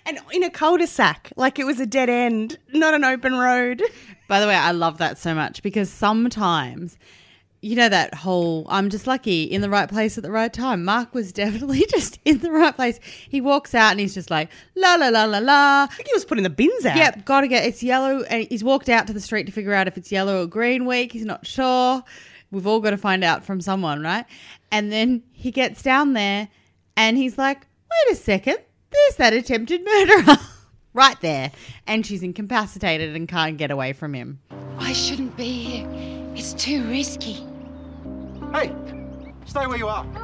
And 0.05 0.19
in 0.31 0.43
a 0.43 0.51
cul-de-sac, 0.51 1.33
like 1.35 1.57
it 1.57 1.65
was 1.65 1.79
a 1.79 1.85
dead 1.85 2.09
end, 2.09 2.59
not 2.71 2.93
an 2.93 3.03
open 3.03 3.33
road. 3.33 3.81
By 4.27 4.39
the 4.39 4.45
way, 4.45 4.55
I 4.55 4.71
love 4.71 4.99
that 4.99 5.17
so 5.17 5.33
much 5.33 5.63
because 5.63 5.89
sometimes, 5.89 6.97
you 7.65 7.75
know, 7.75 7.89
that 7.89 8.13
whole 8.13 8.63
I'm 8.69 8.91
just 8.91 9.07
lucky 9.07 9.41
in 9.43 9.61
the 9.61 9.71
right 9.71 9.89
place 9.89 10.19
at 10.19 10.23
the 10.23 10.29
right 10.29 10.53
time. 10.53 10.85
Mark 10.85 11.15
was 11.15 11.33
definitely 11.33 11.83
just 11.89 12.19
in 12.23 12.37
the 12.37 12.51
right 12.51 12.75
place. 12.75 12.99
He 13.27 13.41
walks 13.41 13.73
out 13.73 13.89
and 13.89 13.99
he's 13.99 14.13
just 14.13 14.29
like, 14.29 14.51
la 14.75 14.93
la 14.93 15.09
la 15.09 15.25
la 15.25 15.39
la. 15.39 15.87
I 15.89 15.95
think 15.95 16.07
he 16.07 16.13
was 16.13 16.25
putting 16.25 16.43
the 16.43 16.51
bins 16.51 16.85
out. 16.85 16.95
Yep, 16.95 17.25
gotta 17.25 17.47
get 17.47 17.65
it's 17.65 17.81
yellow. 17.81 18.21
And 18.21 18.45
he's 18.51 18.63
walked 18.63 18.87
out 18.87 19.07
to 19.07 19.13
the 19.13 19.19
street 19.19 19.47
to 19.47 19.51
figure 19.51 19.73
out 19.73 19.87
if 19.87 19.97
it's 19.97 20.11
yellow 20.11 20.43
or 20.43 20.45
green 20.45 20.85
week. 20.85 21.11
He's 21.11 21.25
not 21.25 21.47
sure. 21.47 22.03
We've 22.51 22.67
all 22.67 22.79
got 22.79 22.91
to 22.91 22.97
find 22.97 23.23
out 23.23 23.43
from 23.43 23.59
someone, 23.61 24.03
right? 24.03 24.25
And 24.71 24.91
then 24.91 25.23
he 25.31 25.49
gets 25.49 25.81
down 25.81 26.13
there 26.13 26.49
and 26.95 27.17
he's 27.17 27.35
like, 27.35 27.65
wait 27.89 28.13
a 28.13 28.15
second, 28.15 28.59
there's 28.91 29.15
that 29.15 29.33
attempted 29.33 29.83
murderer 29.83 30.37
right 30.93 31.19
there. 31.21 31.51
And 31.87 32.05
she's 32.05 32.21
incapacitated 32.21 33.15
and 33.15 33.27
can't 33.27 33.57
get 33.57 33.71
away 33.71 33.93
from 33.93 34.13
him. 34.13 34.39
I 34.77 34.93
shouldn't 34.93 35.35
be 35.35 35.51
here. 35.51 35.87
It's 36.35 36.53
too 36.53 36.83
risky. 36.83 37.43
Hey, 38.55 38.73
stay 39.45 39.67
where 39.67 39.77
you 39.77 39.89
are. 39.89 40.05
no, 40.05 40.21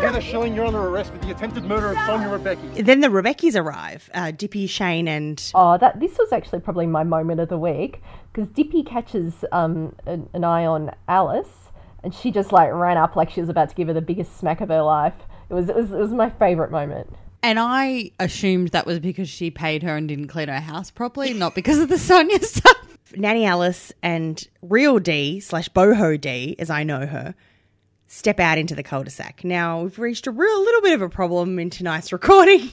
Heather 0.00 0.20
Schilling, 0.20 0.52
you're 0.52 0.66
under 0.66 0.80
arrest 0.80 1.12
for 1.12 1.18
the 1.18 1.30
attempted 1.30 1.62
murder 1.62 1.92
of 1.92 1.98
Sonya 2.06 2.26
Rebecchi. 2.26 2.84
Then 2.84 2.98
the 2.98 3.06
Rebecchis 3.06 3.54
arrive, 3.54 4.10
uh, 4.14 4.32
Dipi, 4.32 4.68
Shane, 4.68 5.06
and 5.06 5.40
Oh, 5.54 5.78
that 5.78 6.00
this 6.00 6.18
was 6.18 6.32
actually 6.32 6.58
probably 6.58 6.88
my 6.88 7.04
moment 7.04 7.38
of 7.38 7.48
the 7.48 7.56
week 7.56 8.02
because 8.32 8.48
Dipi 8.48 8.84
catches 8.84 9.44
um, 9.52 9.94
an, 10.06 10.28
an 10.34 10.42
eye 10.42 10.66
on 10.66 10.90
Alice, 11.06 11.68
and 12.02 12.12
she 12.12 12.32
just 12.32 12.50
like 12.50 12.72
ran 12.72 12.96
up 12.96 13.14
like 13.14 13.30
she 13.30 13.40
was 13.40 13.48
about 13.48 13.68
to 13.68 13.76
give 13.76 13.86
her 13.86 13.94
the 13.94 14.00
biggest 14.00 14.38
smack 14.38 14.60
of 14.60 14.70
her 14.70 14.82
life. 14.82 15.14
It 15.50 15.54
was 15.54 15.68
it 15.68 15.76
was, 15.76 15.92
it 15.92 15.98
was 15.98 16.10
my 16.10 16.30
favorite 16.30 16.72
moment. 16.72 17.14
And 17.44 17.60
I 17.60 18.10
assumed 18.18 18.70
that 18.70 18.86
was 18.86 18.98
because 18.98 19.28
she 19.28 19.52
paid 19.52 19.84
her 19.84 19.96
and 19.96 20.08
didn't 20.08 20.26
clean 20.26 20.48
her 20.48 20.58
house 20.58 20.90
properly, 20.90 21.32
not 21.32 21.54
because 21.54 21.78
of 21.78 21.88
the 21.88 21.98
Sonya 22.10 22.42
stuff. 22.42 22.89
Nanny 23.16 23.44
Alice 23.44 23.92
and 24.02 24.46
real 24.62 24.98
D 24.98 25.40
slash 25.40 25.68
boho 25.68 26.20
D, 26.20 26.56
as 26.58 26.70
I 26.70 26.84
know 26.84 27.06
her, 27.06 27.34
step 28.06 28.40
out 28.40 28.58
into 28.58 28.74
the 28.74 28.82
cul-de-sac. 28.82 29.44
Now 29.44 29.82
we've 29.82 29.98
reached 29.98 30.26
a 30.26 30.30
real 30.30 30.60
little 30.60 30.82
bit 30.82 30.94
of 30.94 31.02
a 31.02 31.08
problem 31.08 31.58
in 31.58 31.70
tonight's 31.70 32.12
recording. 32.12 32.72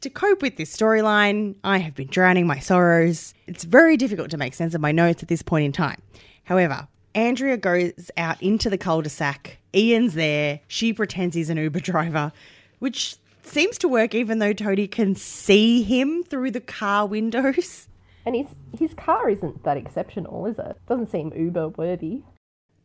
to 0.00 0.10
cope 0.10 0.42
with 0.42 0.56
this 0.56 0.74
storyline, 0.76 1.56
I 1.64 1.78
have 1.78 1.94
been 1.94 2.08
drowning 2.08 2.46
my 2.46 2.58
sorrows. 2.58 3.34
It's 3.46 3.64
very 3.64 3.96
difficult 3.96 4.30
to 4.30 4.36
make 4.36 4.54
sense 4.54 4.74
of 4.74 4.80
my 4.80 4.92
notes 4.92 5.22
at 5.22 5.28
this 5.28 5.42
point 5.42 5.64
in 5.64 5.72
time. 5.72 6.00
However, 6.44 6.88
Andrea 7.14 7.56
goes 7.56 8.10
out 8.18 8.40
into 8.42 8.68
the 8.68 8.76
cul-de-sac. 8.76 9.58
Ian's 9.74 10.12
there. 10.14 10.60
She 10.68 10.92
pretends 10.92 11.34
he's 11.34 11.48
an 11.48 11.56
Uber 11.56 11.80
driver, 11.80 12.32
which 12.78 13.16
seems 13.42 13.78
to 13.78 13.88
work 13.88 14.14
even 14.14 14.38
though 14.38 14.52
Toadie 14.52 14.90
can 14.90 15.14
see 15.14 15.82
him 15.82 16.22
through 16.22 16.50
the 16.50 16.60
car 16.60 17.06
windows. 17.06 17.88
And 18.26 18.34
his 18.34 18.46
his 18.78 18.94
car 18.94 19.30
isn't 19.30 19.62
that 19.64 19.76
exceptional, 19.76 20.46
is 20.46 20.58
it? 20.58 20.76
Doesn't 20.88 21.10
seem 21.10 21.32
Uber 21.34 21.68
worthy. 21.68 22.22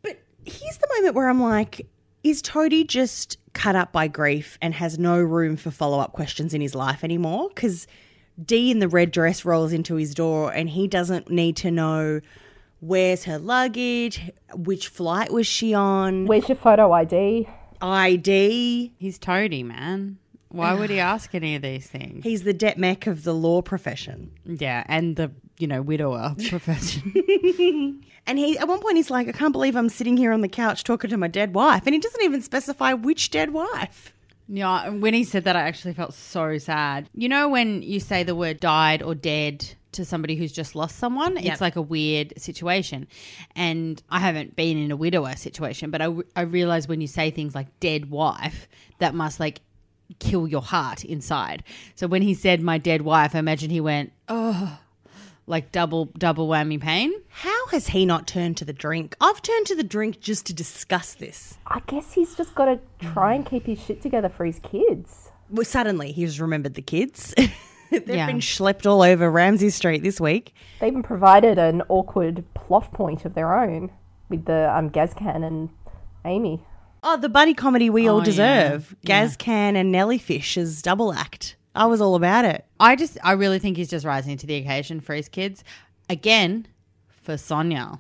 But 0.04 0.22
here's 0.46 0.78
the 0.78 0.88
moment 0.96 1.16
where 1.16 1.28
I'm 1.30 1.42
like, 1.42 1.88
is 2.24 2.42
Toadie 2.44 2.86
just 2.86 3.38
cut 3.54 3.76
up 3.76 3.92
by 3.92 4.08
grief 4.08 4.58
and 4.62 4.76
has 4.76 5.00
no 5.00 5.20
room 5.20 5.58
for 5.58 5.72
follow 5.72 6.00
up 6.00 6.14
questions 6.14 6.54
in 6.54 6.62
his 6.62 6.76
life 6.76 7.04
anymore? 7.04 7.50
Because 7.50 7.88
D 8.44 8.70
in 8.72 8.80
the 8.80 8.88
red 8.88 9.12
dress 9.12 9.44
rolls 9.44 9.74
into 9.74 9.96
his 9.96 10.14
door 10.14 10.54
and 10.54 10.70
he 10.70 10.88
doesn't 10.88 11.30
need 11.30 11.58
to 11.58 11.72
know 11.72 12.22
where's 12.80 13.24
her 13.24 13.40
luggage, 13.40 14.32
which 14.54 14.88
flight 14.88 15.34
was 15.34 15.48
she 15.48 15.74
on, 15.74 16.28
Where's 16.28 16.48
your 16.48 16.56
photo 16.56 16.92
ID? 16.92 17.48
ID. 17.82 18.94
He's 19.00 19.18
Toadie, 19.18 19.64
man. 19.64 20.18
Why 20.52 20.74
would 20.74 20.90
he 20.90 21.00
ask 21.14 21.34
any 21.36 21.56
of 21.56 21.62
these 21.62 21.88
things? 21.88 22.24
He's 22.24 22.44
the 22.44 22.54
det 22.54 22.78
mech 22.78 23.08
of 23.08 23.24
the 23.24 23.34
law 23.34 23.62
profession. 23.62 24.32
Yeah, 24.46 24.84
and 24.88 25.16
the, 25.16 25.32
you 25.58 25.68
know, 25.68 25.82
widower 25.82 26.36
profession. 26.50 28.02
And 28.28 28.38
he 28.38 28.56
at 28.60 28.68
one 28.68 28.80
point 28.80 28.98
he's 28.98 29.10
like, 29.10 29.28
I 29.28 29.32
can't 29.32 29.52
believe 29.52 29.76
I'm 29.76 29.90
sitting 29.90 30.16
here 30.16 30.32
on 30.32 30.42
the 30.42 30.48
couch 30.48 30.84
talking 30.84 31.10
to 31.10 31.18
my 31.18 31.28
dead 31.28 31.56
wife. 31.56 31.84
And 31.88 31.96
he 31.96 32.00
doesn't 32.00 32.22
even 32.22 32.44
specify 32.44 32.94
which 32.94 33.32
dead 33.32 33.50
wife. 33.52 34.14
yeah, 34.48 34.86
and 34.86 35.02
when 35.02 35.16
he 35.16 35.24
said 35.24 35.44
that, 35.46 35.56
I 35.56 35.62
actually 35.62 35.96
felt 35.96 36.14
so 36.14 36.60
sad. 36.60 37.10
You 37.16 37.28
know, 37.30 37.50
when 37.50 37.82
you 37.82 38.00
say 38.00 38.22
the 38.22 38.36
word 38.36 38.60
died 38.60 39.02
or 39.02 39.16
dead 39.16 39.74
to 39.94 40.06
somebody 40.06 40.36
who's 40.36 40.52
just 40.52 40.76
lost 40.76 40.98
someone, 40.98 41.36
Yep. 41.36 41.46
it's 41.52 41.62
like 41.62 41.76
a 41.76 41.82
weird 41.82 42.34
situation. 42.40 43.08
And 43.56 44.02
I 44.12 44.20
haven't 44.20 44.56
been 44.56 44.78
in 44.78 44.92
a 44.92 44.96
widower 44.96 45.36
situation, 45.36 45.90
but 45.90 46.02
I, 46.04 46.14
I 46.36 46.42
realize 46.42 46.88
when 46.88 47.02
you 47.02 47.08
say 47.08 47.32
things 47.32 47.56
like 47.56 47.80
dead 47.80 48.12
wife, 48.12 48.68
that 49.00 49.16
must 49.16 49.40
like 49.40 49.62
kill 50.20 50.48
your 50.48 50.62
heart 50.62 51.04
inside. 51.06 51.64
So 51.96 52.08
when 52.08 52.22
he 52.22 52.34
said 52.34 52.62
my 52.62 52.78
dead 52.78 53.02
wife, 53.02 53.36
I 53.36 53.40
imagine 53.40 53.70
he 53.70 53.82
went, 53.82 54.12
oh, 54.28 54.80
like 55.48 55.72
double, 55.72 56.06
double 56.18 56.48
whammy 56.48 56.80
pain. 56.80 57.12
How 57.30 57.68
has 57.68 57.88
he 57.88 58.06
not 58.06 58.28
turned 58.28 58.58
to 58.58 58.66
the 58.66 58.74
drink? 58.74 59.16
I've 59.20 59.42
turned 59.42 59.66
to 59.68 59.76
the 59.76 59.84
drink 59.84 60.20
just 60.22 60.46
to 60.48 60.54
discuss 60.54 61.16
this. 61.16 61.58
I 61.68 61.82
guess 61.88 62.14
he's 62.14 62.36
just 62.36 62.56
got 62.56 62.66
to 62.66 62.80
try 63.00 63.34
and 63.34 63.46
keep 63.46 63.66
his 63.66 63.82
shit 63.84 64.02
together 64.02 64.30
for 64.30 64.46
his 64.46 64.60
kids. 64.60 65.30
Well, 65.50 65.66
suddenly 65.66 66.12
he's 66.12 66.40
remembered 66.40 66.76
the 66.76 66.82
kids. 66.82 67.34
They've 67.92 68.08
Yeah. 68.08 68.26
been 68.28 68.40
schlepped 68.40 68.86
all 68.90 69.02
over 69.02 69.30
Ramsay 69.30 69.70
Street 69.70 70.02
this 70.02 70.22
week. 70.22 70.54
They 70.80 70.88
even 70.88 71.04
provided 71.04 71.58
an 71.58 71.82
awkward 71.90 72.46
plot 72.54 72.94
point 72.94 73.26
of 73.26 73.34
their 73.34 73.54
own 73.54 73.92
with 74.30 74.46
the 74.46 74.74
um, 74.74 74.90
Gazcan 74.90 75.46
and 75.46 75.70
Amy. 76.24 76.64
Oh, 77.04 77.18
the 77.18 77.30
buddy 77.30 77.54
comedy 77.54 77.90
we 77.90 78.08
all 78.08 78.22
Oh, 78.22 78.24
deserve. 78.24 78.96
yeah. 79.02 79.26
Gazcan 79.26 79.76
and 79.76 79.92
Nellie 79.92 80.18
Fish 80.18 80.58
as 80.58 80.82
double 80.82 81.14
act. 81.14 81.56
I 81.74 81.86
was 81.86 82.02
all 82.02 82.16
about 82.16 82.46
it. 82.46 82.66
I 82.80 82.96
just, 82.96 83.18
I 83.24 83.32
really 83.32 83.58
think 83.60 83.78
he's 83.78 83.90
just 83.90 84.06
rising 84.06 84.38
to 84.38 84.46
the 84.48 84.56
occasion 84.56 85.00
for 85.00 85.16
his 85.16 85.30
kids. 85.30 85.64
Again, 86.10 86.68
for 87.24 87.38
Sonya. 87.38 88.00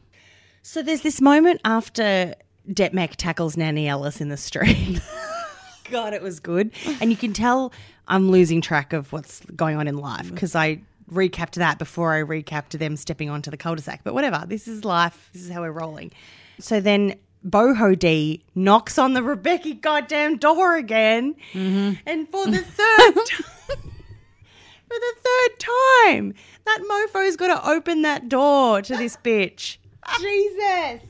So 0.62 0.84
there's 0.84 1.02
this 1.02 1.22
moment 1.22 1.62
after 1.66 2.36
Detmec 2.70 3.16
tackles 3.16 3.58
Nanny 3.58 3.88
Alice 3.88 4.22
in 4.22 4.30
the 4.30 4.38
street. 4.38 5.00
God, 5.90 6.14
it 6.14 6.22
was 6.22 6.40
good. 6.40 6.72
And 7.00 7.12
you 7.12 7.18
can 7.18 7.34
tell 7.34 7.74
I'm 8.08 8.30
losing 8.30 8.62
track 8.62 8.94
of 8.94 9.12
what's 9.12 9.42
going 9.56 9.78
on 9.78 9.88
in 9.88 9.98
life 9.98 10.28
mm. 10.28 10.34
because 10.34 10.54
I 10.56 10.82
recapped 11.12 11.54
that 11.54 11.80
before 11.80 12.14
I 12.14 12.24
recapped 12.24 12.78
them 12.78 12.96
stepping 12.96 13.30
onto 13.30 13.52
the 13.52 13.58
cul-de-sac. 13.58 14.02
But 14.04 14.14
whatever, 14.14 14.44
this 14.48 14.68
is 14.68 14.86
life. 14.86 15.30
This 15.34 15.44
is 15.44 15.50
how 15.50 15.62
we're 15.62 15.72
rolling. 15.72 16.12
So 16.60 16.80
then 16.80 17.16
Boho 17.46 17.98
D 17.98 18.44
knocks 18.54 18.98
on 18.98 19.14
the 19.14 19.22
Rebecchi 19.22 19.80
goddamn 19.80 20.38
door 20.38 20.76
again. 20.76 21.36
Mm-hmm. 21.54 21.94
And 22.06 22.30
for 22.30 22.46
the 22.46 22.60
third 22.60 23.14
time, 23.14 23.26
for 23.68 24.98
the 25.00 25.14
third 25.24 25.60
time, 25.60 26.34
that 26.66 26.82
mofo's 26.88 27.36
got 27.36 27.48
to 27.48 27.70
open 27.70 28.04
that 28.04 28.30
door 28.30 28.82
to 28.82 28.96
this 28.96 29.18
bitch. 29.18 29.78
Jesus. 30.20 31.02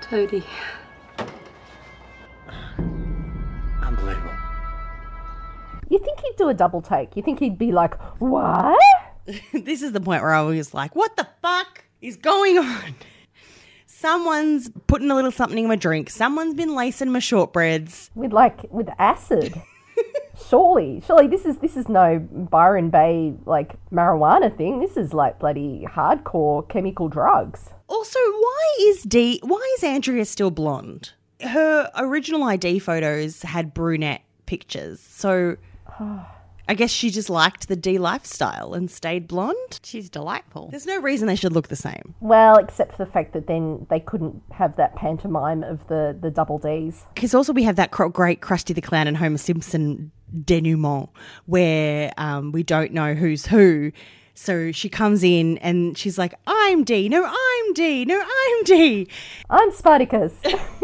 Toadie. 0.00 0.44
Unbelievable. 3.82 4.30
You 5.88 5.98
think 5.98 6.20
he'd 6.20 6.36
do 6.36 6.48
a 6.48 6.54
double 6.54 6.80
take? 6.80 7.16
You 7.16 7.22
think 7.22 7.40
he'd 7.40 7.58
be 7.58 7.72
like, 7.72 8.00
what? 8.20 8.80
this 9.52 9.82
is 9.82 9.92
the 9.92 10.00
point 10.00 10.22
where 10.22 10.32
I 10.32 10.42
was 10.42 10.72
like, 10.72 10.94
what 10.94 11.16
the 11.16 11.26
fuck 11.42 11.84
is 12.00 12.16
going 12.16 12.58
on? 12.58 12.94
Someone's 13.98 14.70
putting 14.86 15.10
a 15.10 15.14
little 15.14 15.30
something 15.30 15.58
in 15.58 15.68
my 15.68 15.76
drink. 15.76 16.10
Someone's 16.10 16.54
been 16.54 16.74
lacing 16.74 17.10
my 17.10 17.18
shortbreads. 17.18 18.10
With 18.14 18.30
like, 18.30 18.70
with 18.70 18.88
acid? 18.98 19.54
surely, 20.48 21.02
surely 21.06 21.26
this 21.26 21.46
is 21.46 21.56
this 21.58 21.78
is 21.78 21.88
no 21.88 22.18
Byron 22.18 22.90
Bay 22.90 23.32
like 23.46 23.74
marijuana 23.90 24.54
thing. 24.54 24.80
This 24.80 24.98
is 24.98 25.14
like 25.14 25.38
bloody 25.38 25.86
hardcore 25.88 26.68
chemical 26.68 27.08
drugs. 27.08 27.70
Also, 27.88 28.18
why 28.18 28.76
is 28.80 29.02
D 29.02 29.40
why 29.42 29.76
is 29.78 29.84
Andrea 29.84 30.26
still 30.26 30.50
blonde? 30.50 31.12
Her 31.40 31.90
original 31.96 32.42
ID 32.44 32.80
photos 32.80 33.42
had 33.42 33.72
brunette 33.72 34.22
pictures. 34.44 35.00
So 35.00 35.56
I 36.68 36.74
guess 36.74 36.90
she 36.90 37.10
just 37.10 37.30
liked 37.30 37.68
the 37.68 37.76
D 37.76 37.98
lifestyle 37.98 38.74
and 38.74 38.90
stayed 38.90 39.28
blonde. 39.28 39.80
She's 39.82 40.10
delightful. 40.10 40.68
There's 40.70 40.86
no 40.86 41.00
reason 41.00 41.28
they 41.28 41.36
should 41.36 41.52
look 41.52 41.68
the 41.68 41.76
same. 41.76 42.14
Well, 42.20 42.56
except 42.56 42.96
for 42.96 43.04
the 43.04 43.10
fact 43.10 43.32
that 43.34 43.46
then 43.46 43.86
they 43.88 44.00
couldn't 44.00 44.42
have 44.52 44.76
that 44.76 44.96
pantomime 44.96 45.62
of 45.62 45.86
the 45.88 46.16
the 46.20 46.30
double 46.30 46.58
D's. 46.58 47.04
Because 47.14 47.34
also 47.34 47.52
we 47.52 47.62
have 47.62 47.76
that 47.76 47.90
great 47.90 48.40
Krusty 48.40 48.74
the 48.74 48.80
Clown 48.80 49.06
and 49.06 49.16
Homer 49.16 49.38
Simpson 49.38 50.10
denouement 50.44 51.08
where 51.46 52.12
um, 52.16 52.52
we 52.52 52.62
don't 52.62 52.92
know 52.92 53.14
who's 53.14 53.46
who. 53.46 53.92
So 54.34 54.70
she 54.72 54.88
comes 54.88 55.22
in 55.22 55.58
and 55.58 55.96
she's 55.96 56.18
like, 56.18 56.34
"I'm 56.46 56.84
D. 56.84 57.08
No, 57.08 57.24
I'm 57.24 57.72
D. 57.74 58.04
No, 58.04 58.20
I'm 58.20 58.64
D." 58.64 59.08
I'm 59.48 59.72
Spartacus. 59.72 60.34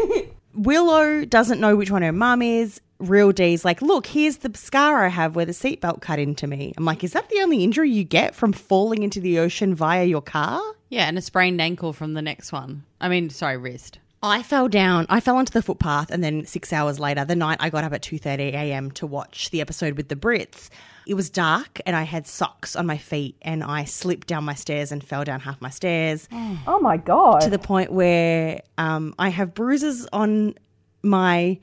Willow 0.55 1.25
doesn't 1.25 1.59
know 1.59 1.75
which 1.75 1.91
one 1.91 2.01
her 2.03 2.11
mum 2.11 2.41
is. 2.41 2.79
Real 3.09 3.31
D's 3.31 3.65
like, 3.65 3.81
look, 3.81 4.07
here's 4.07 4.37
the 4.37 4.51
scar 4.57 5.05
I 5.05 5.09
have 5.09 5.35
where 5.35 5.45
the 5.45 5.51
seatbelt 5.51 6.01
cut 6.01 6.19
into 6.19 6.47
me. 6.47 6.73
I'm 6.77 6.85
like, 6.85 7.03
is 7.03 7.13
that 7.13 7.29
the 7.29 7.41
only 7.41 7.63
injury 7.63 7.89
you 7.89 8.03
get 8.03 8.35
from 8.35 8.53
falling 8.53 9.03
into 9.03 9.19
the 9.19 9.39
ocean 9.39 9.75
via 9.75 10.05
your 10.05 10.21
car? 10.21 10.61
Yeah, 10.89 11.07
and 11.07 11.17
a 11.17 11.21
sprained 11.21 11.61
ankle 11.61 11.93
from 11.93 12.13
the 12.13 12.21
next 12.21 12.51
one. 12.51 12.83
I 13.01 13.09
mean, 13.09 13.29
sorry, 13.29 13.57
wrist. 13.57 13.99
I 14.21 14.41
fell 14.41 14.69
down. 14.69 15.05
I 15.09 15.19
fell 15.19 15.35
onto 15.35 15.51
the 15.51 15.61
footpath, 15.61 16.09
and 16.09 16.23
then 16.23 16.45
six 16.45 16.71
hours 16.71 16.97
later, 16.97 17.25
the 17.25 17.35
night 17.35 17.57
I 17.59 17.69
got 17.69 17.83
up 17.83 17.91
at 17.91 18.01
two 18.01 18.17
thirty 18.17 18.43
a.m. 18.43 18.89
to 18.91 19.05
watch 19.05 19.49
the 19.49 19.59
episode 19.59 19.97
with 19.97 20.07
the 20.07 20.15
Brits, 20.15 20.69
it 21.05 21.15
was 21.15 21.29
dark, 21.29 21.81
and 21.85 21.95
I 21.95 22.03
had 22.03 22.25
socks 22.25 22.75
on 22.75 22.85
my 22.85 22.97
feet, 22.97 23.35
and 23.41 23.63
I 23.63 23.83
slipped 23.83 24.27
down 24.27 24.45
my 24.45 24.53
stairs 24.53 24.91
and 24.91 25.03
fell 25.03 25.23
down 25.23 25.41
half 25.41 25.59
my 25.59 25.69
stairs 25.69 26.29
oh 26.31 26.79
my 26.81 26.97
god. 26.97 27.41
to 27.41 27.49
the 27.49 27.59
point 27.59 27.91
where 27.91 28.61
um, 28.77 29.13
I 29.19 29.29
have 29.29 29.53
bruises 29.53 30.07
on 30.13 30.55
my 31.01 31.59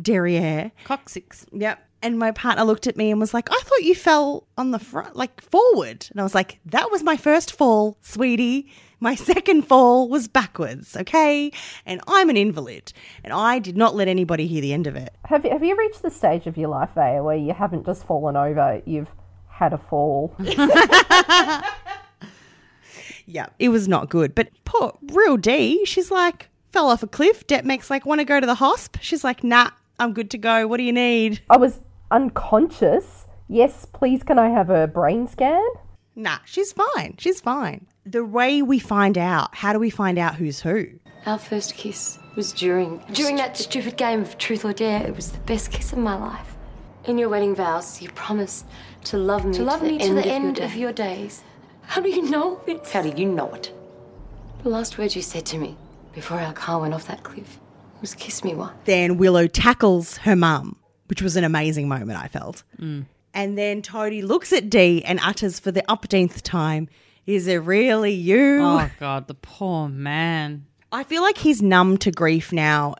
derriere. 0.00 0.72
Coccyx. 0.84 1.46
Yep. 1.52 1.80
And 2.02 2.18
my 2.18 2.32
partner 2.32 2.64
looked 2.64 2.86
at 2.86 2.96
me 2.98 3.10
and 3.10 3.18
was 3.18 3.32
like, 3.32 3.50
I 3.50 3.58
thought 3.64 3.82
you 3.82 3.94
fell 3.94 4.46
on 4.58 4.72
the 4.72 4.78
front, 4.78 5.16
like 5.16 5.40
forward. 5.42 6.06
And 6.10 6.20
I 6.20 6.22
was 6.22 6.34
like, 6.34 6.60
that 6.66 6.90
was 6.90 7.02
my 7.02 7.16
first 7.16 7.52
fall, 7.52 7.96
sweetie. 8.02 8.70
My 9.00 9.14
second 9.14 9.62
fall 9.62 10.08
was 10.08 10.28
backwards, 10.28 10.96
okay? 10.96 11.50
And 11.86 12.00
I'm 12.06 12.28
an 12.28 12.36
invalid. 12.36 12.92
And 13.22 13.32
I 13.32 13.58
did 13.58 13.76
not 13.76 13.94
let 13.94 14.08
anybody 14.08 14.46
hear 14.46 14.60
the 14.60 14.72
end 14.74 14.86
of 14.86 14.96
it. 14.96 15.14
have 15.24 15.44
you, 15.44 15.50
have 15.50 15.64
you 15.64 15.76
reached 15.76 16.02
the 16.02 16.10
stage 16.10 16.46
of 16.46 16.56
your 16.58 16.68
life, 16.68 16.90
Vaya, 16.94 17.22
where 17.22 17.36
you 17.36 17.54
haven't 17.54 17.86
just 17.86 18.06
fallen 18.06 18.36
over, 18.36 18.82
you've 18.84 19.10
had 19.48 19.72
a 19.72 19.78
fall? 19.78 20.36
Yeah. 23.26 23.46
It 23.58 23.70
was 23.70 23.88
not 23.88 24.08
good. 24.10 24.34
But 24.34 24.48
poor 24.64 24.98
real 25.02 25.36
D, 25.36 25.84
she's 25.84 26.10
like, 26.10 26.50
fell 26.72 26.88
off 26.88 27.02
a 27.02 27.06
cliff. 27.06 27.46
Detmec's 27.46 27.90
like, 27.90 28.04
want 28.04 28.20
to 28.20 28.24
go 28.24 28.40
to 28.40 28.46
the 28.46 28.56
hosp? 28.56 28.96
She's 29.00 29.24
like, 29.24 29.42
nah, 29.42 29.70
I'm 29.98 30.12
good 30.12 30.30
to 30.32 30.38
go. 30.38 30.66
What 30.66 30.78
do 30.78 30.82
you 30.82 30.92
need? 30.92 31.40
I 31.48 31.56
was 31.56 31.80
unconscious. 32.10 33.26
Yes, 33.48 33.86
please, 33.92 34.22
can 34.22 34.38
I 34.38 34.48
have 34.48 34.70
a 34.70 34.86
brain 34.86 35.28
scan? 35.28 35.64
Nah, 36.16 36.38
she's 36.44 36.72
fine. 36.72 37.16
She's 37.18 37.40
fine. 37.40 37.86
The 38.06 38.24
way 38.24 38.62
we 38.62 38.78
find 38.78 39.16
out, 39.16 39.54
how 39.54 39.72
do 39.72 39.78
we 39.78 39.90
find 39.90 40.18
out 40.18 40.36
who's 40.36 40.60
who? 40.60 40.86
Our 41.26 41.38
first 41.38 41.74
kiss 41.74 42.18
was 42.36 42.52
during 42.52 43.02
during 43.12 43.36
that 43.36 43.56
stupid 43.56 43.96
game 43.96 44.20
of 44.20 44.36
truth 44.36 44.64
or 44.64 44.72
dare. 44.72 45.06
It 45.06 45.16
was 45.16 45.32
the 45.32 45.38
best 45.40 45.70
kiss 45.70 45.92
of 45.92 45.98
my 45.98 46.14
life. 46.14 46.56
In 47.04 47.18
your 47.18 47.28
wedding 47.28 47.54
vows, 47.54 48.02
you 48.02 48.10
promised 48.10 48.66
to 49.04 49.16
love 49.16 49.44
me 49.44 49.54
To 49.54 49.62
love 49.62 49.80
the 49.80 49.86
me 49.86 49.98
to 49.98 50.04
end 50.04 50.16
the 50.16 50.20
of 50.20 50.26
your 50.26 50.34
end 50.34 50.58
of 50.58 50.76
your 50.76 50.92
days. 50.92 51.42
How 51.82 52.00
do 52.00 52.10
you 52.10 52.28
know 52.28 52.60
this? 52.66 52.92
How 52.92 53.02
do 53.02 53.10
you 53.10 53.26
know 53.28 53.52
it? 53.52 53.72
The 54.62 54.68
last 54.68 54.98
words 54.98 55.16
you 55.16 55.22
said 55.22 55.46
to 55.46 55.58
me 55.58 55.76
before 56.12 56.38
our 56.38 56.52
car 56.52 56.80
went 56.80 56.94
off 56.94 57.06
that 57.06 57.22
cliff 57.22 57.58
was 58.04 58.14
kiss 58.14 58.44
me 58.44 58.54
once. 58.54 58.74
Then 58.84 59.16
Willow 59.16 59.46
tackles 59.46 60.18
her 60.18 60.36
mum, 60.36 60.76
which 61.06 61.22
was 61.22 61.36
an 61.36 61.44
amazing 61.44 61.88
moment, 61.88 62.22
I 62.22 62.28
felt. 62.28 62.62
Mm. 62.78 63.06
And 63.32 63.56
then 63.56 63.80
Toadie 63.80 64.22
looks 64.22 64.52
at 64.52 64.68
Dee 64.68 65.02
and 65.04 65.18
utters 65.20 65.58
for 65.58 65.72
the 65.72 65.82
upteenth 65.88 66.42
time, 66.42 66.88
Is 67.26 67.46
it 67.46 67.56
really 67.56 68.12
you? 68.12 68.60
Oh 68.60 68.90
God, 69.00 69.26
the 69.26 69.34
poor 69.34 69.88
man. 69.88 70.66
I 70.92 71.02
feel 71.04 71.22
like 71.22 71.38
he's 71.38 71.62
numb 71.62 71.96
to 71.98 72.10
grief 72.10 72.52
now 72.52 72.96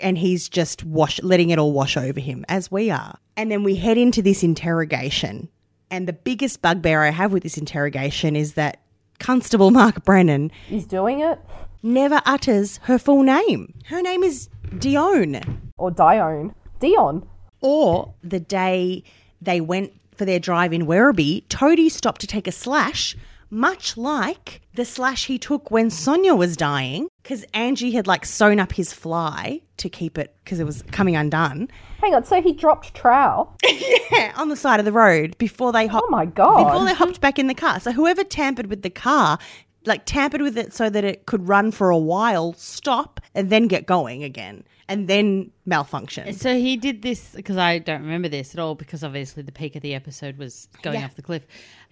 and 0.00 0.18
he's 0.18 0.48
just 0.48 0.84
wash 0.84 1.22
letting 1.22 1.50
it 1.50 1.58
all 1.58 1.72
wash 1.72 1.96
over 1.96 2.18
him 2.18 2.44
as 2.48 2.68
we 2.70 2.90
are. 2.90 3.16
And 3.36 3.52
then 3.52 3.62
we 3.62 3.76
head 3.76 3.96
into 3.96 4.22
this 4.22 4.42
interrogation. 4.42 5.48
And 5.90 6.08
the 6.08 6.12
biggest 6.12 6.60
bugbear 6.60 7.04
I 7.04 7.10
have 7.10 7.32
with 7.32 7.44
this 7.44 7.56
interrogation 7.56 8.34
is 8.34 8.54
that 8.54 8.82
Constable 9.20 9.70
Mark 9.70 10.04
Brennan 10.04 10.50
He's 10.66 10.84
doing 10.84 11.20
it. 11.20 11.38
Never 11.82 12.20
utters 12.26 12.78
her 12.84 12.98
full 12.98 13.22
name. 13.22 13.74
Her 13.86 14.02
name 14.02 14.22
is 14.22 14.48
Dione. 14.78 15.42
Or 15.76 15.90
Dione. 15.90 16.52
Dion. 16.80 17.28
Or 17.60 18.14
the 18.22 18.40
day 18.40 19.04
they 19.40 19.60
went 19.60 19.92
for 20.16 20.24
their 20.24 20.40
drive 20.40 20.72
in 20.72 20.86
Werribee, 20.86 21.46
Toadie 21.48 21.90
stopped 21.90 22.20
to 22.22 22.26
take 22.26 22.48
a 22.48 22.52
slash, 22.52 23.16
much 23.50 23.96
like 23.96 24.60
the 24.74 24.84
slash 24.84 25.26
he 25.26 25.38
took 25.38 25.70
when 25.70 25.90
Sonya 25.90 26.34
was 26.34 26.56
dying, 26.56 27.08
because 27.22 27.44
Angie 27.54 27.92
had 27.92 28.08
like 28.08 28.26
sewn 28.26 28.58
up 28.58 28.72
his 28.72 28.92
fly 28.92 29.60
to 29.76 29.88
keep 29.88 30.18
it 30.18 30.34
because 30.42 30.58
it 30.58 30.64
was 30.64 30.82
coming 30.90 31.14
undone 31.14 31.68
Hang 32.00 32.14
on, 32.14 32.24
so 32.24 32.40
he 32.40 32.52
dropped 32.52 32.94
trowel. 32.94 33.56
yeah, 34.12 34.32
on 34.36 34.48
the 34.48 34.56
side 34.56 34.78
of 34.78 34.84
the 34.84 34.92
road 34.92 35.36
before 35.38 35.72
they 35.72 35.86
oh 35.86 35.88
hopped. 35.88 36.06
Oh 36.08 36.10
my 36.10 36.26
God. 36.26 36.64
Before 36.64 36.84
they 36.84 36.94
hopped 36.94 37.20
back 37.20 37.38
in 37.40 37.48
the 37.48 37.54
car. 37.54 37.80
So 37.80 37.90
whoever 37.90 38.22
tampered 38.22 38.68
with 38.68 38.82
the 38.82 38.90
car, 38.90 39.38
like 39.84 40.04
tampered 40.04 40.40
with 40.42 40.58
it 40.58 40.72
so 40.72 40.90
that 40.90 41.04
it 41.04 41.26
could 41.26 41.48
run 41.48 41.70
for 41.70 41.90
a 41.90 41.98
while, 41.98 42.52
stop, 42.54 43.20
and 43.34 43.50
then 43.50 43.66
get 43.68 43.86
going 43.86 44.22
again, 44.24 44.64
and 44.88 45.08
then 45.08 45.50
malfunction. 45.66 46.32
So 46.34 46.54
he 46.56 46.76
did 46.76 47.02
this 47.02 47.32
because 47.34 47.56
I 47.56 47.78
don't 47.78 48.02
remember 48.02 48.28
this 48.28 48.54
at 48.54 48.60
all 48.60 48.74
because 48.74 49.02
obviously 49.04 49.42
the 49.42 49.52
peak 49.52 49.76
of 49.76 49.82
the 49.82 49.94
episode 49.94 50.36
was 50.38 50.68
going 50.82 50.98
Yeah. 51.00 51.06
off 51.06 51.14
the 51.16 51.22
cliff. 51.22 51.46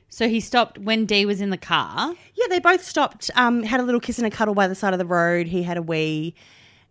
So 0.09 0.29
he 0.29 0.41
stopped 0.41 0.79
when 0.79 1.05
Dee 1.05 1.27
was 1.27 1.41
in 1.41 1.51
the 1.51 1.57
car. 1.59 2.15
Yeah, 2.35 2.47
they 2.49 2.61
both 2.61 2.85
stopped, 2.85 3.31
um, 3.35 3.63
had 3.65 3.81
a 3.81 3.83
little 3.83 4.01
kiss 4.01 4.19
and 4.19 4.27
a 4.27 4.31
cuddle 4.31 4.55
by 4.55 4.69
the 4.69 4.75
side 4.75 4.93
of 4.93 4.99
the 4.99 5.07
road. 5.07 5.47
He 5.49 5.63
had 5.65 5.77
a 5.77 5.83
wee, 5.83 6.35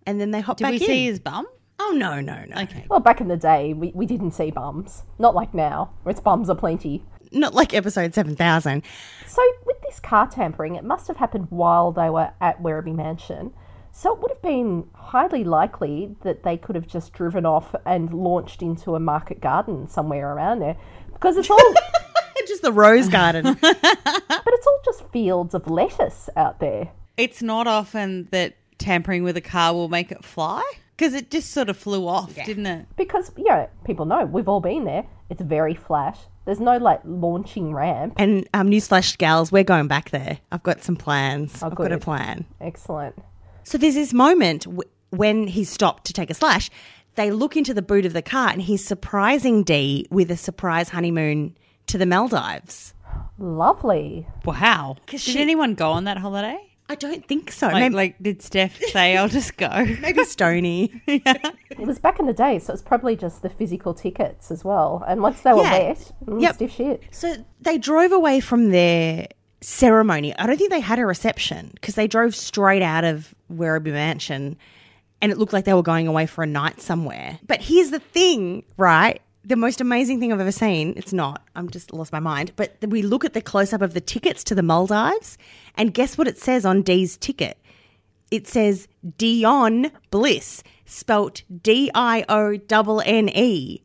and 0.06 0.20
then 0.20 0.32
they 0.32 0.42
hopped 0.42 0.58
Did 0.60 0.66
back 0.66 0.72
we 0.72 0.78
in. 0.82 0.86
see 0.86 1.06
his 1.06 1.20
bum? 1.20 1.48
Oh 1.80 1.94
no, 1.96 2.20
no, 2.22 2.44
no. 2.46 2.62
Okay. 2.64 2.86
Well, 2.90 3.00
back 3.00 3.20
in 3.22 3.28
the 3.28 3.38
day, 3.38 3.74
we, 3.74 3.92
we 3.96 4.06
didn't 4.06 4.32
see 4.32 4.50
bums. 4.52 5.04
Not 5.20 5.36
like 5.36 5.54
now, 5.54 5.92
where 6.04 6.12
it's 6.12 6.20
bums 6.22 6.50
aplenty. 6.50 7.04
Not 7.32 7.54
like 7.54 7.74
episode 7.74 8.14
seven 8.14 8.36
thousand. 8.36 8.84
So, 9.28 9.42
with 9.66 9.82
this 9.82 10.00
car 10.00 10.28
tampering, 10.28 10.76
it 10.76 10.84
must 10.84 11.08
have 11.08 11.18
happened 11.18 11.48
while 11.50 11.92
they 11.92 12.10
were 12.10 12.32
at 12.42 12.62
Werribee 12.62 12.96
Mansion. 12.96 13.54
So, 13.92 14.14
it 14.14 14.22
would 14.22 14.32
have 14.32 14.42
been 14.42 14.88
highly 14.94 15.44
likely 15.44 16.16
that 16.24 16.44
they 16.44 16.58
could 16.58 16.76
have 16.76 16.88
just 16.88 17.14
driven 17.14 17.46
off 17.46 17.76
and 17.86 18.14
launched 18.14 18.62
into 18.62 18.96
a 18.96 19.00
market 19.00 19.42
garden 19.42 19.88
somewhere 19.88 20.34
around 20.34 20.60
there. 20.60 20.78
Because 21.14 21.38
it's 21.38 21.50
all, 21.50 21.58
Just 22.48 22.62
the 22.62 22.72
rose 22.72 23.10
garden. 23.10 23.44
but 23.62 23.74
it's 23.74 24.68
all 24.68 24.82
just 24.86 25.04
fields 25.12 25.54
of 25.54 25.70
lettuce 25.70 26.30
out 26.36 26.60
there. 26.60 26.90
It's 27.18 27.42
not 27.42 27.68
often 27.68 28.28
that 28.32 28.56
tampering 28.78 29.24
with 29.24 29.38
a 29.38 29.42
car 29.42 29.74
will 29.74 29.90
make 29.90 30.12
it 30.12 30.24
fly 30.24 30.64
because 30.96 31.14
it 31.14 31.32
just 31.32 31.52
sort 31.52 31.70
of 31.70 31.78
flew 31.78 32.08
off, 32.08 32.36
didn't 32.36 32.66
it? 32.66 32.86
Because, 32.96 33.32
you 33.38 33.46
know, 33.46 33.70
people 33.84 34.06
know, 34.06 34.26
we've 34.26 34.48
all 34.48 34.60
been 34.62 34.86
there. 34.86 35.06
It's 35.30 35.42
very 35.42 35.74
flat. 35.74 36.20
There's 36.46 36.60
no, 36.60 36.78
like, 36.78 37.02
launching 37.04 37.74
ramp. 37.74 38.14
and 38.18 38.48
um, 38.54 38.70
newsflash, 38.70 39.18
gals, 39.18 39.52
we're 39.52 39.64
going 39.64 39.88
back 39.88 40.12
there. 40.12 40.40
I've 40.52 40.64
got 40.64 40.84
some 40.84 40.96
plans. 40.96 41.62
I've 41.64 41.74
got 41.76 41.92
a 41.92 41.98
plan. 41.98 42.46
Excellent. 42.62 43.16
So 43.64 43.78
there's 43.80 43.96
this 43.96 44.14
moment 44.14 44.66
w- 44.66 44.84
when 45.10 45.48
he 45.48 45.64
stopped 45.64 46.06
to 46.06 46.14
take 46.14 46.30
a 46.30 46.36
slash. 46.36 46.70
They 47.16 47.32
look 47.32 47.56
into 47.58 47.74
the 47.74 47.82
boot 47.82 48.06
of 48.06 48.14
the 48.14 48.22
car 48.22 48.50
and 48.50 48.62
he's 48.62 48.86
surprising 48.86 49.64
Dee 49.64 50.06
with 50.12 50.30
a 50.30 50.38
surprise 50.38 50.90
honeymoon 50.90 51.58
to 51.88 51.98
the 51.98 52.06
Maldives. 52.06 52.94
Lovely. 53.40 54.28
Wow. 54.44 54.98
Did 55.08 55.22
she- 55.22 55.40
anyone 55.40 55.74
go 55.76 55.92
on 55.92 56.04
that 56.04 56.18
holiday? 56.18 56.58
I 56.88 56.96
don't 56.96 57.26
think 57.28 57.52
so. 57.52 57.68
Like, 57.68 57.76
maybe, 57.76 57.96
like 57.96 58.16
did 58.22 58.42
Steph 58.44 58.78
say, 58.92 59.18
I'll 59.18 59.28
just 59.28 59.58
go? 59.58 59.70
maybe 60.02 60.24
Stony. 60.26 61.02
It 61.78 61.86
was 61.86 62.00
back 62.00 62.20
in 62.20 62.26
the 62.26 62.32
day, 62.34 62.58
so 62.60 62.72
it's 62.72 62.82
probably 62.82 63.16
just 63.18 63.42
the 63.42 63.50
physical 63.50 63.94
tickets 63.94 64.50
as 64.50 64.64
well. 64.64 65.04
And 65.08 65.22
once 65.22 65.42
they 65.42 65.52
were 65.52 65.62
Yeah. 65.64 65.72
wet, 65.90 66.12
mm, 66.26 66.42
Yep. 66.42 66.56
stiff 66.56 66.72
shit. 66.72 67.04
so 67.12 67.36
they 67.60 67.78
drove 67.78 68.12
away 68.14 68.40
from 68.40 68.70
their 68.70 69.28
ceremony. 69.62 70.34
I 70.38 70.46
don't 70.48 70.58
think 70.58 70.70
they 70.72 70.80
had 70.80 71.00
a 71.00 71.06
reception 71.06 71.72
because 71.74 71.96
they 71.96 72.08
drove 72.08 72.34
straight 72.36 72.82
out 72.82 73.04
of 73.04 73.34
Werribee 73.52 73.92
Mansion 73.92 74.58
and 75.22 75.32
it 75.32 75.38
looked 75.38 75.54
like 75.54 75.66
they 75.66 75.74
were 75.74 75.82
going 75.84 76.08
away 76.08 76.28
for 76.28 76.44
a 76.44 76.48
night 76.48 76.82
somewhere. 76.82 77.40
But 77.46 77.62
here's 77.62 77.90
the 77.90 78.00
thing, 78.00 78.64
right? 78.78 79.22
The 79.46 79.56
most 79.56 79.80
amazing 79.80 80.20
thing 80.20 80.34
I've 80.34 80.42
ever 80.42 80.52
seen, 80.52 80.94
it's 80.98 81.14
not, 81.14 81.44
I'm 81.56 81.70
just 81.70 81.94
lost 81.94 82.12
my 82.12 82.20
mind, 82.20 82.54
but 82.56 82.78
we 82.88 83.04
look 83.04 83.24
at 83.24 83.34
the 83.34 83.42
close 83.42 83.74
up 83.74 83.82
of 83.84 83.94
the 83.94 84.02
tickets 84.02 84.44
to 84.46 84.56
the 84.56 84.64
Maldives 84.64 85.38
and 85.76 85.94
guess 85.94 86.18
what 86.18 86.28
it 86.28 86.40
says 86.40 86.66
on 86.66 86.82
Dee's 86.82 87.16
ticket? 87.16 87.60
It 88.32 88.48
says 88.48 88.88
Dion 89.18 89.92
Bliss, 90.10 90.64
spelt 90.86 91.44
D 91.62 91.92
I 91.94 92.26
O 92.28 92.58
N 92.58 93.02
N 93.06 93.30
E, 93.30 93.84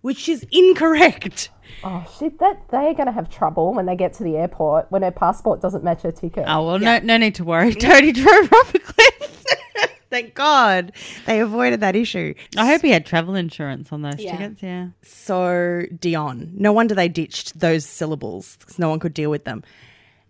which 0.00 0.26
is 0.26 0.46
incorrect. 0.50 1.50
Oh 1.82 2.04
shit! 2.18 2.38
That 2.38 2.68
they 2.70 2.78
are 2.78 2.94
going 2.94 3.06
to 3.06 3.12
have 3.12 3.28
trouble 3.28 3.74
when 3.74 3.84
they 3.86 3.96
get 3.96 4.14
to 4.14 4.24
the 4.24 4.36
airport 4.36 4.90
when 4.90 5.02
her 5.02 5.10
passport 5.10 5.60
doesn't 5.60 5.84
match 5.84 6.02
her 6.02 6.12
ticket. 6.12 6.44
Oh, 6.46 6.66
well, 6.66 6.78
no, 6.78 6.98
no 7.00 7.16
need 7.18 7.34
to 7.36 7.44
worry. 7.44 7.74
Toadie 7.74 8.12
drove 8.12 8.52
off 8.52 8.74
a 8.74 8.78
cliff. 8.78 9.44
Thank 10.14 10.34
God 10.34 10.92
they 11.26 11.40
avoided 11.40 11.80
that 11.80 11.96
issue. 11.96 12.34
I 12.56 12.68
hope 12.68 12.82
he 12.82 12.90
had 12.90 13.04
travel 13.04 13.34
insurance 13.34 13.92
on 13.92 14.02
those 14.02 14.14
tickets, 14.14 14.62
yeah. 14.62 14.90
So, 15.02 15.86
Dion. 15.98 16.52
No 16.54 16.72
wonder 16.72 16.94
they 16.94 17.08
ditched 17.08 17.58
those 17.58 17.84
syllables 17.84 18.56
because 18.60 18.78
no 18.78 18.88
one 18.88 19.00
could 19.00 19.12
deal 19.12 19.28
with 19.28 19.42
them. 19.42 19.64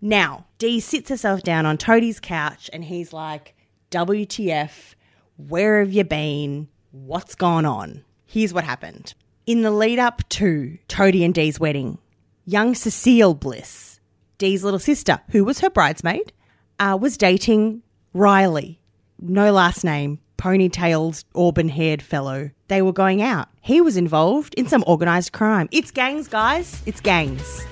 Now, 0.00 0.46
Dee 0.56 0.80
sits 0.80 1.10
herself 1.10 1.42
down 1.42 1.66
on 1.66 1.76
Toadie's 1.76 2.18
couch 2.18 2.70
and 2.72 2.82
he's 2.84 3.12
like, 3.12 3.54
WTF, 3.90 4.94
where 5.36 5.80
have 5.80 5.92
you 5.92 6.04
been? 6.04 6.68
What's 6.90 7.34
gone 7.34 7.66
on? 7.66 8.06
Here's 8.24 8.54
what 8.54 8.64
happened. 8.64 9.12
In 9.44 9.60
the 9.60 9.70
lead 9.70 9.98
up 9.98 10.26
to 10.30 10.78
Toadie 10.88 11.26
and 11.26 11.34
Dee's 11.34 11.60
wedding, 11.60 11.98
young 12.46 12.74
Cecile 12.74 13.34
Bliss, 13.34 14.00
Dee's 14.38 14.64
little 14.64 14.80
sister, 14.80 15.20
who 15.28 15.44
was 15.44 15.60
her 15.60 15.68
bridesmaid, 15.68 16.32
uh, 16.80 16.96
was 16.98 17.18
dating 17.18 17.82
Riley. 18.14 18.80
No 19.20 19.52
last 19.52 19.84
name, 19.84 20.18
ponytailed, 20.38 21.24
auburn 21.34 21.68
haired 21.68 22.02
fellow. 22.02 22.50
They 22.68 22.82
were 22.82 22.92
going 22.92 23.22
out. 23.22 23.48
He 23.60 23.80
was 23.80 23.96
involved 23.96 24.54
in 24.54 24.66
some 24.68 24.84
organised 24.84 25.32
crime. 25.32 25.68
It's 25.70 25.90
gangs, 25.90 26.28
guys. 26.28 26.82
It's 26.86 27.00
gangs. 27.00 27.62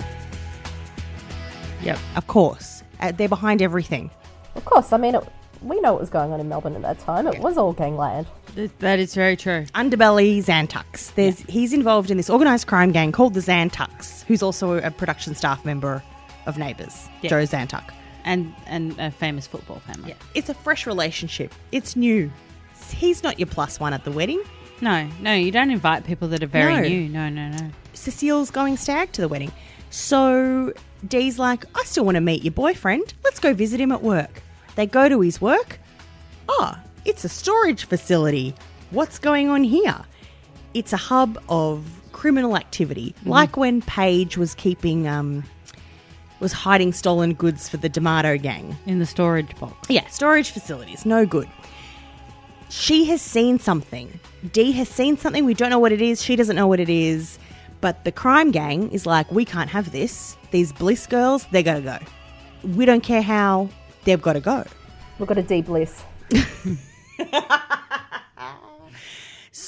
Yep. 1.81 1.99
Of 2.15 2.27
course. 2.27 2.83
Uh, 2.99 3.11
they're 3.11 3.27
behind 3.29 3.61
everything. 3.61 4.09
Of 4.55 4.65
course, 4.65 4.93
I 4.93 4.97
mean, 4.97 5.15
it, 5.15 5.23
we 5.61 5.79
know 5.81 5.93
what 5.93 5.99
was 6.01 6.09
going 6.09 6.31
on 6.31 6.39
in 6.39 6.47
Melbourne 6.47 6.75
at 6.75 6.81
that 6.83 6.99
time. 6.99 7.27
It 7.27 7.39
was 7.39 7.57
all 7.57 7.73
gangland. 7.73 8.27
That 8.79 8.99
is 8.99 9.13
very 9.15 9.35
true. 9.35 9.65
Underbelly 9.75 10.37
Xantucks. 10.43 11.13
There's 11.15 11.39
he's 11.41 11.73
involved 11.73 12.11
in 12.11 12.17
this 12.17 12.29
organised 12.29 12.67
crime 12.67 12.91
gang 12.91 13.11
called 13.11 13.33
the 13.33 13.39
Xantucks, 13.41 14.23
who's 14.25 14.43
also 14.43 14.77
a 14.77 14.91
production 14.91 15.33
staff 15.35 15.65
member 15.65 16.01
of 16.45 16.57
Neighbours, 16.57 17.09
Yeah. 17.21 17.29
Joe 17.31 17.43
Xantuck. 17.43 17.89
And 18.25 18.53
and 18.67 18.97
a 18.99 19.11
famous 19.11 19.47
football 19.47 19.79
family. 19.79 20.09
Yeah. 20.09 20.15
It's 20.33 20.49
a 20.49 20.53
fresh 20.53 20.87
relationship. 20.87 21.53
It's 21.71 21.95
new. 21.95 22.31
He's 22.95 23.21
not 23.23 23.39
your 23.39 23.47
plus 23.47 23.79
one 23.79 23.93
at 23.93 24.03
the 24.05 24.11
wedding. 24.11 24.41
No, 24.81 25.07
no, 25.21 25.33
you 25.33 25.51
don't 25.51 25.71
invite 25.71 26.05
people 26.05 26.27
that 26.29 26.41
are 26.43 26.47
very 26.47 26.73
No. 26.73 26.81
new. 26.81 27.09
No, 27.09 27.29
no, 27.29 27.49
no. 27.49 27.69
Cecile's 27.93 28.49
going 28.51 28.77
stag 28.77 29.11
to 29.13 29.21
the 29.21 29.27
wedding. 29.27 29.51
So 29.89 30.73
Dee's 31.07 31.37
like, 31.39 31.65
I 31.75 31.83
still 31.83 32.03
want 32.05 32.15
to 32.15 32.21
meet 32.21 32.43
your 32.43 32.51
boyfriend. 32.51 33.13
Let's 33.23 33.39
go 33.39 33.53
visit 33.53 33.79
him 33.79 33.91
at 33.91 34.01
work. 34.01 34.41
They 34.75 34.85
go 34.87 35.07
to 35.07 35.21
his 35.21 35.39
work. 35.39 35.79
Oh, 36.49 36.75
it's 37.05 37.23
a 37.23 37.29
storage 37.29 37.85
facility. 37.85 38.55
What's 38.91 39.19
going 39.19 39.49
on 39.49 39.63
here? 39.63 39.99
It's 40.73 40.93
a 40.93 40.97
hub 40.97 41.41
of 41.49 41.85
criminal 42.11 42.55
activity, 42.57 43.13
like 43.25 43.55
when 43.57 43.81
Paige 43.81 44.37
was 44.37 44.55
keeping, 44.55 45.07
um, 45.07 45.43
was 46.39 46.51
hiding 46.51 46.93
stolen 46.93 47.33
goods 47.33 47.69
for 47.69 47.77
the 47.77 47.89
D'Amato 47.89 48.37
gang. 48.37 48.77
In 48.85 48.99
the 48.99 49.05
storage 49.05 49.55
box. 49.59 49.89
Yeah, 49.89 50.07
storage 50.07 50.51
facilities, 50.51 51.05
no 51.05 51.25
good. 51.25 51.49
She 52.69 53.05
has 53.05 53.21
seen 53.21 53.59
something. 53.59 54.19
Dee 54.51 54.71
has 54.73 54.89
seen 54.89 55.17
something. 55.17 55.45
We 55.45 55.53
don't 55.53 55.69
know 55.69 55.79
what 55.79 55.91
it 55.91 56.01
is. 56.01 56.23
She 56.23 56.35
doesn't 56.35 56.55
know 56.55 56.67
what 56.67 56.79
it 56.79 56.89
is. 56.89 57.37
But 57.81 58.03
the 58.03 58.11
crime 58.11 58.51
gang 58.51 58.89
is 58.91 59.05
like, 59.05 59.31
we 59.31 59.45
can't 59.45 59.69
have 59.69 59.91
this. 59.91 60.37
These 60.51 60.71
bliss 60.71 61.05
girls, 61.05 61.45
they 61.51 61.63
gotta 61.63 61.81
go. 61.81 61.99
We 62.75 62.85
don't 62.85 63.03
care 63.03 63.21
how, 63.21 63.69
they've 64.05 64.21
gotta 64.21 64.39
go. 64.39 64.65
We've 65.19 65.27
got 65.27 65.37
a 65.37 65.43
deep 65.43 65.65
bliss. 65.65 66.01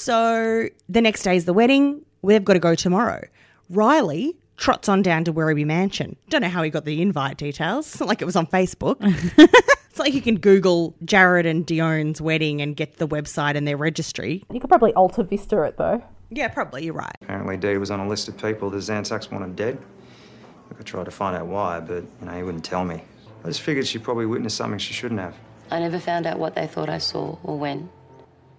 So 0.06 0.68
the 0.88 1.00
next 1.00 1.24
day 1.24 1.36
is 1.36 1.46
the 1.46 1.52
wedding. 1.52 2.00
We've 2.22 2.44
got 2.44 2.52
to 2.52 2.60
go 2.60 2.76
tomorrow. 2.76 3.26
Riley 3.70 4.36
trots 4.56 4.88
on 4.88 5.02
down 5.02 5.24
to 5.24 5.32
Werribee 5.32 5.66
Mansion. 5.66 6.16
Don't 6.28 6.42
know 6.42 6.48
how 6.48 6.62
he 6.62 6.70
got 6.70 6.84
the 6.84 7.02
invite 7.02 7.36
details. 7.36 7.86
It's 7.88 8.00
not 8.00 8.08
like 8.08 8.22
it 8.22 8.26
was 8.26 8.36
on 8.36 8.46
Facebook. 8.46 8.96
it's 9.38 9.98
like 9.98 10.14
you 10.14 10.22
can 10.22 10.38
Google 10.38 10.94
Jared 11.04 11.46
and 11.46 11.64
Dion's 11.66 12.20
wedding 12.20 12.60
and 12.60 12.76
get 12.76 12.96
the 12.96 13.08
website 13.08 13.56
and 13.56 13.66
their 13.66 13.76
registry. 13.76 14.42
You 14.52 14.60
could 14.60 14.70
probably 14.70 14.92
Alta 14.94 15.22
Vista 15.22 15.62
it 15.62 15.76
though. 15.76 16.02
Yeah, 16.30 16.48
probably. 16.48 16.84
You're 16.84 16.94
right. 16.94 17.16
Apparently, 17.22 17.56
Dee 17.56 17.76
was 17.76 17.90
on 17.90 18.00
a 18.00 18.08
list 18.08 18.28
of 18.28 18.36
people 18.36 18.68
the 18.70 18.78
Zantacs 18.78 19.30
wanted 19.30 19.54
dead. 19.54 19.78
Look, 20.68 20.80
I 20.80 20.82
tried 20.82 21.04
to 21.04 21.12
find 21.12 21.36
out 21.36 21.46
why, 21.46 21.80
but 21.80 22.02
you 22.20 22.26
know 22.26 22.32
he 22.32 22.42
wouldn't 22.42 22.64
tell 22.64 22.84
me. 22.84 23.02
I 23.44 23.48
just 23.48 23.60
figured 23.60 23.86
she 23.86 23.98
probably 23.98 24.26
witnessed 24.26 24.56
something 24.56 24.78
she 24.78 24.92
shouldn't 24.92 25.20
have. 25.20 25.36
I 25.70 25.78
never 25.78 25.98
found 25.98 26.26
out 26.26 26.38
what 26.38 26.54
they 26.54 26.66
thought 26.66 26.88
I 26.88 26.98
saw 26.98 27.38
or 27.44 27.58
when. 27.58 27.90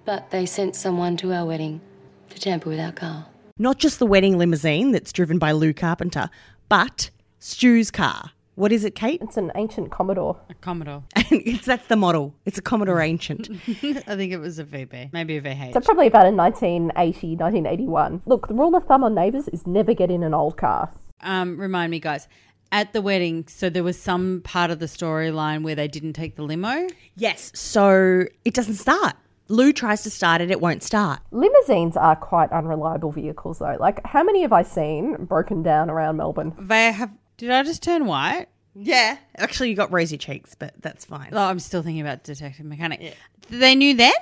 But 0.06 0.32
they 0.32 0.46
sent 0.46 0.76
someone 0.76 1.18
to 1.18 1.34
our 1.34 1.46
wedding 1.46 1.82
to 2.30 2.40
tamper 2.40 2.70
with 2.70 2.80
our 2.80 2.94
car. 2.94 3.28
Not 3.60 3.80
just 3.80 4.00
the 4.00 4.06
wedding 4.06 4.38
limousine 4.38 4.92
that's 4.92 5.12
driven 5.12 5.40
by 5.40 5.52
Lou 5.52 5.74
Carpenter, 5.74 6.30
but 6.70 7.10
Stu's 7.40 7.90
car. 7.90 8.32
What 8.56 8.72
is 8.72 8.84
it, 8.84 8.96
Kate? 8.96 9.22
It's 9.22 9.38
an 9.38 9.52
ancient 9.56 9.92
Commodore. 9.92 10.36
A 10.50 10.54
Commodore. 10.56 11.04
it's, 11.16 11.66
that's 11.66 11.88
the 11.88 11.96
model. 11.96 12.34
It's 12.46 12.58
a 12.58 12.62
Commodore 12.62 13.02
Ancient. 13.02 13.50
I 13.68 14.16
think 14.16 14.34
it 14.34 14.40
was 14.40 14.58
a 14.58 14.64
VB, 14.64 15.14
maybe 15.14 15.38
a 15.38 15.42
VH. 15.42 15.74
So 15.74 15.80
probably 15.80 16.08
about 16.08 16.26
a 16.26 16.32
1980, 16.32 17.36
1981. 17.36 18.24
Look, 18.26 18.48
the 18.48 18.56
rule 18.56 18.76
of 18.76 18.84
thumb 18.86 19.04
on 19.04 19.14
neighbours 19.14 19.48
is 19.50 19.68
never 19.68 19.94
get 19.94 20.10
in 20.10 20.24
an 20.24 20.34
old 20.34 20.58
car. 20.58 20.92
Um, 21.22 21.60
remind 21.60 21.92
me, 21.92 22.00
guys. 22.00 22.28
At 22.72 22.94
the 22.94 23.02
wedding, 23.02 23.46
so 23.48 23.70
there 23.70 23.84
was 23.84 23.98
some 23.98 24.42
part 24.44 24.72
of 24.72 24.80
the 24.80 24.88
storyline 24.88 25.64
where 25.64 25.76
they 25.76 25.88
didn't 25.88 26.14
take 26.14 26.36
the 26.36 26.44
limo. 26.44 26.88
yes, 27.16 27.52
so 27.56 28.26
it 28.44 28.54
doesn't 28.56 28.76
start. 28.76 29.16
Lou 29.50 29.72
tries 29.74 30.04
to 30.04 30.10
start 30.10 30.42
it, 30.42 30.52
it 30.52 30.62
won't 30.62 30.84
start. 30.84 31.20
Limousines 31.32 31.96
are 31.98 32.16
quite 32.16 32.52
unreliable 32.52 33.12
vehicles 33.12 33.60
though. 33.60 33.78
Like 33.80 34.06
how 34.06 34.24
many 34.24 34.42
have 34.42 34.54
I 34.54 34.64
seen 34.64 35.16
broken 35.26 35.64
down 35.64 35.90
around 35.90 36.18
Melbourne? 36.18 36.54
They 36.58 36.92
have. 36.92 37.14
Did 37.38 37.52
I 37.52 37.64
just 37.64 37.84
turn 37.84 38.06
white? 38.06 38.48
Yeah. 38.74 39.18
Actually, 39.38 39.70
you 39.70 39.76
got 39.76 39.92
rosy 39.92 40.18
cheeks, 40.18 40.56
but 40.56 40.74
that's 40.82 41.06
fine. 41.06 41.30
Oh, 41.32 41.44
I'm 41.44 41.60
still 41.60 41.82
thinking 41.82 42.02
about 42.02 42.24
Detective 42.24 42.66
Mechanic. 42.66 43.00
Yeah. 43.02 43.14
They 43.50 43.76
knew 43.76 43.96
then 43.96 44.14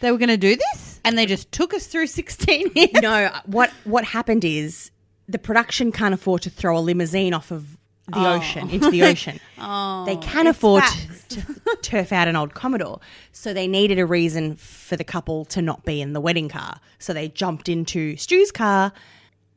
they 0.00 0.10
were 0.10 0.18
going 0.18 0.28
to 0.28 0.36
do 0.36 0.56
this, 0.56 1.00
and 1.04 1.16
they 1.16 1.26
just 1.26 1.50
took 1.52 1.72
us 1.72 1.86
through 1.86 2.08
16 2.08 2.72
years. 2.74 2.90
no, 3.00 3.30
what 3.46 3.70
what 3.84 4.04
happened 4.04 4.44
is 4.44 4.90
the 5.28 5.38
production 5.38 5.92
can't 5.92 6.12
afford 6.12 6.42
to 6.42 6.50
throw 6.50 6.76
a 6.76 6.80
limousine 6.80 7.32
off 7.32 7.50
of 7.50 7.78
the 8.12 8.18
oh. 8.18 8.34
ocean 8.34 8.70
into 8.70 8.90
the 8.90 9.02
ocean. 9.04 9.40
Oh, 9.64 10.04
they 10.06 10.16
can 10.16 10.48
afford 10.48 10.82
to, 11.28 11.38
to 11.38 11.76
turf 11.82 12.10
out 12.10 12.26
an 12.26 12.34
old 12.34 12.52
Commodore, 12.52 12.98
so 13.30 13.54
they 13.54 13.68
needed 13.68 14.00
a 14.00 14.04
reason 14.04 14.56
for 14.56 14.96
the 14.96 15.04
couple 15.04 15.44
to 15.46 15.62
not 15.62 15.84
be 15.84 16.00
in 16.00 16.14
the 16.14 16.20
wedding 16.20 16.48
car. 16.48 16.80
So 16.98 17.12
they 17.12 17.28
jumped 17.28 17.68
into 17.68 18.16
Stu's 18.16 18.50
car. 18.50 18.92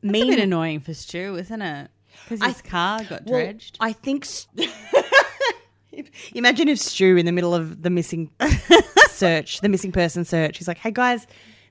A 0.04 0.06
Mean- 0.06 0.28
bit 0.28 0.38
annoying 0.38 0.78
for 0.78 0.94
Stu, 0.94 1.34
isn't 1.34 1.60
it? 1.60 1.90
Because 2.28 2.44
his 2.44 2.62
car 2.62 3.02
got 3.02 3.24
Well, 3.24 3.40
dredged. 3.40 3.78
I 3.80 3.92
think. 3.92 4.24
St- 4.24 4.70
Imagine 6.34 6.68
if 6.68 6.78
Stu, 6.78 7.16
in 7.16 7.26
the 7.26 7.32
middle 7.32 7.54
of 7.54 7.82
the 7.82 7.90
missing 7.90 8.30
search, 9.08 9.60
the 9.60 9.68
missing 9.68 9.90
person 9.92 10.24
search, 10.24 10.58
he's 10.58 10.68
like, 10.68 10.78
"Hey 10.78 10.90
guys, 10.92 11.26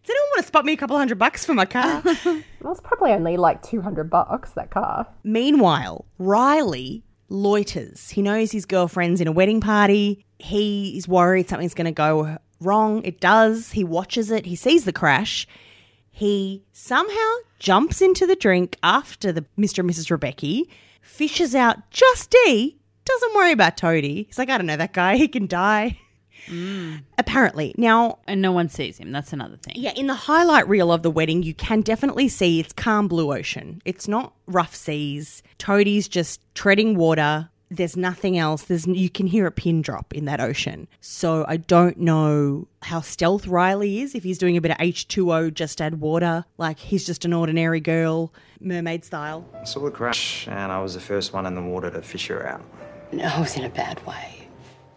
does 0.06 0.10
anyone 0.10 0.30
want 0.30 0.42
to 0.42 0.48
spot 0.48 0.66
me 0.66 0.74
a 0.74 0.78
couple 0.78 0.98
hundred 0.98 1.18
bucks 1.20 1.46
for 1.46 1.54
my 1.54 1.66
car?" 1.66 2.04
Was 2.62 2.82
probably 2.82 3.12
only 3.12 3.38
like 3.38 3.62
200 3.64 4.10
bucks, 4.10 4.52
that 4.52 4.72
car. 4.72 5.08
Meanwhile, 5.24 6.06
Riley 6.18 7.04
loiters. 7.30 8.10
He 8.12 8.22
knows 8.22 8.52
his 8.52 8.66
girlfriend's 8.66 9.22
in 9.22 9.28
a 9.28 9.32
wedding 9.32 9.62
party. 9.62 10.26
He 10.40 10.98
is 10.98 11.08
worried 11.08 11.50
something's 11.50 11.74
going 11.74 11.86
to 11.86 11.92
go 11.92 12.38
wrong. 12.62 13.04
It 13.04 13.20
does. 13.20 13.72
He 13.72 13.84
watches 13.84 14.32
it. 14.32 14.46
He 14.46 14.56
sees 14.56 14.86
the 14.86 14.94
crash. 14.94 15.48
He 16.12 16.64
somehow 16.72 17.34
jumps 17.60 18.02
into 18.02 18.26
the 18.26 18.36
drink 18.36 18.78
after 18.84 19.32
the 19.32 19.46
Mr. 19.58 19.80
and 19.80 19.90
Mrs. 19.90 20.16
Rebecchi, 20.16 20.64
fishes 21.02 21.54
out 21.54 21.90
just 21.92 22.32
D, 22.32 22.78
doesn't 23.06 23.36
worry 23.36 23.52
about 23.52 23.78
Toadie. 23.78 24.26
He's 24.28 24.38
like, 24.38 24.50
I 24.50 24.58
don't 24.58 24.68
know 24.68 24.78
that 24.78 24.94
guy. 24.94 25.18
He 25.18 25.28
can 25.28 25.48
die. 25.48 26.00
Mm. 26.48 27.04
Apparently. 27.18 27.74
Now, 27.78 28.20
and 28.28 28.42
no 28.42 28.52
one 28.52 28.70
sees 28.70 28.98
him. 28.98 29.12
That's 29.12 29.34
another 29.34 29.58
thing. 29.58 29.74
yeah, 29.78 29.94
in 29.96 30.08
the 30.08 30.14
highlight 30.14 30.68
reel 30.68 30.92
of 30.92 31.04
the 31.04 31.12
wedding, 31.12 31.44
you 31.44 31.54
can 31.54 31.82
definitely 31.82 32.28
see 32.28 32.60
it's 32.60 32.74
calm 32.74 33.08
blue 33.08 33.34
ocean. 33.34 33.82
It's 33.86 34.08
not 34.08 34.34
rough 34.48 34.76
seas. 34.76 35.42
Toadie's 35.58 36.08
just 36.08 36.42
treading 36.54 36.96
water. 36.96 37.50
There's 37.72 37.98
nothing 37.98 38.38
else. 38.38 38.64
There's 38.64 38.86
you 38.86 39.10
can 39.10 39.26
hear 39.26 39.48
a 39.48 39.52
pin 39.52 39.82
drop 39.82 40.14
in 40.14 40.26
that 40.26 40.40
ocean. 40.40 40.88
So 41.02 41.46
I 41.48 41.58
don't 41.58 41.98
know 41.98 42.68
how 42.84 43.02
stealth 43.02 43.48
Riley 43.48 44.02
is. 44.02 44.14
If 44.14 44.24
he's 44.24 44.38
doing 44.38 44.56
a 44.56 44.62
bit 44.62 44.70
of 44.72 44.78
H2O, 44.78 45.52
just 45.52 45.82
add 45.82 46.00
water. 46.00 46.46
Like 46.60 46.78
he's 46.78 47.06
just 47.06 47.26
an 47.26 47.34
ordinary 47.34 47.80
girl, 47.80 48.32
mermaid 48.60 49.04
style. 49.04 49.50
I 49.60 49.64
saw 49.64 49.80
the 49.80 49.90
crash, 49.90 50.48
and 50.48 50.72
I 50.72 50.80
was 50.80 50.94
the 50.94 51.00
first 51.00 51.34
one 51.34 51.48
in 51.48 51.56
the 51.56 51.62
water 51.64 51.90
to 51.90 52.04
fish 52.04 52.28
her 52.28 52.48
out. 52.48 52.64
No, 53.12 53.26
I 53.26 53.40
was 53.40 53.58
in 53.58 53.64
a 53.64 53.70
bad 53.70 54.06
way. 54.06 54.35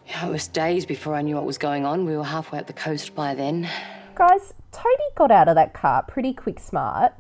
It 0.09 0.31
was 0.31 0.49
days 0.49 0.87
before 0.87 1.15
I 1.15 1.23
knew 1.23 1.37
what 1.37 1.45
was 1.45 1.59
going 1.59 1.85
on. 1.85 2.07
We 2.07 2.17
were 2.17 2.25
halfway 2.25 2.59
up 2.59 2.67
the 2.67 2.73
coast 2.73 3.15
by 3.15 3.35
then. 3.35 3.69
Guys, 4.15 4.55
Toadie 4.73 5.15
got 5.15 5.31
out 5.31 5.49
of 5.49 5.55
that 5.55 5.75
car 5.75 6.03
pretty 6.03 6.33
quick 6.33 6.59
smart. 6.59 7.13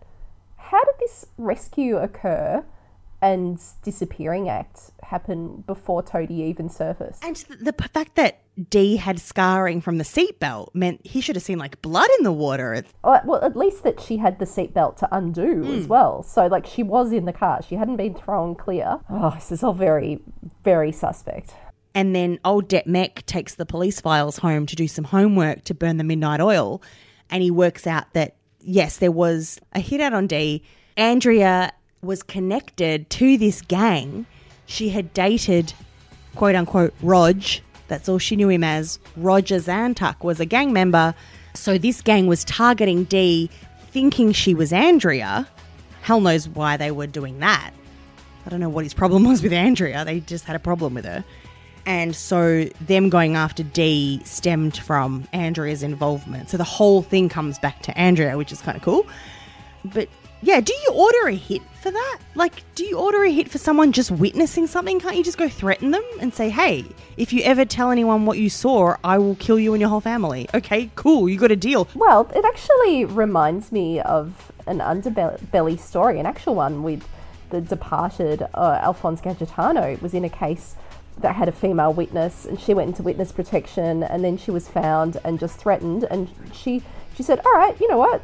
How 0.57 0.83
did 0.85 0.95
this 0.99 1.27
rescue 1.37 1.99
occur 1.99 2.65
and 3.21 3.61
disappearing 3.83 4.49
act 4.49 4.91
happen 5.03 5.65
before 5.67 6.03
Toadie 6.03 6.43
even 6.43 6.69
surfaced? 6.69 7.23
And 7.25 7.37
the, 7.37 7.73
the 7.73 7.89
fact 7.89 8.17
that 8.17 8.41
Dee 8.71 8.97
had 8.97 9.21
scarring 9.21 9.81
from 9.81 9.99
the 9.99 10.05
seatbelt 10.05 10.75
meant 10.75 11.07
he 11.07 11.21
should 11.21 11.37
have 11.37 11.43
seen 11.43 11.59
like 11.59 11.81
blood 11.83 12.09
in 12.19 12.25
the 12.25 12.33
water. 12.33 12.85
Well, 13.05 13.21
well, 13.25 13.45
at 13.45 13.55
least 13.55 13.85
that 13.85 14.01
she 14.01 14.17
had 14.17 14.39
the 14.39 14.45
seatbelt 14.45 14.97
to 14.99 15.09
undo 15.15 15.63
hmm. 15.63 15.75
as 15.75 15.87
well. 15.87 16.23
So, 16.23 16.47
like, 16.47 16.67
she 16.67 16.83
was 16.83 17.13
in 17.13 17.27
the 17.27 17.33
car. 17.33 17.61
She 17.63 17.77
hadn't 17.77 17.97
been 17.97 18.15
thrown 18.15 18.55
clear. 18.55 18.99
Oh, 19.11 19.31
this 19.35 19.53
is 19.53 19.63
all 19.63 19.75
very, 19.75 20.21
very 20.65 20.91
suspect. 20.91 21.55
And 21.99 22.15
then 22.15 22.39
old 22.45 22.69
Det 22.69 22.87
Mech 22.87 23.27
takes 23.27 23.57
the 23.57 23.67
police 23.67 24.01
files 24.01 24.39
home 24.39 24.67
to 24.67 24.77
do 24.77 24.87
some 24.87 25.03
homework 25.03 25.65
to 25.65 25.75
burn 25.75 25.97
the 25.97 26.05
midnight 26.05 26.41
oil. 26.41 26.81
And 27.29 27.43
he 27.43 27.51
works 27.51 27.89
out 27.89 28.13
that, 28.13 28.37
yes, 28.61 28.99
there 28.99 29.11
was 29.11 29.59
a 29.73 29.81
hit 29.81 30.01
out 30.01 30.13
on 30.13 30.29
D. 30.29 30.63
Andrea 30.97 31.73
was 32.01 32.23
connected 32.23 33.11
to 33.11 33.37
this 33.37 33.63
gang. 33.63 34.27
She 34.67 34.91
had 34.91 35.13
dated, 35.13 35.73
quote 36.37 36.55
unquote, 36.55 36.95
Rog. 37.03 37.43
That's 37.89 38.09
all 38.09 38.19
she 38.19 38.37
knew 38.37 38.49
him 38.49 38.63
as. 38.63 39.01
Roger 39.17 39.57
Zantuck 39.57 40.23
was 40.23 40.39
a 40.39 40.47
gang 40.47 40.73
member. 40.73 41.17
So 41.55 41.79
this 41.79 42.01
gang 42.01 42.29
was 42.29 42.45
targeting 42.45 43.05
D, 43.05 43.51
thinking 43.91 44.31
she 44.31 44.55
was 44.55 44.73
Andrea. 44.73 45.49
Hell 46.03 46.21
knows 46.21 46.49
why 46.49 46.77
they 46.77 46.93
were 46.93 47.09
doing 47.09 47.41
that. 47.41 47.73
I 48.47 48.51
don't 48.51 48.61
know 48.61 48.69
what 48.69 48.85
his 48.85 48.95
problem 48.95 49.25
was 49.25 49.43
with 49.43 49.53
Andrea. 49.53 50.05
They 50.05 50.21
just 50.21 50.45
had 50.45 50.55
a 50.55 50.61
problem 50.61 50.95
with 50.95 51.05
her. 51.05 51.25
And 51.89 52.15
so 52.15 52.65
them 52.83 53.09
going 53.09 53.35
after 53.35 53.63
D 53.63 54.21
stemmed 54.27 54.77
from 54.77 55.27
Andrea's 55.33 55.83
involvement. 55.83 56.51
So 56.51 56.59
the 56.59 56.63
whole 56.63 57.01
thing 57.01 57.31
comes 57.31 57.59
back 57.59 57.81
to 57.85 57.99
Andrea, 57.99 58.37
which 58.37 58.53
is 58.53 58.61
kind 58.61 58.77
of 58.77 58.83
cool. 58.83 59.07
But 59.87 60.11
yeah, 60.43 60.61
do 60.61 60.75
you 60.75 60.93
order 60.93 61.29
a 61.29 61.35
hit 61.35 61.63
for 61.81 61.91
that? 61.91 62.19
Like, 62.35 62.63
do 62.75 62.85
you 62.85 62.99
order 62.99 63.25
a 63.25 63.31
hit 63.33 63.51
for 63.51 63.57
someone 63.57 63.93
just 63.93 64.11
witnessing 64.11 64.67
something? 64.67 65.01
Can't 65.01 65.17
you 65.17 65.25
just 65.25 65.39
go 65.39 65.49
threaten 65.49 65.91
them 65.91 66.05
and 66.21 66.35
say, 66.35 66.51
hey, 66.51 66.85
if 67.17 67.33
you 67.33 67.43
ever 67.43 67.65
tell 67.65 67.91
anyone 67.91 68.27
what 68.27 68.37
you 68.37 68.51
saw, 68.51 68.97
I 69.03 69.17
will 69.17 69.37
kill 69.37 69.59
you 69.59 69.73
and 69.73 69.81
your 69.81 69.89
whole 69.89 70.03
family? 70.03 70.47
Okay, 70.53 70.91
cool, 70.95 71.27
you 71.27 71.39
got 71.39 71.51
a 71.51 71.57
deal. 71.57 71.89
Well, 71.95 72.31
it 72.37 72.45
actually 72.45 73.07
reminds 73.07 73.73
me 73.73 73.99
of 74.01 74.53
an 74.67 74.81
underbelly 74.81 75.81
story, 75.81 76.21
an 76.21 76.27
actual 76.27 76.55
one 76.55 76.83
with 76.83 77.09
the 77.49 77.63
departed 77.63 78.43
uh, 78.53 78.79
Alphonse 78.83 79.23
Gangitano. 79.23 79.95
It 79.95 80.03
was 80.03 80.13
in 80.13 80.27
a 80.27 80.29
case 80.29 80.77
that 81.21 81.37
had 81.37 81.49
a 81.49 81.53
female 81.53 81.93
witness, 81.93 82.45
and 82.45 82.61
she 82.61 82.75
went 82.75 82.89
into 82.89 83.03
witness 83.03 83.33
protection, 83.33 84.03
and 84.03 84.25
then 84.25 84.37
she 84.37 84.51
was 84.51 84.69
found 84.69 85.19
and 85.25 85.39
just 85.39 85.59
threatened, 85.59 86.05
and 86.11 86.29
she 86.53 86.83
she 87.17 87.23
said, 87.23 87.41
"All 87.45 87.55
right, 87.55 87.79
you 87.81 87.89
know 87.89 87.99
what." 87.99 88.23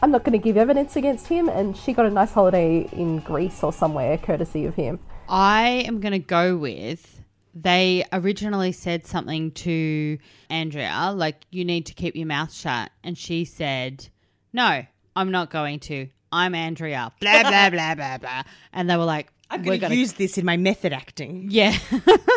I'm 0.00 0.12
not 0.12 0.22
going 0.22 0.32
to 0.32 0.38
give 0.38 0.56
evidence 0.56 0.94
against 0.94 1.26
him, 1.26 1.48
and 1.48 1.76
she 1.76 1.92
got 1.92 2.06
a 2.06 2.10
nice 2.10 2.30
holiday 2.32 2.88
in 2.92 3.18
Greece 3.18 3.64
or 3.64 3.72
somewhere, 3.72 4.16
courtesy 4.16 4.64
of 4.64 4.76
him. 4.76 5.00
I 5.28 5.82
am 5.86 5.98
going 5.98 6.12
to 6.12 6.20
go 6.20 6.56
with 6.56 7.18
they 7.54 8.04
originally 8.12 8.72
said 8.72 9.06
something 9.06 9.50
to 9.50 10.18
Andrea, 10.48 11.12
like, 11.14 11.44
you 11.50 11.64
need 11.64 11.86
to 11.86 11.94
keep 11.94 12.14
your 12.14 12.26
mouth 12.26 12.52
shut. 12.52 12.90
And 13.02 13.16
she 13.16 13.44
said, 13.44 14.08
no, 14.52 14.84
I'm 15.16 15.30
not 15.30 15.50
going 15.50 15.80
to. 15.80 16.08
I'm 16.32 16.54
Andrea. 16.54 17.12
Blah, 17.20 17.42
blah, 17.42 17.70
blah, 17.70 17.94
blah, 17.94 18.18
blah. 18.18 18.42
And 18.72 18.88
they 18.88 18.96
were 18.96 19.04
like, 19.04 19.28
I'm 19.50 19.62
going 19.62 19.80
to 19.80 19.94
use 19.94 20.14
this 20.14 20.36
in 20.36 20.44
my 20.44 20.56
method 20.56 20.92
acting. 20.92 21.46
Yeah. 21.50 21.76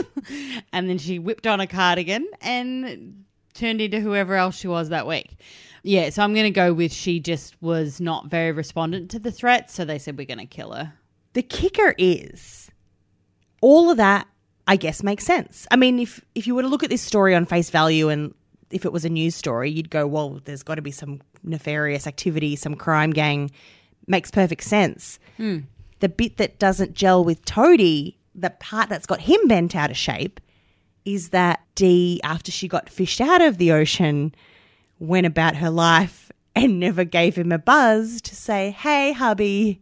and 0.74 0.89
then 0.89 0.98
she 0.98 1.20
whipped 1.20 1.46
on 1.46 1.60
a 1.60 1.68
cardigan 1.68 2.28
and 2.42 3.26
turned 3.54 3.82
into 3.82 4.00
whoever 4.00 4.36
else 4.36 4.56
she 4.56 4.68
was 4.68 4.89
that 4.89 5.06
week. 5.06 5.36
Yeah, 5.84 6.10
so 6.10 6.24
I'm 6.24 6.34
going 6.34 6.46
to 6.46 6.52
go 6.52 6.74
with 6.74 6.94
she 6.94 7.20
just 7.20 7.62
was 7.62 8.00
not 8.00 8.28
very 8.28 8.52
respondent 8.52 9.12
to 9.12 9.20
the 9.20 9.32
threat. 9.32 9.70
So 9.70 9.84
they 9.84 10.00
said, 10.00 10.18
we're 10.18 10.26
going 10.26 10.38
to 10.38 10.46
kill 10.46 10.72
her. 10.72 10.94
The 11.34 11.44
kicker 11.44 11.96
is 11.98 12.72
all 13.62 13.89
of 13.89 13.98
that 13.98 14.28
I 14.68 14.76
guess 14.76 15.04
makes 15.04 15.26
sense. 15.26 15.68
I 15.72 15.76
mean, 15.76 16.00
if 16.00 16.24
if 16.36 16.48
you 16.48 16.56
were 16.56 16.62
to 16.62 16.68
look 16.68 16.84
at 16.84 16.89
this 16.89 17.02
story 17.02 17.36
on 17.36 17.46
face 17.46 17.70
value 17.70 18.10
and 18.10 18.34
if 18.70 18.86
it 18.86 18.94
was 18.94 19.04
a 19.04 19.10
news 19.10 19.36
story, 19.36 19.70
you'd 19.70 19.89
go, 19.89 20.08
well, 20.08 20.39
there's 20.46 20.64
got 20.64 20.76
to 20.76 20.82
be 20.82 20.92
some 20.92 21.20
nefarious 21.44 22.08
activity, 22.08 22.56
some 22.56 22.76
crime 22.76 23.12
gang 23.12 23.52
makes 24.12 24.30
perfect 24.30 24.64
sense. 24.64 25.18
The 25.38 26.09
bit 26.09 26.38
that 26.38 26.59
doesn't 26.59 26.93
gel 26.93 27.24
with 27.24 27.43
Toadie, 27.45 28.18
the 28.36 28.51
part 28.51 28.89
that's 28.89 29.07
got 29.07 29.22
him 29.22 29.47
bent 29.47 29.76
out 29.76 29.89
of 29.89 29.97
shape, 29.97 30.39
is 31.05 31.30
that 31.30 31.62
Dee, 31.74 32.22
after 32.24 32.51
she 32.51 32.68
got 32.68 32.89
fished 32.89 33.20
out 33.22 33.41
of 33.41 33.57
the 33.57 33.72
ocean, 33.72 34.36
went 34.99 35.26
about 35.26 35.55
her 35.55 35.72
life 35.72 36.32
and 36.55 36.80
never 36.80 37.03
gave 37.03 37.36
him 37.36 37.51
a 37.51 37.57
buzz 37.57 38.22
to 38.22 38.36
say, 38.36 38.70
Hey, 38.72 39.14
hubby, 39.14 39.82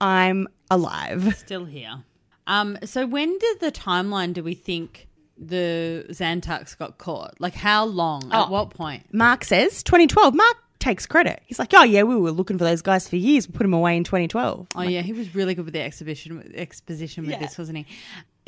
I'm 0.00 0.46
alive. 0.70 1.34
Still 1.38 1.64
here. 1.64 2.04
Um, 2.46 2.78
so 2.84 3.06
when 3.06 3.36
did 3.38 3.58
the 3.60 3.72
timeline 3.72 4.32
do 4.32 4.42
we 4.44 4.54
think 4.54 5.08
the 5.36 6.06
Xantax 6.10 6.78
got 6.78 6.98
caught? 6.98 7.40
Like 7.40 7.54
how 7.54 7.84
long? 7.86 8.30
At 8.32 8.46
Oh. 8.46 8.50
what 8.50 8.70
point? 8.70 9.12
Mark 9.12 9.42
says 9.44 9.82
2012. 9.82 10.32
Mark 10.34 10.56
takes 10.78 11.06
credit. 11.06 11.42
He's 11.46 11.58
like, 11.58 11.72
Oh, 11.74 11.82
yeah, 11.82 12.02
we 12.02 12.16
were 12.16 12.30
looking 12.30 12.58
for 12.58 12.64
those 12.64 12.82
guys 12.82 13.08
for 13.08 13.16
years. 13.16 13.48
We 13.48 13.52
put 13.52 13.64
them 13.64 13.72
away 13.74 13.96
in 13.96 14.04
2012. 14.04 14.66
Oh 14.76 14.82
yeah, 14.82 15.02
he 15.02 15.12
was 15.12 15.34
really 15.34 15.54
good 15.54 15.64
with 15.64 15.74
the 15.74 15.82
exhibition 15.82 16.52
exposition 16.54 17.26
with 17.26 17.38
this, 17.38 17.58
wasn't 17.58 17.78
he? 17.78 17.86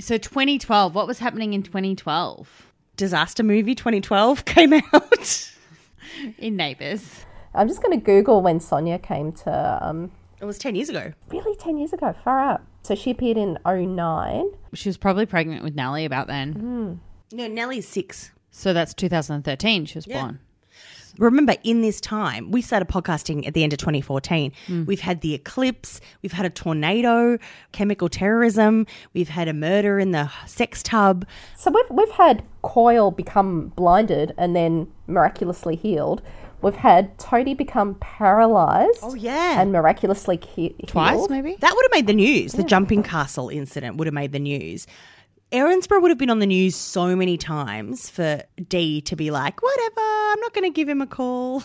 So 0.00 0.16
2012, 0.18 0.94
what 0.94 1.06
was 1.06 1.18
happening 1.18 1.54
in 1.54 1.62
2012 1.62 2.72
Disaster 2.96 3.42
movie 3.42 3.74
2012 3.74 4.44
came 4.44 4.72
out. 4.72 5.50
in 6.38 6.56
Neighbours? 6.56 7.24
I'm 7.54 7.68
just 7.68 7.82
going 7.82 7.98
to 7.98 8.04
Google 8.04 8.42
when 8.42 8.60
Sonya 8.60 8.98
came 8.98 9.32
to. 9.32 9.78
Um, 9.82 10.10
it 10.40 10.44
was 10.44 10.58
10 10.58 10.74
years 10.76 10.88
ago. 10.88 11.12
really, 11.28 11.56
10 11.56 11.78
years 11.78 11.92
ago, 11.92 12.14
far 12.24 12.38
out. 12.40 12.62
So 12.82 12.94
she 12.94 13.10
appeared 13.10 13.36
in 13.36 13.58
09. 13.66 14.50
She 14.74 14.88
was 14.88 14.96
probably 14.96 15.26
pregnant 15.26 15.62
with 15.64 15.74
Nellie 15.74 16.04
about 16.04 16.26
then. 16.28 17.00
No, 17.32 17.46
Nellie's 17.48 17.88
six. 17.88 18.30
So 18.50 18.72
that's 18.72 18.94
2013. 18.94 19.84
She 19.86 19.98
was 19.98 20.06
born. 20.06 20.40
Remember 21.18 21.54
in 21.64 21.82
this 21.82 22.00
time 22.00 22.50
we 22.50 22.62
started 22.62 22.88
podcasting 22.88 23.46
at 23.46 23.54
the 23.54 23.62
end 23.62 23.72
of 23.72 23.78
2014 23.78 24.52
hmm. 24.66 24.84
we've 24.84 25.00
had 25.00 25.20
the 25.20 25.34
eclipse 25.34 26.00
we've 26.22 26.32
had 26.32 26.46
a 26.46 26.50
tornado 26.50 27.38
chemical 27.72 28.08
terrorism 28.08 28.86
we've 29.14 29.28
had 29.28 29.48
a 29.48 29.52
murder 29.52 29.98
in 29.98 30.12
the 30.12 30.30
sex 30.46 30.82
tub 30.82 31.26
So 31.56 31.70
we've, 31.70 31.90
we've 31.90 32.10
had 32.14 32.44
Kyle 32.62 33.10
become 33.10 33.68
blinded 33.68 34.34
and 34.38 34.54
then 34.54 34.88
miraculously 35.06 35.76
healed. 35.76 36.22
We've 36.60 36.74
had 36.74 37.16
Toadie 37.18 37.56
become 37.56 37.94
paralyzed. 37.96 38.98
Oh, 39.02 39.14
yeah. 39.14 39.60
And 39.60 39.70
miraculously 39.70 40.40
he- 40.54 40.74
Twice, 40.86 41.14
healed. 41.14 41.30
maybe. 41.30 41.56
that 41.60 41.72
would 41.74 41.84
have 41.84 41.92
made 41.92 42.06
the 42.08 42.14
news 42.14 42.52
the 42.52 42.64
jumping 42.64 43.02
castle 43.02 43.48
incident 43.48 43.96
would 43.96 44.06
have 44.06 44.14
made 44.14 44.32
the 44.32 44.40
news 44.40 44.86
Erinsborough 45.52 46.02
would 46.02 46.10
have 46.10 46.18
been 46.18 46.30
on 46.30 46.40
the 46.40 46.46
news 46.46 46.76
so 46.76 47.16
many 47.16 47.36
times 47.38 48.10
for 48.10 48.42
D 48.68 49.00
to 49.02 49.16
be 49.16 49.30
like, 49.30 49.62
whatever, 49.62 50.00
I'm 50.00 50.40
not 50.40 50.52
going 50.52 50.64
to 50.70 50.74
give 50.74 50.88
him 50.88 51.00
a 51.00 51.06
call. 51.06 51.62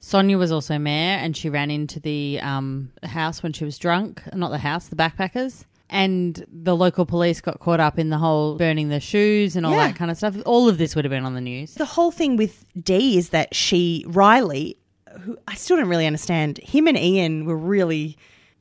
Sonya 0.00 0.38
was 0.38 0.50
also 0.52 0.78
mayor, 0.78 1.18
and 1.18 1.36
she 1.36 1.50
ran 1.50 1.70
into 1.70 2.00
the 2.00 2.40
um, 2.40 2.90
house 3.02 3.42
when 3.42 3.52
she 3.52 3.64
was 3.64 3.76
drunk. 3.78 4.22
Not 4.34 4.50
the 4.50 4.58
house, 4.58 4.88
the 4.88 4.96
backpackers. 4.96 5.64
And 5.90 6.44
the 6.52 6.76
local 6.76 7.04
police 7.06 7.40
got 7.40 7.60
caught 7.60 7.80
up 7.80 7.98
in 7.98 8.10
the 8.10 8.18
whole 8.18 8.56
burning 8.56 8.88
the 8.90 9.00
shoes 9.00 9.56
and 9.56 9.66
all 9.66 9.72
Yeah. 9.72 9.88
that 9.88 9.96
kind 9.96 10.10
of 10.10 10.16
stuff. 10.16 10.36
All 10.46 10.68
of 10.68 10.78
this 10.78 10.94
would 10.94 11.04
have 11.04 11.10
been 11.10 11.24
on 11.24 11.34
the 11.34 11.40
news. 11.40 11.74
The 11.74 11.84
whole 11.86 12.10
thing 12.10 12.36
with 12.36 12.64
D 12.82 13.18
is 13.18 13.30
that 13.30 13.54
she, 13.54 14.04
Riley, 14.06 14.78
who 15.20 15.36
I 15.48 15.54
still 15.54 15.76
don't 15.78 15.88
really 15.88 16.06
understand, 16.06 16.58
him 16.58 16.86
and 16.88 16.96
Ian 16.98 17.44
were 17.46 17.56
really 17.56 18.16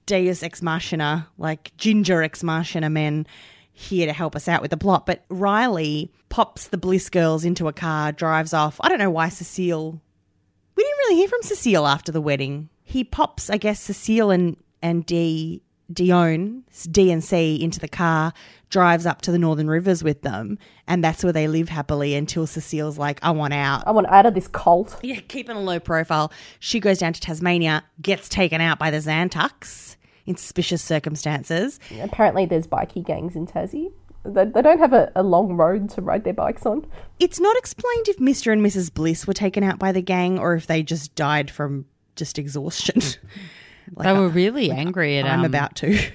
deus 0.06 0.42
ex 0.42 0.62
machina, 0.62 1.28
like 1.38 1.72
ginger 1.78 2.24
ex 2.24 2.44
machina 2.44 2.90
men 2.90 3.28
here 3.78 4.08
to 4.08 4.14
help 4.14 4.36
us 4.36 4.48
out 4.48 4.62
with 4.62 4.72
the 4.72 4.78
plot. 4.78 5.06
But 5.06 5.24
Riley 5.30 6.12
pops 6.30 6.68
the 6.68 6.80
Bliss 6.80 7.10
girls 7.10 7.46
into 7.46 7.68
a 7.68 7.74
car, 7.74 8.12
drives 8.12 8.52
off. 8.52 8.80
I 8.82 8.90
don't 8.90 8.98
know 8.98 9.12
why 9.12 9.30
Cecile. 9.30 10.02
We 10.76 10.84
didn't 10.84 10.98
really 10.98 11.16
hear 11.18 11.28
from 11.28 11.44
Cecile 11.44 11.86
after 11.86 12.12
the 12.12 12.22
wedding. 12.22 12.70
He 12.84 13.04
pops, 13.04 13.52
I 13.52 13.58
guess, 13.58 13.80
Cecile 13.80 14.32
and, 14.32 14.58
and 14.82 15.06
Dee, 15.06 15.62
Dion, 15.94 16.64
D 16.90 17.12
and 17.12 17.24
C, 17.24 17.62
into 17.62 17.80
the 17.80 17.88
car, 17.88 18.34
drives 18.72 19.06
up 19.06 19.22
to 19.22 19.32
the 19.32 19.38
Northern 19.38 19.70
Rivers 19.70 20.04
with 20.04 20.24
them, 20.24 20.58
and 20.88 21.04
that's 21.04 21.24
where 21.24 21.32
they 21.32 21.48
live 21.48 21.70
happily 21.70 22.16
until 22.16 22.48
Cecile's 22.48 22.98
like, 22.98 23.20
I 23.24 23.32
want 23.32 23.54
out. 23.54 23.84
I 23.86 23.92
want 23.92 24.08
out 24.08 24.26
of 24.26 24.34
this 24.34 24.48
cult. 24.48 25.00
Yeah, 25.04 25.20
keeping 25.28 25.56
a 25.56 25.62
low 25.62 25.80
profile. 25.80 26.32
She 26.60 26.80
goes 26.80 26.98
down 26.98 27.14
to 27.14 27.22
Tasmania, 27.22 27.84
gets 28.02 28.28
taken 28.28 28.60
out 28.60 28.80
by 28.80 28.90
the 28.90 28.98
Xantux 28.98 29.97
in 30.28 30.36
suspicious 30.36 30.84
circumstances. 30.84 31.80
Apparently, 32.00 32.46
there's 32.46 32.68
bikie 32.68 33.04
gangs 33.04 33.36
in 33.36 33.48
Tassie. 33.48 33.92
They, 34.24 34.46
they 34.46 34.62
don't 34.62 34.80
have 34.80 34.94
a, 34.94 35.12
a 35.16 35.24
long 35.24 35.54
road 35.54 35.90
to 35.92 36.02
ride 36.02 36.26
their 36.26 36.34
bikes 36.34 36.66
on. 36.66 36.86
It's 37.20 37.40
not 37.40 37.58
explained 37.58 38.10
if 38.10 38.18
Mr. 38.18 38.52
and 38.52 38.62
Mrs. 38.62 38.94
Bliss 38.94 39.26
were 39.26 39.34
taken 39.34 39.64
out 39.64 39.80
by 39.80 39.92
the 39.92 40.02
gang 40.02 40.38
or 40.38 40.54
if 40.54 40.68
they 40.68 40.84
just 40.84 41.16
died 41.16 41.50
from 41.50 41.86
just 42.16 42.38
exhaustion. 42.38 43.02
like 43.96 44.06
they 44.06 44.14
were 44.14 44.28
I- 44.28 44.32
really 44.32 44.70
angry 44.70 45.18
at. 45.18 45.26
I'm 45.26 45.40
um, 45.40 45.46
about 45.46 45.76
to. 45.78 45.98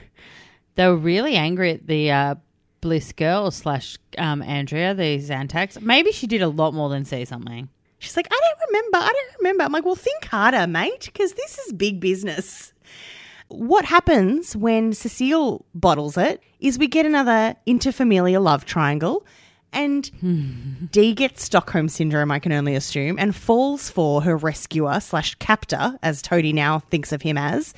They 0.75 0.87
were 0.87 0.97
really 0.97 1.37
angry 1.37 1.73
at 1.73 1.87
the 1.87 2.11
uh, 2.11 2.35
Bliss 2.81 3.13
girl 3.13 3.51
slash 3.51 3.99
um, 4.17 4.41
Andrea, 4.41 4.95
the 4.95 5.19
Xantax. 5.19 5.81
Maybe 5.83 6.13
she 6.13 6.27
did 6.27 6.41
a 6.41 6.49
lot 6.49 6.73
more 6.73 6.89
than 6.89 7.05
say 7.05 7.27
something. 7.27 7.69
She's 7.99 8.17
like, 8.17 8.27
I 8.31 8.41
don't 8.41 8.69
remember. 8.69 8.97
I 8.97 9.13
don't 9.13 9.39
remember. 9.39 9.65
I'm 9.65 9.73
like, 9.73 9.85
well, 9.85 9.95
think 9.95 10.25
harder, 10.25 10.67
mate, 10.67 11.11
because 11.13 11.35
this 11.35 11.59
is 11.59 11.73
big 11.73 12.01
business. 12.01 12.72
What 13.53 13.85
happens 13.85 14.57
when 14.57 14.93
Cecile 14.93 15.65
bottles 15.75 16.17
it 16.17 16.43
is 16.61 16.79
we 16.79 16.89
get 16.89 17.07
another 17.07 17.55
interfamilial 17.67 18.43
love 18.43 18.65
triangle, 18.65 19.27
and 19.73 20.91
Dee 20.91 21.15
gets 21.15 21.45
Stockholm 21.45 21.89
syndrome, 21.89 22.31
I 22.31 22.39
can 22.39 22.53
only 22.53 22.75
assume, 22.75 23.19
and 23.19 23.35
falls 23.35 23.91
for 23.91 24.23
her 24.23 24.37
rescuer 24.37 25.01
slash 25.01 25.35
captor, 25.37 25.99
as 26.03 26.23
Toadie 26.23 26.53
now 26.53 26.79
thinks 26.81 27.13
of 27.13 27.23
him 27.23 27.39
as. 27.39 27.75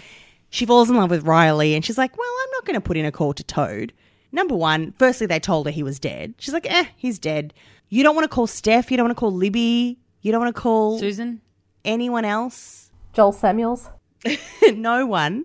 She 0.51 0.66
falls 0.66 0.89
in 0.91 0.97
love 0.97 1.11
with 1.11 1.27
Riley, 1.27 1.75
and 1.75 1.85
she's 1.85 1.99
like, 1.99 2.16
well, 2.16 2.31
I'm 2.45 2.51
not 2.53 2.64
going 2.64 2.75
to 2.75 2.81
put 2.81 2.97
in 2.97 3.05
a 3.05 3.12
call 3.12 3.33
to 3.35 3.45
Toad. 3.45 3.93
Number 4.33 4.55
one, 4.57 4.93
firstly, 4.99 5.27
they 5.27 5.41
told 5.41 5.66
her 5.66 5.72
he 5.72 5.83
was 5.83 5.99
dead. 5.99 6.35
She's 6.39 6.55
like, 6.55 6.70
eh, 6.70 6.87
he's 6.97 7.18
dead. 7.18 7.55
You 7.89 8.03
don't 8.03 8.14
want 8.16 8.25
to 8.25 8.35
call 8.35 8.47
Steph. 8.47 8.91
You 8.91 8.97
don't 8.97 9.07
want 9.07 9.16
to 9.16 9.20
call 9.20 9.33
Libby. 9.33 9.99
You 10.22 10.33
don't 10.33 10.41
want 10.41 10.55
to 10.55 10.61
call 10.61 10.99
Susan? 10.99 11.41
anyone 11.85 12.25
else. 12.25 12.91
Joel 13.12 13.33
Samuels. 13.33 13.89
no 14.75 15.07
one. 15.07 15.45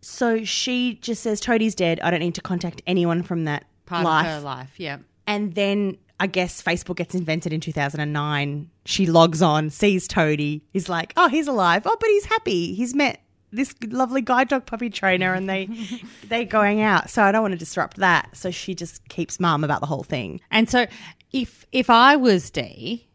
So 0.00 0.44
she 0.44 0.94
just 0.94 1.22
says, 1.22 1.40
Toadie's 1.40 1.74
dead. 1.74 2.00
I 2.00 2.10
don't 2.10 2.20
need 2.20 2.34
to 2.36 2.40
contact 2.42 2.82
anyone 2.86 3.22
from 3.22 3.44
that 3.44 3.64
Part 3.86 4.04
life. 4.04 4.26
of 4.26 4.32
her 4.32 4.40
life, 4.40 4.74
yeah. 4.78 4.98
And 5.26 5.54
then 5.54 5.98
I 6.20 6.26
guess 6.26 6.62
Facebook 6.62 6.96
gets 6.96 7.14
invented 7.14 7.52
in 7.52 7.60
2009. 7.60 8.70
She 8.84 9.06
logs 9.06 9.42
on, 9.42 9.70
sees 9.70 10.06
Toadie, 10.08 10.62
is 10.72 10.88
like, 10.88 11.12
oh, 11.16 11.28
he's 11.28 11.48
alive. 11.48 11.82
Oh, 11.86 11.96
but 11.98 12.08
he's 12.08 12.26
happy. 12.26 12.74
He's 12.74 12.94
met 12.94 13.20
this 13.50 13.74
lovely 13.86 14.20
guide 14.20 14.48
dog 14.48 14.66
puppy 14.66 14.90
trainer 14.90 15.32
and 15.32 15.48
they 15.48 15.68
they're 16.28 16.44
going 16.44 16.80
out. 16.82 17.10
So 17.10 17.22
I 17.22 17.32
don't 17.32 17.42
want 17.42 17.52
to 17.52 17.58
disrupt 17.58 17.96
that. 17.98 18.36
So 18.36 18.50
she 18.50 18.74
just 18.74 19.08
keeps 19.08 19.40
mum 19.40 19.64
about 19.64 19.80
the 19.80 19.86
whole 19.86 20.02
thing. 20.02 20.40
And 20.50 20.68
so 20.68 20.86
if 21.32 21.66
if 21.72 21.88
I 21.90 22.16
was 22.16 22.50
Dee, 22.50 23.07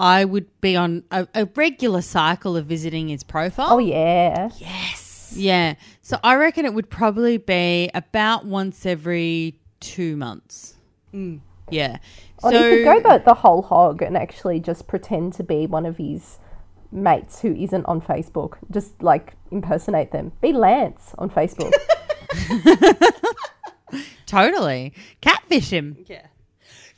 I 0.00 0.24
would 0.24 0.48
be 0.62 0.76
on 0.76 1.04
a, 1.10 1.28
a 1.34 1.44
regular 1.54 2.00
cycle 2.00 2.56
of 2.56 2.64
visiting 2.64 3.08
his 3.08 3.22
profile. 3.22 3.68
Oh, 3.72 3.78
yeah. 3.78 4.48
Yes. 4.56 5.34
Yeah. 5.36 5.74
So 6.00 6.18
I 6.24 6.36
reckon 6.36 6.64
it 6.64 6.72
would 6.72 6.88
probably 6.88 7.36
be 7.36 7.90
about 7.92 8.46
once 8.46 8.86
every 8.86 9.60
two 9.78 10.16
months. 10.16 10.74
Mm. 11.12 11.40
Yeah. 11.68 11.98
Or 12.42 12.50
so 12.50 12.66
you 12.66 12.76
could 12.76 13.02
go 13.02 13.10
the, 13.10 13.22
the 13.26 13.34
whole 13.34 13.60
hog 13.60 14.00
and 14.00 14.16
actually 14.16 14.58
just 14.58 14.88
pretend 14.88 15.34
to 15.34 15.42
be 15.42 15.66
one 15.66 15.84
of 15.84 15.98
his 15.98 16.38
mates 16.90 17.42
who 17.42 17.54
isn't 17.54 17.84
on 17.84 18.00
Facebook. 18.00 18.56
Just 18.70 19.02
like 19.02 19.34
impersonate 19.50 20.12
them. 20.12 20.32
Be 20.40 20.54
Lance 20.54 21.14
on 21.18 21.28
Facebook. 21.28 21.74
totally 24.26 24.94
catfish 25.20 25.68
him. 25.68 25.98
Yeah. 26.08 26.26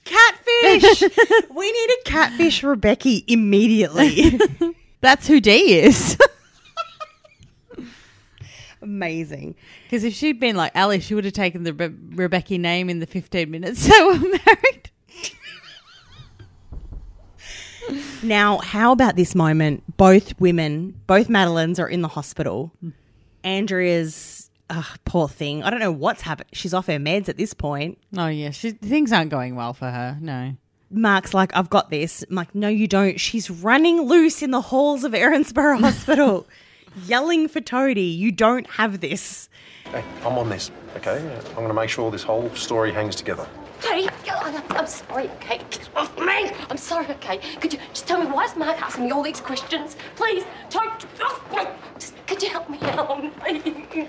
Catfish! 0.04 1.02
we 1.54 1.72
need 1.72 1.90
a 1.90 2.02
catfish 2.04 2.62
Rebecchi 2.62 3.24
immediately. 3.26 4.38
That's 5.00 5.26
who 5.26 5.40
Dee 5.40 5.80
is. 5.80 6.16
Amazing. 8.82 9.54
Because 9.84 10.04
if 10.04 10.14
she'd 10.14 10.40
been 10.40 10.56
like 10.56 10.72
Ali, 10.74 11.00
she 11.00 11.14
would 11.14 11.24
have 11.24 11.34
taken 11.34 11.62
the 11.62 11.72
Re- 11.72 11.88
Rebecchi 11.88 12.58
name 12.58 12.90
in 12.90 12.98
the 12.98 13.06
15 13.06 13.50
minutes 13.50 13.86
they 13.86 14.04
were 14.04 14.18
married. 14.18 14.90
Now, 18.22 18.58
how 18.58 18.92
about 18.92 19.16
this 19.16 19.34
moment? 19.34 19.96
Both 19.96 20.38
women, 20.40 21.00
both 21.06 21.28
Madeleines 21.28 21.78
are 21.80 21.88
in 21.88 22.02
the 22.02 22.08
hospital. 22.08 22.72
Hmm. 22.80 22.90
Andrea's, 23.44 24.41
ugh, 24.70 24.98
poor 25.04 25.28
thing. 25.28 25.62
I 25.62 25.70
don't 25.70 25.80
know 25.80 25.92
what's 25.92 26.22
happened. 26.22 26.50
She's 26.52 26.74
off 26.74 26.86
her 26.86 26.98
meds 26.98 27.28
at 27.28 27.36
this 27.36 27.54
point. 27.54 27.98
Oh, 28.16 28.26
yeah. 28.28 28.50
She, 28.50 28.72
things 28.72 29.12
aren't 29.12 29.30
going 29.30 29.54
well 29.56 29.72
for 29.72 29.90
her. 29.90 30.18
No. 30.20 30.54
Mark's 30.90 31.32
like, 31.32 31.54
I've 31.56 31.70
got 31.70 31.90
this. 31.90 32.24
I'm 32.28 32.36
like, 32.36 32.54
no, 32.54 32.68
you 32.68 32.86
don't. 32.86 33.18
She's 33.18 33.50
running 33.50 34.02
loose 34.02 34.42
in 34.42 34.50
the 34.50 34.60
halls 34.60 35.04
of 35.04 35.12
Erinsborough 35.12 35.80
Hospital, 35.80 36.46
yelling 37.06 37.48
for 37.48 37.60
Toadie. 37.60 38.16
You 38.16 38.30
don't 38.30 38.66
have 38.68 39.00
this. 39.00 39.48
Hey, 39.86 40.04
I'm 40.24 40.38
on 40.38 40.48
this, 40.48 40.70
okay? 40.96 41.18
I'm 41.48 41.54
going 41.54 41.68
to 41.68 41.74
make 41.74 41.88
sure 41.88 42.10
this 42.10 42.22
whole 42.22 42.50
story 42.54 42.92
hangs 42.92 43.16
together. 43.16 43.46
Tony, 43.82 44.08
I'm, 44.30 44.62
I'm 44.70 44.86
sorry, 44.86 45.28
okay? 45.30 45.58
Get 45.70 45.88
off 45.96 46.16
me! 46.18 46.52
I'm 46.70 46.76
sorry, 46.76 47.06
okay? 47.06 47.38
Could 47.60 47.72
you 47.72 47.80
just 47.92 48.06
tell 48.06 48.22
me 48.22 48.30
why 48.30 48.44
is 48.44 48.56
Mark 48.56 48.80
asking 48.80 49.04
me 49.06 49.10
all 49.10 49.22
these 49.22 49.40
questions? 49.40 49.96
Please, 50.14 50.44
Tony, 50.70 50.90
get 51.18 51.26
off 51.26 51.52
me! 51.52 51.64
Just, 51.98 52.26
could 52.26 52.42
you 52.42 52.50
help 52.50 52.70
me 52.70 52.78
out, 52.82 53.08
please? 53.40 54.08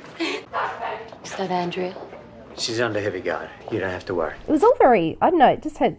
Is 1.24 1.36
that 1.36 1.49
Andrea? 1.49 1.95
She's 2.55 2.80
under 2.80 3.01
heavy 3.01 3.19
guard. 3.19 3.49
You 3.71 3.80
don't 3.80 3.89
have 3.89 4.05
to 4.05 4.13
worry. 4.13 4.36
It 4.47 4.51
was 4.51 4.63
all 4.63 4.76
very, 4.78 5.17
I 5.21 5.32
don't 5.32 5.39
know, 5.39 5.49
it 5.49 5.63
just 5.63 5.78
had 5.78 5.97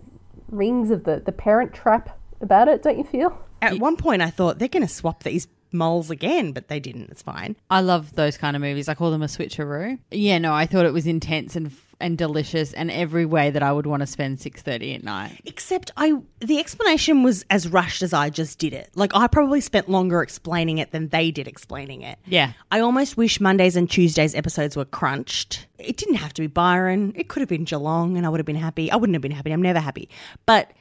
rings 0.51 0.91
of 0.91 1.03
the, 1.05 1.21
the 1.25 1.33
parent 1.33 1.75
trap 1.75 2.17
about 2.41 2.69
it, 2.69 2.83
don't 2.83 2.97
you 2.97 3.05
feel? 3.05 3.37
At 3.61 3.79
one 3.81 3.97
point, 3.97 4.23
I 4.23 4.31
thought 4.31 4.59
they're 4.59 4.69
going 4.69 4.87
to 4.87 4.93
swap 4.93 5.25
these 5.25 5.49
moles 5.73 6.11
again, 6.11 6.53
but 6.53 6.69
they 6.69 6.79
didn't. 6.79 7.11
It's 7.11 7.23
fine. 7.23 7.57
I 7.71 7.81
love 7.81 8.15
those 8.15 8.37
kind 8.37 8.55
of 8.55 8.63
movies. 8.63 8.89
I 8.89 8.95
call 8.95 9.11
them 9.11 9.23
a 9.23 9.27
switcheroo. 9.27 9.99
Yeah, 10.11 10.39
no, 10.39 10.55
I 10.55 10.67
thought 10.67 10.87
it 10.87 10.93
was 10.93 11.07
intense 11.07 11.57
and 11.57 11.73
and 12.01 12.19
delicious 12.19 12.73
and 12.73 12.91
every 12.91 13.25
way 13.27 13.51
that 13.51 13.63
I 13.63 13.73
would 13.73 13.87
want 13.87 14.01
to 14.01 14.07
spend 14.07 14.39
6:30 14.39 14.97
at 14.97 15.05
night. 15.05 15.41
Except 15.45 15.91
I 15.97 16.15
the 16.41 16.59
explanation 16.59 17.23
was 17.23 17.45
as 17.51 17.69
rushed 17.69 18.03
as 18.03 18.13
I 18.13 18.31
just 18.31 18.59
did 18.59 18.73
it. 18.73 18.91
Like 18.95 19.15
I 19.15 19.27
probably 19.27 19.61
spent 19.61 19.89
longer 19.89 20.23
explaining 20.23 20.79
it 20.79 20.93
than 20.93 21.09
they 21.09 21.31
did 21.31 21.49
explaining 21.49 22.03
it. 22.03 22.19
Yeah. 22.27 22.53
I 22.71 22.81
almost 22.81 23.17
wish 23.17 23.41
Mondays 23.41 23.77
and 23.77 23.91
Tuesdays 23.91 24.35
episodes 24.35 24.77
were 24.77 24.85
crunched. 24.85 25.67
It 25.79 25.97
didn't 25.97 26.17
have 26.17 26.33
to 26.35 26.43
be 26.43 26.47
Byron. 26.47 27.13
It 27.17 27.29
could 27.29 27.41
have 27.41 27.49
been 27.49 27.65
Geelong 27.65 28.17
and 28.17 28.27
I 28.27 28.29
would 28.29 28.41
have 28.41 28.47
been 28.47 28.57
happy. 28.57 28.91
I 28.91 28.97
wouldn't 28.97 29.15
have 29.15 29.23
been 29.23 29.33
happy. 29.33 29.53
I'm 29.53 29.63
never 29.63 29.81
happy. 29.81 30.09
But 30.47 30.73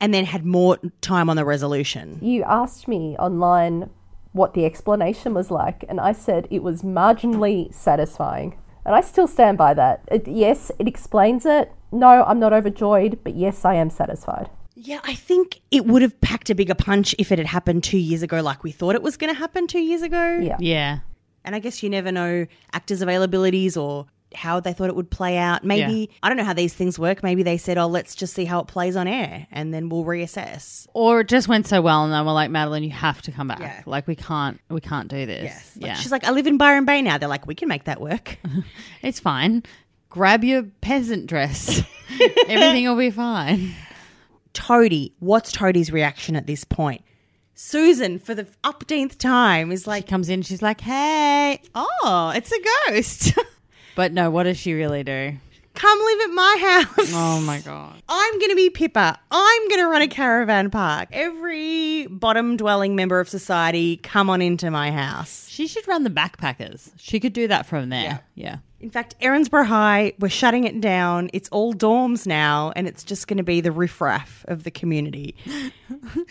and 0.00 0.14
then 0.14 0.24
had 0.24 0.44
more 0.44 0.78
time 1.00 1.28
on 1.28 1.36
the 1.36 1.44
resolution. 1.44 2.18
You 2.22 2.44
asked 2.44 2.86
me 2.86 3.16
online 3.18 3.90
what 4.32 4.54
the 4.54 4.64
explanation 4.64 5.34
was 5.34 5.50
like, 5.50 5.84
and 5.88 6.00
I 6.00 6.12
said 6.12 6.46
it 6.50 6.62
was 6.62 6.82
marginally 6.82 7.72
satisfying. 7.74 8.56
And 8.88 8.96
I 8.96 9.02
still 9.02 9.26
stand 9.26 9.58
by 9.58 9.74
that. 9.74 10.00
It, 10.10 10.26
yes, 10.26 10.72
it 10.78 10.88
explains 10.88 11.44
it. 11.44 11.70
No, 11.92 12.24
I'm 12.24 12.40
not 12.40 12.54
overjoyed, 12.54 13.18
but 13.22 13.34
yes, 13.34 13.66
I 13.66 13.74
am 13.74 13.90
satisfied. 13.90 14.48
Yeah, 14.74 15.00
I 15.04 15.14
think 15.14 15.60
it 15.70 15.84
would 15.84 16.00
have 16.00 16.18
packed 16.22 16.48
a 16.48 16.54
bigger 16.54 16.74
punch 16.74 17.14
if 17.18 17.30
it 17.30 17.36
had 17.36 17.48
happened 17.48 17.84
two 17.84 17.98
years 17.98 18.22
ago, 18.22 18.40
like 18.40 18.64
we 18.64 18.72
thought 18.72 18.94
it 18.94 19.02
was 19.02 19.18
going 19.18 19.30
to 19.30 19.38
happen 19.38 19.66
two 19.66 19.80
years 19.80 20.00
ago. 20.00 20.38
Yeah. 20.42 20.56
Yeah. 20.58 21.00
And 21.44 21.54
I 21.54 21.58
guess 21.58 21.82
you 21.82 21.90
never 21.90 22.10
know 22.10 22.46
actors' 22.72 23.02
availabilities 23.02 23.76
or 23.76 24.06
how 24.34 24.60
they 24.60 24.72
thought 24.72 24.88
it 24.88 24.96
would 24.96 25.10
play 25.10 25.38
out. 25.38 25.64
Maybe, 25.64 26.10
I 26.22 26.28
don't 26.28 26.36
know 26.36 26.44
how 26.44 26.52
these 26.52 26.74
things 26.74 26.98
work. 26.98 27.22
Maybe 27.22 27.42
they 27.42 27.56
said, 27.56 27.78
oh, 27.78 27.86
let's 27.86 28.14
just 28.14 28.34
see 28.34 28.44
how 28.44 28.60
it 28.60 28.66
plays 28.66 28.96
on 28.96 29.08
air 29.08 29.46
and 29.50 29.72
then 29.72 29.88
we'll 29.88 30.04
reassess. 30.04 30.86
Or 30.94 31.20
it 31.20 31.28
just 31.28 31.48
went 31.48 31.66
so 31.66 31.80
well 31.80 32.04
and 32.04 32.12
they 32.12 32.20
were 32.20 32.32
like, 32.32 32.50
Madeleine, 32.50 32.84
you 32.84 32.90
have 32.90 33.22
to 33.22 33.32
come 33.32 33.48
back. 33.48 33.60
Yeah. 33.60 33.82
Like 33.86 34.06
we 34.06 34.16
can't 34.16 34.60
we 34.68 34.80
can't 34.80 35.08
do 35.08 35.26
this. 35.26 35.44
Yes. 35.44 35.72
Like, 35.76 35.86
yeah. 35.86 35.94
She's 35.94 36.12
like, 36.12 36.24
I 36.24 36.30
live 36.30 36.46
in 36.46 36.58
Byron 36.58 36.84
Bay 36.84 37.02
now. 37.02 37.18
They're 37.18 37.28
like, 37.28 37.46
we 37.46 37.54
can 37.54 37.68
make 37.68 37.84
that 37.84 38.00
work. 38.00 38.38
it's 39.02 39.20
fine. 39.20 39.62
Grab 40.10 40.44
your 40.44 40.62
peasant 40.80 41.26
dress. 41.26 41.82
Everything 42.48 42.88
will 42.88 42.96
be 42.96 43.10
fine. 43.10 43.74
Toadie, 44.54 45.12
what's 45.20 45.52
Toadie's 45.52 45.92
reaction 45.92 46.34
at 46.34 46.46
this 46.46 46.64
point? 46.64 47.02
Susan, 47.54 48.18
for 48.18 48.34
the 48.34 48.46
upteenth 48.62 49.18
time, 49.18 49.72
is 49.72 49.86
like, 49.86 50.06
Comes 50.06 50.28
in, 50.28 50.42
she's 50.42 50.62
like, 50.62 50.80
Hey, 50.80 51.60
oh, 51.74 52.32
it's 52.34 52.52
a 52.52 52.90
ghost. 52.90 53.34
but 53.98 54.12
no, 54.12 54.30
what 54.30 54.44
does 54.44 54.56
she 54.56 54.74
really 54.74 55.02
do? 55.02 55.32
come 55.74 55.98
live 55.98 56.20
at 56.30 56.34
my 56.34 56.56
house. 56.60 57.12
Oh 57.14 57.40
my 57.40 57.60
god. 57.60 58.02
I'm 58.08 58.38
going 58.38 58.50
to 58.50 58.56
be 58.56 58.68
Pippa. 58.68 59.18
I'm 59.30 59.68
going 59.68 59.80
to 59.80 59.86
run 59.86 60.02
a 60.02 60.08
caravan 60.08 60.70
park. 60.70 61.08
Every 61.12 62.06
bottom 62.08 62.56
dwelling 62.56 62.96
member 62.96 63.20
of 63.20 63.28
society, 63.28 63.96
come 63.96 64.28
on 64.28 64.42
into 64.42 64.70
my 64.70 64.90
house. 64.90 65.48
She 65.48 65.68
should 65.68 65.86
run 65.86 66.02
the 66.02 66.10
backpackers. 66.10 66.90
She 66.96 67.20
could 67.20 67.32
do 67.32 67.46
that 67.48 67.66
from 67.66 67.90
there. 67.90 68.20
Yeah. 68.34 68.58
In 68.80 68.90
fact, 68.90 69.16
Erinsborough 69.20 69.66
High, 69.66 70.12
we're 70.18 70.28
shutting 70.28 70.64
it 70.64 70.80
down. 70.80 71.30
It's 71.32 71.48
all 71.50 71.74
dorms 71.74 72.26
now, 72.26 72.72
and 72.76 72.86
it's 72.86 73.02
just 73.02 73.26
going 73.26 73.38
to 73.38 73.42
be 73.42 73.60
the 73.60 73.72
riffraff 73.72 74.44
of 74.48 74.64
the 74.64 74.70
community. 74.70 75.34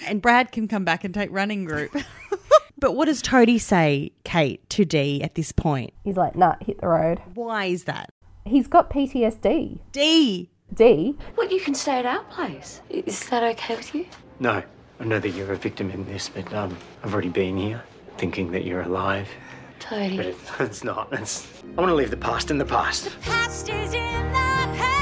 And 0.07 0.21
Brad 0.21 0.51
can 0.51 0.67
come 0.67 0.85
back 0.85 1.03
and 1.03 1.13
take 1.13 1.29
running 1.31 1.65
group. 1.65 1.93
But 2.79 2.95
what 2.95 3.05
does 3.05 3.21
Toadie 3.21 3.59
say, 3.59 4.11
Kate, 4.23 4.67
to 4.69 4.85
D 4.85 5.21
at 5.23 5.35
this 5.35 5.51
point? 5.51 5.93
He's 6.03 6.17
like, 6.17 6.35
nah, 6.35 6.55
hit 6.61 6.79
the 6.79 6.87
road. 6.87 7.21
Why 7.33 7.65
is 7.65 7.85
that? 7.85 8.13
He's 8.45 8.67
got 8.67 8.89
PTSD. 8.89 9.79
D. 9.91 10.49
D. 10.73 11.15
Well, 11.35 11.49
you 11.51 11.59
can 11.59 11.73
stay 11.73 11.99
at 11.99 12.05
our 12.05 12.23
place. 12.25 12.81
Is 12.89 13.27
that 13.29 13.43
okay 13.43 13.75
with 13.75 13.95
you? 13.95 14.05
No, 14.39 14.61
I 14.99 15.03
know 15.03 15.19
that 15.19 15.29
you're 15.29 15.51
a 15.53 15.57
victim 15.57 15.89
in 15.89 16.05
this, 16.05 16.29
but 16.29 16.53
um, 16.53 16.77
I've 17.03 17.13
already 17.13 17.29
been 17.29 17.57
here, 17.57 17.83
thinking 18.17 18.51
that 18.51 18.63
you're 18.63 18.81
alive. 18.81 19.27
But 19.79 19.79
Tony. 19.79 20.17
it, 20.19 20.37
it's 20.59 20.83
not. 20.83 21.07
It's, 21.13 21.47
I 21.77 21.81
want 21.81 21.89
to 21.89 21.95
leave 21.95 22.11
the 22.11 22.17
past 22.17 22.51
in 22.51 22.57
the 22.57 22.65
past. 22.65 23.05
The 23.05 23.11
Past 23.21 23.69
is 23.69 23.93
in 23.93 24.01
the 24.03 24.33
past. 24.33 24.96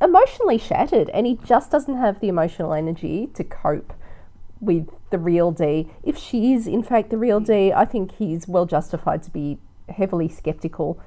Emotionally 0.00 0.58
shattered 0.58 1.10
and 1.10 1.26
he 1.26 1.38
just 1.44 1.70
doesn't 1.70 1.96
have 1.96 2.20
the 2.20 2.28
emotional 2.28 2.72
energy 2.72 3.28
to 3.34 3.44
cope 3.44 3.92
with 4.60 4.88
the 5.10 5.18
real 5.18 5.50
D. 5.50 5.90
If 6.02 6.18
she 6.18 6.52
is, 6.52 6.66
in 6.66 6.82
fact, 6.82 7.10
the 7.10 7.18
real 7.18 7.40
D, 7.40 7.72
I 7.72 7.84
think 7.84 8.12
he's 8.16 8.48
well 8.48 8.66
justified 8.66 9.22
to 9.24 9.30
be 9.30 9.58
heavily 9.88 10.28
skeptical. 10.28 11.00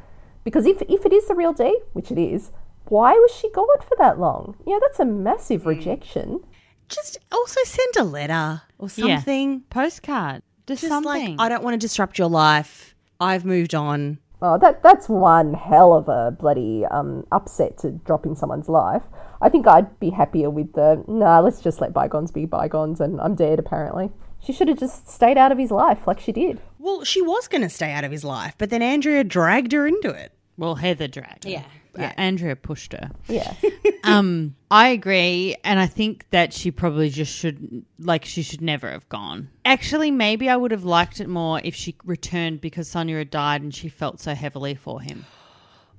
Because 0.43 0.65
if, 0.65 0.81
if 0.83 1.05
it 1.05 1.13
is 1.13 1.27
the 1.27 1.35
real 1.35 1.53
D, 1.53 1.79
which 1.93 2.11
it 2.11 2.17
is, 2.17 2.51
why 2.85 3.13
was 3.13 3.31
she 3.31 3.49
gone 3.51 3.67
for 3.81 3.95
that 3.97 4.19
long? 4.19 4.55
Yeah, 4.65 4.79
that's 4.81 4.99
a 4.99 5.05
massive 5.05 5.63
hmm. 5.63 5.69
rejection. 5.69 6.43
Just 6.89 7.17
also 7.31 7.61
send 7.63 7.95
a 7.97 8.03
letter 8.03 8.63
or 8.77 8.89
Yeah. 8.95 9.17
something. 9.17 9.61
Postcard. 9.69 10.41
Just, 10.67 10.81
Just 10.81 10.91
something. 10.91 11.37
like, 11.37 11.39
I 11.39 11.49
don't 11.49 11.63
want 11.63 11.73
to 11.73 11.77
disrupt 11.77 12.17
your 12.17 12.29
life. 12.29 12.95
I've 13.19 13.45
moved 13.45 13.75
on. 13.75 14.19
Oh, 14.43 14.57
that 14.57 14.81
that's 14.81 15.07
one 15.07 15.53
hell 15.53 15.93
of 15.93 16.07
a 16.09 16.31
bloody 16.31 16.83
um, 16.89 17.25
upset 17.31 17.77
to 17.79 17.91
drop 17.91 18.25
in 18.25 18.35
someone's 18.35 18.67
life. 18.69 19.03
I 19.41 19.49
think 19.49 19.67
I'd 19.67 19.99
be 19.99 20.09
happier 20.09 20.49
with 20.49 20.73
the 20.73 21.03
nah. 21.07 21.39
Let's 21.41 21.61
just 21.61 21.79
let 21.81 21.93
bygones 21.93 22.31
be 22.31 22.45
bygones, 22.45 22.99
and 22.99 23.21
I'm 23.21 23.35
dead. 23.35 23.59
Apparently, 23.59 24.09
she 24.43 24.51
should 24.51 24.67
have 24.67 24.79
just 24.79 25.07
stayed 25.07 25.37
out 25.37 25.51
of 25.51 25.57
his 25.59 25.69
life 25.71 26.07
like 26.07 26.19
she 26.19 26.31
did. 26.31 26.59
Well, 26.79 27.03
she 27.03 27.21
was 27.21 27.47
going 27.47 27.61
to 27.61 27.69
stay 27.69 27.91
out 27.91 28.03
of 28.03 28.11
his 28.11 28.23
life, 28.23 28.55
but 28.57 28.71
then 28.71 28.81
Andrea 28.81 29.23
dragged 29.23 29.71
her 29.73 29.85
into 29.85 30.09
it. 30.09 30.31
well, 30.57 30.75
Heather 30.75 31.07
dragged. 31.07 31.43
her. 31.43 31.49
Yeah. 31.51 31.63
Uh, 31.97 32.09
Andrea 32.17 32.55
pushed 32.55 32.93
her. 32.93 33.11
Yeah, 33.27 33.53
Um, 34.03 34.55
I 34.69 34.89
agree, 34.89 35.55
and 35.63 35.79
I 35.79 35.85
think 35.85 36.25
that 36.31 36.53
she 36.53 36.71
probably 36.71 37.09
just 37.09 37.33
should, 37.33 37.85
like, 37.99 38.25
she 38.25 38.41
should 38.41 38.61
never 38.61 38.89
have 38.89 39.07
gone. 39.09 39.49
Actually, 39.65 40.09
maybe 40.09 40.49
I 40.49 40.55
would 40.55 40.71
have 40.71 40.83
liked 40.85 41.19
it 41.19 41.27
more 41.27 41.61
if 41.63 41.75
she 41.75 41.95
returned 42.03 42.61
because 42.61 42.87
Sonya 42.87 43.17
had 43.17 43.29
died 43.29 43.61
and 43.61 43.73
she 43.73 43.89
felt 43.89 44.19
so 44.19 44.33
heavily 44.33 44.75
for 44.75 45.01
him. 45.01 45.25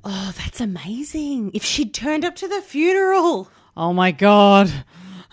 Oh, 0.04 0.34
that's 0.36 0.60
amazing. 0.60 1.52
If 1.54 1.62
she'd 1.62 1.94
turned 1.94 2.24
up 2.24 2.34
to 2.34 2.48
the 2.48 2.60
funeral. 2.60 3.48
Oh 3.76 3.92
my 3.92 4.10
god! 4.10 4.84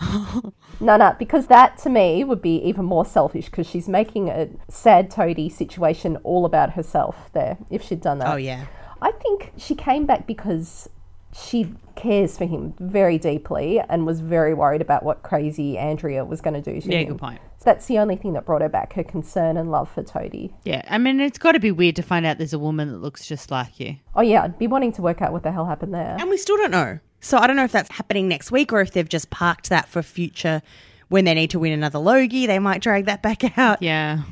no, 0.80 0.96
no, 0.96 1.16
because 1.18 1.48
that 1.48 1.76
to 1.78 1.90
me 1.90 2.22
would 2.22 2.40
be 2.40 2.56
even 2.62 2.84
more 2.84 3.04
selfish 3.04 3.46
because 3.46 3.66
she's 3.66 3.88
making 3.88 4.28
a 4.28 4.48
sad 4.68 5.10
Toadie 5.10 5.48
situation 5.50 6.18
all 6.22 6.44
about 6.44 6.74
herself. 6.74 7.30
There, 7.32 7.58
if 7.68 7.82
she'd 7.82 8.00
done 8.00 8.20
that. 8.20 8.32
Oh, 8.32 8.36
yeah. 8.36 8.66
I 9.02 9.12
think 9.12 9.52
she 9.56 9.74
came 9.74 10.06
back 10.06 10.26
because 10.26 10.88
she 11.32 11.74
cares 11.94 12.36
for 12.36 12.44
him 12.44 12.74
very 12.80 13.18
deeply 13.18 13.80
and 13.80 14.04
was 14.04 14.20
very 14.20 14.52
worried 14.54 14.80
about 14.80 15.02
what 15.04 15.22
crazy 15.22 15.78
Andrea 15.78 16.24
was 16.24 16.40
going 16.40 16.54
to 16.54 16.60
do 16.60 16.80
to 16.80 16.86
him. 16.86 16.92
Yeah, 16.92 16.98
him. 16.98 17.08
good 17.08 17.18
point. 17.18 17.40
So 17.58 17.64
that's 17.66 17.86
the 17.86 17.98
only 17.98 18.16
thing 18.16 18.32
that 18.32 18.46
brought 18.46 18.62
her 18.62 18.68
back, 18.68 18.94
her 18.94 19.04
concern 19.04 19.56
and 19.56 19.70
love 19.70 19.90
for 19.90 20.02
Toadie. 20.02 20.52
Yeah, 20.64 20.82
I 20.88 20.98
mean, 20.98 21.20
it's 21.20 21.38
got 21.38 21.52
to 21.52 21.60
be 21.60 21.70
weird 21.70 21.94
to 21.96 22.02
find 22.02 22.24
out 22.24 22.38
there's 22.38 22.54
a 22.54 22.58
woman 22.58 22.90
that 22.90 22.98
looks 22.98 23.26
just 23.26 23.50
like 23.50 23.78
you. 23.78 23.96
Oh 24.14 24.22
yeah, 24.22 24.42
I'd 24.44 24.58
be 24.58 24.66
wanting 24.66 24.92
to 24.92 25.02
work 25.02 25.20
out 25.20 25.32
what 25.32 25.42
the 25.42 25.52
hell 25.52 25.66
happened 25.66 25.92
there. 25.92 26.16
And 26.18 26.30
we 26.30 26.36
still 26.38 26.56
don't 26.56 26.70
know. 26.70 26.98
So 27.20 27.36
I 27.36 27.46
don't 27.46 27.56
know 27.56 27.64
if 27.64 27.72
that's 27.72 27.90
happening 27.90 28.28
next 28.28 28.50
week 28.50 28.72
or 28.72 28.80
if 28.80 28.92
they've 28.92 29.08
just 29.08 29.28
parked 29.28 29.68
that 29.68 29.88
for 29.88 30.02
future 30.02 30.62
when 31.08 31.26
they 31.26 31.34
need 31.34 31.50
to 31.50 31.58
win 31.58 31.72
another 31.72 31.98
Logie. 31.98 32.46
They 32.46 32.58
might 32.58 32.80
drag 32.80 33.04
that 33.04 33.22
back 33.22 33.58
out. 33.58 33.82
Yeah. 33.82 34.22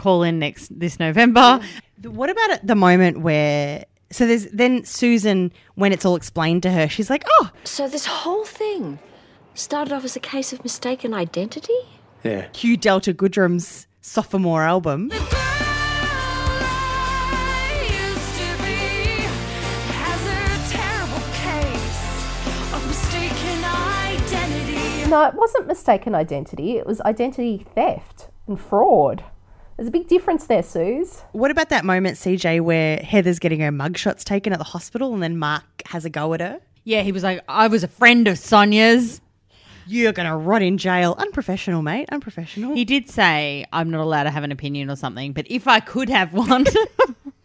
Call 0.00 0.22
in 0.22 0.38
next 0.38 0.78
this 0.78 0.98
November. 0.98 1.60
What 2.02 2.30
about 2.30 2.50
at 2.50 2.66
the 2.66 2.74
moment 2.74 3.20
where. 3.20 3.84
So 4.10 4.26
there's 4.26 4.46
then 4.46 4.86
Susan, 4.86 5.52
when 5.74 5.92
it's 5.92 6.06
all 6.06 6.16
explained 6.16 6.62
to 6.62 6.70
her, 6.70 6.88
she's 6.88 7.10
like, 7.10 7.24
oh, 7.28 7.50
So 7.64 7.86
this 7.88 8.06
whole 8.06 8.46
thing 8.46 8.98
started 9.52 9.92
off 9.92 10.02
as 10.04 10.16
a 10.16 10.20
case 10.20 10.54
of 10.54 10.64
mistaken 10.64 11.12
identity? 11.12 11.76
Yeah. 12.24 12.46
Hugh 12.54 12.78
Delta 12.78 13.12
Goodrem's 13.12 13.86
sophomore 14.00 14.62
album. 14.62 15.10
used 15.12 15.20
to 18.40 18.48
be 18.64 19.28
has 19.92 20.22
a 20.24 20.72
terrible 20.72 21.26
case 21.44 22.72
of 22.74 22.80
mistaken 22.88 23.62
identity. 23.62 25.10
No, 25.10 25.24
it 25.26 25.34
wasn't 25.34 25.66
mistaken 25.66 26.14
identity. 26.14 26.78
It 26.78 26.86
was 26.86 27.02
identity 27.02 27.66
theft 27.74 28.28
and 28.46 28.58
fraud. 28.58 29.22
There's 29.80 29.88
a 29.88 29.92
big 29.92 30.08
difference 30.08 30.44
there, 30.44 30.62
Suze. 30.62 31.22
What 31.32 31.50
about 31.50 31.70
that 31.70 31.86
moment, 31.86 32.18
CJ, 32.18 32.60
where 32.60 32.98
Heather's 32.98 33.38
getting 33.38 33.60
her 33.60 33.70
mugshots 33.70 34.24
taken 34.24 34.52
at 34.52 34.58
the 34.58 34.64
hospital 34.64 35.14
and 35.14 35.22
then 35.22 35.38
Mark 35.38 35.64
has 35.86 36.04
a 36.04 36.10
go 36.10 36.34
at 36.34 36.40
her? 36.40 36.60
Yeah, 36.84 37.00
he 37.00 37.12
was 37.12 37.22
like, 37.22 37.42
I 37.48 37.66
was 37.68 37.82
a 37.82 37.88
friend 37.88 38.28
of 38.28 38.36
Sonya's. 38.36 39.22
You're 39.86 40.12
going 40.12 40.28
to 40.28 40.36
rot 40.36 40.60
in 40.60 40.76
jail. 40.76 41.14
Unprofessional, 41.16 41.80
mate. 41.80 42.10
Unprofessional. 42.12 42.74
He 42.74 42.84
did 42.84 43.08
say 43.08 43.64
I'm 43.72 43.88
not 43.88 44.02
allowed 44.02 44.24
to 44.24 44.30
have 44.30 44.44
an 44.44 44.52
opinion 44.52 44.90
or 44.90 44.96
something, 44.96 45.32
but 45.32 45.46
if 45.48 45.66
I 45.66 45.80
could 45.80 46.10
have 46.10 46.34
one, 46.34 46.66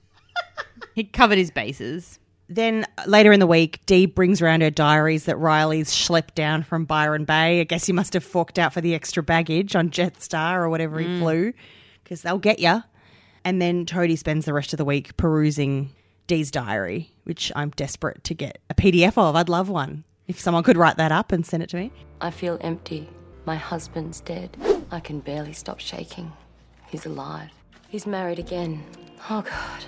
he 0.94 1.06
covered 1.06 1.38
his 1.38 1.52
bases. 1.52 2.20
Then 2.50 2.86
later 3.08 3.32
in 3.32 3.40
the 3.40 3.48
week, 3.48 3.80
Dee 3.86 4.08
brings 4.08 4.42
around 4.42 4.60
her 4.60 4.70
diaries 4.70 5.24
that 5.24 5.38
Riley's 5.38 5.90
schlepped 5.90 6.36
down 6.36 6.64
from 6.64 6.84
Byron 6.84 7.24
Bay. 7.24 7.62
I 7.62 7.64
guess 7.64 7.86
he 7.86 7.94
must 7.94 8.14
have 8.14 8.26
forked 8.26 8.60
out 8.60 8.74
for 8.74 8.82
the 8.82 8.94
extra 8.94 9.24
baggage 9.24 9.74
on 9.74 9.90
Jetstar 9.90 10.58
or 10.58 10.68
whatever 10.68 11.00
he 11.00 11.08
mm. 11.08 11.20
flew, 11.20 11.54
because 12.06 12.22
they'll 12.22 12.38
get 12.38 12.60
you. 12.60 12.84
And 13.44 13.62
then 13.62 13.86
Toadie 13.86 14.18
spends 14.18 14.46
the 14.46 14.54
rest 14.54 14.72
of 14.72 14.78
the 14.78 14.86
week 14.86 15.18
perusing 15.18 15.92
Dee's 16.28 16.50
diary, 16.50 17.12
which 17.26 17.52
I'm 17.56 17.72
desperate 17.72 18.24
to 18.24 18.34
get 18.34 18.60
a 18.70 18.74
PDF 18.74 19.18
of. 19.18 19.36
I'd 19.36 19.50
love 19.50 19.68
one. 19.68 20.06
If 20.28 20.40
someone 20.40 20.64
could 20.64 20.78
write 20.78 20.98
that 20.98 21.12
up 21.12 21.32
and 21.32 21.46
send 21.46 21.62
it 21.62 21.70
to 21.70 21.76
me. 21.76 21.92
I 22.22 22.32
feel 22.32 22.58
empty. 22.62 23.10
My 23.46 23.56
husband's 23.58 24.22
dead. 24.22 24.58
I 24.90 25.00
can 25.00 25.20
barely 25.20 25.54
stop 25.54 25.80
shaking. 25.80 26.32
He's 26.88 27.06
alive. 27.06 27.52
He's 27.90 28.08
married 28.08 28.40
again. 28.40 28.84
Oh, 29.30 29.42
God. 29.42 29.86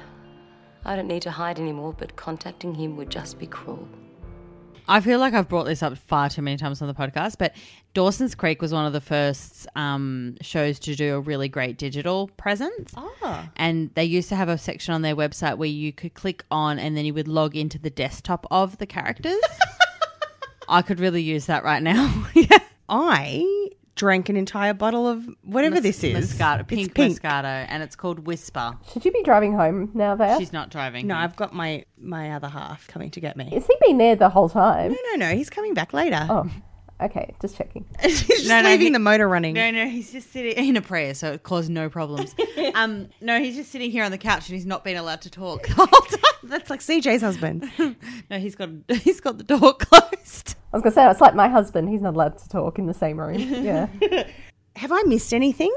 I 0.85 0.95
don't 0.95 1.07
need 1.07 1.23
to 1.23 1.31
hide 1.31 1.59
anymore, 1.59 1.95
but 1.97 2.15
contacting 2.15 2.75
him 2.75 2.95
would 2.97 3.09
just 3.09 3.39
be 3.39 3.47
cruel. 3.47 3.87
I 4.87 5.01
feel 5.01 5.19
like 5.19 5.33
I've 5.33 5.49
brought 5.49 5.65
this 5.65 5.83
up 5.83 5.97
far 5.97 6.29
too 6.29 6.41
many 6.41 6.57
times 6.57 6.81
on 6.81 6.87
the 6.87 6.93
podcast, 6.93 7.35
but 7.37 7.53
Dawson's 7.93 8.35
Creek 8.35 8.61
was 8.61 8.73
one 8.73 8.85
of 8.85 8.93
the 8.93 9.01
first 9.01 9.67
um, 9.75 10.37
shows 10.41 10.79
to 10.79 10.95
do 10.95 11.15
a 11.15 11.19
really 11.19 11.49
great 11.49 11.77
digital 11.77 12.29
presence. 12.37 12.93
And 13.57 13.91
they 13.95 14.05
used 14.05 14.29
to 14.29 14.35
have 14.35 14.49
a 14.49 14.57
section 14.57 14.93
on 14.93 15.01
their 15.01 15.15
website 15.15 15.57
where 15.57 15.67
you 15.67 15.91
could 15.91 16.13
click 16.13 16.45
on 16.49 16.79
and 16.79 16.95
then 16.95 17.05
you 17.05 17.13
would 17.13 17.27
log 17.27 17.55
into 17.55 17.77
the 17.77 17.89
desktop 17.89 18.45
of 18.49 18.77
the 18.77 18.85
characters. 18.85 19.41
I 20.69 20.81
could 20.81 20.99
really 20.99 21.21
use 21.21 21.45
that 21.47 21.63
right 21.63 21.81
now. 21.83 22.27
yeah. 22.33 22.59
I 22.89 23.56
drank 23.97 24.29
an 24.29 24.37
entire 24.37 24.73
bottle 24.73 25.07
of 25.07 25.27
whatever 25.43 25.81
this 25.81 26.03
is. 26.03 26.33
Moscato, 26.33 26.61
It's 26.61 26.69
pink, 26.69 26.93
pink. 26.93 27.21
Moscato, 27.21 27.65
and 27.67 27.83
it's 27.83 27.95
called 27.95 28.19
Whisper. 28.25 28.77
Should 28.93 29.03
you 29.03 29.11
be 29.11 29.23
driving 29.23 29.53
home 29.53 29.91
now, 29.93 30.15
there? 30.15 30.37
She's 30.39 30.53
not 30.53 30.69
driving. 30.69 31.07
No, 31.07 31.15
I've 31.15 31.35
got 31.35 31.53
my 31.53 31.83
my 31.99 32.31
other 32.31 32.47
half 32.47 32.87
coming 32.87 33.11
to 33.11 33.19
get 33.19 33.35
me. 33.35 33.49
Has 33.51 33.67
he 33.67 33.75
been 33.81 33.97
there 33.97 34.15
the 34.15 34.29
whole 34.29 34.47
time? 34.49 34.91
No, 34.91 34.97
no, 35.11 35.27
no. 35.29 35.35
He's 35.35 35.49
coming 35.49 35.73
back 35.73 35.91
later. 35.93 36.25
Oh, 36.29 36.49
okay. 37.01 37.33
Just 37.41 37.57
checking. 37.57 37.85
He's 38.01 38.25
just 38.27 38.47
No, 38.47 38.61
no, 38.61 38.69
leaving 38.69 38.87
he- 38.87 38.93
the 38.93 38.99
motor 38.99 39.27
running. 39.27 39.53
No, 39.53 39.69
no, 39.71 39.87
he's 39.87 40.11
just 40.11 40.31
sitting 40.31 40.67
in 40.67 40.75
a 40.77 40.81
prayer, 40.81 41.13
so 41.13 41.33
it 41.33 41.43
caused 41.43 41.69
no 41.69 41.89
problems. 41.89 42.35
um, 42.75 43.09
no, 43.21 43.39
he's 43.39 43.55
just 43.55 43.71
sitting 43.71 43.91
here 43.91 44.03
on 44.03 44.11
the 44.11 44.17
couch 44.17 44.47
and 44.49 44.55
he's 44.55 44.65
not 44.65 44.83
been 44.83 44.97
allowed 44.97 45.21
to 45.21 45.29
talk 45.29 45.67
the 45.67 45.73
whole 45.73 45.87
time. 45.87 46.19
That's 46.43 46.69
like 46.69 46.79
CJ's 46.81 47.21
husband. 47.21 47.69
No, 48.29 48.37
he's 48.39 48.55
got 48.55 48.69
he's 48.89 49.19
got 49.19 49.37
the 49.37 49.43
door 49.43 49.73
closed. 49.73 50.55
I 50.73 50.77
was 50.77 50.83
gonna 50.83 50.93
say 50.93 51.09
it's 51.09 51.21
like 51.21 51.35
my 51.35 51.47
husband. 51.47 51.89
He's 51.89 52.01
not 52.01 52.13
allowed 52.15 52.37
to 52.37 52.49
talk 52.49 52.77
in 52.79 52.85
the 52.85 52.93
same 52.93 53.19
room. 53.19 53.37
Yeah. 53.39 53.87
have 54.75 54.91
I 54.91 55.01
missed 55.03 55.33
anything? 55.33 55.75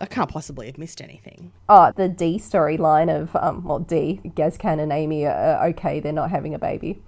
I 0.00 0.06
can't 0.06 0.30
possibly 0.30 0.66
have 0.66 0.78
missed 0.78 1.00
anything. 1.02 1.52
Oh, 1.68 1.92
the 1.96 2.08
D 2.08 2.38
storyline 2.38 3.14
of 3.14 3.34
um, 3.36 3.64
well, 3.64 3.80
D, 3.80 4.20
Gazcan 4.24 4.80
and 4.80 4.92
Amy 4.92 5.26
are 5.26 5.66
okay. 5.70 5.98
They're 6.00 6.12
not 6.12 6.30
having 6.30 6.54
a 6.54 6.58
baby. 6.58 7.02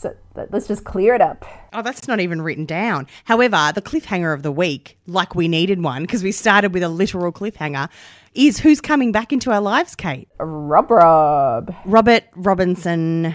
So 0.00 0.16
let's 0.34 0.66
just 0.66 0.84
clear 0.84 1.14
it 1.14 1.20
up. 1.20 1.44
Oh, 1.74 1.82
that's 1.82 2.08
not 2.08 2.20
even 2.20 2.40
written 2.40 2.64
down. 2.64 3.06
However, 3.26 3.70
the 3.74 3.82
cliffhanger 3.82 4.32
of 4.32 4.42
the 4.42 4.50
week, 4.50 4.96
like 5.06 5.34
we 5.34 5.46
needed 5.46 5.82
one 5.82 6.04
because 6.04 6.22
we 6.22 6.32
started 6.32 6.72
with 6.72 6.82
a 6.82 6.88
literal 6.88 7.30
cliffhanger, 7.32 7.90
is 8.32 8.60
who's 8.60 8.80
coming 8.80 9.12
back 9.12 9.30
into 9.30 9.50
our 9.50 9.60
lives, 9.60 9.94
Kate? 9.94 10.26
Rob 10.38 10.90
Rob. 10.90 11.74
Robert 11.84 12.24
Robinson. 12.34 13.34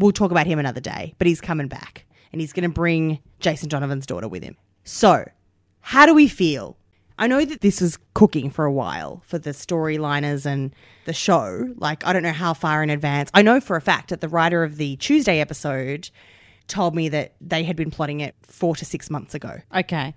We'll 0.00 0.10
talk 0.10 0.32
about 0.32 0.48
him 0.48 0.58
another 0.58 0.80
day, 0.80 1.14
but 1.18 1.28
he's 1.28 1.40
coming 1.40 1.68
back 1.68 2.04
and 2.32 2.40
he's 2.40 2.52
going 2.52 2.68
to 2.68 2.74
bring 2.74 3.20
Jason 3.38 3.68
Donovan's 3.68 4.04
daughter 4.04 4.26
with 4.26 4.42
him. 4.42 4.56
So, 4.82 5.30
how 5.78 6.06
do 6.06 6.14
we 6.14 6.26
feel? 6.26 6.76
I 7.18 7.26
know 7.26 7.44
that 7.44 7.60
this 7.60 7.80
was 7.80 7.98
cooking 8.14 8.50
for 8.50 8.64
a 8.64 8.72
while 8.72 9.22
for 9.26 9.38
the 9.38 9.50
storyliners 9.50 10.46
and 10.46 10.74
the 11.04 11.12
show. 11.12 11.72
Like, 11.76 12.04
I 12.06 12.12
don't 12.12 12.22
know 12.24 12.32
how 12.32 12.54
far 12.54 12.82
in 12.82 12.90
advance. 12.90 13.30
I 13.34 13.42
know 13.42 13.60
for 13.60 13.76
a 13.76 13.80
fact 13.80 14.10
that 14.10 14.20
the 14.20 14.28
writer 14.28 14.64
of 14.64 14.76
the 14.76 14.96
Tuesday 14.96 15.40
episode 15.40 16.10
told 16.66 16.94
me 16.94 17.08
that 17.10 17.34
they 17.40 17.62
had 17.62 17.76
been 17.76 17.90
plotting 17.90 18.20
it 18.20 18.34
four 18.42 18.74
to 18.76 18.84
six 18.84 19.10
months 19.10 19.34
ago. 19.34 19.60
Okay, 19.76 20.14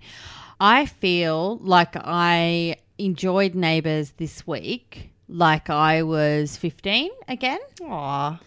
I 0.58 0.86
feel 0.86 1.58
like 1.58 1.94
I 1.94 2.76
enjoyed 2.98 3.54
Neighbours 3.54 4.12
this 4.16 4.44
week, 4.46 5.10
like 5.28 5.70
I 5.70 6.02
was 6.02 6.56
fifteen 6.56 7.10
again. 7.28 7.60
Aw. 7.82 8.40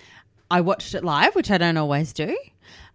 I 0.49 0.59
watched 0.59 0.93
it 0.95 1.05
live, 1.05 1.33
which 1.35 1.49
I 1.49 1.57
don't 1.57 1.77
always 1.77 2.11
do. 2.11 2.37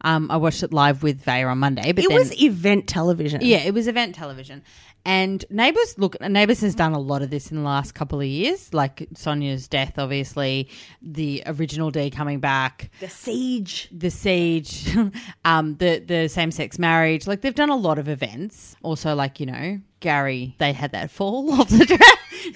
Um, 0.03 0.31
I 0.31 0.37
watched 0.37 0.63
it 0.63 0.75
live 0.75 1.03
with 1.03 1.23
Vaya 1.23 1.47
on 1.47 1.59
Monday, 1.59 1.93
but 1.93 2.05
It 2.05 2.09
then, 2.09 2.19
was 2.19 2.43
event 2.43 2.87
television. 2.87 3.41
Yeah, 3.43 3.59
it 3.59 3.73
was 3.73 3.89
event 3.89 4.15
television. 4.15 4.63
And 5.07 5.45
Neighbours, 5.51 5.95
look, 5.99 6.21
Neighbours 6.21 6.61
has 6.63 6.75
done 6.75 6.93
a 6.93 6.99
lot 6.99 7.23
of 7.23 7.31
this 7.31 7.53
in 7.53 7.57
the 7.59 7.63
last 7.63 7.95
couple 7.95 8.21
of 8.21 8.27
years, 8.27 8.75
like 8.75 9.07
Sonya's 9.15 9.69
death, 9.69 9.99
obviously, 9.99 10.69
the 11.01 11.45
original 11.47 11.93
D 11.93 12.11
coming 12.11 12.41
back, 12.41 12.91
The 12.99 13.09
siege. 13.09 13.89
the 13.93 14.11
siege, 14.11 14.89
um, 15.45 15.77
the 15.77 16.01
the 16.01 16.29
same 16.29 16.51
sex 16.51 16.77
marriage. 16.79 17.29
Like 17.29 17.41
they've 17.43 17.55
done 17.55 17.71
a 17.71 17.77
lot 17.77 17.99
of 17.99 18.09
events. 18.09 18.75
Also, 18.83 19.15
like 19.15 19.39
you 19.39 19.47
know, 19.47 19.81
Gary, 20.01 20.57
they 20.59 20.73
had 20.73 20.91
that 20.91 21.11
fall 21.13 21.53
off 21.61 21.69
the 21.69 21.87
track. 21.87 22.01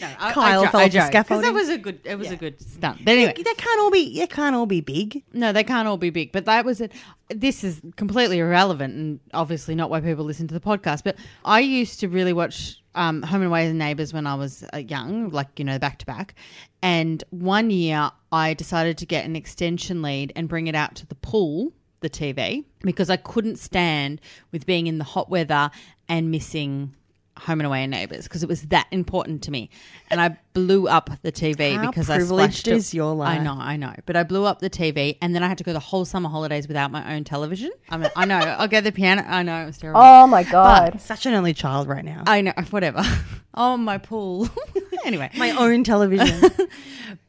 No, 0.00 0.06
I, 0.20 0.32
Kyle 0.32 0.60
I, 0.60 0.64
jo- 0.66 0.70
fell 0.70 0.80
I 0.80 0.84
off 0.84 0.92
the 0.92 1.06
scaffolding. 1.06 1.42
That 1.42 1.54
was 1.54 1.68
a 1.68 1.78
good. 1.78 2.00
It 2.04 2.16
was 2.18 2.30
a 2.30 2.36
good 2.36 2.60
stunt. 2.60 3.04
But 3.04 3.12
anyway, 3.12 3.34
They 3.36 3.54
can't 3.54 3.80
all 3.80 3.90
be. 3.90 4.18
They 4.18 4.26
can't 4.26 4.54
all 4.54 4.66
be 4.66 4.80
big. 4.80 5.22
no, 5.32 5.52
they 5.52 5.64
can't 5.64 5.88
all 5.88 5.96
be 5.96 6.10
big, 6.10 6.32
but 6.32 6.44
that 6.46 6.64
was 6.64 6.80
it. 6.80 6.92
This 7.28 7.62
is 7.64 7.80
completely 7.96 8.38
irrelevant 8.40 8.94
and 8.94 9.20
obviously 9.32 9.74
not 9.76 9.88
why 9.88 10.00
people 10.00 10.24
listen 10.24 10.48
to 10.48 10.54
the 10.54 10.60
podcast. 10.60 11.02
But 11.04 11.16
I 11.44 11.60
used 11.60 12.00
to 12.00 12.08
really 12.08 12.32
watch 12.40 12.80
um, 12.94 13.22
Home 13.22 13.42
and 13.42 13.48
Away 13.48 13.66
and 13.66 13.78
Neighbours 13.78 14.12
when 14.12 14.26
I 14.26 14.34
was 14.34 14.64
uh, 14.72 14.78
young, 14.78 15.28
like, 15.30 15.58
you 15.58 15.64
know, 15.64 15.78
back 15.78 15.98
to 15.98 16.06
back. 16.06 16.34
And 16.82 17.22
one 17.30 17.70
year 17.70 18.10
I 18.32 18.54
decided 18.54 18.98
to 18.98 19.06
get 19.06 19.24
an 19.24 19.36
extension 19.36 20.02
lead 20.02 20.32
and 20.34 20.48
bring 20.48 20.66
it 20.66 20.74
out 20.74 20.94
to 20.96 21.06
the 21.06 21.14
pool, 21.16 21.72
the 22.00 22.10
TV, 22.10 22.64
because 22.80 23.10
I 23.10 23.16
couldn't 23.16 23.58
stand 23.58 24.20
with 24.52 24.64
being 24.64 24.86
in 24.86 24.98
the 24.98 25.04
hot 25.04 25.28
weather 25.28 25.70
and 26.08 26.30
missing. 26.30 26.94
Home 27.40 27.60
and 27.60 27.66
Away 27.66 27.82
and 27.82 27.90
Neighbours 27.90 28.24
because 28.24 28.42
it 28.42 28.48
was 28.48 28.62
that 28.62 28.86
important 28.90 29.42
to 29.42 29.50
me, 29.50 29.70
and 30.10 30.20
I 30.20 30.36
blew 30.52 30.88
up 30.88 31.10
the 31.22 31.32
TV 31.32 31.76
How 31.76 31.86
because 31.86 32.10
I 32.10 32.18
privileged 32.18 32.54
splashed 32.54 32.68
it- 32.68 32.76
is 32.76 32.94
your 32.94 33.14
life. 33.14 33.40
I 33.40 33.42
know, 33.42 33.54
I 33.54 33.76
know. 33.76 33.94
But 34.06 34.16
I 34.16 34.22
blew 34.22 34.44
up 34.44 34.60
the 34.60 34.70
TV 34.70 35.16
and 35.20 35.34
then 35.34 35.42
I 35.42 35.48
had 35.48 35.58
to 35.58 35.64
go 35.64 35.72
the 35.72 35.78
whole 35.80 36.04
summer 36.04 36.28
holidays 36.28 36.68
without 36.68 36.90
my 36.90 37.14
own 37.14 37.24
television. 37.24 37.70
I 37.88 37.96
mean, 37.96 38.10
I 38.16 38.24
know. 38.24 38.38
I'll 38.38 38.68
get 38.68 38.84
the 38.84 38.92
piano. 38.92 39.24
I 39.26 39.42
know. 39.42 39.62
It 39.62 39.66
was 39.66 39.78
terrible. 39.78 40.00
Oh 40.02 40.26
my 40.26 40.42
god. 40.42 41.00
Such 41.00 41.26
an 41.26 41.34
only 41.34 41.54
child 41.54 41.88
right 41.88 42.04
now. 42.04 42.24
I 42.26 42.40
know. 42.40 42.52
Whatever. 42.70 43.02
oh, 43.54 43.76
my 43.76 43.98
pool. 43.98 44.48
anyway. 45.04 45.30
My 45.36 45.50
own 45.52 45.84
television. 45.84 46.50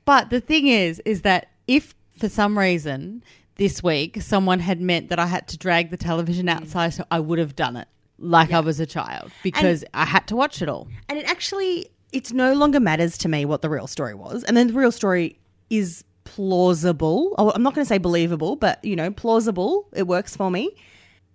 But 0.03 0.29
the 0.29 0.41
thing 0.41 0.67
is, 0.67 0.99
is 1.05 1.21
that 1.21 1.51
if 1.67 1.95
for 2.17 2.27
some 2.27 2.57
reason 2.57 3.23
this 3.55 3.83
week 3.83 4.21
someone 4.21 4.59
had 4.59 4.81
meant 4.81 5.09
that 5.09 5.19
I 5.19 5.27
had 5.27 5.47
to 5.49 5.57
drag 5.57 5.89
the 5.89 5.97
television 5.97 6.47
mm. 6.47 6.55
outside, 6.55 6.93
so 6.93 7.05
I 7.11 7.19
would 7.19 7.39
have 7.39 7.55
done 7.55 7.75
it 7.77 7.87
like 8.21 8.51
I 8.51 8.59
was 8.59 8.79
a 8.79 8.85
child 8.85 9.31
because 9.43 9.83
I 9.93 10.05
had 10.05 10.27
to 10.27 10.35
watch 10.35 10.61
it 10.61 10.69
all. 10.69 10.87
and 11.09 11.17
it 11.17 11.25
actually, 11.25 11.87
it's 12.13 12.31
no 12.31 12.53
longer 12.53 12.79
matters 12.79 13.17
to 13.19 13.29
me 13.29 13.45
what 13.45 13.61
the 13.61 13.69
real 13.69 13.87
story 13.87 14.13
was. 14.13 14.43
And 14.43 14.55
then 14.55 14.67
the 14.67 14.73
real 14.73 14.91
story 14.91 15.39
is 15.69 16.03
plausible. 16.23 17.33
Oh, 17.37 17.51
I'm 17.51 17.63
not 17.63 17.73
going 17.73 17.83
to 17.83 17.89
say 17.89 17.97
believable, 17.97 18.55
but 18.55 18.83
you 18.85 18.95
know, 18.95 19.11
plausible. 19.11 19.87
It 19.93 20.07
works 20.07 20.35
for 20.35 20.49
me, 20.51 20.69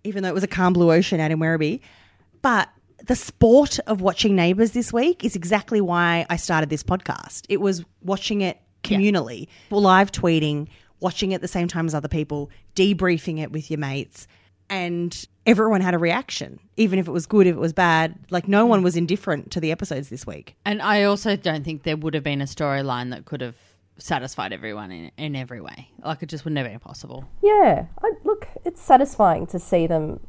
even 0.05 0.23
though 0.23 0.29
it 0.29 0.35
was 0.35 0.45
a 0.45 0.49
calm 0.49 0.73
blue 0.73 0.93
ocean 0.93 1.21
out 1.21 1.31
in 1.31 1.39
Werribee. 1.39 1.81
But 2.43 2.69
the 3.05 3.17
sport 3.17 3.79
of 3.87 4.01
watching 4.01 4.35
Neighbours 4.37 4.71
this 4.73 4.93
week 4.93 5.25
is 5.25 5.37
exactly 5.37 5.81
why 5.81 6.27
I 6.31 6.37
started 6.37 6.71
this 6.71 6.83
podcast. 6.83 7.45
It 7.49 7.61
was 7.61 7.85
watching 8.03 8.41
it 8.41 8.61
communally, 8.85 9.49
live 9.71 10.13
tweeting, 10.13 10.69
watching 11.01 11.33
it 11.33 11.37
at 11.37 11.41
the 11.41 11.49
same 11.49 11.69
time 11.69 11.87
as 11.87 11.95
other 11.95 12.09
people, 12.09 12.51
debriefing 12.75 13.41
it 13.41 13.51
with 13.53 13.71
your 13.71 13.79
mates, 13.79 14.27
and 14.71 15.27
everyone 15.47 15.81
had 15.81 15.95
a 15.95 15.99
reaction, 15.99 16.59
even 16.77 16.99
if 16.99 17.09
it 17.09 17.13
was 17.13 17.27
good, 17.27 17.47
if 17.47 17.55
it 17.55 17.59
was 17.59 17.73
bad. 17.73 18.19
Like 18.31 18.49
no 18.49 18.67
one 18.67 18.83
was 18.83 18.97
indifferent 18.97 19.51
to 19.53 19.61
the 19.61 19.71
episodes 19.71 20.09
this 20.09 20.27
week. 20.27 20.57
And 20.65 20.83
I 20.83 21.05
also 21.05 21.37
don't 21.37 21.65
think 21.65 21.85
there 21.85 21.97
would 21.97 22.15
have 22.15 22.25
been 22.25 22.41
a 22.41 22.47
storyline 22.47 23.11
that 23.11 23.25
could 23.25 23.41
have 23.41 23.57
satisfied 23.99 24.53
everyone 24.53 24.91
in, 24.91 25.11
in 25.17 25.37
every 25.37 25.61
way. 25.61 25.91
Like 26.05 26.23
it 26.23 26.29
just 26.29 26.45
would 26.45 26.53
never 26.53 26.69
be 26.69 26.79
possible. 26.79 27.25
Yeah. 27.43 27.87
I, 28.03 28.13
look, 28.25 28.49
it's 28.65 28.81
satisfying 28.81 29.47
to 29.47 29.59
see 29.59 29.87
them, 29.87 30.21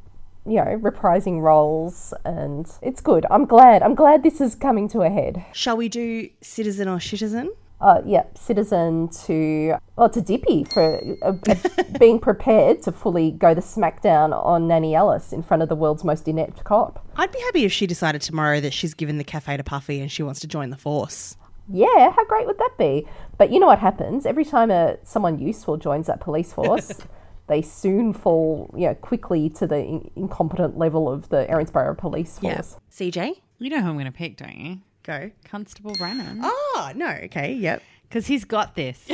you 0.46 0.56
know, 0.56 0.80
reprising 0.82 1.42
roles, 1.42 2.14
and 2.24 2.72
it's 2.82 3.02
good. 3.02 3.26
I'm 3.30 3.46
glad. 3.46 3.82
I'm 3.84 3.96
glad 3.96 4.24
this 4.24 4.40
is 4.40 4.56
coming 4.56 4.88
to 4.90 5.02
a 5.02 5.10
head. 5.10 5.46
Shall 5.52 5.76
we 5.76 5.90
do 5.90 6.30
citizen 6.42 6.88
or 6.88 7.00
citizen? 7.00 7.52
Uh, 7.80 8.02
yeah, 8.06 8.24
citizen 8.34 9.08
to 9.26 9.76
well 9.96 10.10
to 10.10 10.20
Dipi 10.20 10.72
for 10.74 11.00
uh, 11.22 11.34
uh, 11.48 11.84
being 12.00 12.18
prepared 12.20 12.82
to 12.84 12.92
fully 12.92 13.30
go 13.32 13.54
the 13.54 13.62
smackdown 13.62 14.34
on 14.34 14.68
Nanny 14.68 14.96
Alice 14.96 15.32
in 15.32 15.44
front 15.44 15.62
of 15.62 15.70
the 15.70 15.76
world's 15.76 16.04
most 16.04 16.28
inept 16.28 16.64
cop. 16.64 17.06
I'd 17.18 17.32
be 17.32 17.40
happy 17.42 17.66
if 17.66 17.72
she 17.72 17.86
decided 17.86 18.22
tomorrow 18.22 18.60
that 18.62 18.74
she's 18.74 18.96
given 18.96 19.20
the 19.20 19.24
cafe 19.24 19.58
to 19.58 19.64
Puffy 19.64 20.00
and 20.02 20.12
she 20.12 20.24
wants 20.24 20.40
to 20.40 20.48
join 20.48 20.72
the 20.72 20.78
force. 20.78 21.38
Yeah, 21.72 22.12
how 22.12 22.26
great 22.26 22.48
would 22.48 22.58
that 22.58 22.72
be? 22.80 23.06
But 23.38 23.52
you 23.52 23.60
know 23.60 23.68
what 23.68 23.80
happens 23.80 24.26
every 24.26 24.46
time 24.46 24.72
a 24.72 24.98
someone 25.04 25.38
useful 25.38 25.78
joins 25.78 26.08
that 26.08 26.20
police 26.20 26.52
force? 26.54 26.92
they 27.48 27.62
soon 27.62 28.12
fall, 28.12 28.74
you 28.76 28.88
know, 28.88 28.96
quickly 28.96 29.50
to 29.52 29.68
the 29.68 29.78
in- 29.78 30.12
incompetent 30.16 30.78
level 30.78 31.10
of 31.12 31.30
the 31.30 31.46
Erinsborough 31.50 31.98
police 31.98 32.40
Yeah. 32.42 32.56
force. 32.56 32.78
CJ? 32.92 33.40
You 33.60 33.70
know 33.70 33.82
who 33.82 33.90
I'm 33.90 33.94
going 33.96 34.06
to 34.06 34.12
pick, 34.12 34.38
don't 34.38 34.58
you? 34.58 34.78
Go. 35.08 35.32
Constable 35.46 35.94
Brennan. 35.98 36.42
Oh, 36.44 36.92
no. 36.94 37.08
Okay. 37.24 37.54
Yep. 37.54 37.82
Because 38.04 38.28
he's 38.28 38.44
got 38.44 38.76
this. 38.76 39.08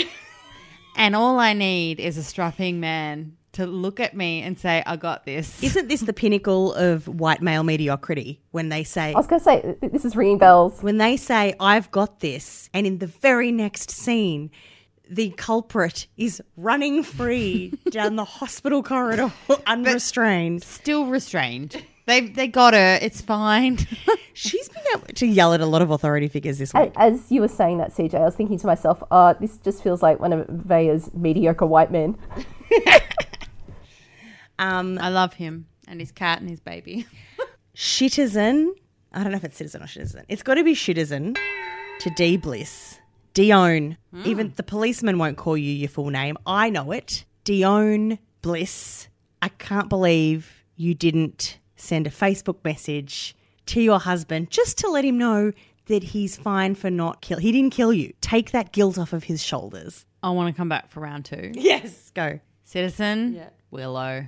and 0.98 1.16
all 1.16 1.40
I 1.40 1.54
need 1.54 2.00
is 2.00 2.18
a 2.18 2.24
strapping 2.24 2.80
man 2.80 3.38
to 3.52 3.68
look 3.68 4.00
at 4.00 4.18
me 4.18 4.42
and 4.42 4.58
say, 4.58 4.82
I 4.88 4.96
got 4.96 5.26
this. 5.26 5.62
Isn't 5.62 5.88
this 5.88 6.02
the 6.02 6.12
pinnacle 6.14 6.74
of 6.74 7.08
white 7.08 7.44
male 7.44 7.62
mediocrity 7.64 8.42
when 8.50 8.70
they 8.70 8.84
say, 8.84 9.14
I 9.14 9.18
was 9.18 9.28
going 9.28 9.40
to 9.40 9.44
say, 9.44 9.76
this 9.82 10.04
is 10.04 10.16
ringing 10.16 10.40
bells. 10.40 10.82
when 10.82 10.98
they 10.98 11.16
say, 11.16 11.54
I've 11.60 11.92
got 11.92 12.20
this, 12.22 12.72
and 12.74 12.88
in 12.88 12.98
the 12.98 13.06
very 13.06 13.52
next 13.52 13.92
scene, 13.92 14.50
the 15.08 15.30
culprit 15.38 16.08
is 16.18 16.42
running 16.58 17.04
free 17.04 17.78
down 17.92 18.16
the 18.16 18.26
hospital 18.26 18.82
corridor 18.82 19.32
unrestrained. 19.68 20.64
Still 20.64 21.06
restrained. 21.06 21.84
They 22.06 22.22
they 22.22 22.48
got 22.48 22.74
her. 22.74 23.00
It's 23.02 23.22
fine. 23.22 23.78
She's 24.34 24.68
been 24.68 24.84
able 24.94 25.08
to 25.08 25.26
yell 25.26 25.54
at 25.54 25.62
a 25.62 25.66
lot 25.66 25.82
of 25.82 25.92
authority 25.92 26.28
figures 26.28 26.58
this 26.58 26.74
week. 26.74 26.92
As 26.96 27.32
you 27.32 27.40
were 27.40 27.48
saying 27.48 27.78
that, 27.78 27.92
CJ, 27.94 28.16
I 28.16 28.26
was 28.26 28.36
thinking 28.36 28.58
to 28.60 28.68
myself, 28.68 29.02
oh, 29.12 29.36
this 29.40 29.58
just 29.58 29.84
feels 29.84 30.02
like 30.02 30.20
one 30.20 30.34
of 30.34 30.48
Vaya's 30.48 31.14
mediocre 31.14 31.66
white 31.66 31.92
men. 31.92 32.18
Um, 34.60 35.00
I 35.00 35.10
love 35.10 35.34
him 35.34 35.68
and 35.88 36.00
his 36.00 36.12
cat 36.12 36.40
and 36.40 36.50
his 36.50 36.60
baby. 36.60 37.06
Shitizen, 37.76 38.70
I 39.12 39.24
don't 39.24 39.32
know 39.32 39.38
if 39.38 39.44
it's 39.44 39.58
citizen 39.58 39.82
or 39.82 39.88
citizen. 39.88 40.26
It's 40.28 40.44
got 40.44 40.56
to 40.56 40.64
be 40.64 40.74
Shitizen 40.74 41.38
to 42.00 42.10
D 42.12 42.38
Bliss. 42.38 43.00
Dion. 43.34 43.98
Even 44.26 44.54
the 44.56 44.64
policeman 44.64 45.18
won't 45.18 45.38
call 45.38 45.58
you 45.58 45.72
your 45.72 45.90
full 45.90 46.12
name. 46.12 46.38
I 46.46 46.70
know 46.70 46.92
it. 46.92 47.26
Dion 47.44 48.20
Bliss. 48.44 49.08
I 49.42 49.50
can't 49.50 49.90
believe 49.90 50.64
you 50.76 50.94
didn't 50.94 51.58
send 51.84 52.08
a 52.08 52.10
Facebook 52.10 52.64
message 52.64 53.36
to 53.68 53.82
your 53.82 54.00
husband 54.00 54.50
just 54.50 54.78
to 54.80 54.90
let 54.90 55.06
him 55.06 55.18
know 55.18 55.52
that 55.88 56.04
he's 56.04 56.38
fine 56.38 56.76
for 56.76 56.90
not 56.90 57.22
kill. 57.22 57.40
He 57.40 57.52
didn't 57.52 57.72
kill 57.74 57.92
you. 57.94 58.14
Take 58.22 58.52
that 58.52 58.72
guilt 58.72 58.98
off 58.98 59.14
of 59.14 59.26
his 59.26 59.44
shoulders. 59.44 60.06
I 60.22 60.30
want 60.30 60.54
to 60.54 60.58
come 60.58 60.70
back 60.70 60.90
for 60.90 61.02
round 61.02 61.26
two. 61.26 61.52
Yes. 61.54 62.12
Go. 62.14 62.40
Citizen 62.64 63.34
Willow. 63.72 64.26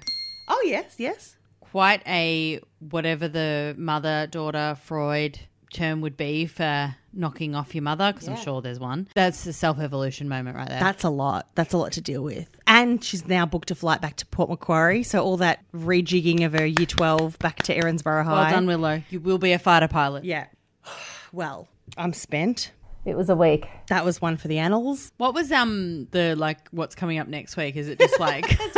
Oh 0.50 0.64
yes, 0.66 0.96
yes. 0.98 1.38
Quite 1.62 2.04
a 2.06 2.60
whatever 2.80 3.28
the 3.28 3.74
mother 3.78 4.28
daughter 4.28 4.78
Freud 4.82 5.40
term 5.76 6.02
would 6.02 6.18
be 6.18 6.46
for 6.48 6.96
knocking 7.14 7.54
off 7.56 7.76
your 7.76 7.84
mother, 7.84 8.12
because 8.12 8.28
I'm 8.28 8.38
sure 8.38 8.62
there's 8.62 8.80
one. 8.80 9.08
That's 9.14 9.46
a 9.46 9.54
self 9.54 9.80
evolution 9.80 10.28
moment 10.28 10.56
right 10.58 10.68
there. 10.68 10.80
That's 10.80 11.04
a 11.04 11.10
lot. 11.10 11.48
That's 11.56 11.74
a 11.74 11.78
lot 11.78 11.92
to 11.94 12.02
deal 12.02 12.24
with. 12.24 12.50
And 12.68 13.04
she's 13.04 13.28
now 13.28 13.46
booked 13.46 13.72
a 13.72 13.76
flight 13.76 14.02
back 14.02 14.16
to 14.18 14.26
Port 14.26 14.50
Macquarie. 14.50 15.04
So 15.04 15.24
all 15.24 15.38
that 15.38 15.60
rejigging 15.74 16.46
of 16.46 16.54
her 16.54 16.66
year 16.66 16.86
12 16.88 17.38
back 17.40 17.64
to 17.64 17.78
Erinsborough 17.80 18.26
High. 18.26 18.34
well 18.42 18.50
done, 18.52 18.66
Willow. 18.68 19.02
You 19.10 19.20
will 19.20 19.38
be 19.38 19.52
a 19.54 19.60
fighter 19.60 19.88
pilot. 19.88 20.24
Yeah. 20.26 20.48
Well, 21.32 21.68
I'm 21.98 22.14
spent. 22.14 22.72
It 23.04 23.18
was 23.18 23.30
a 23.30 23.36
week. 23.36 23.68
That 23.90 24.04
was 24.06 24.22
one 24.22 24.38
for 24.38 24.48
the 24.48 24.58
annals. 24.58 25.12
What 25.18 25.34
was 25.34 25.52
um 25.52 26.08
the 26.12 26.36
like 26.36 26.70
what's 26.72 26.96
coming 26.96 27.20
up 27.20 27.28
next 27.28 27.56
week? 27.58 27.76
Is 27.76 27.88
it 27.90 28.00
just 28.00 28.20
like 28.20 28.46
It's 28.60 28.76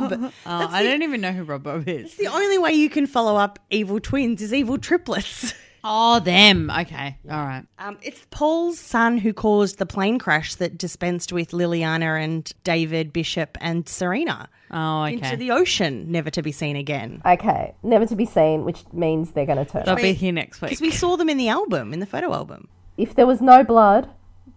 Rob 0.00 0.12
Rob. 0.12 0.32
Oh, 0.46 0.68
I 0.70 0.82
don't 0.84 1.02
even 1.02 1.20
know 1.20 1.32
who 1.32 1.42
Rob 1.42 1.62
Bob 1.64 1.88
is. 1.88 2.04
It's 2.06 2.16
the 2.16 2.28
only 2.28 2.58
way 2.58 2.72
you 2.72 2.88
can 2.90 3.06
follow 3.06 3.36
up 3.36 3.58
evil 3.70 3.98
twins 3.98 4.40
is 4.42 4.52
evil 4.54 4.78
triplets. 4.78 5.54
Oh, 5.88 6.18
them. 6.18 6.68
Okay. 6.70 7.16
All 7.30 7.46
right. 7.46 7.64
Um, 7.78 7.96
it's 8.02 8.26
Paul's 8.30 8.78
son 8.78 9.18
who 9.18 9.32
caused 9.32 9.78
the 9.78 9.86
plane 9.86 10.18
crash 10.18 10.56
that 10.56 10.76
dispensed 10.76 11.32
with 11.32 11.52
Liljana 11.52 12.22
and 12.22 12.52
David 12.64 13.12
Bishop 13.12 13.56
and 13.60 13.88
Serena 13.88 14.48
Oh, 14.70 15.04
okay. 15.04 15.12
into 15.14 15.36
the 15.36 15.52
ocean, 15.52 16.10
never 16.10 16.28
to 16.30 16.42
be 16.42 16.50
seen 16.50 16.74
again. 16.74 17.22
Okay, 17.24 17.74
never 17.84 18.04
to 18.06 18.16
be 18.16 18.26
seen, 18.26 18.64
which 18.64 18.82
means 18.92 19.30
they're 19.30 19.46
going 19.46 19.64
to 19.64 19.64
turn 19.64 19.82
up. 19.82 19.86
They'll 19.86 19.94
up. 19.94 20.02
be 20.02 20.12
here 20.12 20.32
next 20.32 20.60
week. 20.60 20.70
Because 20.70 20.80
we 20.80 20.90
saw 20.90 21.16
them 21.16 21.28
in 21.28 21.36
the 21.36 21.48
album, 21.48 21.92
in 21.92 22.00
the 22.00 22.06
photo 22.06 22.32
album. 22.34 22.66
If 22.96 23.14
there 23.14 23.26
was 23.26 23.40
no 23.40 23.62
blood, 23.62 24.10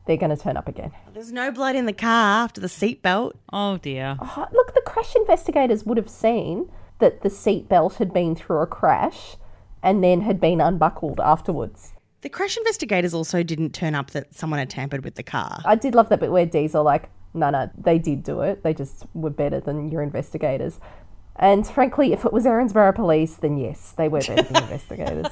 they're 0.07 0.17
going 0.17 0.35
to 0.35 0.41
turn 0.41 0.57
up 0.57 0.67
again. 0.67 0.91
There's 1.13 1.31
no 1.31 1.51
blood 1.51 1.75
in 1.75 1.85
the 1.85 1.93
car 1.93 2.43
after 2.43 2.59
the 2.59 2.67
seatbelt. 2.67 3.33
Oh 3.53 3.77
dear. 3.77 4.17
Oh, 4.19 4.47
Look, 4.51 4.73
the 4.73 4.81
crash 4.81 5.15
investigators 5.15 5.83
would 5.85 5.97
have 5.97 6.09
seen 6.09 6.71
that 6.97 7.21
the 7.21 7.29
seatbelt 7.29 7.95
had 7.97 8.11
been 8.11 8.35
through 8.35 8.59
a 8.61 8.67
crash 8.67 9.35
and 9.83 10.03
then 10.03 10.21
had 10.21 10.39
been 10.39 10.61
unbuckled 10.61 11.19
afterwards. 11.19 11.93
The 12.21 12.29
crash 12.29 12.57
investigators 12.57 13.13
also 13.13 13.43
didn't 13.43 13.73
turn 13.73 13.95
up 13.95 14.11
that 14.11 14.33
someone 14.33 14.59
had 14.59 14.69
tampered 14.69 15.05
with 15.05 15.15
the 15.15 15.23
car. 15.23 15.61
I 15.65 15.75
did 15.75 15.95
love 15.95 16.09
that 16.09 16.19
bit 16.19 16.31
where 16.31 16.45
Diesel 16.45 16.83
like, 16.83 17.09
no, 17.33 17.49
no, 17.49 17.69
they 17.77 17.97
did 17.97 18.23
do 18.23 18.41
it. 18.41 18.63
They 18.63 18.73
just 18.73 19.05
were 19.13 19.29
better 19.29 19.59
than 19.59 19.89
your 19.89 20.01
investigators. 20.01 20.79
And 21.37 21.65
frankly, 21.65 22.11
if 22.11 22.25
it 22.25 22.33
was 22.33 22.45
Erinsborough 22.45 22.95
Police, 22.95 23.35
then 23.35 23.57
yes, 23.57 23.93
they 23.97 24.09
were 24.09 24.19
better 24.19 24.41
than 24.43 24.63
investigators. 24.63 25.27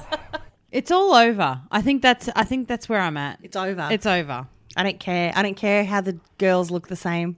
It's 0.70 0.90
all 0.90 1.14
over. 1.14 1.60
I 1.70 1.82
think 1.82 2.02
that's 2.02 2.28
I 2.34 2.44
think 2.44 2.68
that's 2.68 2.88
where 2.88 3.00
I'm 3.00 3.16
at. 3.16 3.38
It's 3.42 3.56
over. 3.56 3.88
It's 3.90 4.06
over. 4.06 4.46
I 4.76 4.82
don't 4.82 5.00
care. 5.00 5.32
I 5.34 5.42
don't 5.42 5.56
care 5.56 5.84
how 5.84 6.00
the 6.00 6.18
girls 6.38 6.70
look 6.70 6.88
the 6.88 6.96
same. 6.96 7.36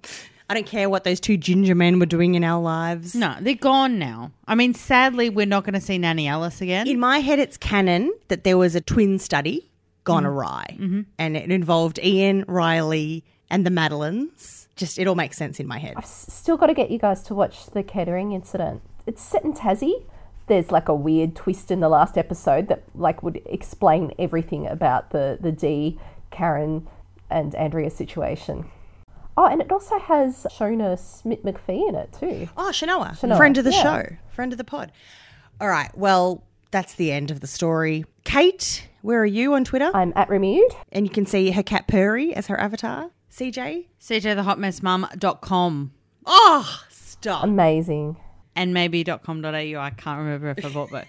I 0.51 0.55
don't 0.55 0.67
care 0.67 0.91
what 0.91 1.05
those 1.05 1.21
two 1.21 1.37
ginger 1.37 1.77
men 1.77 2.01
were 2.01 2.07
doing 2.07 2.35
in 2.35 2.43
our 2.43 2.61
lives. 2.61 3.15
No, 3.15 3.37
they're 3.41 3.55
gone 3.55 4.01
now. 4.01 4.33
I 4.49 4.57
mean, 4.57 4.75
sadly, 4.75 5.31
we're 5.31 5.47
not 5.47 5.63
going 5.63 5.75
to 5.75 5.81
see 5.81 5.97
Nanny 5.97 6.27
Alice 6.27 6.61
again. 6.61 6.89
In 6.89 6.99
my 6.99 7.21
head, 7.21 7.39
it's 7.39 7.57
canon 7.57 8.13
that 8.27 8.43
there 8.43 8.59
was 8.59 8.75
a 8.75 8.81
twin 8.81 9.21
study 9.21 9.71
gone 10.03 10.25
mm-hmm. 10.25 10.33
awry, 10.33 10.77
mm-hmm. 10.77 11.01
and 11.21 11.37
it 11.37 11.53
involved 11.53 12.01
Ian, 12.03 12.45
Riley, 12.49 13.23
and 13.49 13.65
the 13.65 13.71
Madeleines. 13.71 14.67
Just 14.75 14.99
it 14.99 15.07
all 15.07 15.15
makes 15.15 15.37
sense 15.37 15.61
in 15.61 15.69
my 15.69 15.79
head. 15.79 15.95
I've 15.97 16.05
still 16.05 16.57
got 16.57 16.67
to 16.67 16.75
get 16.75 16.91
you 16.91 16.99
guys 16.99 17.23
to 17.25 17.35
watch 17.35 17.67
the 17.67 17.85
Kettering 17.85 18.33
incident. 18.33 18.83
It's 19.07 19.23
set 19.23 19.45
in 19.45 19.53
Tassie. 19.53 20.05
There's 20.49 20.73
like 20.73 20.89
a 20.89 20.95
weird 20.97 21.37
twist 21.37 21.71
in 21.71 21.79
the 21.79 21.89
last 21.89 22.19
episode 22.19 22.67
that 22.67 22.83
like 22.97 23.23
would 23.23 23.41
explain 23.47 24.13
everything 24.19 24.67
about 24.67 25.11
the 25.11 25.39
the 25.41 25.53
D, 25.53 26.01
Karen, 26.33 26.89
and 27.31 27.55
Andrea 27.55 27.91
situation. 27.91 28.69
Oh, 29.41 29.47
and 29.47 29.63
it 29.63 29.73
also 29.73 29.99
has 29.99 30.47
Sianoa 30.51 30.99
Smit-McPhee 30.99 31.89
in 31.89 31.95
it 31.95 32.13
too. 32.13 32.47
Oh, 32.59 32.69
Sianoa, 32.75 33.19
Sianoa, 33.19 33.39
friend 33.39 33.57
of 33.57 33.65
the 33.65 33.73
yeah. 33.73 33.83
show, 33.83 34.17
friend 34.29 34.53
of 34.53 34.59
the 34.59 34.65
pod. 34.65 34.93
All 35.59 35.69
right, 35.69 35.91
well, 35.97 36.45
that's 36.71 36.93
the 36.93 37.11
end 37.11 37.31
of 37.31 37.41
the 37.41 37.47
story. 37.47 38.05
Kate, 38.25 38.87
where 39.01 39.19
are 39.23 39.25
you 39.25 39.55
on 39.55 39.65
Twitter? 39.65 39.91
I'm 39.95 40.13
at 40.15 40.29
Remude. 40.29 40.77
and 40.93 41.07
you 41.07 41.11
can 41.11 41.25
see 41.25 41.53
her 41.53 41.63
cat 41.63 41.87
Purry 41.87 42.35
as 42.35 42.49
her 42.49 42.61
avatar. 42.61 43.13
CJ. 43.33 43.87
CJthehotmessmum.com 43.99 45.93
Oh, 46.27 46.81
stop. 46.91 47.43
Amazing. 47.43 48.19
and 48.55 48.75
maybe 48.75 49.03
.com.au. 49.05 49.49
I 49.51 49.91
can't 49.97 50.19
remember 50.19 50.51
if 50.51 50.63
I 50.63 50.69
bought 50.69 50.91
both. 50.91 51.07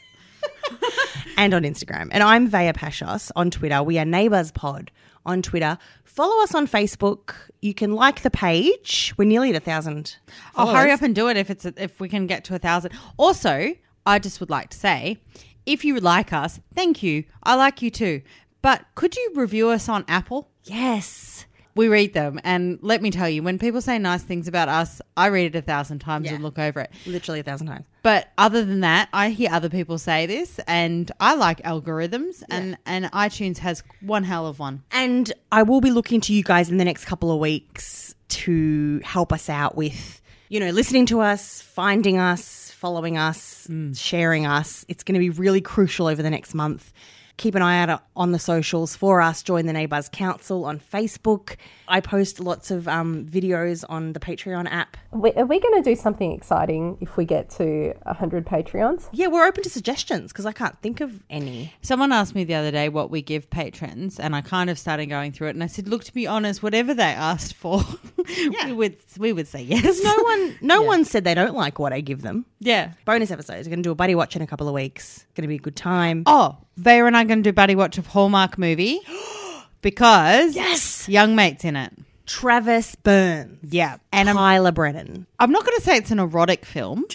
and 1.38 1.54
on 1.54 1.64
Instagram. 1.64 2.08
And 2.14 2.24
I'm 2.24 2.48
Vaya 2.48 2.72
Pashos 2.72 3.30
on 3.36 3.52
Twitter. 3.52 3.84
We 3.84 4.00
are 4.00 4.06
Neighbours 4.06 4.54
Pod 4.54 4.90
on 5.26 5.42
Twitter. 5.42 5.78
Follow 6.04 6.42
us 6.44 6.54
on 6.56 6.68
Facebook. 6.68 7.34
You 7.62 7.74
can 7.74 7.94
like 7.94 8.22
the 8.22 8.30
page. 8.32 9.14
We're 9.18 9.26
nearly 9.26 9.50
at 9.52 9.56
a 9.56 9.60
thousand. 9.60 10.18
I'll 10.56 10.74
hurry 10.74 10.92
up 10.92 11.02
and 11.02 11.16
do 11.16 11.28
it 11.30 11.38
if 11.38 11.50
it's 11.50 11.66
if 11.66 12.00
we 12.00 12.10
can 12.10 12.28
get 12.28 12.44
to 12.46 12.56
a 12.56 12.60
thousand. 12.60 12.92
Also, 13.18 13.74
I 14.06 14.20
just 14.20 14.40
would 14.40 14.50
like 14.50 14.70
to 14.72 14.78
say, 14.78 15.20
if 15.66 15.86
you 15.86 16.00
like 16.00 16.34
us, 16.34 16.60
thank 16.74 17.02
you. 17.04 17.24
I 17.44 17.56
like 17.56 17.82
you 17.82 17.90
too. 17.92 18.22
But 18.62 18.86
could 18.96 19.16
you 19.16 19.32
review 19.36 19.70
us 19.70 19.88
on 19.90 20.06
Apple? 20.08 20.50
Yes. 20.64 21.46
We 21.74 21.88
read 21.88 22.14
them, 22.14 22.38
and 22.44 22.80
let 22.82 23.02
me 23.02 23.12
tell 23.12 23.30
you, 23.30 23.42
when 23.44 23.58
people 23.58 23.80
say 23.80 23.98
nice 23.98 24.24
things 24.24 24.48
about 24.50 24.68
us, 24.68 25.02
I 25.16 25.28
read 25.28 25.56
it 25.56 25.58
a 25.58 25.62
thousand 25.62 26.00
times 26.00 26.26
Yeah. 26.26 26.34
and 26.34 26.44
look 26.44 26.60
over 26.60 26.82
it. 26.82 26.92
Literally 27.06 27.40
a 27.40 27.44
thousand 27.44 27.68
times. 27.68 27.86
But 28.04 28.30
other 28.38 28.66
than 28.66 28.80
that, 28.80 29.10
I 29.14 29.30
hear 29.30 29.50
other 29.52 29.70
people 29.70 29.98
say 30.00 30.26
this, 30.26 30.60
and 30.68 31.12
I 31.20 31.36
like 31.36 31.62
algorithms, 31.62 32.44
and 32.50 32.78
and 32.86 33.06
iTunes 33.06 33.60
has 33.60 33.84
one 34.02 34.24
hell 34.24 34.48
of 34.48 34.58
one. 34.58 34.84
And 34.92 35.32
I 35.52 35.64
will 35.64 35.82
be 35.82 35.92
looking 35.92 36.20
to 36.22 36.34
you 36.34 36.44
guys 36.44 36.70
in 36.70 36.78
the 36.78 36.86
next 36.86 37.06
couple 37.06 37.32
of 37.32 37.40
weeks 37.40 38.16
to 38.30 39.02
help 39.04 39.32
us 39.32 39.50
out 39.50 39.76
with, 39.76 40.22
you 40.50 40.60
know, 40.60 40.70
listening 40.72 41.06
to 41.08 41.20
us, 41.20 41.62
finding 41.62 42.18
us, 42.18 42.72
following 42.72 43.18
us, 43.18 43.68
mm. 43.70 43.98
sharing 43.98 44.48
us. 44.48 44.84
It's 44.88 45.04
going 45.04 45.14
to 45.14 45.20
be 45.20 45.30
really 45.30 45.62
crucial 45.62 46.08
over 46.08 46.24
the 46.24 46.32
next 46.32 46.56
month. 46.56 46.92
Keep 47.42 47.56
an 47.56 47.64
eye 47.64 47.82
out 47.82 48.04
on 48.16 48.34
the 48.34 48.38
socials 48.38 48.96
for 48.96 49.20
us. 49.20 49.42
Join 49.42 49.66
the 49.66 49.74
Neighbours 49.74 50.08
Council 50.08 50.64
on 50.64 50.80
Facebook. 50.80 51.56
I 51.88 52.00
post 52.00 52.40
lots 52.40 52.70
of 52.70 52.88
um, 52.88 53.26
videos 53.26 53.84
on 53.90 54.14
the 54.14 54.20
Patreon 54.20 54.72
app. 54.72 54.96
We, 55.10 55.32
are 55.32 55.48
we 55.48 55.60
going 55.60 55.82
to 55.84 55.90
do 55.90 55.96
something 55.96 56.34
exciting 56.34 57.00
if 57.02 57.18
we 57.18 57.26
get 57.26 57.50
to 57.58 57.96
100 58.04 58.46
Patreons? 58.46 59.10
Yeah, 59.12 59.26
we're 59.26 59.48
open 59.48 59.64
to 59.64 59.72
suggestions 59.72 60.32
because 60.32 60.46
I 60.46 60.52
can't 60.52 60.80
think 60.84 61.02
of 61.02 61.20
any. 61.32 61.74
Someone 61.82 62.12
asked 62.12 62.36
me 62.36 62.44
the 62.44 62.54
other 62.54 62.70
day 62.70 62.90
what 62.90 63.10
we 63.10 63.24
give 63.24 63.50
patrons, 63.50 64.20
and 64.20 64.36
I 64.36 64.42
kind 64.42 64.70
of 64.70 64.78
started 64.78 65.08
going 65.08 65.32
through 65.32 65.48
it, 65.48 65.56
and 65.56 65.64
I 65.64 65.68
said, 65.68 65.88
"Look, 65.88 66.04
to 66.04 66.14
be 66.14 66.28
honest, 66.28 66.62
whatever 66.62 66.94
they 66.94 67.04
asked 67.04 67.56
for, 67.56 67.84
we 68.66 68.72
would 68.72 68.98
we 69.18 69.34
would 69.34 69.48
say 69.48 69.64
yes." 69.64 70.00
No 70.04 70.16
one, 70.24 70.58
no 70.62 70.82
one 70.84 71.06
said 71.06 71.24
they 71.24 71.34
don't 71.34 71.56
like 71.56 71.80
what 71.80 71.92
I 71.92 72.02
give 72.02 72.22
them. 72.22 72.46
yeah. 72.60 72.92
Bonus 73.06 73.32
episodes. 73.32 73.68
We're 73.68 73.72
going 73.72 73.84
to 73.84 73.88
do 73.88 73.92
a 73.92 73.96
buddy 73.96 74.14
watch 74.14 74.36
in 74.36 74.44
a 74.44 74.48
couple 74.48 74.68
of 74.68 74.76
weeks. 74.76 75.26
Going 75.34 75.42
to 75.42 75.48
be 75.48 75.56
a 75.56 75.60
good 75.60 75.76
time. 75.76 76.22
Oh, 76.28 76.58
Vera 76.78 77.06
and 77.08 77.18
I 77.18 77.22
are 77.22 77.26
going 77.32 77.44
to 77.44 77.50
do 77.50 77.54
buddy 77.54 77.76
watch 77.76 77.98
of 77.98 78.08
Hallmark 78.08 78.58
movie 78.58 79.00
because 79.82 80.54
Yes! 80.56 81.08
young 81.08 81.34
mates 81.36 81.64
in 81.64 81.76
it. 81.78 81.94
Travis 82.26 82.96
Burns. 82.96 83.60
Yeah, 83.74 83.98
and 84.12 84.30
I'm, 84.30 84.36
Tyler 84.36 84.72
Brennan. 84.74 85.28
I'm 85.40 85.52
not 85.52 85.66
going 85.66 85.78
to 85.78 85.84
say 85.84 85.96
it's 85.98 86.12
an 86.12 86.20
erotic 86.20 86.66
film, 86.66 87.06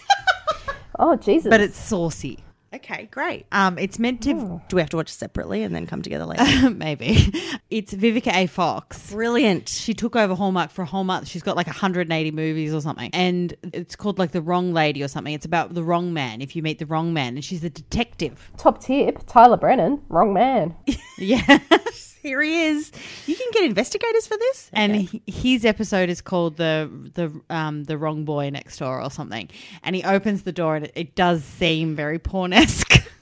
Oh 0.99 1.17
Jesus! 1.17 1.51
but 1.51 1.61
it's 1.61 1.77
saucy. 1.79 2.39
Okay, 2.75 3.09
great. 3.11 3.47
Um, 3.53 3.79
it's 3.79 3.99
meant 3.99 4.23
to 4.23 4.61
Do 4.69 4.77
we 4.77 4.83
have 4.83 4.91
to 4.91 4.97
watch 4.97 5.09
separately 5.09 5.63
and 5.63 5.75
then 5.75 5.87
come 5.87 6.03
together 6.03 6.27
later? 6.27 6.71
maybe. 6.75 7.33
It's 7.71 7.95
Vivica 7.95 8.35
A. 8.35 8.47
Fox. 8.47 9.11
Brilliant. 9.11 9.69
She 9.69 9.95
took 9.95 10.15
over 10.17 10.35
Hallmark 10.35 10.71
for 10.71 10.83
a 10.83 10.87
whole 10.87 11.05
month. 11.05 11.29
She's 11.29 11.43
got 11.43 11.57
like 11.57 11.67
180 11.67 12.31
movies 12.33 12.75
or 12.75 12.81
something. 12.81 13.11
And 13.13 13.55
it's 13.73 13.97
called 13.97 14.19
like 14.19 14.33
The 14.33 14.43
Wrong 14.43 14.73
Lady 14.73 15.03
or 15.03 15.09
something. 15.09 15.33
It's 15.33 15.47
about 15.47 15.75
the 15.75 15.83
wrong 15.83 16.13
man 16.13 16.43
if 16.43 16.55
you 16.55 16.63
meet 16.63 16.79
the 16.79 16.87
wrong 16.87 17.13
man. 17.15 17.35
And 17.35 17.45
she's 17.45 17.65
a 17.65 17.71
detective. 17.71 18.51
top 18.57 18.81
tip. 18.81 19.27
Tyler 19.27 19.57
Brennan, 19.57 20.03
wrong 20.09 20.33
man. 20.33 20.75
Yeah. 21.19 21.61
Here 22.27 22.43
he 22.43 22.65
is. 22.65 22.91
You 23.27 23.37
can 23.37 23.47
get 23.53 23.65
investigators 23.65 24.27
for 24.27 24.37
this. 24.37 24.69
and 24.73 24.97
he, 24.97 25.23
his 25.27 25.65
episode 25.65 26.09
is 26.09 26.21
called 26.21 26.57
the 26.57 26.91
the 27.15 27.41
um 27.55 27.85
the 27.85 27.97
wrong 27.97 28.25
boy 28.25 28.51
next 28.51 28.79
door 28.79 29.01
or 29.01 29.11
something. 29.11 29.49
And 29.85 29.95
he 29.95 30.03
opens 30.03 30.43
the 30.43 30.53
door 30.53 30.75
and 30.77 30.87
it, 30.87 30.93
it 30.97 31.15
does 31.15 31.45
seem 31.45 31.95
very 31.95 32.19
porn 32.19 32.53
esque. 32.53 32.95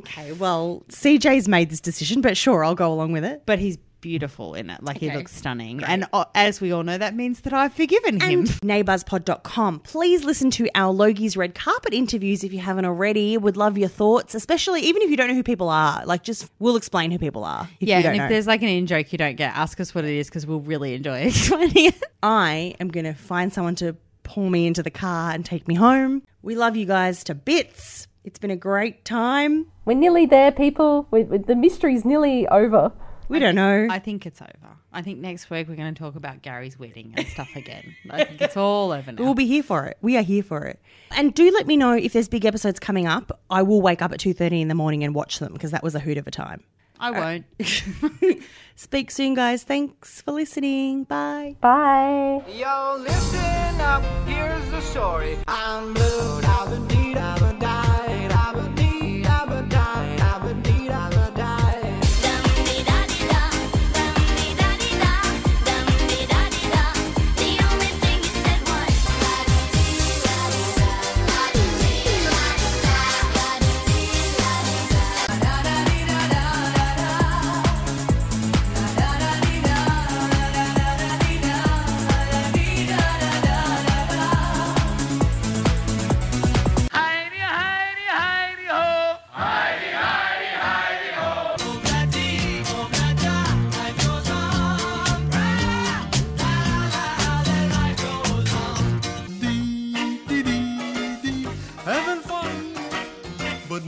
Okay, 0.00 0.32
well, 0.32 0.82
CJ's 0.88 1.46
made 1.46 1.70
this 1.70 1.80
decision, 1.80 2.20
but 2.20 2.36
sure, 2.36 2.64
I'll 2.64 2.74
go 2.74 2.92
along 2.92 3.12
with 3.12 3.24
it. 3.24 3.42
but 3.46 3.60
he's 3.60 3.78
beautiful 4.04 4.52
in 4.54 4.68
it. 4.68 4.82
Like 4.82 4.98
he 4.98 5.08
Okay. 5.08 5.16
looks 5.16 5.34
stunning. 5.34 5.82
And 5.82 6.04
uh, 6.12 6.26
as 6.34 6.60
we 6.60 6.72
all 6.72 6.82
know, 6.82 6.98
that 6.98 7.16
means 7.16 7.40
that 7.40 7.54
I've 7.54 7.72
forgiven 7.72 8.20
him. 8.20 8.40
And 8.40 8.48
neighbourspod.com. 8.60 9.80
Please 9.80 10.24
listen 10.24 10.50
to 10.52 10.68
our 10.74 10.92
Logie's 10.92 11.36
Red 11.38 11.54
Carpet 11.54 11.94
interviews 11.94 12.44
if 12.44 12.52
you 12.52 12.58
haven't 12.58 12.84
already. 12.84 13.38
Would 13.38 13.56
love 13.56 13.78
your 13.78 13.88
thoughts, 13.88 14.34
especially 14.34 14.82
even 14.82 15.00
if 15.00 15.08
you 15.10 15.16
don't 15.16 15.28
know 15.28 15.34
who 15.34 15.42
people 15.42 15.70
are. 15.70 16.04
Like, 16.04 16.22
just 16.22 16.50
we'll 16.58 16.76
explain 16.76 17.10
who 17.10 17.18
people 17.18 17.44
are. 17.44 17.66
If 17.80 17.88
yeah, 17.88 17.96
you 17.96 18.02
don't 18.02 18.12
and 18.12 18.20
if 18.20 18.24
know. 18.24 18.28
there's 18.34 18.46
like 18.46 18.60
an 18.62 18.68
in 18.68 18.86
joke 18.86 19.10
you 19.10 19.16
don't 19.18 19.36
get, 19.36 19.56
ask 19.56 19.80
us 19.80 19.94
what 19.94 20.04
it 20.04 20.10
is 20.12 20.28
because 20.28 20.46
we'll 20.46 20.60
really 20.60 20.92
enjoy 20.94 21.20
explaining 21.28 21.86
it. 21.86 22.02
I 22.22 22.74
am 22.80 22.88
going 22.88 23.04
to 23.06 23.14
find 23.14 23.52
someone 23.54 23.74
to 23.76 23.96
pull 24.22 24.50
me 24.50 24.66
into 24.66 24.82
the 24.82 24.90
car 24.90 25.30
and 25.32 25.44
take 25.46 25.66
me 25.66 25.74
home. 25.74 26.22
We 26.42 26.54
love 26.56 26.76
you 26.76 26.84
guys 26.86 27.24
to 27.24 27.34
bits. 27.34 28.06
It's 28.24 28.38
been 28.38 28.50
a 28.50 28.56
great 28.56 29.04
time. 29.04 29.66
We're 29.84 29.94
nearly 29.98 30.24
there, 30.26 30.50
people. 30.52 31.06
We, 31.10 31.24
we- 31.24 31.38
the 31.38 31.54
mystery's 31.56 32.04
nearly 32.04 32.46
over. 32.48 32.90
We 33.28 33.38
don't 33.38 33.54
know. 33.54 33.86
I 33.90 33.98
think 33.98 34.26
it's 34.26 34.40
over. 34.42 34.76
I 34.92 35.02
think 35.02 35.18
next 35.18 35.50
week 35.50 35.68
we're 35.68 35.76
going 35.76 35.94
to 35.94 35.98
talk 35.98 36.14
about 36.14 36.42
Gary's 36.42 36.78
wedding 36.78 37.14
and 37.16 37.26
stuff 37.26 37.48
again. 37.56 37.96
I 38.10 38.24
think 38.24 38.40
it's 38.40 38.56
all 38.56 38.92
over 38.92 39.12
now. 39.12 39.22
We'll 39.22 39.34
be 39.34 39.46
here 39.46 39.62
for 39.62 39.86
it. 39.86 39.96
We 40.02 40.16
are 40.16 40.22
here 40.22 40.42
for 40.42 40.64
it. 40.64 40.78
And 41.16 41.34
do 41.34 41.50
let 41.50 41.66
me 41.66 41.76
know 41.76 41.92
if 41.92 42.12
there's 42.12 42.28
big 42.28 42.44
episodes 42.44 42.78
coming 42.78 43.06
up. 43.06 43.40
I 43.50 43.62
will 43.62 43.80
wake 43.80 44.02
up 44.02 44.12
at 44.12 44.20
2.30 44.20 44.60
in 44.60 44.68
the 44.68 44.74
morning 44.74 45.02
and 45.04 45.14
watch 45.14 45.38
them 45.38 45.52
because 45.52 45.70
that 45.70 45.82
was 45.82 45.94
a 45.94 46.00
hoot 46.00 46.18
of 46.18 46.26
a 46.26 46.30
time. 46.30 46.62
I 47.00 47.10
won't. 47.10 47.44
Speak 48.76 49.10
soon, 49.10 49.34
guys. 49.34 49.62
Thanks 49.62 50.22
for 50.22 50.32
listening. 50.32 51.04
Bye. 51.04 51.56
Bye. 51.60 52.42
Yo, 52.48 52.96
listen 53.00 53.80
up, 53.80 54.02
here's 54.26 54.70
the 54.70 54.80
story. 54.80 55.36
I'm 55.46 55.92
blue, 55.94 56.40
I've 56.42 56.70
been 56.70 56.86
deed, 56.88 57.16
I've 57.16 57.40
been 57.40 57.53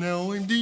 know 0.07 0.31
him. 0.31 0.56